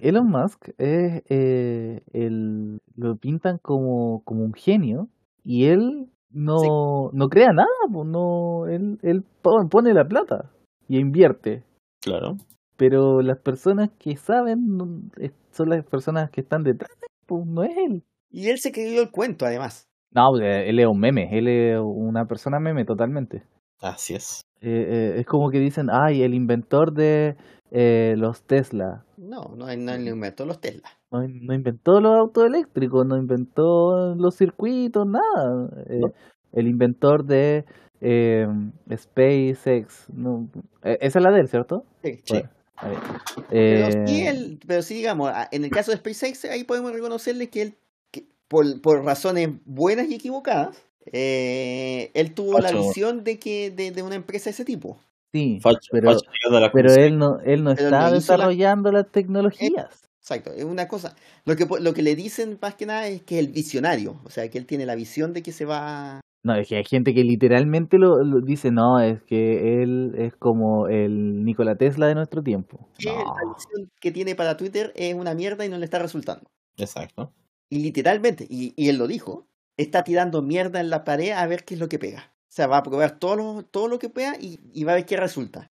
[0.00, 5.08] Elon Musk es, eh, el, lo pintan como, como un genio
[5.44, 10.50] y él no, no crea nada, no, él, él pon- pone la plata
[10.88, 11.62] y invierte.
[12.00, 12.36] Claro.
[12.76, 15.10] Pero las personas que saben
[15.50, 16.90] son las personas que están detrás,
[17.26, 18.02] pues no es él.
[18.30, 19.84] Y él se creyó el cuento, además.
[20.14, 23.44] No, él es un meme, él es una persona meme totalmente.
[23.80, 24.40] Así es.
[24.60, 27.36] Eh, eh, es como que dicen, ay, el inventor de
[27.74, 29.04] eh, los Tesla.
[29.16, 30.88] No, no, inventó los Tesla.
[31.10, 35.68] No, in- no inventó los autos eléctricos, no inventó los circuitos, nada.
[35.88, 36.12] Eh, No.
[36.52, 37.64] El inventor de
[38.02, 38.46] eh,
[38.94, 40.06] SpaceX.
[40.12, 40.48] No,
[40.82, 41.84] eh, esa es la de él, ¿cierto?
[42.02, 42.20] Sí.
[42.24, 42.42] Sí.
[42.82, 43.00] Bueno.
[43.48, 47.48] Pero Eh, sí, él- pero sí, digamos, en el caso de SpaceX, ahí podemos reconocerle
[47.48, 47.74] que él,
[48.10, 50.76] que por, por razones buenas y equivocadas,
[51.12, 54.98] eh, él tuvo la visión de que de, de una empresa de ese tipo.
[55.32, 59.10] Sí, Facho, pero, facho él no, él no Pero está no hizo la- desarrollando las
[59.10, 60.08] tecnologías.
[60.20, 61.16] Exacto, es una cosa.
[61.44, 64.30] Lo que, lo que le dicen más que nada es que es el visionario, o
[64.30, 66.20] sea, que él tiene la visión de que se va...
[66.44, 70.34] No, es que hay gente que literalmente lo, lo dice, no, es que él es
[70.36, 72.88] como el Nikola Tesla de nuestro tiempo.
[73.04, 73.12] No.
[73.12, 76.44] La visión que tiene para Twitter es una mierda y no le está resultando.
[76.76, 77.32] Exacto.
[77.68, 79.46] Y literalmente, y, y él lo dijo,
[79.76, 82.31] está tirando mierda en la pared a ver qué es lo que pega.
[82.52, 84.96] O sea, va a probar todo lo, todo lo que pueda y, y va a
[84.96, 85.70] ver qué resulta.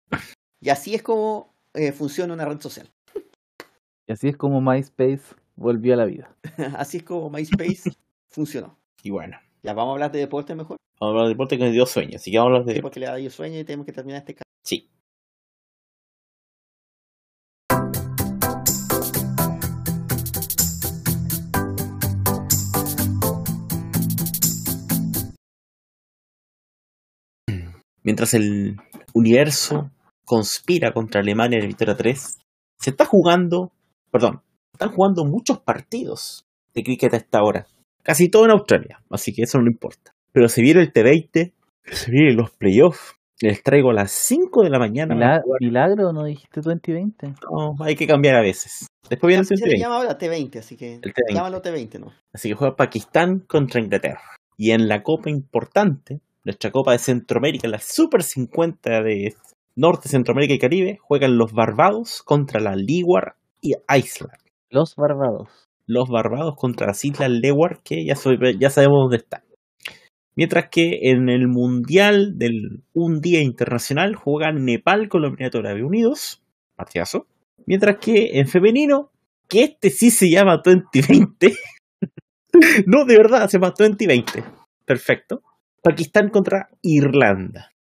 [0.59, 2.91] Y así es como eh, funciona una red social.
[4.07, 5.21] Y así es como MySpace
[5.55, 6.35] volvió a la vida.
[6.79, 7.91] así es como MySpace
[8.31, 8.79] funcionó.
[9.03, 9.37] Y bueno.
[9.63, 11.85] Ya vamos a hablar de deporte mejor, Vamos a hablar de deporte que nos dio
[11.85, 12.17] sueño.
[12.17, 12.95] Así que vamos a hablar de sí, deporte.
[12.95, 14.49] porque le da yo sueño y tenemos que terminar este caso.
[14.65, 14.89] Sí.
[28.03, 28.77] Mientras el
[29.15, 29.91] universo
[30.25, 32.39] conspira contra Alemania en el Victoria 3,
[32.79, 33.73] se está jugando,
[34.11, 34.43] perdón,
[34.73, 37.67] están jugando muchos partidos de cricket a esta hora.
[38.03, 40.13] Casi todo en Australia, así que eso no importa.
[40.33, 41.53] Pero se viene el T20,
[41.85, 43.15] se vienen los playoffs.
[43.41, 45.15] Les traigo a las 5 de la mañana.
[45.17, 47.35] Mila- ¿Milagro no dijiste 2020?
[47.51, 48.87] No, hay que cambiar a veces.
[49.11, 49.81] Después viene el Se le T20.
[49.81, 51.35] llama ahora T20, así que El T20.
[51.35, 52.13] llámalo T20, ¿no?
[52.33, 54.23] Así que juega Pakistán contra Inglaterra.
[54.57, 59.35] Y en la copa importante, nuestra copa de Centroamérica, la Super 50 de
[59.77, 64.33] Norte, Centroamérica y Caribe, juegan los Barbados contra la Leeward y Island.
[64.71, 65.49] Los Barbados.
[65.87, 69.43] Los Barbados contra las Islas Leeward, que ya, soy- ya sabemos dónde están.
[70.35, 75.85] Mientras que en el Mundial del Un Día Internacional juegan Nepal con los Emiratos Árabes
[75.85, 76.43] Unidos.
[76.75, 77.27] Partidazo.
[77.67, 79.11] Mientras que en femenino,
[79.49, 81.53] que este sí se llama 2020.
[82.87, 84.43] no, de verdad, se llama 2020.
[84.85, 85.43] Perfecto.
[85.83, 87.73] Pakistán contra Irlanda.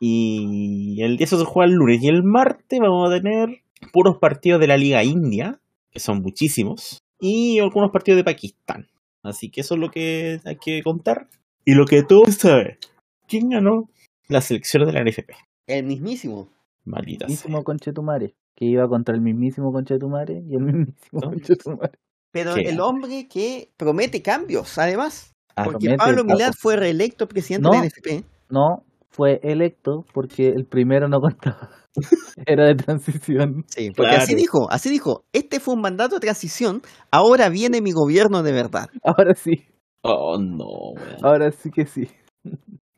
[0.00, 2.02] Y el día eso se juega el lunes.
[2.02, 3.62] Y el martes vamos a tener
[3.92, 5.60] puros partidos de la Liga India,
[5.90, 8.88] que son muchísimos, y algunos partidos de Pakistán.
[9.22, 11.28] Así que eso es lo que hay que contar.
[11.64, 12.78] Y lo que todos saben,
[13.26, 13.90] ¿quién ganó
[14.28, 15.30] la selección de la NFP?
[15.66, 16.48] El mismísimo.
[16.84, 17.28] Maldita sea.
[17.28, 18.34] mismísimo Conchetumare.
[18.54, 21.30] Que iba contra el mismísimo Conchetumare y el mismísimo ¿No?
[21.30, 21.98] Conchetumare.
[22.30, 22.62] Pero ¿Qué?
[22.62, 25.34] el hombre que promete cambios, además.
[25.64, 26.24] Porque Pablo.
[26.24, 27.70] Milán fue reelecto presidente No.
[27.72, 28.24] de la NFP.
[28.50, 31.70] No, fue electo porque el primero no contaba.
[32.46, 33.64] Era de transición.
[33.66, 34.22] Sí, porque Claro.
[34.22, 38.52] así dijo, así dijo, este fue un mandato de transición, ahora viene mi gobierno de
[38.52, 38.88] verdad.
[39.04, 39.64] Ahora sí,
[40.02, 42.08] Oh, no, ahora sí que sí.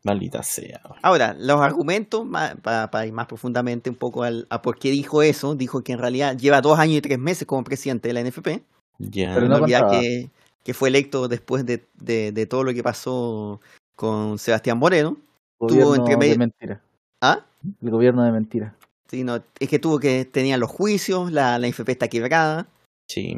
[0.04, 0.80] Maldita sea.
[1.02, 2.26] Ahora, los argumentos,
[2.62, 5.92] para, para ir más profundamente un poco al, a por qué dijo eso, dijo que
[5.92, 8.62] en realidad lleva dos años y tres meses como presidente de la NFP.
[8.98, 9.32] Ya.
[9.34, 10.30] Pero no no olvidar que,
[10.62, 13.60] que fue electo después de, de- de todo lo que pasó
[13.96, 15.16] con Sebastián Moreno.
[15.58, 16.82] Gobierno entre medio- de mentira.
[17.20, 17.44] ¿Ah?
[17.82, 18.74] El gobierno de mentira.
[19.08, 22.68] Sí, no, es que tuvo que tenía los juicios, la, la NFP está quebrada,
[23.08, 23.36] Sí.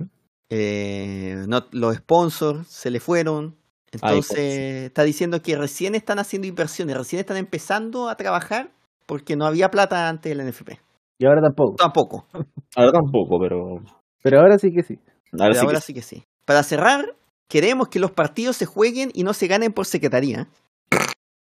[0.50, 3.56] eh, no, los sponsors se le fueron.
[4.00, 4.38] Ay, Entonces
[4.84, 8.70] está diciendo que recién están haciendo inversiones, recién están empezando a trabajar
[9.06, 10.78] porque no había plata antes de la NFP.
[11.18, 11.76] Y ahora tampoco.
[11.76, 12.26] Tampoco,
[12.76, 13.82] Ahora tampoco, pero.
[14.22, 14.98] Pero ahora sí que sí.
[15.32, 16.24] Ahora pero sí ahora que- sí que sí.
[16.44, 17.14] Para cerrar,
[17.48, 20.48] queremos que los partidos se jueguen y no se ganen por secretaría.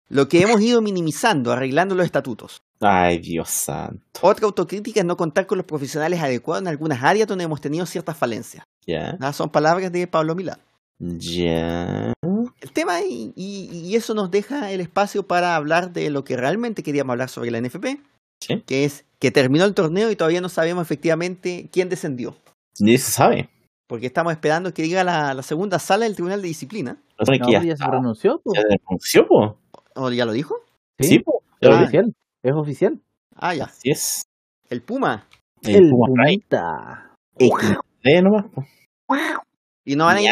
[0.08, 2.62] Lo que hemos ido minimizando, arreglando los estatutos.
[2.80, 4.02] Ay, Dios santo.
[4.20, 7.86] Otra autocrítica es no contar con los profesionales adecuados en algunas áreas donde hemos tenido
[7.86, 8.64] ciertas falencias.
[8.86, 9.16] Ya.
[9.20, 10.58] Ah, Son palabras de Pablo Milán.
[10.98, 12.12] Ya.
[12.60, 16.36] El tema y, y- y eso nos deja el espacio para hablar de lo que
[16.36, 18.00] realmente queríamos hablar sobre la NFP,
[18.40, 18.62] Sí.
[18.66, 22.36] que es que terminó el torneo y todavía no sabemos efectivamente quién descendió.
[22.78, 23.48] Ni se sabe.
[23.86, 26.96] Porque estamos esperando que diga la, la segunda sala del Tribunal de Disciplina.
[27.18, 28.40] No sabe No, que ya, ya se pronunció.
[28.42, 28.52] po.
[28.54, 29.58] Ya se pronunció, po.
[29.96, 30.56] ¿O ya lo dijo?
[30.98, 31.42] Sí, Sí, po.
[31.60, 31.80] es Ah.
[31.82, 32.14] oficial.
[32.42, 33.00] Es oficial.
[33.36, 33.64] Ah, ya.
[33.64, 34.22] Así es.
[34.70, 35.26] El Puma.
[35.62, 36.44] El Puma Pride.
[36.54, 37.10] Pumita.
[38.02, 38.64] Eh, nomás, po.
[39.84, 40.30] Y no van a ir.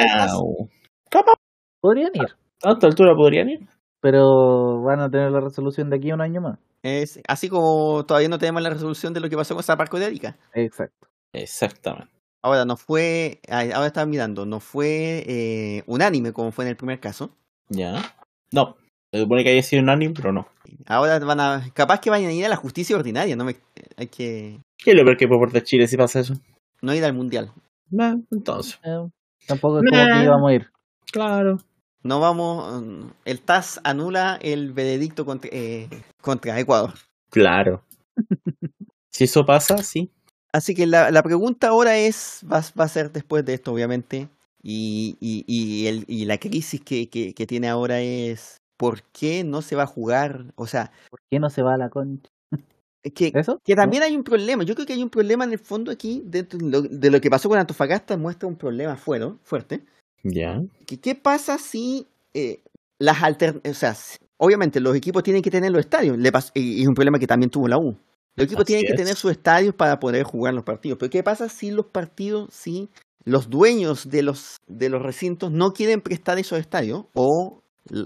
[1.10, 1.34] Capaz,
[1.80, 2.28] Podrían ir.
[2.64, 3.60] a esta altura podrían ir.
[4.00, 6.58] Pero van a tener la resolución de aquí a un año más.
[6.82, 10.36] Es, así como todavía no tenemos la resolución de lo que pasó con de Arica.
[10.54, 11.06] Exacto.
[11.32, 12.10] Exactamente.
[12.42, 16.76] Ahora, no fue, ah, ahora estaba mirando, no fue eh, unánime como fue en el
[16.76, 17.30] primer caso.
[17.68, 18.16] Ya.
[18.52, 18.76] No.
[19.12, 20.48] Se supone que haya sido unánime, pero no.
[20.86, 23.56] Ahora van a, capaz que vayan a ir a la justicia ordinaria, no me,
[23.96, 26.34] hay que ¿Qué es lo peor que puede por Chile si pasa eso?
[26.82, 27.52] no ir al mundial.
[27.90, 28.78] Nah, entonces.
[28.84, 29.08] Eh,
[29.46, 30.70] tampoco es como que íbamos a ir.
[31.10, 31.58] Claro.
[32.02, 35.88] No vamos, mm, el TAS anula el veredicto contra, eh,
[36.20, 36.94] contra Ecuador.
[37.30, 37.84] Claro.
[39.10, 40.10] si eso pasa, sí.
[40.52, 44.28] Así que la, la pregunta ahora es, va, va a ser después de esto, obviamente,
[44.62, 49.44] y, y, y, el, y la crisis que, que, que tiene ahora es, ¿por qué
[49.44, 50.52] no se va a jugar?
[50.56, 52.28] O sea, ¿Por qué no se va a la concha?
[53.14, 53.58] que, ¿Eso?
[53.64, 53.82] que ¿No?
[53.82, 54.62] también hay un problema.
[54.62, 57.20] Yo creo que hay un problema en el fondo aquí, dentro de lo, de lo
[57.20, 59.82] que pasó con Antofagasta, muestra un problema fuero- fuerte.
[60.22, 60.62] Ya.
[60.86, 62.60] que ¿Qué pasa si eh,
[62.98, 63.96] las alternativas, o sea,
[64.36, 67.50] obviamente los equipos tienen que tener los estadios, le y es un problema que también
[67.50, 67.96] tuvo la U.
[68.36, 70.98] Los equipos Así tienen que tener sus estadios para poder jugar los partidos.
[70.98, 72.88] Pero ¿qué pasa si los partidos, si
[73.24, 77.62] los dueños de los, de los recintos no quieren prestar esos estadios o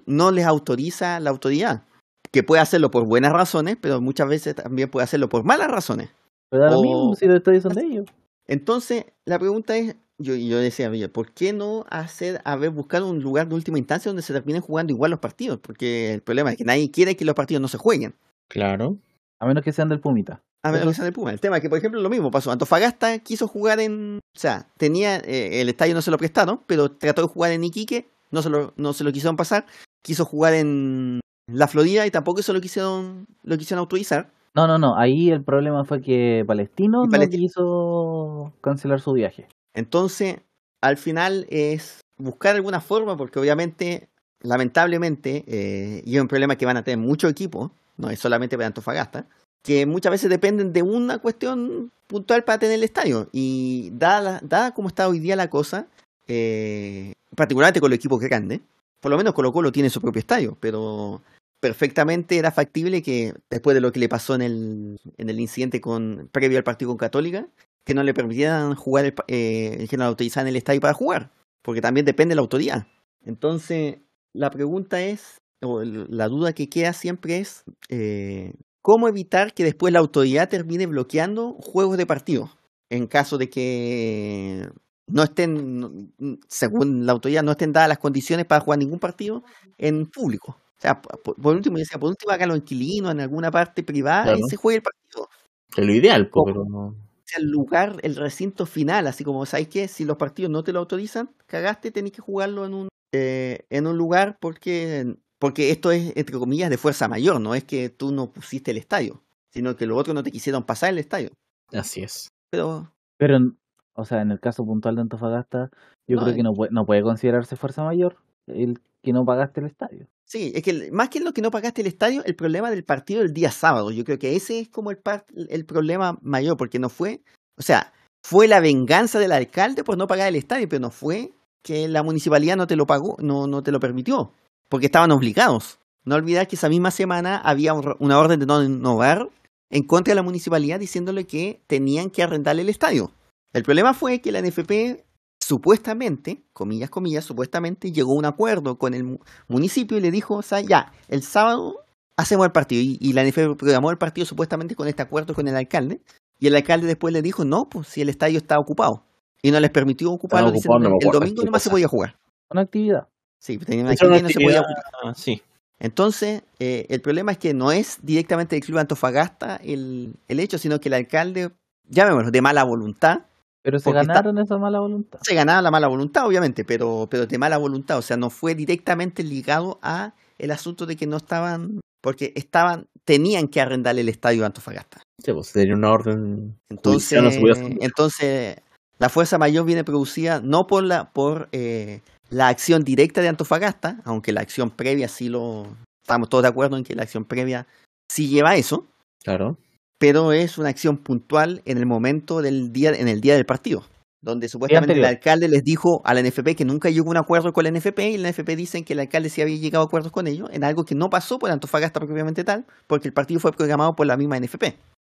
[0.07, 1.85] no les autoriza la autoridad?
[2.33, 6.11] Que puede hacerlo por buenas razones, pero muchas veces también puede hacerlo por malas razones.
[6.51, 8.07] Pero da lo mismo si los estadios son de ellos.
[8.49, 13.49] Entonces, la pregunta es, yo, yo decía, ¿por qué no hacer, haber buscado un lugar
[13.49, 15.59] de última instancia donde se terminen jugando igual los partidos?
[15.61, 18.15] Porque el problema es que nadie quiere que los partidos no se jueguen.
[18.49, 18.99] Claro.
[19.41, 20.43] A menos que sean del Pumita.
[20.63, 21.31] A menos que sean del Puma.
[21.31, 22.51] El tema es que, por ejemplo, lo mismo pasó.
[22.51, 24.19] Antofagasta quiso jugar en...
[24.35, 25.17] O sea, tenía...
[25.19, 28.51] eh, el estadio no se lo prestaron, pero trató de jugar en Iquique, no se
[28.51, 29.67] lo, no se lo quisieron pasar.
[30.03, 34.31] Quiso jugar en, la Florida y tampoco eso lo quisieron, lo quisieron autorizar.
[34.55, 34.97] No, no, no.
[34.97, 39.47] Ahí el problema fue que Palestino Y no Palestino- quiso cancelar su viaje.
[39.75, 40.41] Entonces,
[40.83, 44.09] al final es buscar alguna forma, porque obviamente,
[44.41, 48.57] lamentablemente, eh, y es un problema que van a tener muchos equipos, no es solamente
[48.57, 49.27] para Antofagasta,
[49.63, 53.29] que muchas veces dependen de una cuestión puntual para tener el estadio.
[53.33, 55.89] Y dada, dada como está hoy día la cosa,
[56.29, 58.61] eh, particularmente con los equipos grandes,
[59.01, 61.23] por lo menos Colo Colo tiene su propio estadio, pero
[61.61, 65.81] perfectamente era factible que después de lo que le pasó en el, en el incidente
[65.81, 67.49] con previo al partido con Católica,
[67.85, 71.31] que no le permitieran jugar, el, eh, que no autorizaran el estadio para jugar,
[71.63, 72.87] porque también depende de la autoridad.
[73.25, 73.99] Entonces,
[74.33, 79.93] la pregunta es, o la duda que queda siempre es, eh, ¿cómo evitar que después
[79.93, 82.51] la autoridad termine bloqueando juegos de partido?
[82.91, 84.69] En caso de que
[85.09, 86.13] no estén,
[86.49, 89.45] según la autoridad, no estén dadas las condiciones para jugar ningún partido
[89.79, 90.53] en público.
[90.79, 93.83] O sea, por, por último, yo decía, por último, hágalo en inquilino, en alguna parte
[93.83, 95.29] privada, y se juegue el partido
[95.77, 96.97] Es lo ideal, pero no.
[97.37, 99.89] el lugar, el recinto final, así como, ¿sabes qué?
[99.89, 103.87] Si los partidos no te lo autorizan, cagaste, tenés que jugarlo en un, eh, en
[103.87, 108.13] un lugar porque, porque esto es, entre comillas, de fuerza mayor, no es que tú
[108.13, 111.31] no pusiste el estadio, sino que los otros no te quisieron pasar el estadio.
[111.73, 112.29] Así es.
[112.51, 113.59] Pero, Pero, en-
[113.95, 115.71] o sea, en el caso puntual de Antofagasta,
[116.07, 116.37] yo No, creo eh.
[116.37, 118.17] que no puede, no puede considerarse fuerza mayor
[118.47, 120.07] el que no pagaste el estadio.
[120.25, 123.21] sí, es que más que lo que no pagaste el estadio, el problema del partido
[123.23, 126.79] del día sábado, yo creo que ese es como el, par- el problema mayor, porque
[126.81, 127.23] no fue,
[127.57, 127.93] o sea,
[128.25, 131.33] fue la venganza del alcalde por no pagar el estadio, pero no fue
[131.63, 134.33] que la municipalidad no te lo pagó, no, no te lo permitió,
[134.69, 135.79] porque estaban obligados.
[136.05, 139.29] No olvidar que esa misma semana había un- una orden de no innovar
[139.71, 143.11] en contra de la municipalidad diciéndole que tenían que arrendarle el estadio.
[143.53, 145.05] El problema fue que la NFP
[145.41, 150.35] supuestamente, comillas, comillas, supuestamente llegó a un acuerdo con el mu- municipio y le dijo,
[150.37, 151.85] o sea, ya, el sábado
[152.17, 152.83] hacemos el partido.
[152.83, 156.01] Y, y la NFP programó el partido supuestamente con este acuerdo con el alcalde.
[156.39, 159.05] Y el alcalde después le dijo, no, pues si el estadio está ocupado.
[159.43, 160.49] Y no les permitió ocuparlo.
[160.49, 161.75] ocupado, diciendo, no el acuerdo domingo nomás se cosa".
[161.75, 162.17] podía jugar.
[162.51, 163.09] Una actividad.
[163.47, 165.15] Sí, tenía una Es una actividad y no se podía ocupar.
[165.17, 165.41] Sí.
[165.79, 170.59] Entonces, eh, el problema es que no es directamente del Club Antofagasta el, el hecho,
[170.59, 171.51] sino que el alcalde,
[171.89, 173.21] llamémoslo, de mala voluntad,
[173.63, 175.21] Pero se está- ganaron esa mala voluntad.
[175.23, 178.55] se ganaba la mala voluntad, obviamente, pero, pero de mala voluntad, o sea, no fue
[178.57, 184.09] directamente ligado a el asunto de que no estaban, porque estaban, tenían que arrendarle el
[184.09, 185.03] estadio a Antofagasta.
[185.23, 186.59] Sí, pues tenía una orden.
[186.69, 188.57] Entonces, no entonces
[188.99, 194.01] la fuerza mayor viene producida no por la, por eh, la acción directa de Antofagasta,
[194.05, 195.67] aunque la acción previa sí lo,
[196.03, 197.67] estamos todos de acuerdo en que la acción previa
[198.11, 198.87] sí lleva eso,
[199.23, 199.59] Claro.
[199.99, 203.85] pero es una acción puntual en el momento del día, en el día del partido,
[204.23, 207.53] donde supuestamente el alcalde les dijo a la NFP que nunca llegó a un acuerdo
[207.53, 210.13] con la NFP y la NFP dicen que el alcalde sí había llegado a acuerdos
[210.13, 213.53] con ellos, en algo que no pasó por Antofagasta propiamente tal, porque el partido fue
[213.53, 214.65] programado por la misma NFP.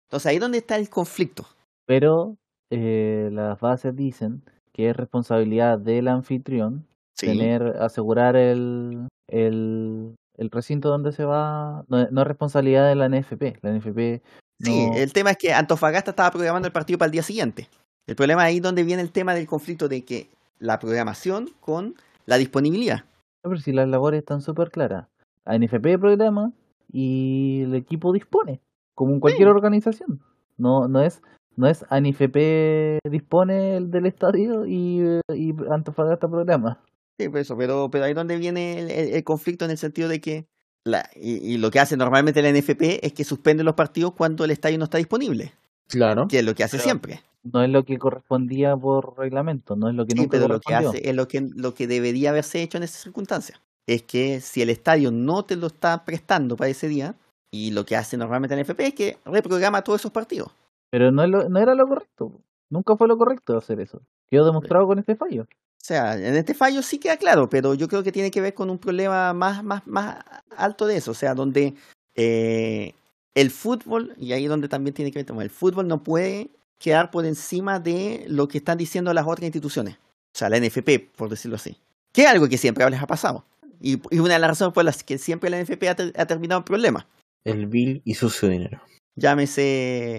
[0.08, 1.46] Entonces ahí es donde está el conflicto.
[1.86, 2.36] Pero
[2.70, 4.42] eh, las bases dicen
[4.72, 6.86] que es responsabilidad del anfitrión
[7.20, 11.84] Sí, tener, asegurar el, el, el recinto donde se va.
[11.88, 13.58] No, no es responsabilidad de la NFP.
[13.62, 14.22] La NFP
[14.60, 17.68] sí, no- el tema es que Antofagasta estaba programando el partido para el día siguiente.
[18.06, 21.94] El problema ahí es donde viene el tema del conflicto de que la programación con
[22.26, 23.04] la disponibilidad.
[23.44, 25.06] No, pero si las labores están súper claras.
[25.44, 26.52] La NFP programa
[26.92, 28.60] y el equipo dispone,
[28.94, 30.20] como en cualquier organización.
[30.58, 31.22] No, no es,
[31.56, 35.00] no es ANIFP dispone el del estadio y,
[35.34, 36.78] y Antofagasta programa.
[37.24, 39.78] Sí, por eso, pero, pero ahí es donde viene el, el- el conflicto en el
[39.78, 40.46] sentido de que
[40.84, 44.44] la, y, y lo que hace normalmente la NFP es que suspende los partidos cuando
[44.44, 45.52] el estadio no está disponible,
[45.88, 46.26] Claro.
[46.28, 47.20] que es lo que hace Pero- siempre.
[47.42, 50.60] No es lo que correspondía por reglamento, no es lo que Sí, nunca pero lo
[50.60, 53.60] que hace es lo que, lo que debería haberse hecho en esas circunstancias.
[53.86, 57.14] Es que si el estadio no te lo está prestando para ese día,
[57.50, 60.50] y lo que hace normalmente la NFP es que reprograma todos esos partidos.
[60.90, 62.30] Pero no, es lo- no era lo correcto.
[62.70, 64.00] Nunca fue lo correcto hacer eso.
[64.30, 65.46] Quedó demostrado con este fallo.
[65.82, 68.52] O sea, en este fallo sí queda claro, pero yo creo que tiene que ver
[68.54, 70.18] con un problema más, más, más
[70.56, 71.12] alto de eso.
[71.12, 71.74] O sea, donde
[72.14, 72.92] eh,
[73.34, 77.10] el fútbol, y ahí es donde también tiene que ver, el fútbol no puede quedar
[77.10, 79.96] por encima de lo que están diciendo las otras instituciones.
[79.96, 81.76] O sea, la NFP, por decirlo así.
[82.12, 83.44] Que es algo que siempre les ha pasado.
[83.80, 86.26] Y, y una de las razones por las que siempre la NFP ha, ter- ha
[86.26, 87.06] terminado en problemas.
[87.44, 88.80] El vil y sucio dinero.
[89.16, 89.62] Llámese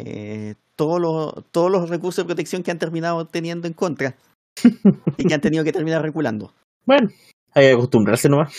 [0.06, 4.15] eh, todos los, todos los recursos de protección que han terminado teniendo en contra
[5.17, 6.53] y que han tenido que terminar reculando.
[6.85, 7.09] Bueno,
[7.53, 8.53] hay que acostumbrarse nomás.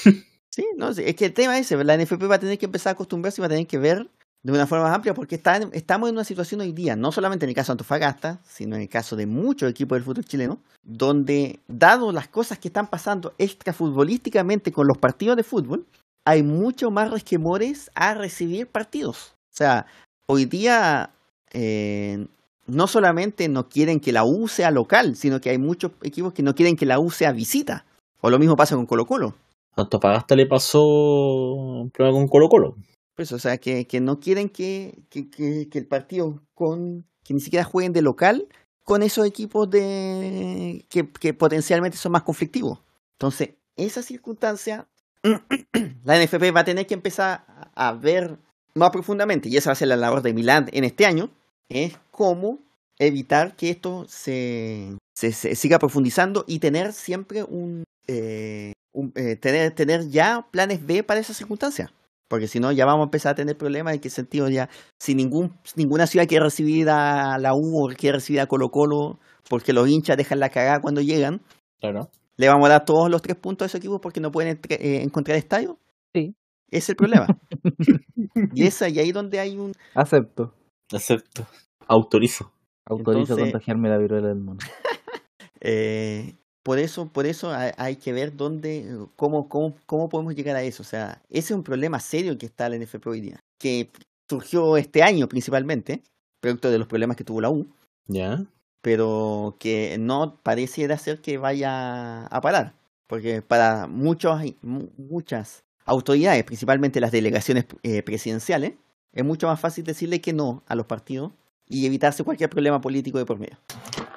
[0.55, 2.91] Sí, no, es que el tema es ese, la NFP va a tener que empezar
[2.91, 4.07] a acostumbrarse y va a tener que ver
[4.43, 7.47] de una forma más amplia porque está estamos en una situación hoy día, no solamente
[7.47, 10.59] en el caso de Antofagasta, sino en el caso de muchos equipos del fútbol chileno,
[10.83, 15.87] donde, dado las cosas que están pasando extrafutbolísticamente con los partidos de fútbol,
[16.25, 19.35] hay mucho más resquemores a recibir partidos.
[19.53, 19.87] O sea,
[20.27, 21.11] hoy día
[21.53, 22.27] eh,
[22.67, 26.43] no solamente no quieren que la U sea local, sino que hay muchos equipos que
[26.43, 27.85] no quieren que la U sea visita.
[28.21, 29.35] O lo mismo pasa con Colo Colo.
[29.77, 32.77] A Antofagasta le pasó un problema con Colo Colo.
[33.15, 37.35] Pues, o sea, que, que no quieren que, que, que, que el partido con que
[37.35, 38.49] ni siquiera jueguen de local
[38.85, 42.81] con esos equipos de que, que potencialmente son más conflictivos.
[43.13, 44.89] Entonces, esa circunstancia,
[45.23, 48.39] la NFP va a tener que empezar a ver
[48.75, 51.31] más profundamente, y esa va a ser la labor de Milán en este año,
[51.73, 52.59] es cómo
[52.99, 59.37] evitar que esto se, se, se siga profundizando y tener siempre un, eh, un- eh,
[59.37, 61.93] tener, tener ya planes B para esa circunstancia.
[62.29, 63.93] Porque si no, ya vamos a empezar a tener problemas.
[63.95, 64.49] ¿En qué sentido?
[64.49, 68.71] Ya, si ningún, ninguna ciudad quiere recibir a la U o quiere recibir a Colo
[68.71, 69.19] Colo,
[69.51, 71.43] porque los hinchas dejan la cagada cuando llegan,
[71.81, 72.09] Claro.
[72.39, 74.77] le vamos a dar todos los tres puntos a esos equipos porque no pueden entre-
[74.77, 75.79] eh, encontrar estadio.
[76.15, 76.35] Sí.
[76.71, 77.27] Es el problema.
[78.55, 79.73] y, esa, y ahí donde hay un...
[79.95, 80.55] Acepto.
[80.97, 81.47] Acepto.
[81.87, 82.51] Autorizo.
[82.87, 84.59] Autorizo Entonces- contagiarme la viruela del mono.
[85.61, 90.57] eh, por eso, por eso hay, hay que ver dónde, cómo, cómo, cómo podemos llegar
[90.57, 90.83] a eso.
[90.83, 93.91] O sea, ese es un problema serio que está la NFP hoy día, que
[94.29, 96.03] surgió este año principalmente,
[96.41, 97.67] producto de los problemas que tuvo la U,
[98.07, 98.45] Ya.
[98.81, 102.75] pero que no pareciera ser que vaya a parar,
[103.09, 108.75] porque para muchos, mu- muchas autoridades, principalmente las delegaciones eh, presidenciales,
[109.13, 111.33] es mucho más fácil decirle que no a los partidos
[111.69, 113.57] y evitarse cualquier problema político de por medio.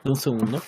[0.03, 0.61] Un segundo.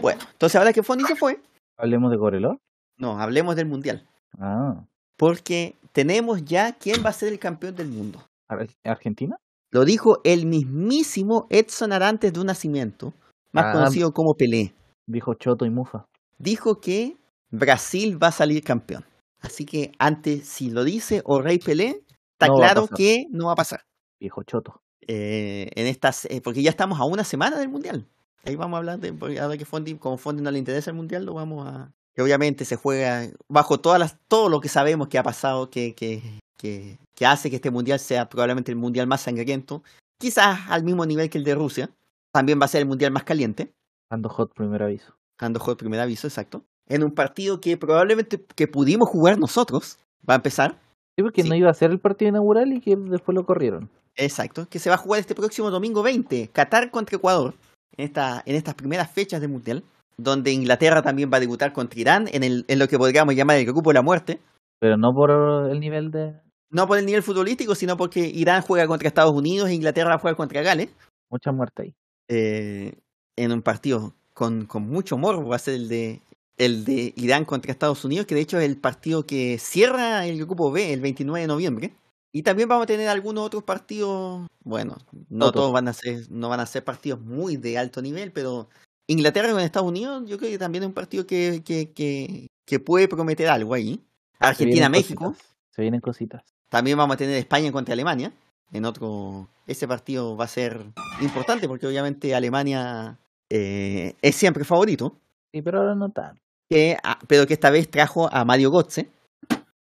[0.00, 1.40] Bueno, entonces ahora que Fondi se fue,
[1.76, 2.60] Hablemos de Coreló.
[2.98, 4.06] no, hablemos del Mundial.
[4.38, 4.84] Ah,
[5.16, 8.20] Porque tenemos ya quién va a ser el campeón del mundo.
[8.48, 9.36] Ar- ¿Argentina?
[9.70, 13.12] Lo dijo el mismísimo Edson Arantes de un nacimiento,
[13.52, 13.72] más Ah.
[13.72, 14.74] conocido como Pelé.
[15.06, 16.06] Dijo Choto y Mufa.
[16.38, 17.16] Dijo que
[17.50, 19.04] Brasil va a salir campeón.
[19.44, 23.46] Así que antes, si lo dice o Rey Pelé, está No a claro que no
[23.46, 23.84] va a pasar.
[24.18, 24.80] Viejo Choto.
[25.06, 28.08] Eh, en estas, eh, porque ya estamos a una semana del Mundial.
[28.44, 30.96] Ahí vamos a hablar de, porque ahora que Fondi, como Fondi no le interesa el
[30.96, 31.92] Mundial, lo vamos a...
[32.14, 35.94] Que obviamente se juega bajo todas las, todo lo que sabemos que ha pasado, que,
[35.94, 36.22] que,
[36.56, 39.82] que, que hace que este Mundial sea probablemente el Mundial más sangriento,
[40.18, 41.90] quizás al mismo nivel que el de Rusia.
[42.32, 43.74] También va a ser el Mundial más caliente,
[44.10, 45.14] Ando hot, primer aviso.
[45.38, 46.64] juego el primer aviso, exacto.
[46.88, 49.98] En un partido que probablemente que pudimos jugar nosotros,
[50.28, 50.78] va a empezar,
[51.16, 51.48] Sí, porque Sí.
[51.48, 53.88] no iba a ser el partido inaugural y que después lo corrieron.
[54.16, 57.54] Exacto, que se va a jugar este próximo domingo 20, Qatar contra Ecuador,
[57.96, 59.84] en, esta, en estas primeras fechas del Mundial,
[60.16, 63.56] donde Inglaterra también va a debutar contra Irán en, el, en lo que podríamos llamar
[63.58, 64.40] el grupo de la muerte.
[64.80, 65.30] Pero no por
[65.70, 66.34] el nivel de
[66.70, 70.36] No por el nivel futbolístico, sino porque Irán juega contra Estados Unidos e Inglaterra juega
[70.36, 70.88] contra Gales.
[71.30, 71.94] mucha muerte ahí.
[72.28, 72.92] eh,
[73.36, 76.20] en un partido con, con mucho morbo va a ser el de,
[76.56, 80.44] el de Irán contra Estados Unidos, que de hecho es el partido que cierra el
[80.44, 81.94] grupo B el 29 de noviembre.
[82.32, 84.96] Y también vamos a tener algunos otros partidos, bueno,
[85.28, 88.68] no todos van a ser, no van a ser partidos muy de alto nivel, pero
[89.06, 92.80] Inglaterra con Estados Unidos, yo creo que también es un partido que, que, que, que
[92.80, 94.00] puede prometer algo ahí.
[94.40, 95.26] Argentina, México.
[95.26, 95.54] cositas.
[95.70, 96.42] Se vienen cositas.
[96.70, 98.32] También vamos a tener España contra Alemania.
[98.72, 99.48] En otro.
[99.66, 100.84] Ese partido va a ser
[101.20, 103.18] importante porque obviamente Alemania
[103.48, 105.20] eh, es siempre favorito.
[105.52, 106.40] Sí, pero ahora no tan.
[106.70, 109.10] Que, ah, pero que esta vez trajo a Mario Götze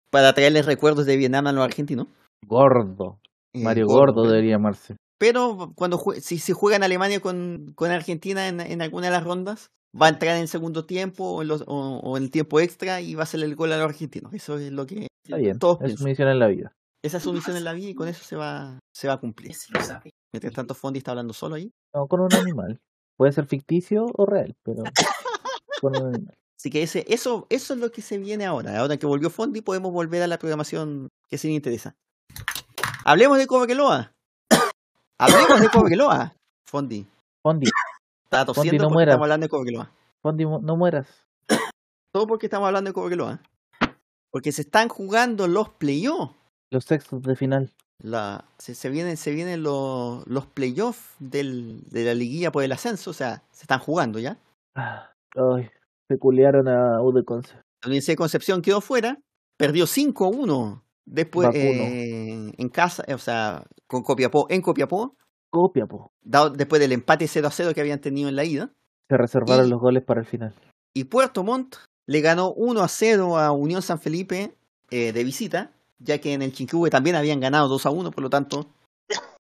[0.10, 2.08] para traerles recuerdos de Vietnam a los argentinos.
[2.46, 3.20] Gordo.
[3.54, 4.96] Eh, Mario gordo, Gordo pero- debería llamarse.
[5.20, 9.24] Pero cuando si se juega en Alemania con, con Argentina en, en alguna de las
[9.24, 9.68] rondas,
[10.00, 12.60] va a entrar en el segundo tiempo o en, los- o- o en el tiempo
[12.60, 14.34] extra y va a hacer el gol a los argentinos.
[14.34, 15.60] Eso es lo que Está bien.
[15.60, 16.74] todos Es su misión en la vida.
[17.04, 19.20] Esa es su misión en la vida y con eso se va, se va a
[19.20, 19.52] cumplir.
[20.34, 21.72] Mientras tanto, Fondi está hablando solo ahí.
[21.94, 22.80] No, con un animal.
[23.18, 24.84] Puede ser ficticio o real, pero
[25.82, 26.34] con un animal.
[26.64, 28.80] Así que ese, eso, eso es lo que se viene ahora.
[28.80, 31.94] Ahora que volvió Fondi, podemos volver a la programación que sí me interesa.
[33.04, 34.14] Hablemos de Cobreloa.
[35.18, 36.34] Hablemos de Cobreloa.
[36.66, 37.06] Fondi.
[37.42, 37.70] Fondi,
[38.24, 39.12] Está tosiendo no porque mueras.
[39.12, 39.92] estamos hablando de Cobreloa.
[40.22, 41.08] Fondi, no mueras.
[42.14, 43.42] Todo porque estamos hablando de Cobreloa.
[44.32, 46.34] Porque se están jugando los playoffs.
[46.72, 47.74] Los sextos de final.
[48.00, 52.72] La, se, se vienen, se vienen los, los playoffs del, de la liguilla por el
[52.72, 53.10] ascenso.
[53.10, 54.38] O sea, se están jugando ya.
[54.76, 55.12] Ah,
[56.14, 57.54] Ay, peculiaron a U de Conce.
[57.56, 59.18] La Universidad de Concepción quedó fuera,
[59.58, 65.16] perdió 5-1 después eh, en casa, eh, o sea, con Copiapó, en Copiapó,
[65.52, 66.12] Copia, po.
[66.24, 68.72] dado, después del empate 0-0 que habían tenido en la ida.
[69.10, 70.56] Se reservaron Y- los goles para el final.
[70.96, 71.76] Y Puerto Montt
[72.08, 74.54] le ganó 1-0 a Unión San Felipe
[74.92, 78.68] eh, de visita, ya que en el Chinquihue también habían ganado 2-1, por lo tanto,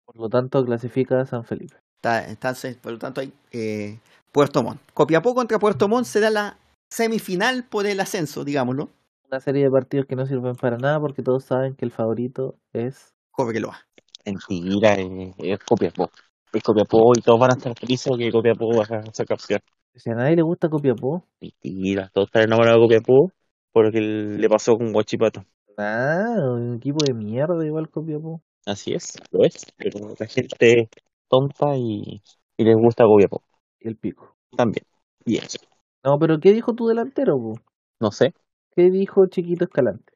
[0.06, 1.76] Por lo tanto, clasifica a San Felipe.
[2.02, 4.00] está, entonces, por lo tanto hay eh,
[4.32, 4.80] Puerto Montt.
[4.94, 6.58] Copiapó contra Puerto Montt será la
[6.90, 8.90] semifinal por el ascenso, digámoslo.
[9.30, 12.56] Una serie de partidos que no sirven para nada porque todos saben que el favorito
[12.74, 13.14] es.
[13.32, 13.78] Cobreloa.
[14.26, 16.10] Mentira, eh, es Copiapó.
[16.52, 19.62] Es Copiapó y todos van a estar felices porque Copiapó va a ser campeón.
[19.96, 23.32] Si a nadie le gusta Copiapó, Mentira, todos están enamorados de Copiapó
[23.72, 25.44] porque le pasó con Guachipato.
[25.78, 28.42] nada, un equipo de mierda igual Copiapó.
[28.66, 29.66] Así es, lo es.
[29.78, 30.90] Pero la gente es
[31.28, 32.22] tonta y,
[32.58, 33.44] y les gusta Copiapó
[33.80, 34.36] Y el pico.
[34.56, 34.86] también.
[35.26, 35.60] Y eso.
[36.04, 37.54] No, pero ¿qué dijo tu delantero, po?
[38.00, 38.34] No sé.
[38.76, 40.14] ¿Qué dijo Chiquito Escalante?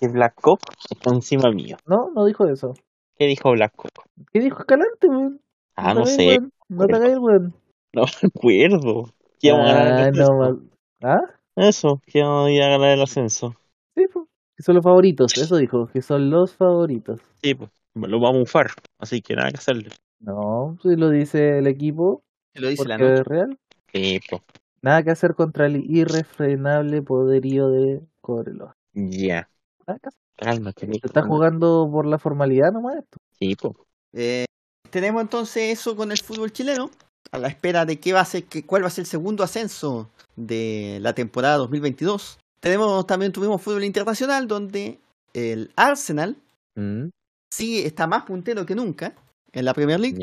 [0.00, 0.60] Que Black Cock
[0.90, 1.76] está encima mío.
[1.86, 2.74] No, no dijo eso.
[3.16, 4.06] ¿Qué dijo Black Cock?
[4.32, 5.40] ¿Qué dijo Escalante, weón?
[5.76, 6.26] Ah, te no hagáis, sé.
[6.28, 6.52] weón.
[6.68, 7.54] No te hagáis, weón.
[7.94, 9.04] No me acuerdo.
[9.38, 10.32] Que a ganar el Ah, ascenso.
[10.32, 10.70] no, mal-
[11.02, 11.20] ¿Ah?
[11.56, 13.54] Eso, que vamos a ir a ganar el ascenso.
[13.94, 14.26] Sí, pues.
[14.56, 17.20] Que son los favoritos, eso dijo, que son los favoritos.
[17.42, 18.70] Sí, pues, lo vamos a bufar.
[18.98, 19.90] Así que nada que hacerle.
[20.20, 22.22] No, si lo dice el equipo,
[22.54, 23.20] Lo dice la porque nota.
[23.20, 23.58] es real.
[23.92, 24.42] Sí, pues.
[24.82, 28.76] Nada que hacer contra el irrefrenable poderío de Cobreloa.
[28.92, 29.48] Ya.
[29.86, 30.20] Nada que hacer.
[30.36, 31.06] Cálmate, Se Nico.
[31.06, 33.18] está jugando por la formalidad nomás esto.
[33.38, 33.74] Sí, pues.
[34.12, 34.44] Eh,
[34.90, 36.90] tenemos entonces eso con el fútbol chileno.
[37.30, 39.44] A la espera de qué va a ser, que, cuál va a ser el segundo
[39.44, 42.38] ascenso de la temporada 2022.
[42.60, 44.98] Tenemos también tuvimos fútbol internacional donde
[45.32, 46.36] el Arsenal
[46.74, 47.10] Mm,
[47.52, 49.14] sigue está más puntero que nunca
[49.52, 50.18] en la Premier League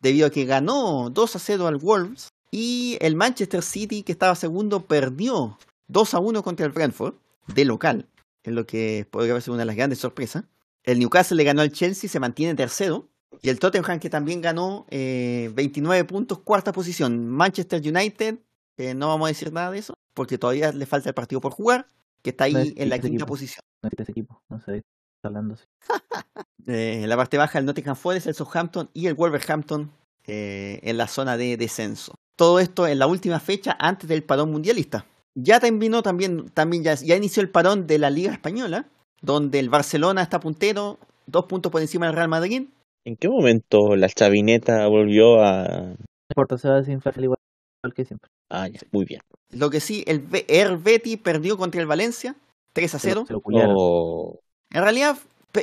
[0.00, 4.36] debido a que ganó 2 a 0 al Wolves y el Manchester City que estaba
[4.36, 5.58] segundo perdió
[5.88, 7.14] 2 a 1 contra el Brentford
[7.48, 8.06] de local,
[8.44, 10.44] es lo que podría ser una de las grandes sorpresas.
[10.84, 13.08] El Newcastle le ganó al Chelsea, se mantiene tercero.
[13.40, 17.26] Y el Tottenham que también ganó eh, 29 puntos, cuarta posición.
[17.26, 18.38] Manchester United,
[18.76, 21.52] eh, no vamos a decir nada de eso, porque todavía le falta el partido por
[21.52, 21.86] jugar,
[22.22, 23.26] que está ahí No es en la ese quinta equipo.
[23.26, 23.64] posición.
[23.82, 25.64] No es ese equipo, no sé, está hablando así.
[26.68, 29.90] Eh, en la parte baja el Nottingham Forest, el Southampton y el Wolverhampton
[30.26, 32.14] eh, en la zona de descenso.
[32.36, 35.06] Todo esto en la última fecha antes del parón mundialista.
[35.34, 38.86] Ya terminó también, también ya, ya inició el parón de la Liga Española,
[39.20, 42.64] donde el Barcelona está puntero, dos puntos por encima del Real Madrid.
[43.04, 45.94] ¿En qué momento la chavineta volvió a.
[46.30, 47.38] Importa, se va a desinflar igual,
[47.82, 48.28] igual que siempre.
[48.50, 49.20] Ah, ya, muy bien.
[49.50, 52.36] Lo que sí, el Be- el Betty perdió contra el Valencia,
[52.74, 53.24] 3 a Se lo- 0.
[53.26, 53.74] Se lo culiaron.
[53.78, 54.38] Oh,
[54.70, 55.16] En realidad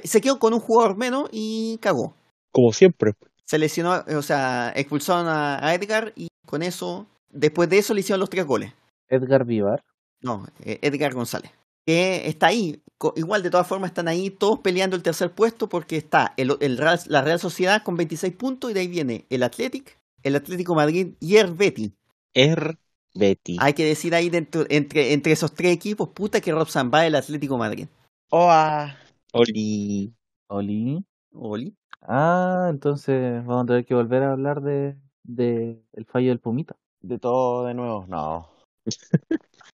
[0.04, 2.14] se quedó con un jugador menos y cagó.
[2.52, 3.14] como siempre.
[3.50, 8.19] Se lesionó, o sea, expulsaron a, Edgar y con eso, después de eso le hicieron
[8.19, 8.74] los tres goles.
[9.08, 9.84] Edgar Vivar.
[10.22, 11.50] No, eh, Edgar González.
[11.84, 12.80] Que está ahí.
[13.16, 16.78] Igual, de todas formas, están ahí todos peleando el tercer puesto porque está el, el
[16.78, 20.76] Real- la Real Sociedad con 26 puntos y de ahí viene el Athletic, el Atlético
[20.76, 21.92] Madrid y el Betty.
[22.36, 22.78] Er
[23.16, 23.58] Betty.
[23.60, 27.16] Hay que decir ahí dentro, entre, entre esos tres equipos, puta que Robson va el
[27.16, 27.88] Atlético Madrid.
[28.30, 28.95] Oa.
[29.34, 30.14] Oli.
[30.50, 31.03] Oli.
[31.34, 31.78] Oli.
[32.02, 36.76] Ah, entonces vamos a tener que volver a hablar de, de el fallo del Pumita.
[37.02, 38.48] De todo de nuevo, no.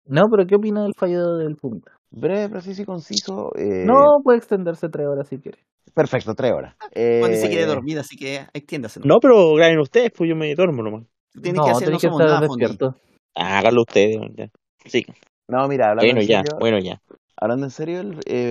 [0.05, 1.91] No, pero ¿qué opina del fallo del Pumita?
[2.11, 3.51] Breve, preciso y conciso.
[3.57, 5.59] eh, No puede extenderse tres horas si quiere.
[5.93, 6.75] Perfecto, tres horas.
[7.19, 8.99] Juan se quiere Eh, dormir, así que extiéndase.
[9.03, 9.17] ¿no?
[9.21, 11.03] Pero graben ustedes, pues yo me duermo nomás.
[11.41, 12.95] Tiene no, que hacer, no que estar despierto.
[13.35, 14.47] Háganlo ustedes, ya.
[14.85, 15.05] Sí.
[15.47, 17.01] No, mira, hablando Bueno, en ya, serio, bueno, ya.
[17.37, 18.01] hablando en serio,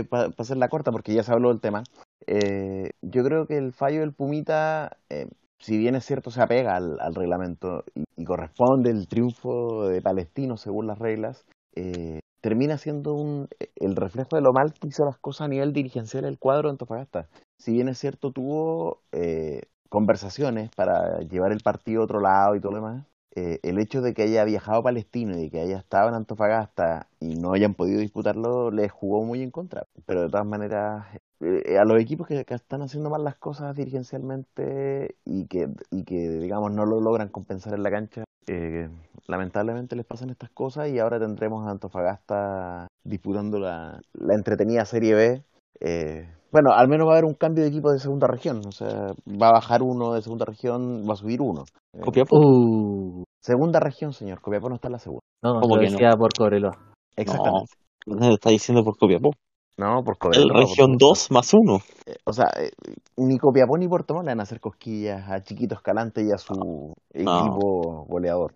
[0.08, 1.82] para hacerla corta, porque ya se habló del tema,
[2.26, 5.28] eh, yo creo que el fallo del Pumita, eh,
[5.58, 10.86] si bien es cierto, se apega al, reglamento y, corresponde el triunfo de Palestino según
[10.86, 11.44] las reglas,
[11.74, 15.72] eh, termina siendo un, el reflejo de lo mal que hizo las cosas a nivel
[15.72, 17.28] dirigencial el cuadro de Antofagasta.
[17.58, 22.60] Si bien es cierto, tuvo eh, conversaciones para llevar el partido a otro lado y
[22.60, 23.06] todo lo demás,
[23.36, 26.14] eh, el hecho de que haya viajado a Palestino y de que haya estado en
[26.14, 29.86] Antofagasta y no hayan podido disputarlo les jugó muy en contra.
[30.06, 31.06] Pero de todas maneras,
[31.40, 36.04] eh, a los equipos que, que están haciendo mal las cosas dirigencialmente y que, y
[36.04, 38.88] que, digamos, no lo logran compensar en la cancha, eh,
[39.26, 45.14] lamentablemente les pasan estas cosas y ahora tendremos a Antofagasta disputando la, la entretenida Serie
[45.14, 45.42] B.
[45.80, 48.70] Eh, bueno, al menos va a haber un cambio de equipo de segunda región, o
[48.70, 51.64] sea, va a bajar uno de segunda región, va a subir uno.
[51.92, 52.36] Eh, Copiapó.
[52.38, 54.40] Uh, Segunda región, señor.
[54.40, 55.20] Copiapó no está en la segunda.
[55.42, 56.16] no, ¿Cómo que no?
[56.16, 56.78] por Cobreloa.
[57.14, 57.74] Exactamente.
[58.06, 59.32] No, está diciendo por Copiapó.
[59.76, 60.60] No, por El Cobreloa.
[60.60, 61.80] región por- 2 más 1.
[62.06, 62.70] eh, O sea, eh,
[63.18, 66.38] ni Copiapó ni Puerto Montt le van a hacer cosquillas a Chiquito Escalante y a
[66.38, 68.54] su equipo goleador.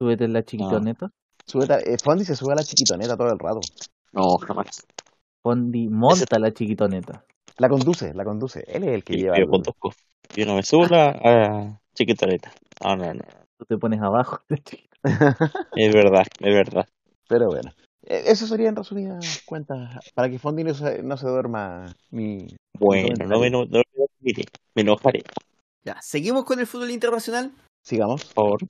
[0.00, 1.10] Súbete en la chiquitoneta.
[1.46, 3.60] Súbete a- eh, Fondi se sube a la chiquitoneta todo el rato.
[4.12, 4.84] No, jamás.
[5.44, 7.24] Fondi monta la chiquitoneta.
[7.58, 8.64] La conduce, la conduce.
[8.66, 9.36] Él es el que lleva.
[9.36, 9.92] yo el- conduzco.
[10.34, 12.50] Yo no me subo a a chiquitoneta.
[12.82, 13.22] No, no, no.
[13.58, 14.40] Tú te pones abajo.
[15.76, 16.88] Es verdad, es verdad.
[17.28, 17.70] Pero bueno.
[18.06, 19.98] Eh, Eso sería en resumidas cuentas.
[20.14, 22.56] Para que Fondi no se, no se duerma ni.
[22.78, 25.22] Bueno, no me, no, no me, mire, me enojaré,
[25.84, 27.52] Ya, seguimos con el fútbol internacional.
[27.82, 28.24] Sigamos.
[28.24, 28.60] por favor.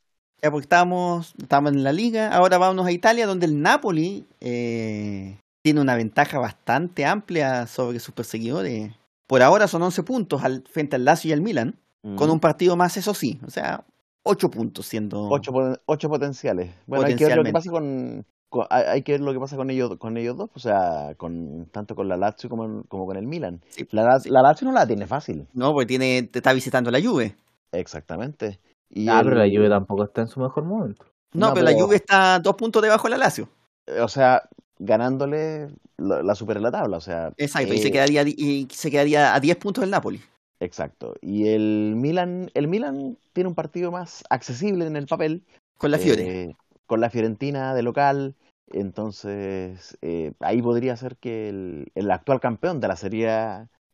[0.42, 5.38] Ya porque estábamos, estábamos en la liga, ahora vámonos a Italia, donde el Napoli eh,
[5.62, 8.92] tiene una ventaja bastante amplia sobre sus perseguidores.
[9.26, 11.78] Por ahora son 11 puntos al, frente al Lazio y al Milan,
[12.16, 13.84] con un partido más, eso sí, o sea,
[14.24, 15.28] 8 puntos siendo...
[15.28, 15.52] Ocho,
[15.86, 16.70] ocho potenciales.
[16.86, 19.56] Bueno, hay que ver lo que pasa con, con- hay que ver lo que pasa
[19.56, 23.16] con ellos, con ellos dos, o sea, con tanto con la Lazio como, como con
[23.16, 23.60] el Milan.
[23.68, 23.86] Sí.
[23.90, 27.00] La, Laz- la Lazio no la tiene fácil, No, porque tiene, te está visitando la
[27.02, 27.36] Juve.
[27.72, 28.60] exactamente.
[28.90, 31.04] Y Ah, el- pero la Juve tampoco está en su mejor momento.
[31.32, 33.48] No, No, pero, la Juve está dos puntos debajo de la Lazio.
[33.86, 37.90] eh, o sea, ganándole la, la supera la tabla, o sea, Exacto, y, eh, se
[37.90, 40.20] quedaría, y se quedaría a 10 puntos del Napoli.
[40.64, 41.14] Exacto.
[41.20, 45.44] Y el Milan, el Milan tiene un partido más accesible en el papel,
[45.78, 46.22] Con la Fiore.
[46.22, 46.54] eh,
[46.86, 48.34] con la Fiorentina de local.
[48.72, 53.28] Entonces, eh, ahí podría ser que el, el actual campeón de la Serie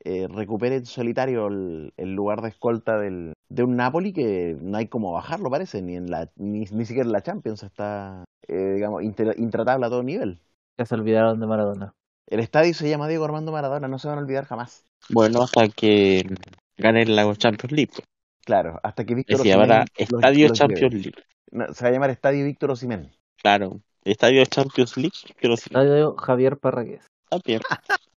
[0.04, 4.78] eh, recupere en solitario el, el lugar de escolta del, de un Napoli que no
[4.78, 8.72] hay como bajarlo, parece, ni en la ni, ni siquiera en la Champions está, eh,
[8.76, 10.40] digamos, inter- intratable a todo nivel.
[10.78, 11.92] Ya se olvidaron de Maradona.
[12.26, 14.84] El estadio se llama Diego Armando Maradona, no se van a olvidar jamás.
[15.10, 16.24] Bueno, hasta que
[16.80, 17.92] ganen la Champions League.
[17.94, 18.06] pues.
[18.44, 20.94] Claro, hasta que Víctor se llamará Osimhen los- Estadio los Champions.
[20.94, 21.12] League.
[21.52, 23.10] No, se va a llamar Estadio Víctor Osimhen.
[23.42, 23.80] Claro.
[24.04, 25.64] Estadio Champions League, pero sí.
[25.66, 27.06] Estadio Javier Parragués.
[27.28, 27.60] También.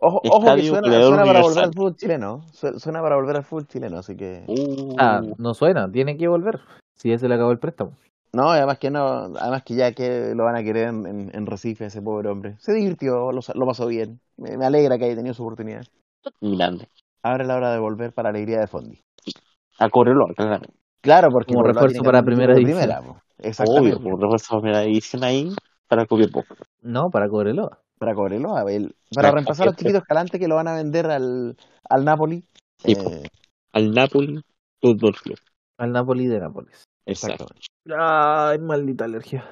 [0.00, 1.08] Ojo, ojo que suena, para
[1.42, 2.42] volver al fútbol chileno.
[2.52, 4.44] Su- Suena para volver al fútbol chileno, así que.
[4.46, 6.60] Uh, Ah, no suena, tiene que volver.
[6.96, 7.92] Si ya se le acabó el préstamo.
[8.32, 11.46] No, además que no, además que ya que lo van a querer en, en, en
[11.46, 12.54] Recife, ese pobre hombre.
[12.60, 14.20] Se divirtió, lo, lo pasó bien.
[14.36, 15.82] Me, me alegra que haya tenido su oportunidad.
[16.40, 16.86] grande.
[17.30, 19.00] Ahora es la hora de volver para la alegría de Fondi.
[19.78, 20.66] A Cobreloa, claro.
[21.00, 22.78] Claro, porque Como refuerzo para primera división.
[22.80, 23.20] primera, po.
[23.38, 23.96] Exactamente.
[23.96, 25.54] Obvio, por refuerzo de primera división ahí
[25.86, 26.44] para Copiapó.
[26.82, 27.78] No, para Cobreloa.
[27.98, 29.78] Para Cobreloa, el- para Para reemplazar al Copiapó.
[29.80, 31.56] chiquito Escalante que lo van a vender al,
[31.88, 32.44] al Napoli.
[32.78, 33.28] Sí, Eh,
[33.72, 34.40] Al Napoli
[34.80, 35.38] Fútbol Club.
[35.78, 36.84] Al Napoli de Nápoles.
[37.06, 37.46] Exacto.
[37.96, 39.44] Ay, maldita alergia.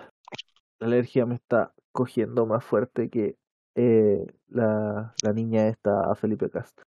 [0.80, 3.36] La alergia me está cogiendo más fuerte que
[3.76, 6.84] eh, la, la niña esta a Felipe Castro.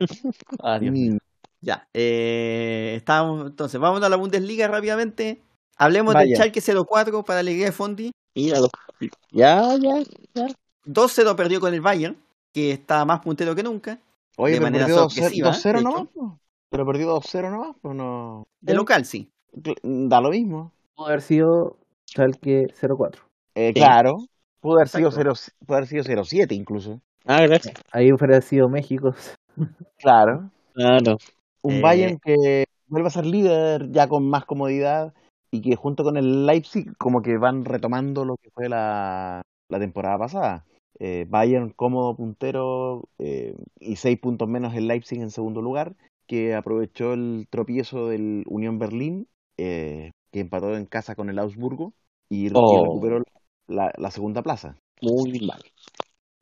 [0.80, 0.92] Mío.
[0.92, 1.18] mm,
[1.60, 5.42] Ya, eh, estamos, entonces, vamos a la Bundesliga rápidamente.
[5.76, 6.36] Hablemos del Vaya.
[6.36, 8.12] Schalke 04 para la Liga de Fondi.
[8.34, 8.68] Míralo.
[9.30, 10.02] Ya, ya.
[10.84, 12.16] 2-0 perdió con el Bayern,
[12.52, 14.00] que está más puntero que nunca.
[14.36, 16.08] Oye, De pero manera perdió 2-0 sorpresiva, 2-0 de nomás.
[16.70, 18.46] Pero perdió 2-0 nomás, pues no.
[18.60, 19.30] De local, sí.
[19.82, 20.72] Da lo mismo.
[20.94, 23.22] Pudo haber sido Schalke 04.
[23.54, 23.72] Eh.
[23.74, 24.18] Claro.
[24.60, 25.34] Pudo haber sido Exacto.
[25.34, 27.00] 0 pudo haber sido 0-7 incluso.
[27.26, 27.74] Ah, gracias.
[27.92, 29.14] Ahí hubiera sido México.
[29.98, 30.50] Claro.
[30.74, 31.16] Claro.
[31.62, 35.12] Un Eh, Bayern que vuelve a ser líder ya con más comodidad
[35.50, 39.78] y que junto con el Leipzig como que van retomando lo que fue la, la
[39.78, 40.64] temporada pasada.
[40.98, 45.94] Eh, Bayern cómodo puntero eh, y seis puntos menos el Leipzig en segundo lugar,
[46.26, 51.92] que aprovechó el tropiezo del Unión Berlín, eh, que empató en casa con el Augsburgo
[52.28, 52.82] y, y Oh.
[52.84, 53.22] recuperó
[53.66, 54.76] la, la segunda plaza.
[55.02, 55.62] Muy mal.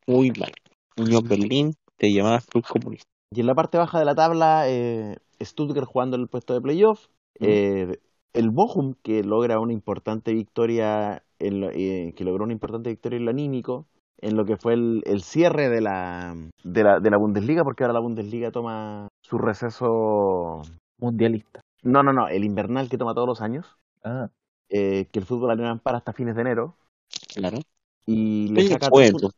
[0.07, 0.53] Muy mal.
[0.97, 3.09] Unión Berlín te llamaba Club Comunista.
[3.31, 6.61] Y en la parte baja de la tabla, eh, Stuttgart jugando en el puesto de
[6.61, 7.09] playoff.
[7.41, 7.99] eh,
[8.33, 13.17] el Bochum, que logra una importante victoria, en lo- eh, que logró una importante victoria
[13.17, 13.87] en lo anímico,
[14.19, 17.85] en lo que fue el, el cierre de la, de, la, de la Bundesliga, porque
[17.85, 20.63] ahora la Bundesliga toma su receso.
[20.99, 21.61] Mundialista.
[21.83, 23.67] No, no, no, el invernal que toma todos los años,
[24.03, 24.29] Ah,
[24.69, 26.77] eh, que el fútbol alemán para hasta fines de enero.
[27.35, 27.59] Claro.
[28.07, 29.33] Y le, saca fue, tres, pu-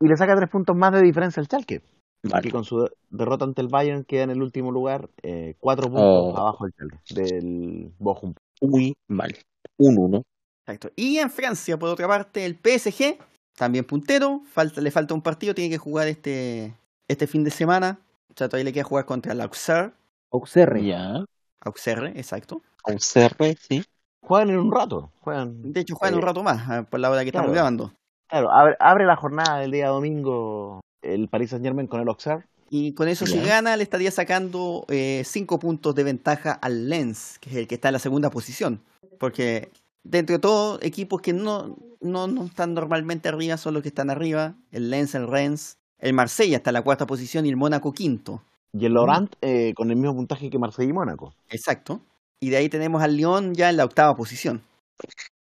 [0.00, 1.82] y le saca tres puntos más de diferencia al Schalke.
[2.22, 2.42] Vale.
[2.42, 5.86] que con su de- derrota ante el Bayern queda en el último lugar, eh, cuatro
[5.86, 6.36] puntos Oh.
[6.36, 8.34] abajo del del Bochum.
[8.60, 9.34] Muy mal.
[9.78, 10.22] Un uno.
[10.66, 10.90] Exacto.
[10.96, 13.16] Y en Francia, por otra parte, el PSG,
[13.56, 16.74] también puntero, falta, le falta un partido, tiene que jugar este,
[17.08, 17.98] este fin de semana.
[18.28, 19.92] O sea, todavía le queda jugar contra el Auxerre.
[20.30, 20.84] Auxerre.
[20.84, 21.24] Ya.
[21.62, 22.60] Auxerre, exacto.
[22.84, 23.82] CR, sí.
[24.22, 25.72] Juegan en un rato, juegan.
[25.72, 27.92] De hecho, juegan un Eh, rato más, ah, por la hora que estamos grabando.
[28.30, 32.44] Claro, abre, abre la jornada del día domingo el Paris Saint Germain con el Auxerre.
[32.72, 37.38] Y con eso, si gana, le estaría sacando eh, cinco puntos de ventaja al Lens,
[37.40, 38.80] que es el que está en la segunda posición.
[39.18, 39.70] Porque
[40.04, 44.08] dentro de todo, equipos que no, no, no están normalmente arriba son los que están
[44.08, 44.54] arriba.
[44.70, 48.42] El Lens, el Rennes, el Marsella está en la cuarta posición y el Mónaco quinto.
[48.72, 51.34] Y el Laurent eh, con el mismo puntaje que Marsella y Mónaco.
[51.48, 52.00] Exacto.
[52.38, 54.62] Y de ahí tenemos al Lyon ya en la octava posición.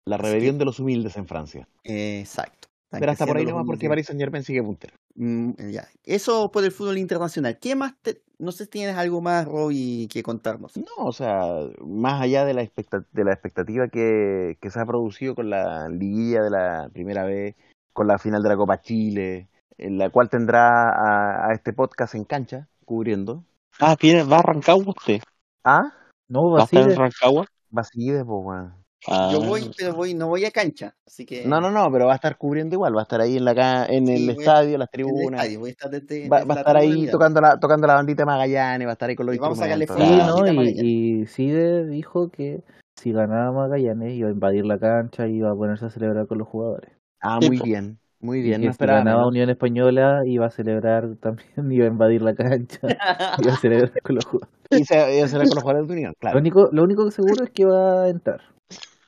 [0.05, 1.67] La rebelión de los humildes en Francia.
[1.85, 2.62] Exacto.
[2.97, 3.87] Están Pero hasta por ahí nomás porque.
[3.89, 4.95] Paris Saint Germain sigue puntero.
[5.15, 5.87] Mm, ya.
[6.03, 7.57] Eso por el fútbol internacional.
[7.59, 7.95] ¿Qué más?
[8.01, 10.77] te- No sé si tienes algo más, Roy, que contarnos.
[10.77, 11.41] No, o sea,
[11.85, 15.87] más allá de la, expecta- de la expectativa que, que se ha producido con la
[15.89, 17.55] liguilla de la primera vez,
[17.93, 19.47] con la final de la Copa Chile,
[19.77, 23.43] en la cual tendrá a, a este podcast en cancha, cubriendo.
[23.79, 25.21] Ah, viene, va a Rancagua usted.
[25.63, 25.81] ¿Ah?
[26.29, 26.95] No, Va a estar en.
[26.97, 27.45] Rancagua.
[27.75, 28.82] Va a seguir, pues, weón.
[29.07, 32.05] Ah, Yo voy, pero voy, no voy a cancha, así que No, no, no, pero
[32.05, 34.35] va a estar cubriendo igual, va a estar ahí en la ca- en Sí, el
[34.35, 35.41] voy a- estadio, las tribunas.
[35.41, 37.95] estadio, voy a estar desde, Va, desde va a estar ahí tocando la, tocando la
[37.95, 40.45] bandita de Magallanes, va a estar ahí con los Y vamos a sacarle instrumentos.
[40.47, 42.63] Sí, Ah, Y, y Cide dijo que
[42.95, 46.37] si ganaba Magallanes iba a invadir la cancha y iba a ponerse a celebrar con
[46.37, 46.91] los jugadores.
[47.19, 49.27] Ah, muy bien, muy bien, no si ganaba.
[49.27, 52.79] Unión Española iba a celebrar también, iba a invadir la cancha,
[53.43, 54.53] iba a celebrar con los jugadores.
[54.71, 57.05] Y se iba a hacer con los jugadores de Unión, Lo claro, único, lo único
[57.05, 58.41] que seguro es que va a entrar.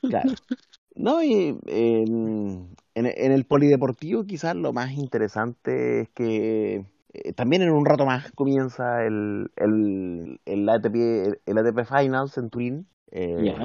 [0.09, 0.32] Claro.
[0.95, 7.61] No, y en, en, en el polideportivo quizás lo más interesante es que eh, también
[7.61, 12.88] en un rato más comienza el, el, el, ATP, el, el ATP Finals en Turín.
[13.11, 13.56] Eh.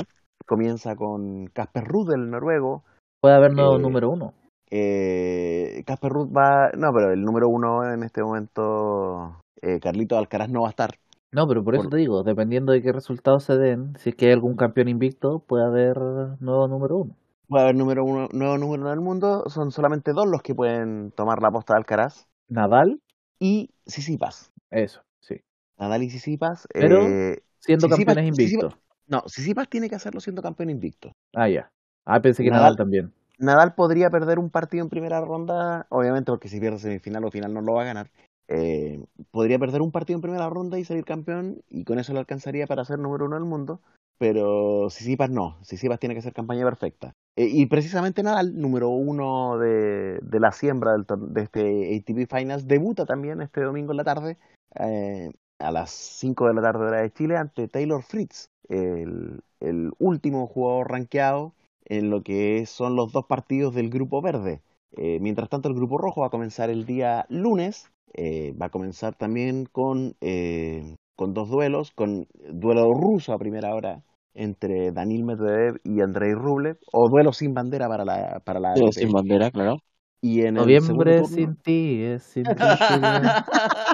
[0.46, 2.84] Comienza con Casper Ruud, el noruego.
[3.20, 4.34] Puede haber nuevo Eh, número uno.
[4.70, 6.70] Eh, Casper Ruud va...
[6.76, 9.40] No, pero el número uno en este momento,
[9.80, 10.90] Carlito Alcaraz no va a estar.
[11.32, 14.16] No, pero por eso por- te digo, dependiendo de qué resultados se den, si es
[14.16, 15.96] que hay algún campeón invicto, puede haber
[16.40, 17.16] nuevo número uno.
[17.48, 19.44] Puede haber número uno, nuevo número uno del mundo.
[19.48, 22.26] Son solamente dos los que pueden tomar la posta de Alcaraz.
[22.48, 23.00] Nadal,
[23.38, 24.52] Y Sisipas.
[24.70, 25.40] eso, sí.
[25.78, 26.66] Nadal y Sisipas.
[26.72, 28.76] Pero- eh, Siendo campeones invictos.
[29.06, 31.12] no, Sisipas tiene que hacerlo siendo campeón invicto.
[31.34, 31.70] Ah, ya.
[32.04, 33.12] Ah, pensé que Nadal- Nadal también.
[33.38, 37.54] Nadal podría perder un partido en primera ronda, obviamente porque si pierde semifinal o final
[37.54, 38.10] no lo va a ganar.
[38.52, 42.18] Eh, podría perder un partido en primera ronda y salir campeón y con eso le
[42.18, 43.80] alcanzaría para ser número uno del mundo.
[44.18, 47.12] Pero Sisipas no, Sisipas tiene que ser campaña perfecta.
[47.36, 52.66] Eh, y precisamente Nadal, número uno de, de la siembra del de este ATP Finals,
[52.66, 54.36] debuta también este domingo en la tarde,
[54.80, 55.30] eh,
[55.60, 60.48] a las 5 de la tarde hora de Chile, ante Taylor Fritz, el, el último
[60.48, 61.54] jugador rankeado
[61.84, 64.60] en lo que son los dos partidos del grupo verde.
[64.96, 67.90] Eh, mientras tanto, el grupo rojo va a comenzar el día lunes.
[68.14, 73.74] Eh, va a comenzar también con, eh, con dos duelos, con duelo ruso a primera
[73.74, 74.02] hora
[74.34, 78.92] entre Danil Medvedev y Andrei Rublev, o duelo sin bandera para la, para la ATP.
[78.92, 79.78] sin bandera, claro.
[80.22, 82.50] Y en el Noviembre sin ti, es sin ti.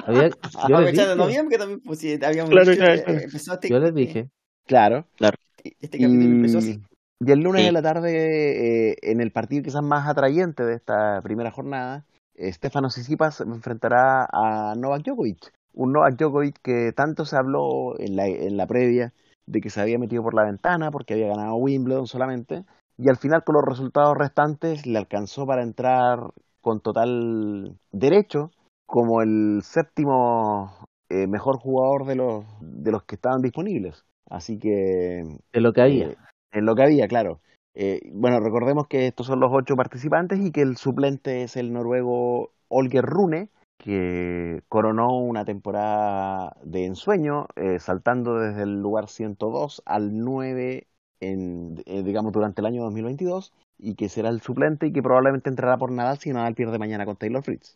[0.05, 0.29] Había-
[0.69, 3.19] yo, les dije, noviembre también, pues sí, habíamos Claro, dicho, claro, eh, claro.
[3.21, 4.29] empezó este, yo les dije.
[4.65, 5.05] Claro.
[5.79, 6.79] este capítulo empezó Y, así.
[7.21, 7.65] y el lunes Sí.
[7.67, 12.05] de la tarde, eh, en el partido quizás más atrayente de esta primera jornada,
[12.37, 15.51] Stefano Tsitsipas enfrentará a Novak Djokovic.
[15.73, 19.13] Un Novak Djokovic que tanto se habló en la, en la previa
[19.45, 22.63] de que se había metido por la ventana porque había ganado Wimbledon solamente.
[22.97, 26.19] Y al final, con los resultados restantes, le alcanzó para entrar
[26.61, 28.51] con total derecho
[28.85, 34.03] como el séptimo eh, mejor jugador de los, de los que estaban disponibles.
[34.29, 36.07] Así que De lo que había.
[36.07, 36.17] eh,
[36.51, 37.39] en lo que había, claro.
[37.79, 41.71] Eh, bueno, recordemos que estos son los ocho participantes y que el suplente es el
[41.71, 49.83] noruego Olger Rune, que coronó una temporada de ensueño, eh, saltando desde el lugar 102
[49.85, 50.87] al 9,
[51.19, 55.51] en, eh, digamos, durante el año 2022, y que será el suplente y que probablemente
[55.51, 57.75] entrará por Nadal si Nadal pierde mañana con Taylor Fritz.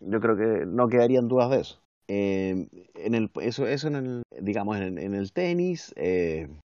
[0.00, 1.82] Yo creo que no quedarían dudas de eso.
[2.08, 5.94] En el, eso, eso en el, digamos, en, el tenis,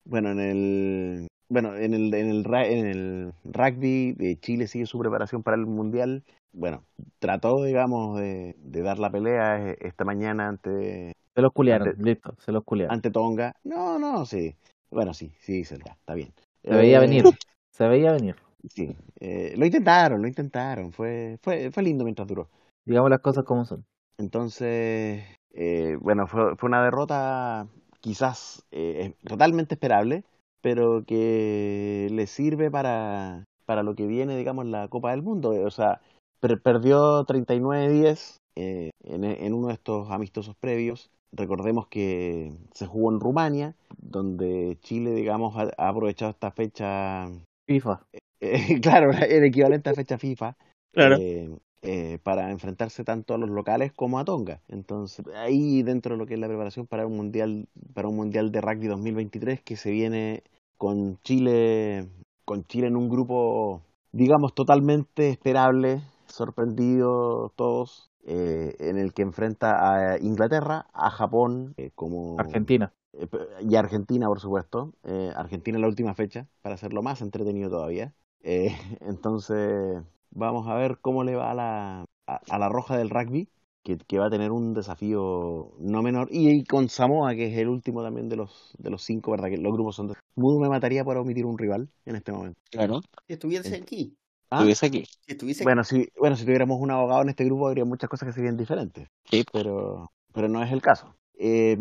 [0.07, 4.99] bueno, en el, bueno, en el, en el, en el rugby, de Chile sigue su
[4.99, 6.25] preparación para el mundial.
[6.53, 6.85] Bueno,
[7.19, 11.97] trató, digamos, de, de dar la pelea eh, esta mañana ante, Se los culiaron, ante-
[11.99, 12.97] listo, se los culiaron.
[12.97, 13.55] ante Tonga.
[13.65, 14.57] No, no, sí.
[14.91, 16.33] Bueno, sí, sí, se está, está bien.
[16.69, 17.25] Se veía Eh, venir,
[17.71, 18.37] se veía venir.
[18.69, 20.93] Sí, eh, lo intentaron, lo intentaron.
[20.93, 22.51] Fue, fue, fue lindo mientras duró.
[22.85, 23.85] Digamos las cosas como son.
[24.19, 27.69] Entonces, eh, bueno, fue, fue una derrota
[28.01, 30.25] quizás eh, totalmente esperable,
[30.67, 35.51] pero que le sirve para, para lo que viene, digamos, la Copa del Mundo.
[35.51, 36.01] O sea,
[36.41, 41.09] per- perdió 39-10 eh, en, en uno de estos amistosos previos.
[41.31, 47.29] Recordemos que se jugó en Rumania, donde Chile, digamos, ha, ha aprovechado esta fecha,
[47.69, 48.01] FIFA.
[48.41, 50.57] eh, claro, el equivalente a fecha FIFA,
[50.91, 51.15] Claro.
[51.17, 51.49] eh,
[51.83, 54.61] eh, para enfrentarse tanto a los locales como a Tonga.
[54.67, 58.51] Entonces, ahí dentro de lo que es la preparación para un mundial, para un mundial
[58.51, 60.43] de rugby 2023 que se viene
[60.77, 62.09] con Chile,
[62.45, 63.83] con Chile en un grupo,
[64.13, 71.91] digamos, totalmente esperable, sorprendido todos, eh, en el que enfrenta a Inglaterra, a Japón, eh,
[71.95, 72.93] como Argentina.
[73.13, 73.29] eh,
[73.69, 74.93] y Argentina, por supuesto.
[75.05, 78.13] Eh, Argentina en la última fecha, para hacerlo más entretenido todavía.
[79.01, 83.49] Entonces, vamos a ver cómo le va a la, a, a la roja del rugby,
[83.87, 86.27] que, que va a tener un desafío no menor.
[86.33, 89.49] Y, y con Samoa, que es el último también de los, de los cinco, ¿verdad?
[89.49, 90.09] Que los grupos son...
[90.09, 90.15] De...
[90.35, 92.61] Mudo me mataría por omitir un rival en este momento.
[92.69, 93.01] Claro.
[93.29, 94.17] Si estuviese aquí,
[94.51, 94.57] ¿Ah?
[94.57, 95.05] Estuviese aquí.
[95.05, 98.27] si estuviese Bueno, si, bueno, si tuviéramos un abogado en este grupo, habría muchas cosas
[98.27, 99.09] que serían diferentes.
[99.31, 99.45] Sí.
[99.53, 101.15] pero, pero no es el caso.
[101.39, 101.79] Eh,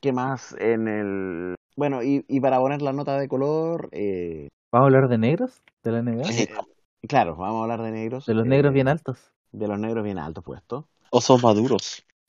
[0.00, 0.56] ¿Qué más?
[0.58, 5.08] En el, Bueno, y, y para poner la nota de color, eh, ¿Vamos a hablar
[5.10, 5.62] de negros?
[5.82, 6.30] ¿De la NBA?
[6.30, 6.48] eh,
[7.06, 8.24] claro, vamos a hablar de negros.
[8.24, 9.18] De los eh, negros bien altos.
[9.52, 10.86] De los negros bien altos puestos.
[11.16, 11.84] O son maduros.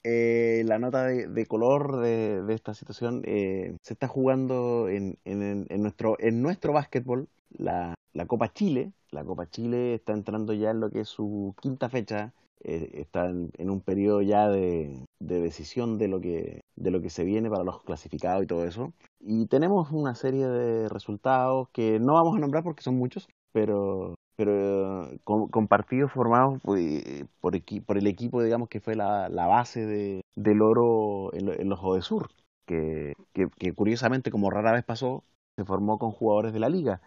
[0.06, 5.18] Eh, la nota de, de color de, de esta situación eh, se está jugando en,
[5.24, 8.92] en, en nuestro en nuestro básquetbol la, la Copa Chile.
[9.12, 12.34] La Copa Chile está entrando ya en lo que es su quinta fecha.
[12.66, 17.02] eh, está en, en un periodo ya de, de decisión de lo que de lo
[17.02, 18.94] que se viene para los clasificados y todo eso.
[19.22, 24.16] Y tenemos una serie de resultados que no vamos a nombrar porque son muchos, pero
[24.36, 27.54] pero con, con partidos formados pues, por,
[27.86, 32.30] por el equipo, digamos, que fue la, base de, del oro en, en los Odesur,
[32.66, 35.24] que, que, que curiosamente, como rara vez pasó,
[35.56, 37.02] se formó con jugadores de la liga,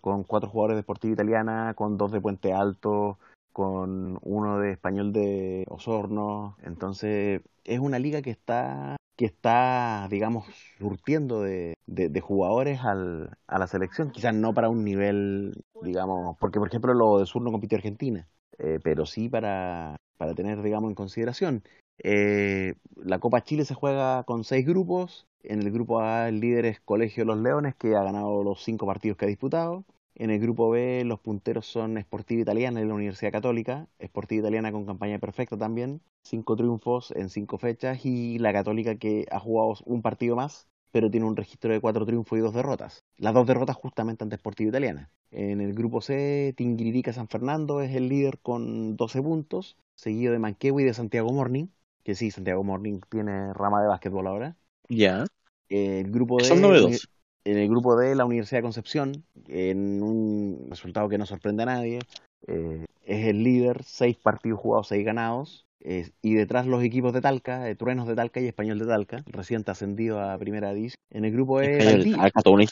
[0.00, 3.18] con cuatro jugadores de Sportiva Italiana, con dos de Puente Alto,
[3.52, 10.46] con uno de Español de Osorno, entonces es una liga que está que está, digamos,
[10.78, 14.10] surtiendo de, de, jugadores al, a la selección.
[14.10, 18.28] Quizás no para un nivel, digamos, porque por ejemplo lo de Sur no compitió Argentina,
[18.58, 21.62] eh, pero sí para, para tener, digamos, en consideración.
[22.02, 25.26] Eh, la Copa Chile se juega con seis grupos.
[25.42, 28.86] En el grupo A el líder es Colegio los Leones, que ha ganado los cinco
[28.86, 29.84] partidos que ha disputado.
[30.16, 33.86] En el grupo B los punteros son Sportiva Italiana y la Universidad Católica.
[34.04, 36.00] Sportiva Italiana con campaña perfecta también.
[36.22, 38.04] Cinco triunfos en cinco fechas.
[38.04, 42.04] Y la Católica que ha jugado un partido más, pero tiene un registro de cuatro
[42.06, 43.04] triunfos y dos derrotas.
[43.18, 45.10] Las dos derrotas justamente ante Sportiva Italiana.
[45.30, 50.38] En el grupo C, Tinguiririca San Fernando es el líder con 12 puntos, seguido de
[50.38, 51.66] Manquehue y de Santiago Morning.
[52.04, 54.56] Que sí, Santiago Morning tiene rama de básquetbol ahora.
[54.88, 55.26] Ya.
[55.68, 57.08] El grupo D, Son novedosos.
[57.46, 61.66] En el grupo D, la Universidad de Concepción, en un resultado que no sorprende a
[61.66, 62.00] nadie,
[62.48, 65.64] eh, es el líder, seis partidos jugados, seis ganados.
[65.80, 69.22] eh, y detrás los equipos de Talca, eh, Truenos de Talca y Español de Talca,
[69.26, 70.96] reciente ascendido a Primera División.
[71.10, 72.64] En el grupo E, Acá toda una.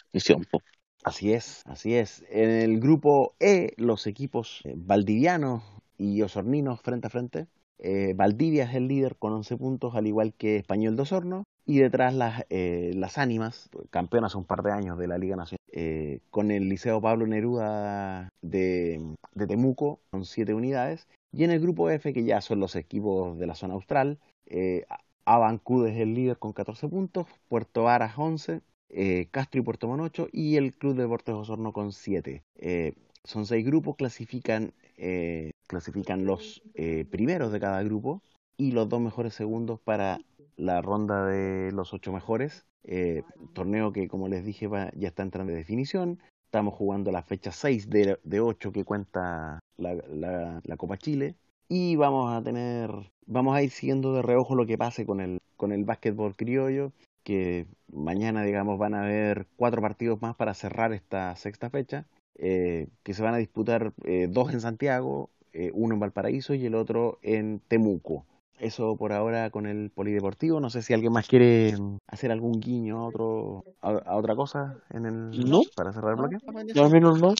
[1.05, 2.25] Así es, así es.
[2.31, 5.63] En el grupo E, los equipos eh, valdivianos
[5.97, 7.47] y osorninos frente a frente.
[7.79, 11.45] Eh, Valdivia es el líder con 11 puntos, al igual que Español de Osorno.
[11.67, 15.37] Y detrás las, eh, las Ánimas, campeonas hace un par de años de la Liga
[15.37, 19.01] Nacional, eh, con el Liceo Pablo Neruda de,
[19.35, 21.07] de Temuco, con 7 unidades.
[21.33, 24.85] Y en el grupo F, que ya son los equipos de la zona austral, eh,
[25.25, 28.61] Abancud es el líder con 14 puntos, Puerto Varas 11,
[28.91, 32.45] eh, Castro y Puerto Montt 8 y el Club de Deportes Osorno con 7.
[32.59, 32.93] Eh,
[33.25, 36.63] son seis grupos, clasifican, eh, clasifican los
[37.11, 38.23] primeros de cada grupo
[38.57, 40.21] y los dos mejores segundos para
[40.57, 42.65] la ronda de los ocho mejores.
[42.85, 43.23] Eh,
[43.55, 46.19] torneo que, como les dije, va- ya está entrando en definición.
[46.47, 51.35] Estamos jugando la fecha 6 de, de 8 que cuenta la, la- Copa Chile.
[51.69, 52.91] Y vamos a tener,
[53.27, 56.93] vamos a ir siguiendo de reojo lo que pase con el, con el básquetbol criollo,
[57.25, 62.89] que mañana, digamos, van a haber cuatro partidos más para cerrar esta sexta fecha, eh,
[63.03, 65.31] que se van a disputar eh, dos en Santiago,
[65.73, 68.27] uno en Valparaíso y el otro en Temuco.
[68.59, 70.61] Eso por ahora con el polideportivo.
[70.61, 71.75] No sé si alguien más quiere
[72.07, 75.63] hacer algún guiño a otro a, a otra cosa en el No.
[75.77, 76.37] para cerrar el bloque.
[76.75, 77.35] No, al menos no.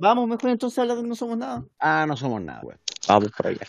[0.00, 1.64] Vamos mejor entonces hablar de no somos nada.
[1.78, 2.60] Ah, no somos nada.
[2.62, 2.78] pues.
[3.08, 3.66] Vamos para allá.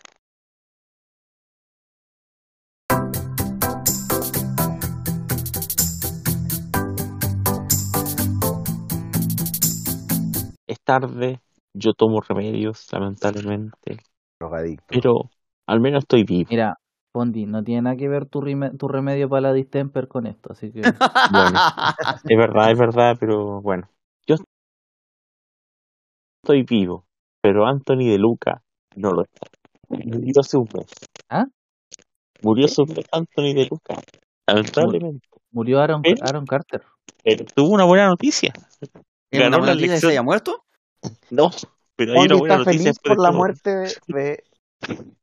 [10.68, 11.40] Es tarde,
[11.74, 13.98] yo tomo remedios, lamentablemente,
[14.40, 14.86] Drogadicto.
[14.90, 15.30] pero
[15.66, 16.48] al menos estoy vivo.
[16.50, 16.78] Mira,
[17.12, 20.82] Fondi, no tiene nada que ver tu, remedio para la distemper con esto, así que
[21.32, 21.60] Bueno,
[22.28, 23.90] es verdad, es verdad, pero bueno,
[24.26, 24.36] yo
[26.44, 27.06] estoy vivo,
[27.42, 28.62] pero Anthony de Luca
[28.96, 29.48] no lo está.
[29.90, 30.86] Murió hace un mes.
[31.30, 31.46] ¿Ah?
[32.42, 33.96] Murió hace un mes Anthony de Luca,
[34.48, 35.28] lamentablemente.
[35.52, 36.16] murió Aaron, ¿Eh?
[36.22, 36.84] Aaron Carter.
[37.24, 38.54] Pero tuvo una buena noticia.
[38.82, 40.64] ¿Es una Ganó buena la noticia que se haya muerto?
[41.30, 41.52] No,
[41.96, 43.38] pero hay una buena noticia por la todo.
[43.38, 44.44] muerte de, de-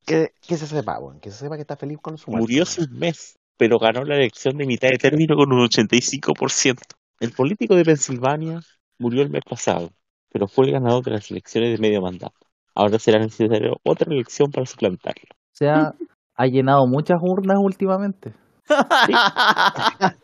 [0.04, 2.42] que, que se sepa, weón, que se sepa que está feliz con su muerte.
[2.42, 6.78] Murió hace un mes, pero ganó la elección de mitad de término con un 85%.
[7.20, 8.60] El político de Pensilvania
[8.98, 9.90] murió el mes pasado,
[10.30, 12.46] pero fue el ganador de las elecciones de medio mandato.
[12.74, 15.30] Ahora será necesario otra elección para suplantarlo.
[15.32, 15.94] O sea,
[16.34, 18.34] ha llenado muchas urnas últimamente.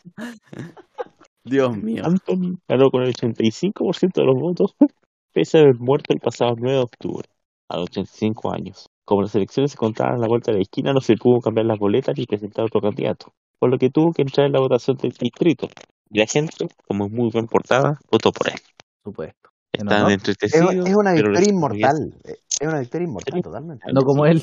[1.45, 2.03] Dios mío.
[2.05, 4.75] Anthony ganó con el 85% de los votos,
[5.33, 7.29] pese a haber muerto el pasado 9 de octubre,
[7.69, 8.91] a los 85 años.
[9.11, 11.67] Como las elecciones se contaban a la vuelta de la esquina, no se pudo cambiar
[11.67, 14.97] las boletas ni presentar otro candidato, por lo que tuvo que entrar en la votación
[14.99, 15.67] del distrito.
[16.11, 18.61] Y la gente, como es muy buen portada, votó por él.
[19.03, 19.51] Supuesto.
[19.73, 20.07] Están.
[20.07, 20.75] Es, entretecidos.
[20.75, 22.15] es una victoria inmortal.
[22.23, 23.85] Es una victoria inmortal, totalmente.
[23.93, 24.43] No como él.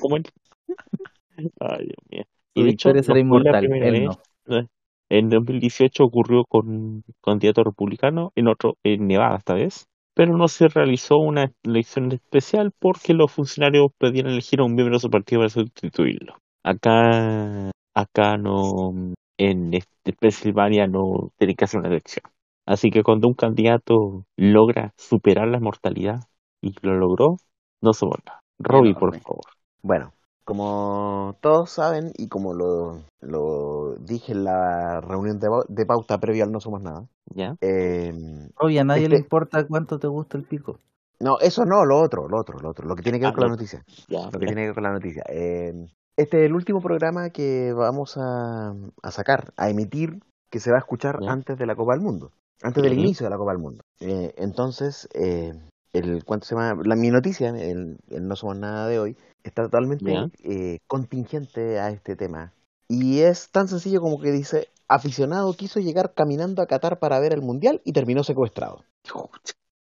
[0.00, 0.24] como él.
[1.60, 2.22] Ay, Dios mío.
[2.54, 3.60] Y de hecho, será no inmortal.
[3.60, 4.68] primera Él vez no.
[5.10, 10.48] En 2018 ocurrió con un candidato republicano, en otro, en Nevada esta vez, pero no
[10.48, 15.10] se realizó una elección especial porque los funcionarios pedían elegir a un miembro de su
[15.10, 16.36] partido para sustituirlo.
[16.64, 18.94] Acá, acá no,
[19.38, 22.24] en este- Pensilvania no tiene que hacer una elección.
[22.66, 26.20] Así que cuando un candidato logra superar la mortalidad
[26.60, 27.38] y lo logró,
[27.80, 28.40] no somos nada.
[28.58, 29.44] Robbie, por favor.
[29.82, 30.12] Bueno,
[30.44, 36.44] como todos saben y como lo, lo dije en la reunión de, de pauta previa
[36.44, 37.56] al No Somos Nada, ¿Ya?
[37.60, 38.12] eh,
[38.60, 40.78] Oye, a nadie le Este- importa cuánto te gusta el pico.
[41.20, 43.36] no, eso no, lo otro, lo otro, lo otro, lo que tiene que ver Ah,
[43.36, 43.84] con la noticia.
[44.08, 44.46] Ya, Lo que ya.
[44.46, 45.22] tiene que ver con la noticia.
[45.28, 50.18] Eh, este es el último programa que vamos a, a sacar, a emitir,
[50.50, 51.30] que se va a escuchar Ya.
[51.30, 53.82] antes de la Copa del Mundo, antes del inicio de la Copa del Mundo.
[54.00, 55.54] Eh, entonces, eh,
[55.92, 56.80] el, ¿cuánto se llama?
[56.84, 60.12] La, mi noticia, el, el No Somos Nada de hoy, está totalmente
[60.44, 62.52] eh, contingente a este tema.
[62.88, 67.32] Y es tan sencillo como que dice, aficionado quiso llegar caminando a Qatar para ver
[67.32, 68.84] el Mundial y terminó secuestrado.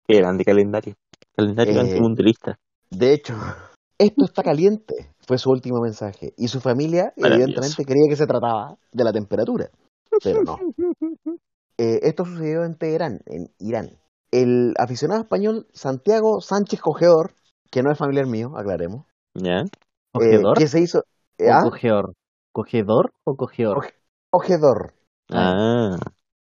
[0.07, 0.95] Qué grande calendario.
[1.35, 2.59] Calendario Eh, antimundialista.
[2.91, 3.35] De hecho,
[3.99, 6.33] esto está caliente, fue su último mensaje.
[6.37, 9.71] Y su familia, evidentemente, creía que se trataba de la temperatura,
[10.23, 10.59] pero no.
[11.79, 13.99] Eh, esto sucedió en Teherán, en Irán.
[14.33, 17.35] El aficionado español Santiago Sánchez Cogedor,
[17.71, 19.61] que no es familiar mío, aclaremos, ¿Ya?
[19.61, 19.69] eh,
[20.13, 21.05] ¿Cogedor que se hizo...
[21.39, 21.61] eh, o ¿ah?
[21.63, 22.13] cogeor?
[22.53, 23.77] ¿Cogedor o cogeor?
[23.77, 23.95] Coge-
[24.31, 24.95] Cogedor,
[25.31, 25.97] Ah,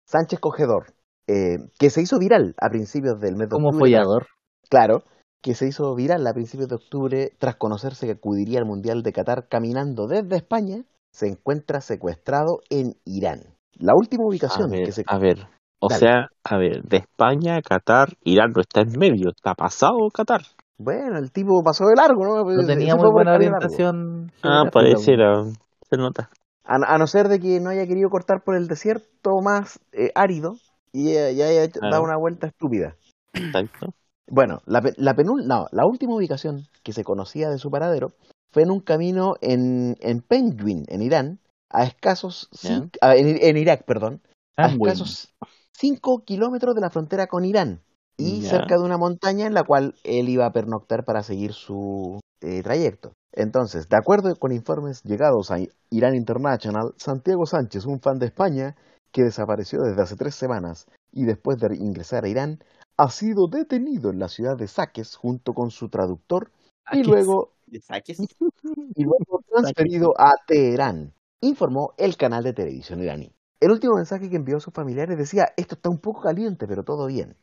[0.08, 0.94] Sánchez Cogedor,
[1.28, 3.92] eh, que se hizo viral a principios del mes de Como octubre.
[3.92, 4.28] follador.
[4.70, 5.04] Claro,
[5.42, 9.14] que se hizo viral a principios de octubre tras conocerse que acudiría al Mundial de
[9.14, 13.56] Qatar caminando desde España, se encuentra secuestrado en Irán.
[13.74, 15.04] La última a ubicación ver, que se...
[15.08, 15.48] a ver.
[15.82, 16.00] O Dale.
[16.00, 20.42] sea, a ver, de España a Qatar, Irán no está en medio, está pasado Qatar.
[20.78, 22.44] Bueno, el tipo pasó de largo, ¿no?
[22.44, 24.32] No tenía muy buena orientación.
[24.44, 25.44] Ah, pareciera,
[25.90, 26.30] se nota.
[26.66, 30.12] A, a no ser de que no haya querido cortar por el desierto más eh,
[30.16, 30.56] árido
[30.92, 32.96] y eh, ya haya hecho- dado una vuelta estúpida.
[33.34, 33.94] Exacto.
[34.28, 38.12] Bueno, la, pe- la, penul- no, la última ubicación que se conocía de su paradero
[38.52, 44.22] fue en un camino en, en Penguin, en Irán, a escasos en, en Irak, perdón,
[44.58, 45.34] a escasos
[45.80, 47.82] 5 kilómetros de la frontera con Irán
[48.18, 52.20] y cerca de una montaña en la cual él iba a pernoctar para seguir su
[52.42, 53.14] eh, trayecto.
[53.32, 55.60] Entonces, de acuerdo con informes llegados a
[55.90, 58.76] Irán International, Santiago Sánchez, un fan de España
[59.14, 62.62] que desapareció desde hace tres semanas y después de ingresar a Irán,
[62.98, 66.52] ha sido detenido en la ciudad de Saqqez junto con su traductor
[66.92, 68.20] y luego, ¿De saques?
[68.96, 73.32] y luego transferido a Teherán, informó el canal de televisión iraní.
[73.60, 76.84] El último mensaje que envió a sus familiares decía, esto está un poco caliente, pero
[76.84, 77.36] todo bien.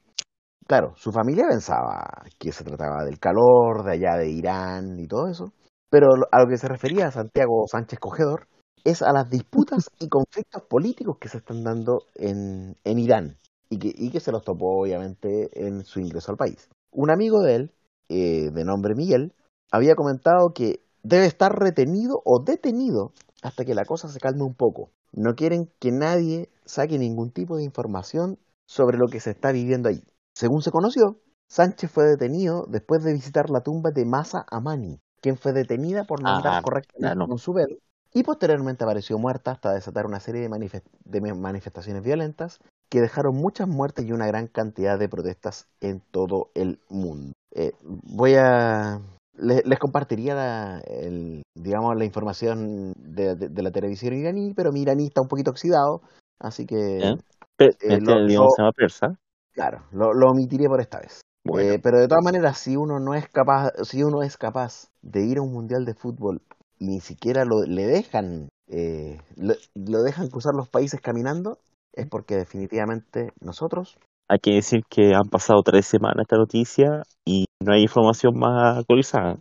[0.66, 5.28] Claro, su familia pensaba que se trataba del calor, de allá de Irán y todo
[5.28, 5.52] eso,
[5.90, 8.48] pero a lo que se refería Santiago Sánchez Cogedor
[8.82, 13.36] es a las disputas y conflictos políticos que se están dando en, en Irán
[13.68, 16.68] y que, y que se los topó obviamente en su ingreso al país.
[16.92, 17.70] Un amigo de él,
[18.08, 19.34] eh, de nombre Miguel,
[19.70, 23.12] había comentado que debe estar retenido o detenido
[23.42, 24.90] hasta que la cosa se calme un poco.
[25.12, 29.88] No quieren que nadie saque ningún tipo de información sobre lo que se está viviendo
[29.88, 30.02] allí.
[30.34, 35.36] Según se conoció, Sánchez fue detenido después de visitar la tumba de Masa Amani, quien
[35.36, 37.76] fue detenida por no andar Ah, correctamente con su velo
[38.12, 43.00] y posteriormente apareció muerta hasta desatar una serie de, manifest- de me- manifestaciones violentas que
[43.00, 47.32] dejaron muchas muertes y una gran cantidad de protestas en todo el mundo.
[47.52, 49.00] Eh, voy a
[49.38, 54.72] le- les, compartiría la, el, digamos la información de, de- de la televisión iraní, pero
[54.72, 56.02] mi iraní está un poquito oxidado,
[56.38, 57.16] así que Eh,
[57.58, 59.18] este lo- idioma lo- se llama persa.
[59.52, 61.20] claro, lo, lo omitiré por esta vez.
[61.44, 64.88] Bueno, Eh, pero de todas maneras, si uno no es capaz, si uno es capaz
[65.02, 66.42] de ir a un mundial de fútbol
[66.78, 71.58] y ni siquiera lo, le dejan, eh, lo, lo dejan cruzar los países caminando,
[71.92, 73.96] es porque definitivamente nosotros,
[74.28, 78.78] hay que decir que han pasado tres semanas esta noticia y no hay información más
[78.78, 79.36] actualizada.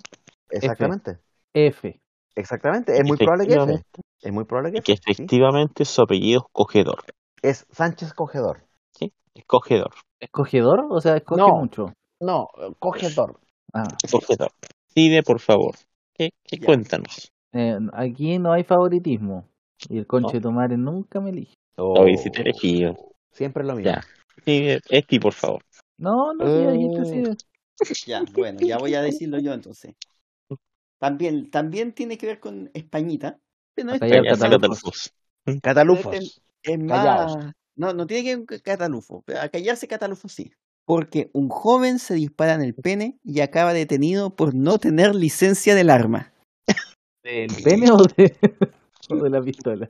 [0.49, 1.17] exactamente,
[1.53, 1.99] F.
[2.35, 3.81] exactamente, es muy probable que F,
[4.21, 5.11] es muy probable que que F, ¿sí?
[5.11, 7.03] efectivamente su apellido es Cogedor.
[7.41, 8.63] es Sánchez Cogedor.
[9.33, 9.91] Es Cogedor.
[10.19, 10.85] ¿Escogedor?
[10.89, 11.57] O sea, escoge No.
[11.57, 11.93] mucho.
[12.21, 12.47] No,
[12.79, 13.39] Cogedor.
[13.73, 14.51] Ah, Cogedor.
[14.95, 15.75] Dime, por favor.
[16.13, 17.31] ¿Qué, qué cuéntanos?
[17.51, 19.45] eh, aquí no hay favoritismo.
[19.89, 21.53] Y el conche de tu madre nunca me elige.
[21.75, 22.85] Hoy sí te elegí.
[23.31, 23.91] Siempre lo mismo.
[23.91, 24.01] Ya.
[24.45, 25.63] Esti, por favor.
[25.97, 27.35] No, no, Eh, sigue.
[28.05, 29.95] Ya, bueno, ya voy a decirlo yo entonces.
[30.99, 33.37] También, también tiene que ver con Españita.
[33.75, 35.13] Pero no es, catalufos.
[35.61, 36.41] catalufos.
[36.63, 37.53] Es más.
[37.75, 39.23] No, no tiene que ver con catalufo.
[39.25, 40.51] Pero a callarse catalufo sí.
[40.85, 45.75] Porque un joven se dispara en el pene y acaba detenido por no tener licencia
[45.75, 46.31] del arma.
[47.23, 48.37] ¿Del pene o de,
[49.09, 49.89] o de la pistola?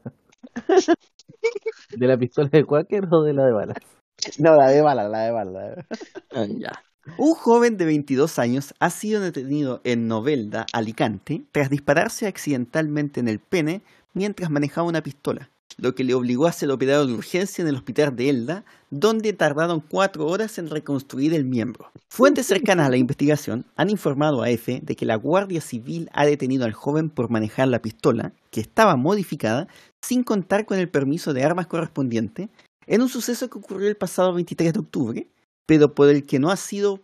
[1.91, 3.77] ¿De la pistola de Quaker o de la de balas?
[4.39, 5.85] No, la de bala, la de bala.
[6.31, 6.71] Ah, ya.
[7.17, 13.27] Un joven de 22 años ha sido detenido en Novelda, Alicante, tras dispararse accidentalmente en
[13.27, 17.61] el pene mientras manejaba una pistola, lo que le obligó a ser operado de urgencia
[17.61, 21.91] en el hospital de Elda, donde tardaron cuatro horas en reconstruir el miembro.
[22.09, 26.25] Fuentes cercanas a la investigación han informado a EFE de que la Guardia Civil ha
[26.25, 29.67] detenido al joven por manejar la pistola, que estaba modificada,
[30.01, 32.49] sin contar con el permiso de armas correspondiente,
[32.87, 35.27] en un suceso que ocurrió el pasado 23 de octubre,
[35.65, 37.01] pero por el que no ha sido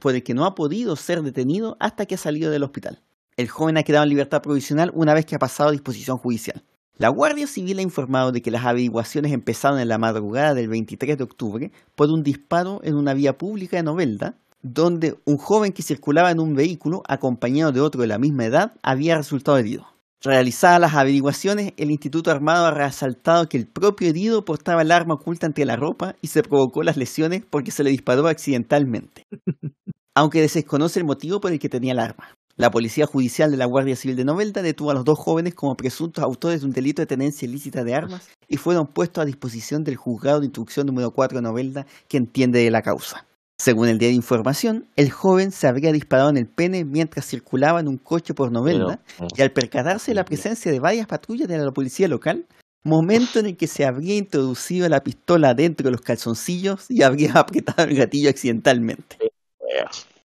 [0.00, 3.00] por el que no ha podido ser detenido hasta que ha salido del hospital.
[3.36, 6.62] El joven ha quedado en libertad provisional una vez que ha pasado a disposición judicial.
[6.98, 11.16] La Guardia Civil ha informado de que las averiguaciones empezaron en la madrugada del 23
[11.16, 15.82] de octubre por un disparo en una vía pública de Novelda, donde un joven que
[15.82, 19.86] circulaba en un vehículo acompañado de otro de la misma edad había resultado herido.
[20.22, 25.14] Realizadas las averiguaciones, el Instituto Armado ha resaltado que el propio herido portaba el arma
[25.14, 29.26] oculta entre la ropa y se provocó las lesiones porque se le disparó accidentalmente,
[30.14, 32.36] aunque se desconoce el motivo por el que tenía el arma.
[32.56, 35.74] La Policía Judicial de la Guardia Civil de Novelda detuvo a los dos jóvenes como
[35.74, 39.84] presuntos autores de un delito de tenencia ilícita de armas y fueron puestos a disposición
[39.84, 43.24] del juzgado de instrucción número 4 de Novelda que entiende de la causa.
[43.60, 47.88] Según el diario Información, el joven se habría disparado en el pene mientras circulaba en
[47.88, 51.58] un coche por Novelda Pero, y al percatarse de la presencia de varias patrullas de
[51.58, 52.46] la policía local,
[52.84, 57.32] momento en el que se habría introducido la pistola dentro de los calzoncillos y habría
[57.34, 59.18] apretado el gatillo accidentalmente.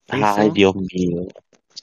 [0.08, 0.54] Ay, Eso.
[0.54, 1.26] Dios mío.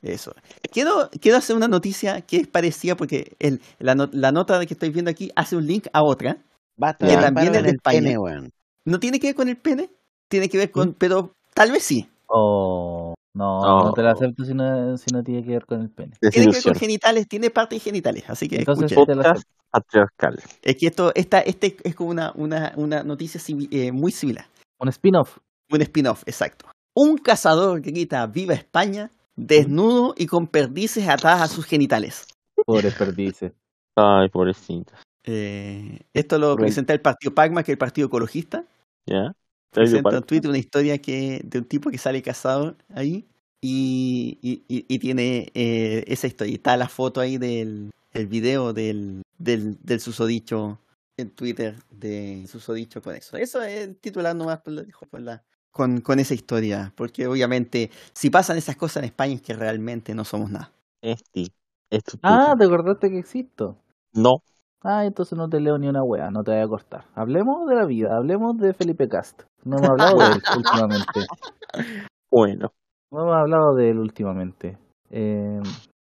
[0.00, 0.32] Eso.
[0.70, 4.90] Quiero, quiero hacer una noticia que es parecida porque el, la, la nota que estoy
[4.90, 6.36] viendo aquí hace un link a otra.
[6.76, 7.98] Basta Que también es de en el España.
[8.00, 8.50] pene, weón.
[8.84, 9.90] No tiene que ver con el pene,
[10.32, 12.08] tiene que ver con, pero tal vez sí.
[12.26, 13.84] Oh, no, No.
[13.84, 16.14] no te la acepto si no, si no tiene que ver con el pene.
[16.20, 19.06] Tiene que ver con genitales, tiene partes genitales, así que Entonces, escuchen.
[19.06, 20.40] te lo Podcast patriarcal.
[20.62, 24.46] Es que esto, esta, este es como una, una, una noticia simi- eh, muy similar.
[24.80, 25.38] Un spin-off.
[25.70, 26.66] Un spin-off, exacto.
[26.94, 29.10] Un cazador grita ¡Viva España!
[29.36, 32.26] desnudo y con perdices atadas a sus genitales.
[32.66, 33.52] Pobre perdices.
[33.96, 34.94] Ay, pobrecita.
[35.24, 38.64] Eh, esto lo presenta el partido Pagma, que es el partido ecologista.
[39.06, 39.32] ¿Ya?
[39.72, 43.26] Presenta en Twitter una historia que, de un tipo que sale cazado ahí
[43.60, 46.52] y, y, y- y tiene eh, esa historia.
[46.52, 50.78] Y Está la foto ahí del el video del, del, del susodicho
[51.16, 53.36] en Twitter de susodicho con eso.
[53.38, 56.92] Eso es titular nomás por la- por la- con, con esa historia.
[56.94, 60.70] Porque obviamente si pasan esas cosas en España es que realmente no somos nada.
[61.00, 61.46] Este.
[62.22, 62.54] Ah.
[62.58, 63.78] ¿te acordaste que existo?
[64.12, 64.42] No.
[64.84, 67.04] Ah, entonces no te leo ni una wea, no te voy a cortar.
[67.14, 69.42] Hablemos de la vida, hablemos de Felipe Cast.
[69.64, 71.20] No hemos hablado de él últimamente.
[72.30, 72.72] Bueno.
[73.12, 74.78] No hemos hablado de él últimamente.
[75.10, 75.60] Eh,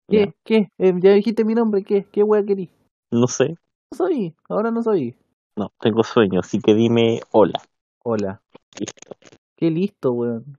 [0.08, 0.34] ¿Qué?
[0.44, 0.70] ¿Qué?
[0.78, 2.06] Eh, ya dijiste mi nombre, ¿qué?
[2.12, 2.70] ¿Qué wea querí?
[3.12, 3.58] No sé.
[3.92, 5.16] No soy, ahora no soy.
[5.56, 7.60] No, tengo sueño, así que dime hola.
[8.04, 8.42] Hola.
[8.80, 9.16] Listo.
[9.56, 10.58] Qué listo, weón.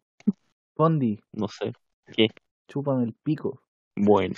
[0.77, 1.73] Fondi, No sé.
[2.69, 3.61] chúpame el pico.
[3.97, 4.35] Bueno.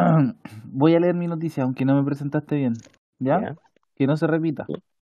[0.64, 2.74] Voy a leer mi noticia, aunque no me presentaste bien.
[3.18, 3.40] ¿Ya?
[3.40, 3.56] Ya.
[3.96, 4.66] Que no se repita.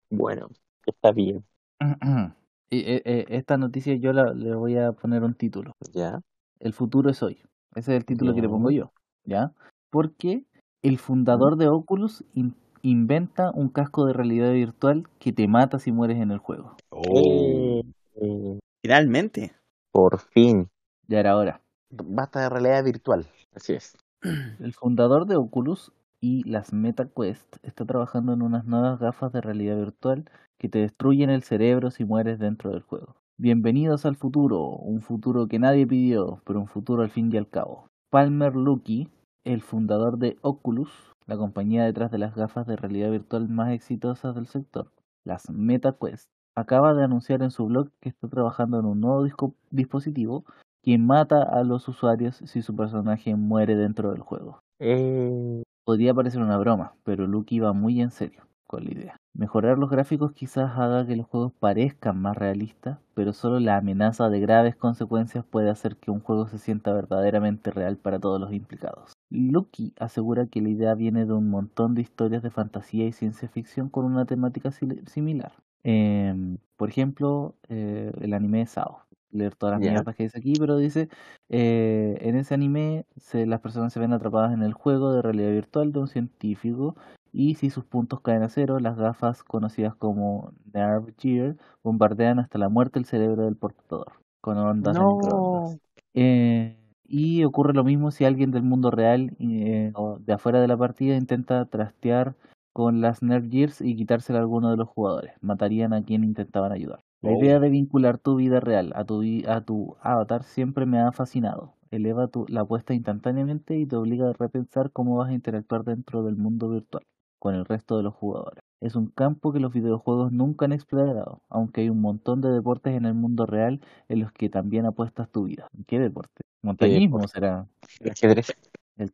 [0.09, 0.49] Bueno.
[0.85, 1.43] Está bien.
[2.71, 5.71] Y, eh, eh, esta noticia yo la- le voy a poner un título.
[5.91, 6.21] Ya.
[6.59, 7.41] El futuro es hoy.
[7.73, 8.91] Ese es el título que le pongo yo.
[9.25, 9.53] ¿Ya?
[9.89, 10.45] Porque
[10.83, 12.53] el fundador de Oculus in-
[12.83, 16.75] inventa un casco de realidad virtual que te mata si mueres en el juego.
[16.91, 17.81] Eh,
[18.21, 19.51] eh, Finalmente.
[19.91, 20.69] por fin.
[21.07, 21.61] Ya era hora.
[21.89, 23.25] Basta de realidad virtual.
[23.55, 23.97] Así es.
[24.59, 29.77] El fundador de Oculus y las MetaQuest está trabajando en unas nuevas gafas de realidad
[29.77, 33.15] virtual que te destruyen el cerebro si mueres dentro del juego.
[33.37, 37.47] Bienvenidos al futuro, un futuro que nadie pidió, pero un futuro al fin y al
[37.47, 37.87] cabo.
[38.09, 39.09] Palmer Luckey,
[39.45, 40.91] el fundador de Oculus,
[41.25, 44.91] la compañía detrás de las gafas de realidad virtual más exitosas del sector,
[45.23, 49.25] las MetaQuest, acaba de anunciar en su blog que está trabajando en un nuevo
[49.71, 50.43] dispositivo
[50.83, 54.59] que mata a los usuarios si su personaje muere dentro del juego.
[54.79, 59.15] Eh, Podría parecer una broma, pero Luke iba muy en serio con la idea.
[59.33, 64.29] Mejorar los gráficos quizás haga que los juegos parezcan más realistas, pero solo la amenaza
[64.29, 68.53] de graves consecuencias puede hacer que un juego se sienta verdaderamente real para todos los
[68.53, 69.13] implicados.
[69.31, 73.49] Lucky asegura que la idea viene de un montón de historias de fantasía y ciencia
[73.49, 75.53] ficción con una temática similar.
[75.83, 78.99] Em, por ejemplo, eh, el anime Sao.
[79.31, 81.09] Leer todas las mierdas que dice aquí, pero dice
[81.49, 85.51] eh, en ese anime se, las personas se ven atrapadas en el juego de realidad
[85.51, 86.95] virtual de un científico
[87.31, 92.57] y si sus puntos caen a cero, las gafas conocidas como Nerve Gear bombardean hasta
[92.57, 95.77] la muerte el cerebro del portador con ondas de microondas.
[96.13, 96.75] Eh,
[97.07, 100.77] y ocurre lo mismo si alguien del mundo real eh, o de afuera de la
[100.77, 102.35] partida intenta trastear
[102.73, 105.33] con las Nerf Gears y quitársela a alguno de los jugadores.
[105.41, 107.03] Matarían a quien intentaban ayudar.
[107.21, 107.43] La Oh.
[107.43, 111.75] idea de vincular tu vida real a tu, a tu avatar siempre me ha fascinado.
[111.91, 116.23] Eleva tu, la apuesta instantáneamente y te obliga a repensar cómo vas a interactuar dentro
[116.23, 117.03] del mundo virtual
[117.39, 118.63] con el resto de los jugadores.
[118.81, 122.95] Es un campo que los videojuegos nunca han explorado, aunque hay un montón de deportes
[122.95, 125.67] en el mundo real en los que también apuestas tu vida.
[125.77, 126.41] ¿En ¿Qué deporte?
[126.61, 127.33] Montañismo deporte?
[127.33, 127.67] será
[127.99, 128.49] El ajedrez.
[128.97, 129.11] el.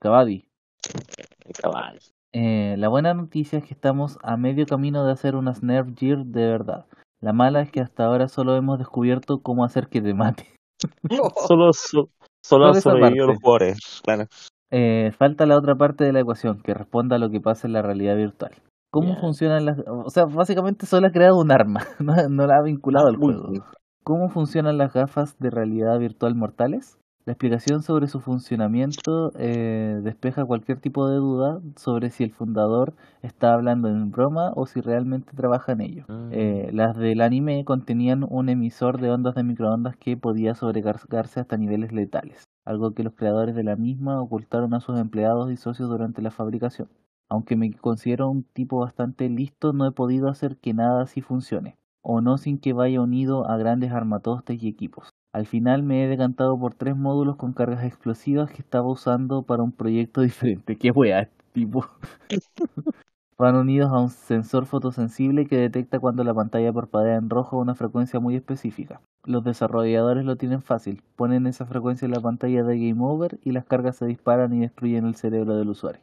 [1.46, 2.15] El.
[2.38, 6.26] Eh, la buena noticia es que estamos a medio camino de hacer unas Nerf Gear
[6.26, 6.86] de verdad.
[7.22, 10.46] La mala es que hasta ahora solo hemos descubierto cómo hacer que te mate.
[11.48, 12.10] Solo, so-
[12.44, 14.02] solo los jugadores.
[14.04, 14.26] Claro.
[14.70, 17.74] Eh, falta la otra parte de la ecuación, que responda a lo que pasa en
[17.74, 18.52] la realidad virtual.
[18.92, 19.80] ¿Cómo funcionan las...
[19.88, 23.54] O sea, básicamente solo ha creado un arma, no, no la ha vinculado al juego.
[24.04, 27.00] ¿Cómo funcionan las gafas de realidad virtual mortales?
[27.26, 32.94] La explicación sobre su funcionamiento eh, despeja cualquier tipo de duda sobre si el fundador
[33.24, 36.06] está hablando en broma o si realmente trabaja en ello.
[36.30, 41.58] Eh, las del anime contenían un emisor de ondas de microondas que podía sobrecargarse hasta
[41.58, 45.90] niveles letales, algo que los creadores de la misma ocultaron a sus empleados y socios
[45.90, 46.90] durante la fabricación.
[47.28, 51.80] Aunque me considero un tipo bastante listo, no he podido hacer que nada así funcione,
[52.04, 55.10] o no sin que vaya unido a grandes armatostes y equipos.
[55.36, 59.64] Al final me he decantado por tres módulos con cargas explosivas que estaba usando para
[59.64, 60.78] un proyecto diferente.
[60.78, 61.86] ¿Qué wea, este tipo?
[63.38, 67.60] Van unidos a un sensor fotosensible que detecta cuando la pantalla parpadea en rojo a
[67.60, 69.02] una frecuencia muy específica.
[69.26, 73.52] Los desarrolladores lo tienen fácil, ponen esa frecuencia en la pantalla de Game Over y
[73.52, 76.02] las cargas se disparan y destruyen el cerebro del usuario.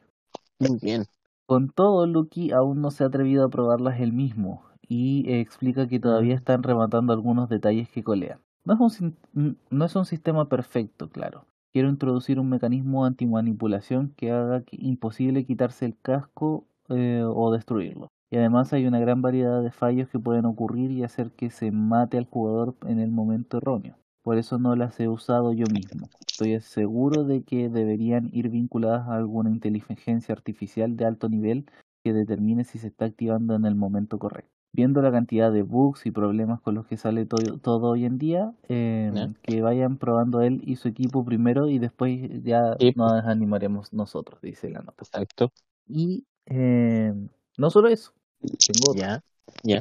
[0.59, 1.07] Muy bien.
[1.47, 6.01] Con todo, Lucky aún no se ha atrevido a probarlas él mismo y explica que
[6.01, 8.39] todavía están rematando algunos detalles que colean.
[8.65, 11.47] No es, un, sistema perfecto, claro.
[11.73, 18.09] Quiero introducir un mecanismo antimanipulación que haga imposible quitarse el casco eh, o destruirlo.
[18.31, 21.71] Y además hay una gran variedad de fallos que pueden ocurrir y hacer que se
[21.73, 23.97] mate al jugador en el momento erróneo.
[24.23, 26.09] Por eso no las he usado yo mismo.
[26.27, 31.67] Estoy seguro de que deberían ir vinculadas a alguna inteligencia artificial de alto nivel
[32.05, 34.62] que determine si se está activando en el momento correcto.
[34.75, 38.17] Viendo la cantidad de bugs y problemas con los que sale todo, todo hoy en
[38.17, 39.31] día, eh, Ya.
[39.43, 44.41] que vayan probando él y su equipo primero y después ya Sí, nos animaremos nosotros,
[44.41, 45.05] dice la nota.
[45.05, 45.53] Exacto.
[45.87, 47.13] Y eh,
[47.59, 49.23] no solo eso, tengo Ya.
[49.63, 49.81] Ya.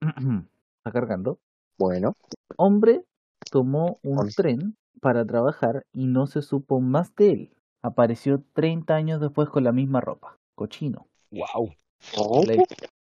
[0.78, 1.38] está cargando.
[1.78, 2.14] Bueno.
[2.58, 3.04] Hombre
[3.50, 7.50] tomó un tren para trabajar y no se supo más de él.
[7.80, 10.38] Apareció 30 años después con la misma ropa.
[10.54, 11.06] Cochino.
[11.30, 11.70] Wow.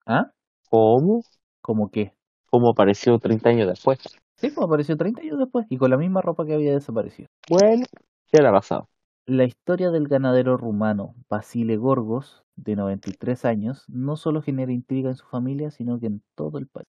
[0.06, 0.32] ¿Ah?
[0.72, 1.22] ¿Cómo?
[1.62, 2.14] ¿Cómo qué?
[2.50, 4.00] ¿Cómo apareció 30 años después?
[4.38, 7.28] Sí, pues apareció 30 años después y con la misma ropa que había desaparecido.
[7.50, 7.84] Bueno,
[8.32, 8.88] ¿qué le ha pasado?
[9.26, 15.18] La historia del ganadero rumano Basile Gorgos, de 93 años, no solo genera intriga en
[15.18, 16.88] su familia, sino que en todo el país.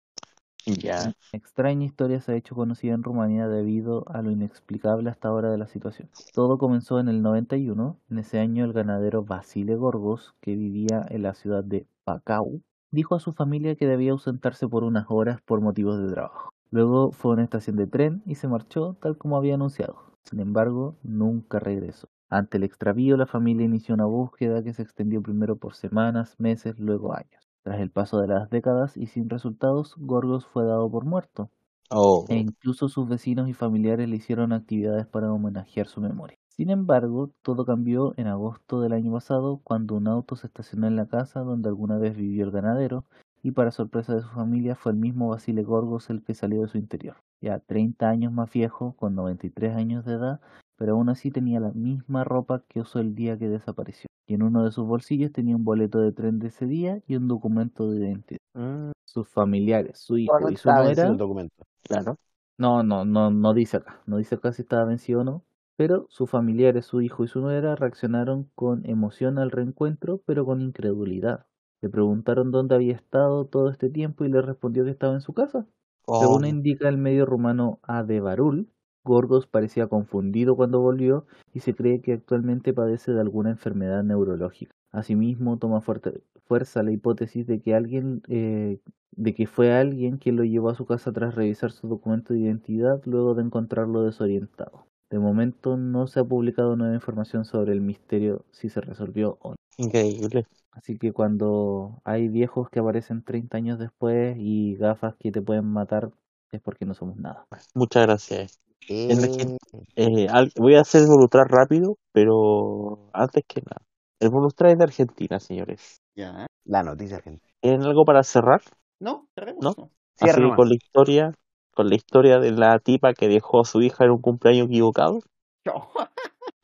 [0.67, 1.11] Ya.
[1.33, 5.57] Extraña historia se ha hecho conocida en Rumanía debido a lo inexplicable hasta ahora de
[5.57, 6.07] la situación.
[6.35, 7.97] Todo comenzó en el 91.
[8.11, 12.61] En ese año el ganadero Basile Gorgos, que vivía en la ciudad de Pacau,
[12.91, 16.51] dijo a su familia que debía ausentarse por unas horas por motivos de trabajo.
[16.69, 20.13] Luego fue a una estación de tren y se marchó tal como había anunciado.
[20.23, 22.09] Sin embargo, nunca regresó.
[22.29, 26.79] Ante el extravío, la familia inició una búsqueda que se extendió primero por semanas, meses,
[26.79, 27.49] luego años.
[27.63, 31.51] Tras el paso de las décadas y sin resultados, Gorgos fue dado por muerto,
[31.91, 32.27] Oh.
[32.27, 36.39] e incluso sus vecinos y familiares le hicieron actividades para homenajear su memoria.
[36.61, 40.95] Sin embargo, todo cambió en agosto del año pasado cuando un auto se estacionó en
[40.95, 43.03] la casa donde alguna vez vivió el ganadero
[43.41, 46.67] y para sorpresa de su familia fue el mismo Basile Gorgos el que salió de
[46.67, 47.15] su interior.
[47.41, 50.39] Ya 30 años más viejo, con 93 años de edad,
[50.77, 54.11] pero aún así tenía la misma ropa que usó el día que desapareció.
[54.27, 57.15] Y en uno de sus bolsillos tenía un boleto de tren de ese día y
[57.15, 58.39] un documento de identidad.
[58.53, 61.63] Mm, Sus familiares, su hijo y su nuera el documento.
[61.81, 62.17] Claro.
[62.59, 63.99] no, no, no, no dice acá.
[64.05, 65.43] No dice acá si estaba vencido o no.
[65.81, 70.61] Pero sus familiares, su hijo y su nuera reaccionaron con emoción al reencuentro, pero con
[70.61, 71.47] incredulidad.
[71.81, 75.33] Le preguntaron dónde había estado todo este tiempo y le respondió que estaba en su
[75.33, 75.65] casa.
[76.11, 76.47] Según Oh.
[76.47, 78.69] indica el medio rumano Adebarul,
[79.03, 84.75] Gorgos parecía confundido cuando volvió y se cree que actualmente padece de alguna enfermedad neurológica.
[84.91, 88.79] Asimismo, toma fuerte- fuerza la hipótesis de que alguien, eh,
[89.13, 92.41] de que fue alguien quien lo llevó a su casa tras revisar su documento de
[92.41, 94.85] identidad luego de encontrarlo desorientado.
[95.11, 99.49] De momento no se ha publicado nueva información sobre el misterio si se resolvió o
[99.49, 99.55] no.
[99.75, 100.45] Increíble.
[100.71, 105.65] Así que cuando hay viejos que aparecen 30 años después y gafas que te pueden
[105.65, 106.11] matar,
[106.51, 107.45] es porque no somos nada.
[107.75, 108.61] Muchas gracias.
[108.87, 109.57] Eh,
[109.97, 113.81] Eh, voy a hacer el bonus track rápido, pero antes que nada.
[114.19, 116.01] El bonus track es de Argentina, señores.
[116.15, 116.47] Ya.
[116.63, 117.53] La noticia argentina.
[117.59, 118.61] ¿Tienen algo para cerrar?
[118.99, 119.77] No, cerremos.
[119.77, 119.89] ¿No?
[120.19, 121.33] Así con la historia,
[121.81, 125.21] con la historia de la tipa que dejó a su hija en un cumpleaños equivocado.
[125.65, 125.73] La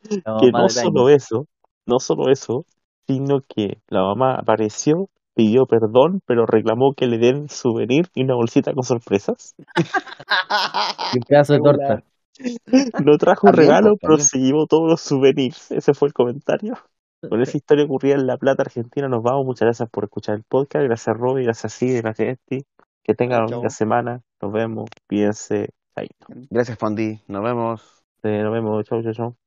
[0.39, 1.47] que no solo eso,
[1.87, 2.65] no solo eso,
[3.07, 8.35] sino que la mamá apareció, pidió perdón, pero reclamó que le den souvenir y una
[8.35, 9.55] bolsita con sorpresas.
[11.13, 12.03] Y un pedazo de torta.
[13.03, 15.71] No trajo un regalo, pues, pero se llevó todos los souvenirs.
[15.71, 16.75] Ese fue el comentario.
[17.27, 19.43] Con esa historia ocurrida en La Plata, Argentina, nos vamos.
[19.43, 20.85] Muchas gracias por escuchar el podcast.
[20.85, 21.45] Gracias, Robbie.
[21.45, 21.97] Gracias, Sid.
[22.03, 22.63] Gracias, Esti.
[23.03, 24.21] Que tengan una linda semana.
[24.41, 24.89] Nos vemos.
[25.07, 25.69] Cuídense.
[25.95, 26.27] Chaito.
[26.49, 27.21] Gracias, Fondi.
[27.27, 28.03] Nos vemos.
[28.23, 28.85] Eh, Nos vemos.
[28.85, 29.37] Chau, chau, chau.